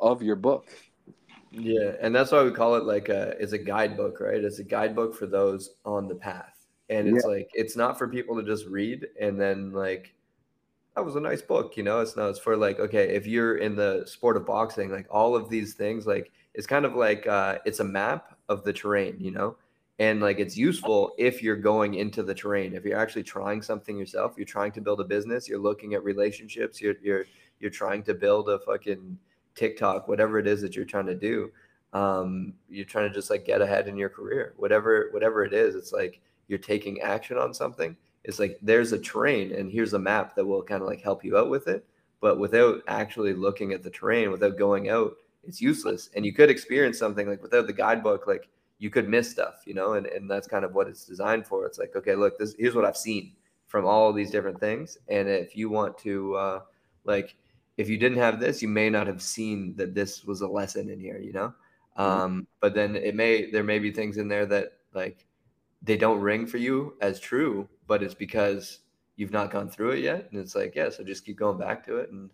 of 0.00 0.22
your 0.22 0.36
book. 0.36 0.68
Yeah 1.50 1.92
and 2.00 2.14
that's 2.14 2.32
why 2.32 2.42
we 2.42 2.50
call 2.50 2.74
it 2.74 2.84
like 2.84 3.08
a 3.08 3.36
it's 3.40 3.52
a 3.52 3.58
guidebook 3.58 4.20
right? 4.20 4.42
It's 4.42 4.58
a 4.58 4.64
guidebook 4.64 5.14
for 5.14 5.26
those 5.26 5.70
on 5.84 6.08
the 6.08 6.14
path 6.14 6.53
and 6.90 7.08
it's 7.08 7.24
yeah. 7.24 7.32
like 7.32 7.50
it's 7.54 7.76
not 7.76 7.98
for 7.98 8.08
people 8.08 8.36
to 8.36 8.42
just 8.42 8.66
read 8.66 9.06
and 9.20 9.40
then 9.40 9.72
like 9.72 10.14
that 10.94 11.04
was 11.04 11.16
a 11.16 11.20
nice 11.20 11.42
book 11.42 11.76
you 11.76 11.82
know? 11.82 12.00
It's 12.00 12.16
not 12.16 12.30
it's 12.30 12.38
for 12.38 12.56
like 12.56 12.78
okay 12.78 13.14
if 13.14 13.26
you're 13.26 13.56
in 13.56 13.74
the 13.74 14.04
sport 14.06 14.36
of 14.36 14.46
boxing 14.46 14.90
like 14.90 15.06
all 15.10 15.34
of 15.34 15.48
these 15.48 15.74
things 15.74 16.06
like 16.06 16.30
it's 16.52 16.66
kind 16.66 16.84
of 16.84 16.94
like 16.94 17.26
uh 17.26 17.58
it's 17.64 17.80
a 17.80 17.84
map 17.84 18.36
of 18.48 18.64
the 18.64 18.72
terrain 18.72 19.16
you 19.18 19.30
know? 19.30 19.56
And 19.98 20.20
like 20.20 20.40
it's 20.40 20.56
useful 20.56 21.14
if 21.18 21.40
you're 21.40 21.56
going 21.56 21.94
into 21.94 22.24
the 22.24 22.34
terrain. 22.34 22.74
If 22.74 22.84
you're 22.84 22.98
actually 22.98 23.22
trying 23.22 23.62
something 23.62 23.96
yourself 23.96 24.34
you're 24.36 24.44
trying 24.44 24.72
to 24.72 24.80
build 24.80 25.00
a 25.00 25.04
business 25.04 25.48
you're 25.48 25.58
looking 25.58 25.94
at 25.94 26.04
relationships 26.04 26.80
you're 26.80 26.96
you're 27.02 27.24
you're 27.60 27.70
trying 27.70 28.02
to 28.04 28.14
build 28.14 28.48
a 28.50 28.58
fucking 28.58 29.18
tiktok 29.54 30.08
whatever 30.08 30.38
it 30.38 30.46
is 30.46 30.60
that 30.60 30.74
you're 30.76 30.84
trying 30.84 31.06
to 31.06 31.14
do 31.14 31.50
um, 31.94 32.54
you're 32.68 32.84
trying 32.84 33.08
to 33.08 33.14
just 33.14 33.30
like 33.30 33.46
get 33.46 33.62
ahead 33.62 33.86
in 33.86 33.96
your 33.96 34.08
career. 34.08 34.54
Whatever 34.56 35.08
whatever 35.12 35.44
it 35.44 35.54
is 35.54 35.76
it's 35.76 35.92
like 35.92 36.20
you're 36.48 36.58
taking 36.58 37.00
action 37.00 37.36
on 37.36 37.52
something 37.52 37.96
it's 38.24 38.38
like 38.38 38.58
there's 38.62 38.92
a 38.92 38.98
terrain 38.98 39.52
and 39.52 39.70
here's 39.70 39.94
a 39.94 39.98
map 39.98 40.34
that 40.34 40.44
will 40.44 40.62
kind 40.62 40.82
of 40.82 40.88
like 40.88 41.02
help 41.02 41.24
you 41.24 41.36
out 41.36 41.50
with 41.50 41.68
it 41.68 41.86
but 42.20 42.38
without 42.38 42.80
actually 42.88 43.34
looking 43.34 43.72
at 43.72 43.82
the 43.82 43.90
terrain 43.90 44.30
without 44.30 44.58
going 44.58 44.88
out 44.88 45.14
it's 45.46 45.60
useless 45.60 46.10
and 46.16 46.24
you 46.24 46.32
could 46.32 46.50
experience 46.50 46.98
something 46.98 47.28
like 47.28 47.42
without 47.42 47.66
the 47.66 47.72
guidebook 47.72 48.26
like 48.26 48.48
you 48.78 48.90
could 48.90 49.08
miss 49.08 49.30
stuff, 49.30 49.62
you 49.64 49.74
know, 49.74 49.94
and, 49.94 50.06
and 50.06 50.30
that's 50.30 50.46
kind 50.46 50.64
of 50.64 50.74
what 50.74 50.88
it's 50.88 51.04
designed 51.04 51.46
for. 51.46 51.66
It's 51.66 51.78
like, 51.78 51.94
okay, 51.96 52.14
look, 52.14 52.38
this 52.38 52.54
here's 52.58 52.74
what 52.74 52.84
I've 52.84 52.96
seen 52.96 53.32
from 53.66 53.86
all 53.86 54.12
these 54.12 54.30
different 54.30 54.60
things. 54.60 54.98
And 55.08 55.28
if 55.28 55.56
you 55.56 55.70
want 55.70 55.96
to 55.98 56.34
uh 56.34 56.60
like 57.04 57.36
if 57.76 57.88
you 57.88 57.98
didn't 57.98 58.18
have 58.18 58.40
this, 58.40 58.62
you 58.62 58.68
may 58.68 58.90
not 58.90 59.06
have 59.06 59.22
seen 59.22 59.74
that 59.76 59.94
this 59.94 60.24
was 60.24 60.42
a 60.42 60.46
lesson 60.46 60.90
in 60.90 61.00
here, 61.00 61.18
you 61.18 61.32
know? 61.32 61.54
Mm-hmm. 61.98 62.02
Um, 62.02 62.46
but 62.60 62.74
then 62.74 62.96
it 62.96 63.14
may 63.14 63.50
there 63.50 63.64
may 63.64 63.78
be 63.78 63.90
things 63.90 64.16
in 64.16 64.28
there 64.28 64.46
that 64.46 64.72
like 64.92 65.26
they 65.84 65.96
don't 65.96 66.20
ring 66.20 66.46
for 66.46 66.58
you 66.58 66.94
as 67.00 67.20
true, 67.20 67.68
but 67.86 68.02
it's 68.02 68.14
because 68.14 68.80
you've 69.16 69.32
not 69.32 69.50
gone 69.50 69.68
through 69.68 69.90
it 69.90 70.00
yet. 70.00 70.28
And 70.30 70.40
it's 70.40 70.54
like, 70.54 70.74
yeah, 70.74 70.90
so 70.90 71.04
just 71.04 71.24
keep 71.24 71.36
going 71.36 71.58
back 71.58 71.84
to 71.86 71.98
it 71.98 72.10
and 72.10 72.30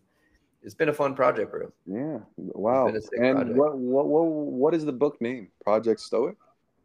it's 0.63 0.75
been 0.75 0.89
a 0.89 0.93
fun 0.93 1.15
project, 1.15 1.51
bro. 1.51 1.73
Yeah. 1.87 2.19
Wow. 2.37 2.89
And 2.89 3.03
project. 3.37 3.57
what 3.57 3.79
what 3.79 4.07
what 4.07 4.25
what 4.25 4.75
is 4.75 4.85
the 4.85 4.93
book 4.93 5.21
name? 5.21 5.49
Project 5.65 6.01
Stoic? 6.01 6.37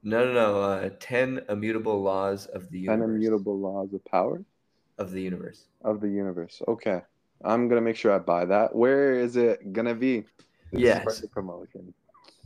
No, 0.03 0.25
no, 0.25 0.33
no. 0.33 0.61
Uh, 0.61 0.89
Ten 0.99 1.41
immutable 1.49 2.01
laws 2.01 2.45
of 2.47 2.69
the 2.69 2.79
universe. 2.79 3.05
Ten 3.05 3.15
immutable 3.15 3.59
laws 3.59 3.93
of 3.93 4.03
power. 4.05 4.43
Of 4.97 5.11
the 5.11 5.21
universe. 5.21 5.65
Of 5.83 5.99
the 5.99 6.07
universe. 6.07 6.61
Okay. 6.67 7.01
I'm 7.43 7.67
gonna 7.67 7.81
make 7.81 7.97
sure 7.97 8.13
I 8.13 8.19
buy 8.19 8.45
that. 8.45 8.73
Where 8.73 9.13
is 9.13 9.35
it 9.35 9.73
gonna 9.73 9.95
be? 9.95 10.23
Yes. 10.71 11.25
Promotion. 11.31 11.93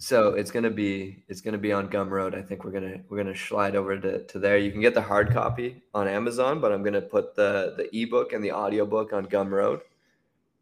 So 0.01 0.30
it's 0.30 0.49
gonna 0.49 0.69
be 0.69 1.23
it's 1.27 1.41
gonna 1.41 1.57
be 1.57 1.73
on 1.73 1.89
Gumroad. 1.89 2.34
I 2.34 2.41
think 2.41 2.63
we're 2.63 2.71
gonna 2.71 3.01
we're 3.09 3.17
gonna 3.17 3.35
slide 3.35 3.76
over 3.76 3.99
to, 3.99 4.23
to 4.26 4.39
there. 4.39 4.57
You 4.57 4.71
can 4.71 4.80
get 4.80 4.93
the 4.93 5.01
hard 5.01 5.31
copy 5.31 5.84
on 5.93 6.07
Amazon, 6.07 6.61
but 6.61 6.71
I'm 6.71 6.84
gonna 6.84 7.01
put 7.01 7.35
the 7.35 7.76
the 7.76 7.89
ebook 7.95 8.31
and 8.31 8.43
the 8.43 8.53
audiobook 8.53 9.11
on 9.11 9.26
Gumroad. 9.26 9.81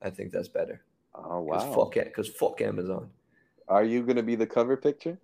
I 0.02 0.10
think 0.10 0.32
that's 0.32 0.48
better. 0.48 0.82
Oh 1.14 1.42
wow! 1.42 1.60
Cause 1.60 1.76
fuck 1.76 1.98
it, 1.98 2.06
because 2.06 2.28
fuck 2.28 2.62
Amazon. 2.62 3.12
Are 3.68 3.84
you 3.84 4.02
gonna 4.02 4.24
be 4.24 4.36
the 4.36 4.48
cover 4.48 4.76
picture? 4.76 5.20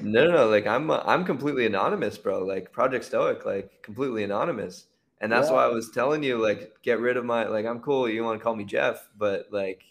no, 0.00 0.24
no, 0.24 0.32
no. 0.32 0.48
Like 0.48 0.66
I'm, 0.66 0.90
uh, 0.90 1.02
I'm 1.04 1.24
completely 1.24 1.66
anonymous, 1.66 2.16
bro. 2.16 2.44
Like 2.44 2.72
Project 2.72 3.04
Stoic, 3.04 3.44
like 3.44 3.82
completely 3.82 4.24
anonymous. 4.24 4.86
And 5.20 5.30
that's 5.30 5.48
yeah. 5.48 5.54
why 5.54 5.64
I 5.66 5.68
was 5.68 5.90
telling 5.90 6.24
you, 6.24 6.42
like, 6.42 6.82
get 6.82 6.98
rid 6.98 7.16
of 7.16 7.24
my, 7.24 7.46
like, 7.46 7.64
I'm 7.64 7.78
cool. 7.78 8.08
You 8.08 8.24
want 8.24 8.40
to 8.40 8.42
call 8.42 8.56
me 8.56 8.64
Jeff, 8.64 9.08
but 9.16 9.46
like, 9.52 9.84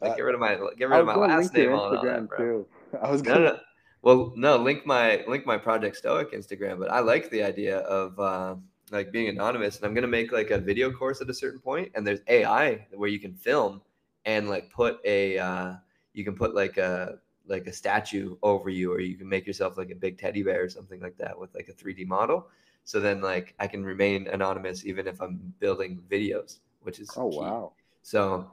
like 0.00 0.16
get 0.16 0.22
rid 0.22 0.34
of 0.34 0.40
my, 0.40 0.54
get 0.78 0.88
rid 0.88 1.00
of 1.00 1.06
my 1.06 1.16
last 1.16 1.52
name 1.52 1.72
on 1.72 2.06
that, 2.06 2.28
bro. 2.28 2.38
Too. 2.38 2.66
I 3.02 3.10
was 3.10 3.22
gonna... 3.22 3.40
no, 3.40 3.46
no. 3.46 3.58
Well, 4.02 4.32
no, 4.36 4.56
link 4.56 4.86
my, 4.86 5.24
link 5.26 5.44
my 5.44 5.58
Project 5.58 5.96
Stoic 5.96 6.32
Instagram. 6.32 6.78
But 6.78 6.90
I 6.90 7.00
like 7.00 7.30
the 7.30 7.42
idea 7.42 7.78
of. 7.78 8.18
Uh, 8.18 8.56
like 8.90 9.12
being 9.12 9.28
anonymous 9.28 9.76
and 9.76 9.84
i'm 9.84 9.94
going 9.94 10.02
to 10.02 10.08
make 10.08 10.32
like 10.32 10.50
a 10.50 10.58
video 10.58 10.90
course 10.90 11.20
at 11.20 11.28
a 11.28 11.34
certain 11.34 11.60
point 11.60 11.90
and 11.94 12.06
there's 12.06 12.20
ai 12.28 12.86
where 12.94 13.08
you 13.08 13.18
can 13.18 13.34
film 13.34 13.80
and 14.24 14.48
like 14.48 14.70
put 14.70 14.98
a 15.04 15.38
uh, 15.38 15.74
you 16.12 16.24
can 16.24 16.34
put 16.34 16.54
like 16.54 16.76
a 16.76 17.18
like 17.46 17.66
a 17.66 17.72
statue 17.72 18.36
over 18.42 18.68
you 18.68 18.92
or 18.92 19.00
you 19.00 19.16
can 19.16 19.28
make 19.28 19.46
yourself 19.46 19.78
like 19.78 19.90
a 19.90 19.94
big 19.94 20.18
teddy 20.18 20.42
bear 20.42 20.62
or 20.64 20.68
something 20.68 21.00
like 21.00 21.16
that 21.16 21.38
with 21.38 21.54
like 21.54 21.68
a 21.68 21.72
3d 21.72 22.06
model 22.06 22.48
so 22.84 23.00
then 23.00 23.20
like 23.20 23.54
i 23.58 23.66
can 23.66 23.84
remain 23.84 24.26
anonymous 24.28 24.84
even 24.84 25.06
if 25.06 25.20
i'm 25.20 25.52
building 25.58 26.00
videos 26.10 26.58
which 26.82 26.98
is 26.98 27.10
oh 27.16 27.30
key. 27.30 27.38
wow 27.38 27.72
so 28.02 28.50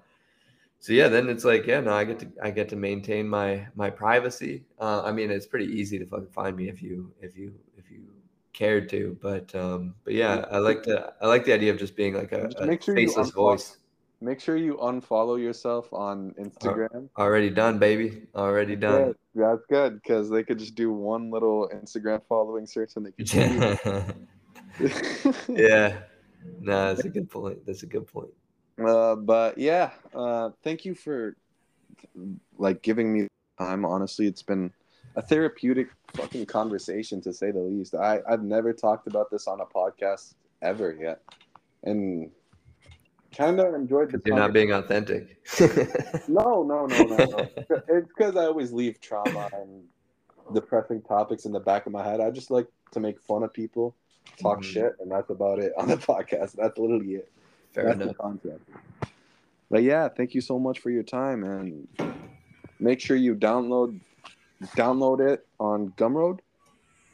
so 0.80 0.94
yeah 0.94 1.08
then 1.08 1.30
it's 1.30 1.44
like 1.44 1.66
yeah 1.66 1.80
no 1.80 1.94
i 1.94 2.04
get 2.04 2.20
to 2.20 2.28
i 2.44 2.52
get 2.52 2.70
to 2.70 2.76
maintain 2.76 3.28
my 3.28 3.66
my 3.76 3.90
privacy 3.90 4.64
uh, 4.80 5.02
i 5.04 5.12
mean 5.12 5.32
it's 5.32 5.48
pretty 5.48 5.66
easy 5.66 5.98
to 5.98 6.06
fucking 6.06 6.28
find 6.28 6.56
me 6.56 6.70
if 6.70 6.82
you 6.82 7.12
if 7.22 7.38
you 7.38 7.54
if 7.78 7.90
you 7.90 8.02
cared 8.56 8.90
to. 8.90 9.18
But 9.22 9.54
um, 9.54 9.94
but 10.04 10.14
yeah, 10.14 10.46
I 10.50 10.58
like 10.58 10.82
to 10.84 11.14
I 11.22 11.28
like 11.28 11.46
the 11.46 11.54
idea 11.54 11.72
of 11.72 11.78
just 11.78 11.96
being 11.96 12.16
like 12.16 12.32
a, 12.32 12.50
a 12.58 12.66
make 12.66 12.82
sure 12.82 12.96
faceless 12.96 13.30
voice. 13.32 13.78
Make 14.22 14.40
sure 14.40 14.56
you 14.56 14.78
unfollow 14.78 15.40
yourself 15.40 15.92
on 15.92 16.34
Instagram. 16.40 17.10
Already 17.18 17.50
done, 17.50 17.78
baby. 17.78 18.24
Already 18.34 18.76
done. 18.76 19.14
Yeah, 19.36 19.52
that's 19.52 19.66
good 19.70 20.02
because 20.02 20.30
they 20.30 20.42
could 20.42 20.58
just 20.58 20.74
do 20.74 20.92
one 20.92 21.30
little 21.30 21.70
Instagram 21.76 22.22
following 22.28 22.66
search 22.66 22.94
and 22.96 23.06
they 23.06 23.12
could. 23.12 24.16
yeah. 25.50 25.98
No, 26.62 26.94
that's 26.94 27.06
a 27.06 27.10
good 27.10 27.30
point. 27.30 27.66
That's 27.66 27.84
a 27.84 27.88
good 27.88 28.08
point. 28.08 28.30
Uh, 28.84 29.16
but 29.16 29.58
yeah, 29.58 29.92
uh, 30.14 30.50
thank 30.64 30.86
you 30.86 30.96
for 30.96 31.36
like 32.58 32.82
giving 32.82 33.12
me 33.14 33.28
time. 33.58 33.86
Honestly, 33.86 34.28
it's 34.28 34.44
been 34.44 34.72
a 35.16 35.22
therapeutic 35.22 35.88
fucking 36.14 36.46
conversation 36.46 37.22
to 37.22 37.32
say 37.34 37.52
the 37.52 37.60
least. 37.60 37.96
I 37.96 38.20
I've 38.30 38.44
never 38.44 38.74
talked 38.74 39.08
about 39.08 39.32
this 39.32 39.48
on 39.48 39.62
a 39.62 39.66
podcast 39.66 40.34
ever 40.62 40.96
yet, 41.00 41.22
and 41.84 42.30
kind 43.36 43.60
of 43.60 43.74
enjoyed 43.74 44.12
the. 44.12 44.22
You're 44.26 44.36
not 44.36 44.54
being 44.54 44.72
authentic. 44.72 45.42
No, 46.28 46.64
no, 46.64 46.88
no, 46.88 46.98
no, 47.06 47.18
no. 47.18 47.50
it's 47.88 48.08
because 48.08 48.36
I 48.36 48.46
always 48.46 48.72
leave 48.72 49.00
trauma 49.00 49.48
and 49.54 49.84
depressing 50.56 51.02
topics 51.04 51.46
in 51.46 51.52
the 51.52 51.60
back 51.60 51.86
of 51.86 51.92
my 51.92 52.04
head. 52.04 52.20
I 52.20 52.32
just 52.32 52.50
like 52.50 52.68
to 52.94 53.00
make 53.00 53.20
fun 53.22 53.44
of 53.44 53.54
people, 53.54 53.96
talk 54.42 54.60
Mhm. 54.62 54.64
shit, 54.64 54.96
and 55.00 55.12
that's 55.12 55.30
about 55.30 55.60
it 55.60 55.72
on 55.78 55.88
the 55.88 55.98
podcast. 56.12 56.54
That's 56.54 56.78
literally 56.80 57.16
it. 57.16 57.32
Fair 57.76 57.86
that's 57.86 57.96
enough. 57.98 58.08
the 58.08 58.14
concept. 58.24 58.70
But 59.70 59.84
yeah, 59.84 60.08
thank 60.08 60.34
you 60.34 60.40
so 60.40 60.58
much 60.58 60.80
for 60.80 60.90
your 60.90 61.04
time, 61.04 61.44
and 61.44 61.88
make 62.80 63.02
sure 63.02 63.18
you 63.18 63.36
download 63.36 64.00
download 64.78 65.20
it 65.20 65.46
on 65.60 65.92
Gumroad. 65.98 66.40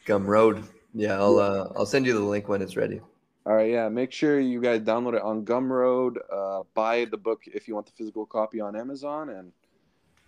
Gumroad. 0.05 0.63
Yeah, 0.93 1.15
I'll 1.19 1.39
uh, 1.39 1.69
I'll 1.75 1.87
send 1.87 2.05
you 2.05 2.13
the 2.13 2.19
link 2.19 2.47
when 2.47 2.61
it's 2.61 2.75
ready. 2.75 3.01
All 3.47 3.55
right, 3.55 3.71
yeah. 3.71 3.89
Make 3.89 4.11
sure 4.11 4.39
you 4.39 4.61
guys 4.61 4.81
download 4.81 5.15
it 5.15 5.23
on 5.23 5.43
Gumroad. 5.43 6.17
Uh, 6.31 6.63
buy 6.75 7.05
the 7.05 7.17
book 7.17 7.41
if 7.47 7.67
you 7.67 7.73
want 7.73 7.87
the 7.87 7.93
physical 7.93 8.27
copy 8.27 8.61
on 8.61 8.75
Amazon, 8.75 9.29
and 9.29 9.51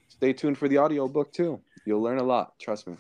stay 0.08 0.34
tuned 0.34 0.58
for 0.58 0.68
the 0.68 0.78
audio 0.78 1.08
book 1.08 1.32
too. 1.32 1.62
You'll 1.86 2.02
learn 2.02 2.18
a 2.18 2.24
lot. 2.24 2.58
Trust 2.58 2.88
me. 2.88 2.96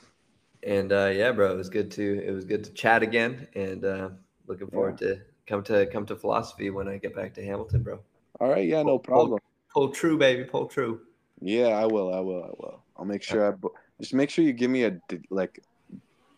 And 0.61 0.93
uh, 0.93 1.11
yeah, 1.11 1.31
bro, 1.31 1.51
it 1.51 1.57
was 1.57 1.69
good 1.69 1.89
to 1.91 2.23
it 2.23 2.31
was 2.31 2.45
good 2.45 2.63
to 2.65 2.71
chat 2.73 3.01
again, 3.01 3.47
and 3.55 3.83
uh, 3.83 4.09
looking 4.45 4.67
forward 4.67 4.99
to 4.99 5.19
come 5.47 5.63
to 5.63 5.85
come 5.87 6.05
to 6.07 6.15
philosophy 6.15 6.69
when 6.69 6.87
I 6.87 6.97
get 6.97 7.15
back 7.15 7.33
to 7.35 7.45
Hamilton, 7.45 7.83
bro. 7.83 7.99
All 8.39 8.49
right, 8.49 8.67
yeah, 8.67 8.83
no 8.83 8.99
problem. 8.99 9.39
Pull 9.73 9.89
true, 9.89 10.17
baby, 10.17 10.43
pull 10.43 10.67
true. 10.67 11.01
Yeah, 11.41 11.69
I 11.69 11.85
will. 11.85 12.13
I 12.13 12.19
will. 12.19 12.43
I 12.43 12.51
will. 12.57 12.83
I'll 12.97 13.05
make 13.05 13.23
sure 13.23 13.51
I 13.51 13.55
just 13.99 14.13
make 14.13 14.29
sure 14.29 14.45
you 14.45 14.53
give 14.53 14.69
me 14.69 14.83
a 14.83 14.99
like, 15.29 15.59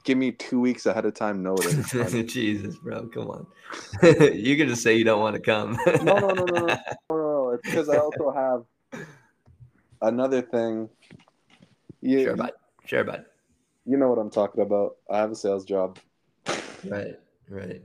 give 0.03 0.17
me 0.17 0.31
two 0.31 0.59
weeks 0.59 0.85
ahead 0.85 1.05
of 1.05 1.13
time 1.13 1.43
notice. 1.43 1.91
Jesus, 2.31 2.77
bro, 2.77 3.07
come 3.07 3.27
on. 3.29 3.47
you 4.33 4.57
can 4.57 4.67
just 4.67 4.83
say 4.83 4.95
you 4.95 5.03
don't 5.03 5.19
want 5.19 5.35
to 5.35 5.41
come. 5.41 5.77
no, 6.01 6.19
no, 6.19 6.33
no, 6.33 6.45
no, 6.45 6.45
no, 6.45 6.67
no, 7.09 7.17
no. 7.17 7.49
It's 7.51 7.63
because 7.63 7.89
I 7.89 7.97
also 7.97 8.31
have 8.31 8.63
another 10.01 10.41
thing. 10.41 10.89
You, 12.01 12.23
Sure, 12.23 12.35
bud. 12.35 12.51
Sure, 12.85 13.03
bud. 13.03 13.25
you 13.85 13.97
know 13.97 14.09
what 14.09 14.19
I'm 14.19 14.29
talking 14.29 14.61
about. 14.61 14.97
I 15.09 15.17
have 15.17 15.31
a 15.31 15.35
sales 15.35 15.65
job. 15.65 15.97
Right, 16.83 17.15
right. 17.49 17.81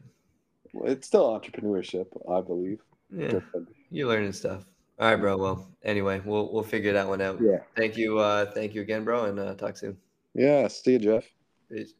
Well, 0.73 0.93
It's 0.93 1.07
still 1.07 1.29
entrepreneurship, 1.39 2.07
I 2.31 2.41
believe. 2.41 2.81
Yeah, 3.11 3.41
you're 3.91 4.09
learning 4.09 4.33
stuff. 4.33 4.65
All 4.99 5.11
right, 5.11 5.17
bro. 5.17 5.37
Well, 5.37 5.67
anyway, 5.83 6.21
we'll 6.25 6.53
we'll 6.53 6.63
figure 6.63 6.93
that 6.93 7.09
one 7.09 7.21
out. 7.21 7.41
Yeah. 7.41 7.59
Thank 7.77 7.97
you. 7.97 8.19
Uh, 8.19 8.51
thank 8.53 8.75
you 8.75 8.83
again, 8.83 9.05
bro, 9.05 9.25
and 9.25 9.39
uh, 9.39 9.55
talk 9.55 9.77
soon. 9.77 9.97
Yeah. 10.35 10.69
See 10.69 10.93
you, 10.93 10.99
Jeff. 10.99 11.25
Peace. 11.71 11.95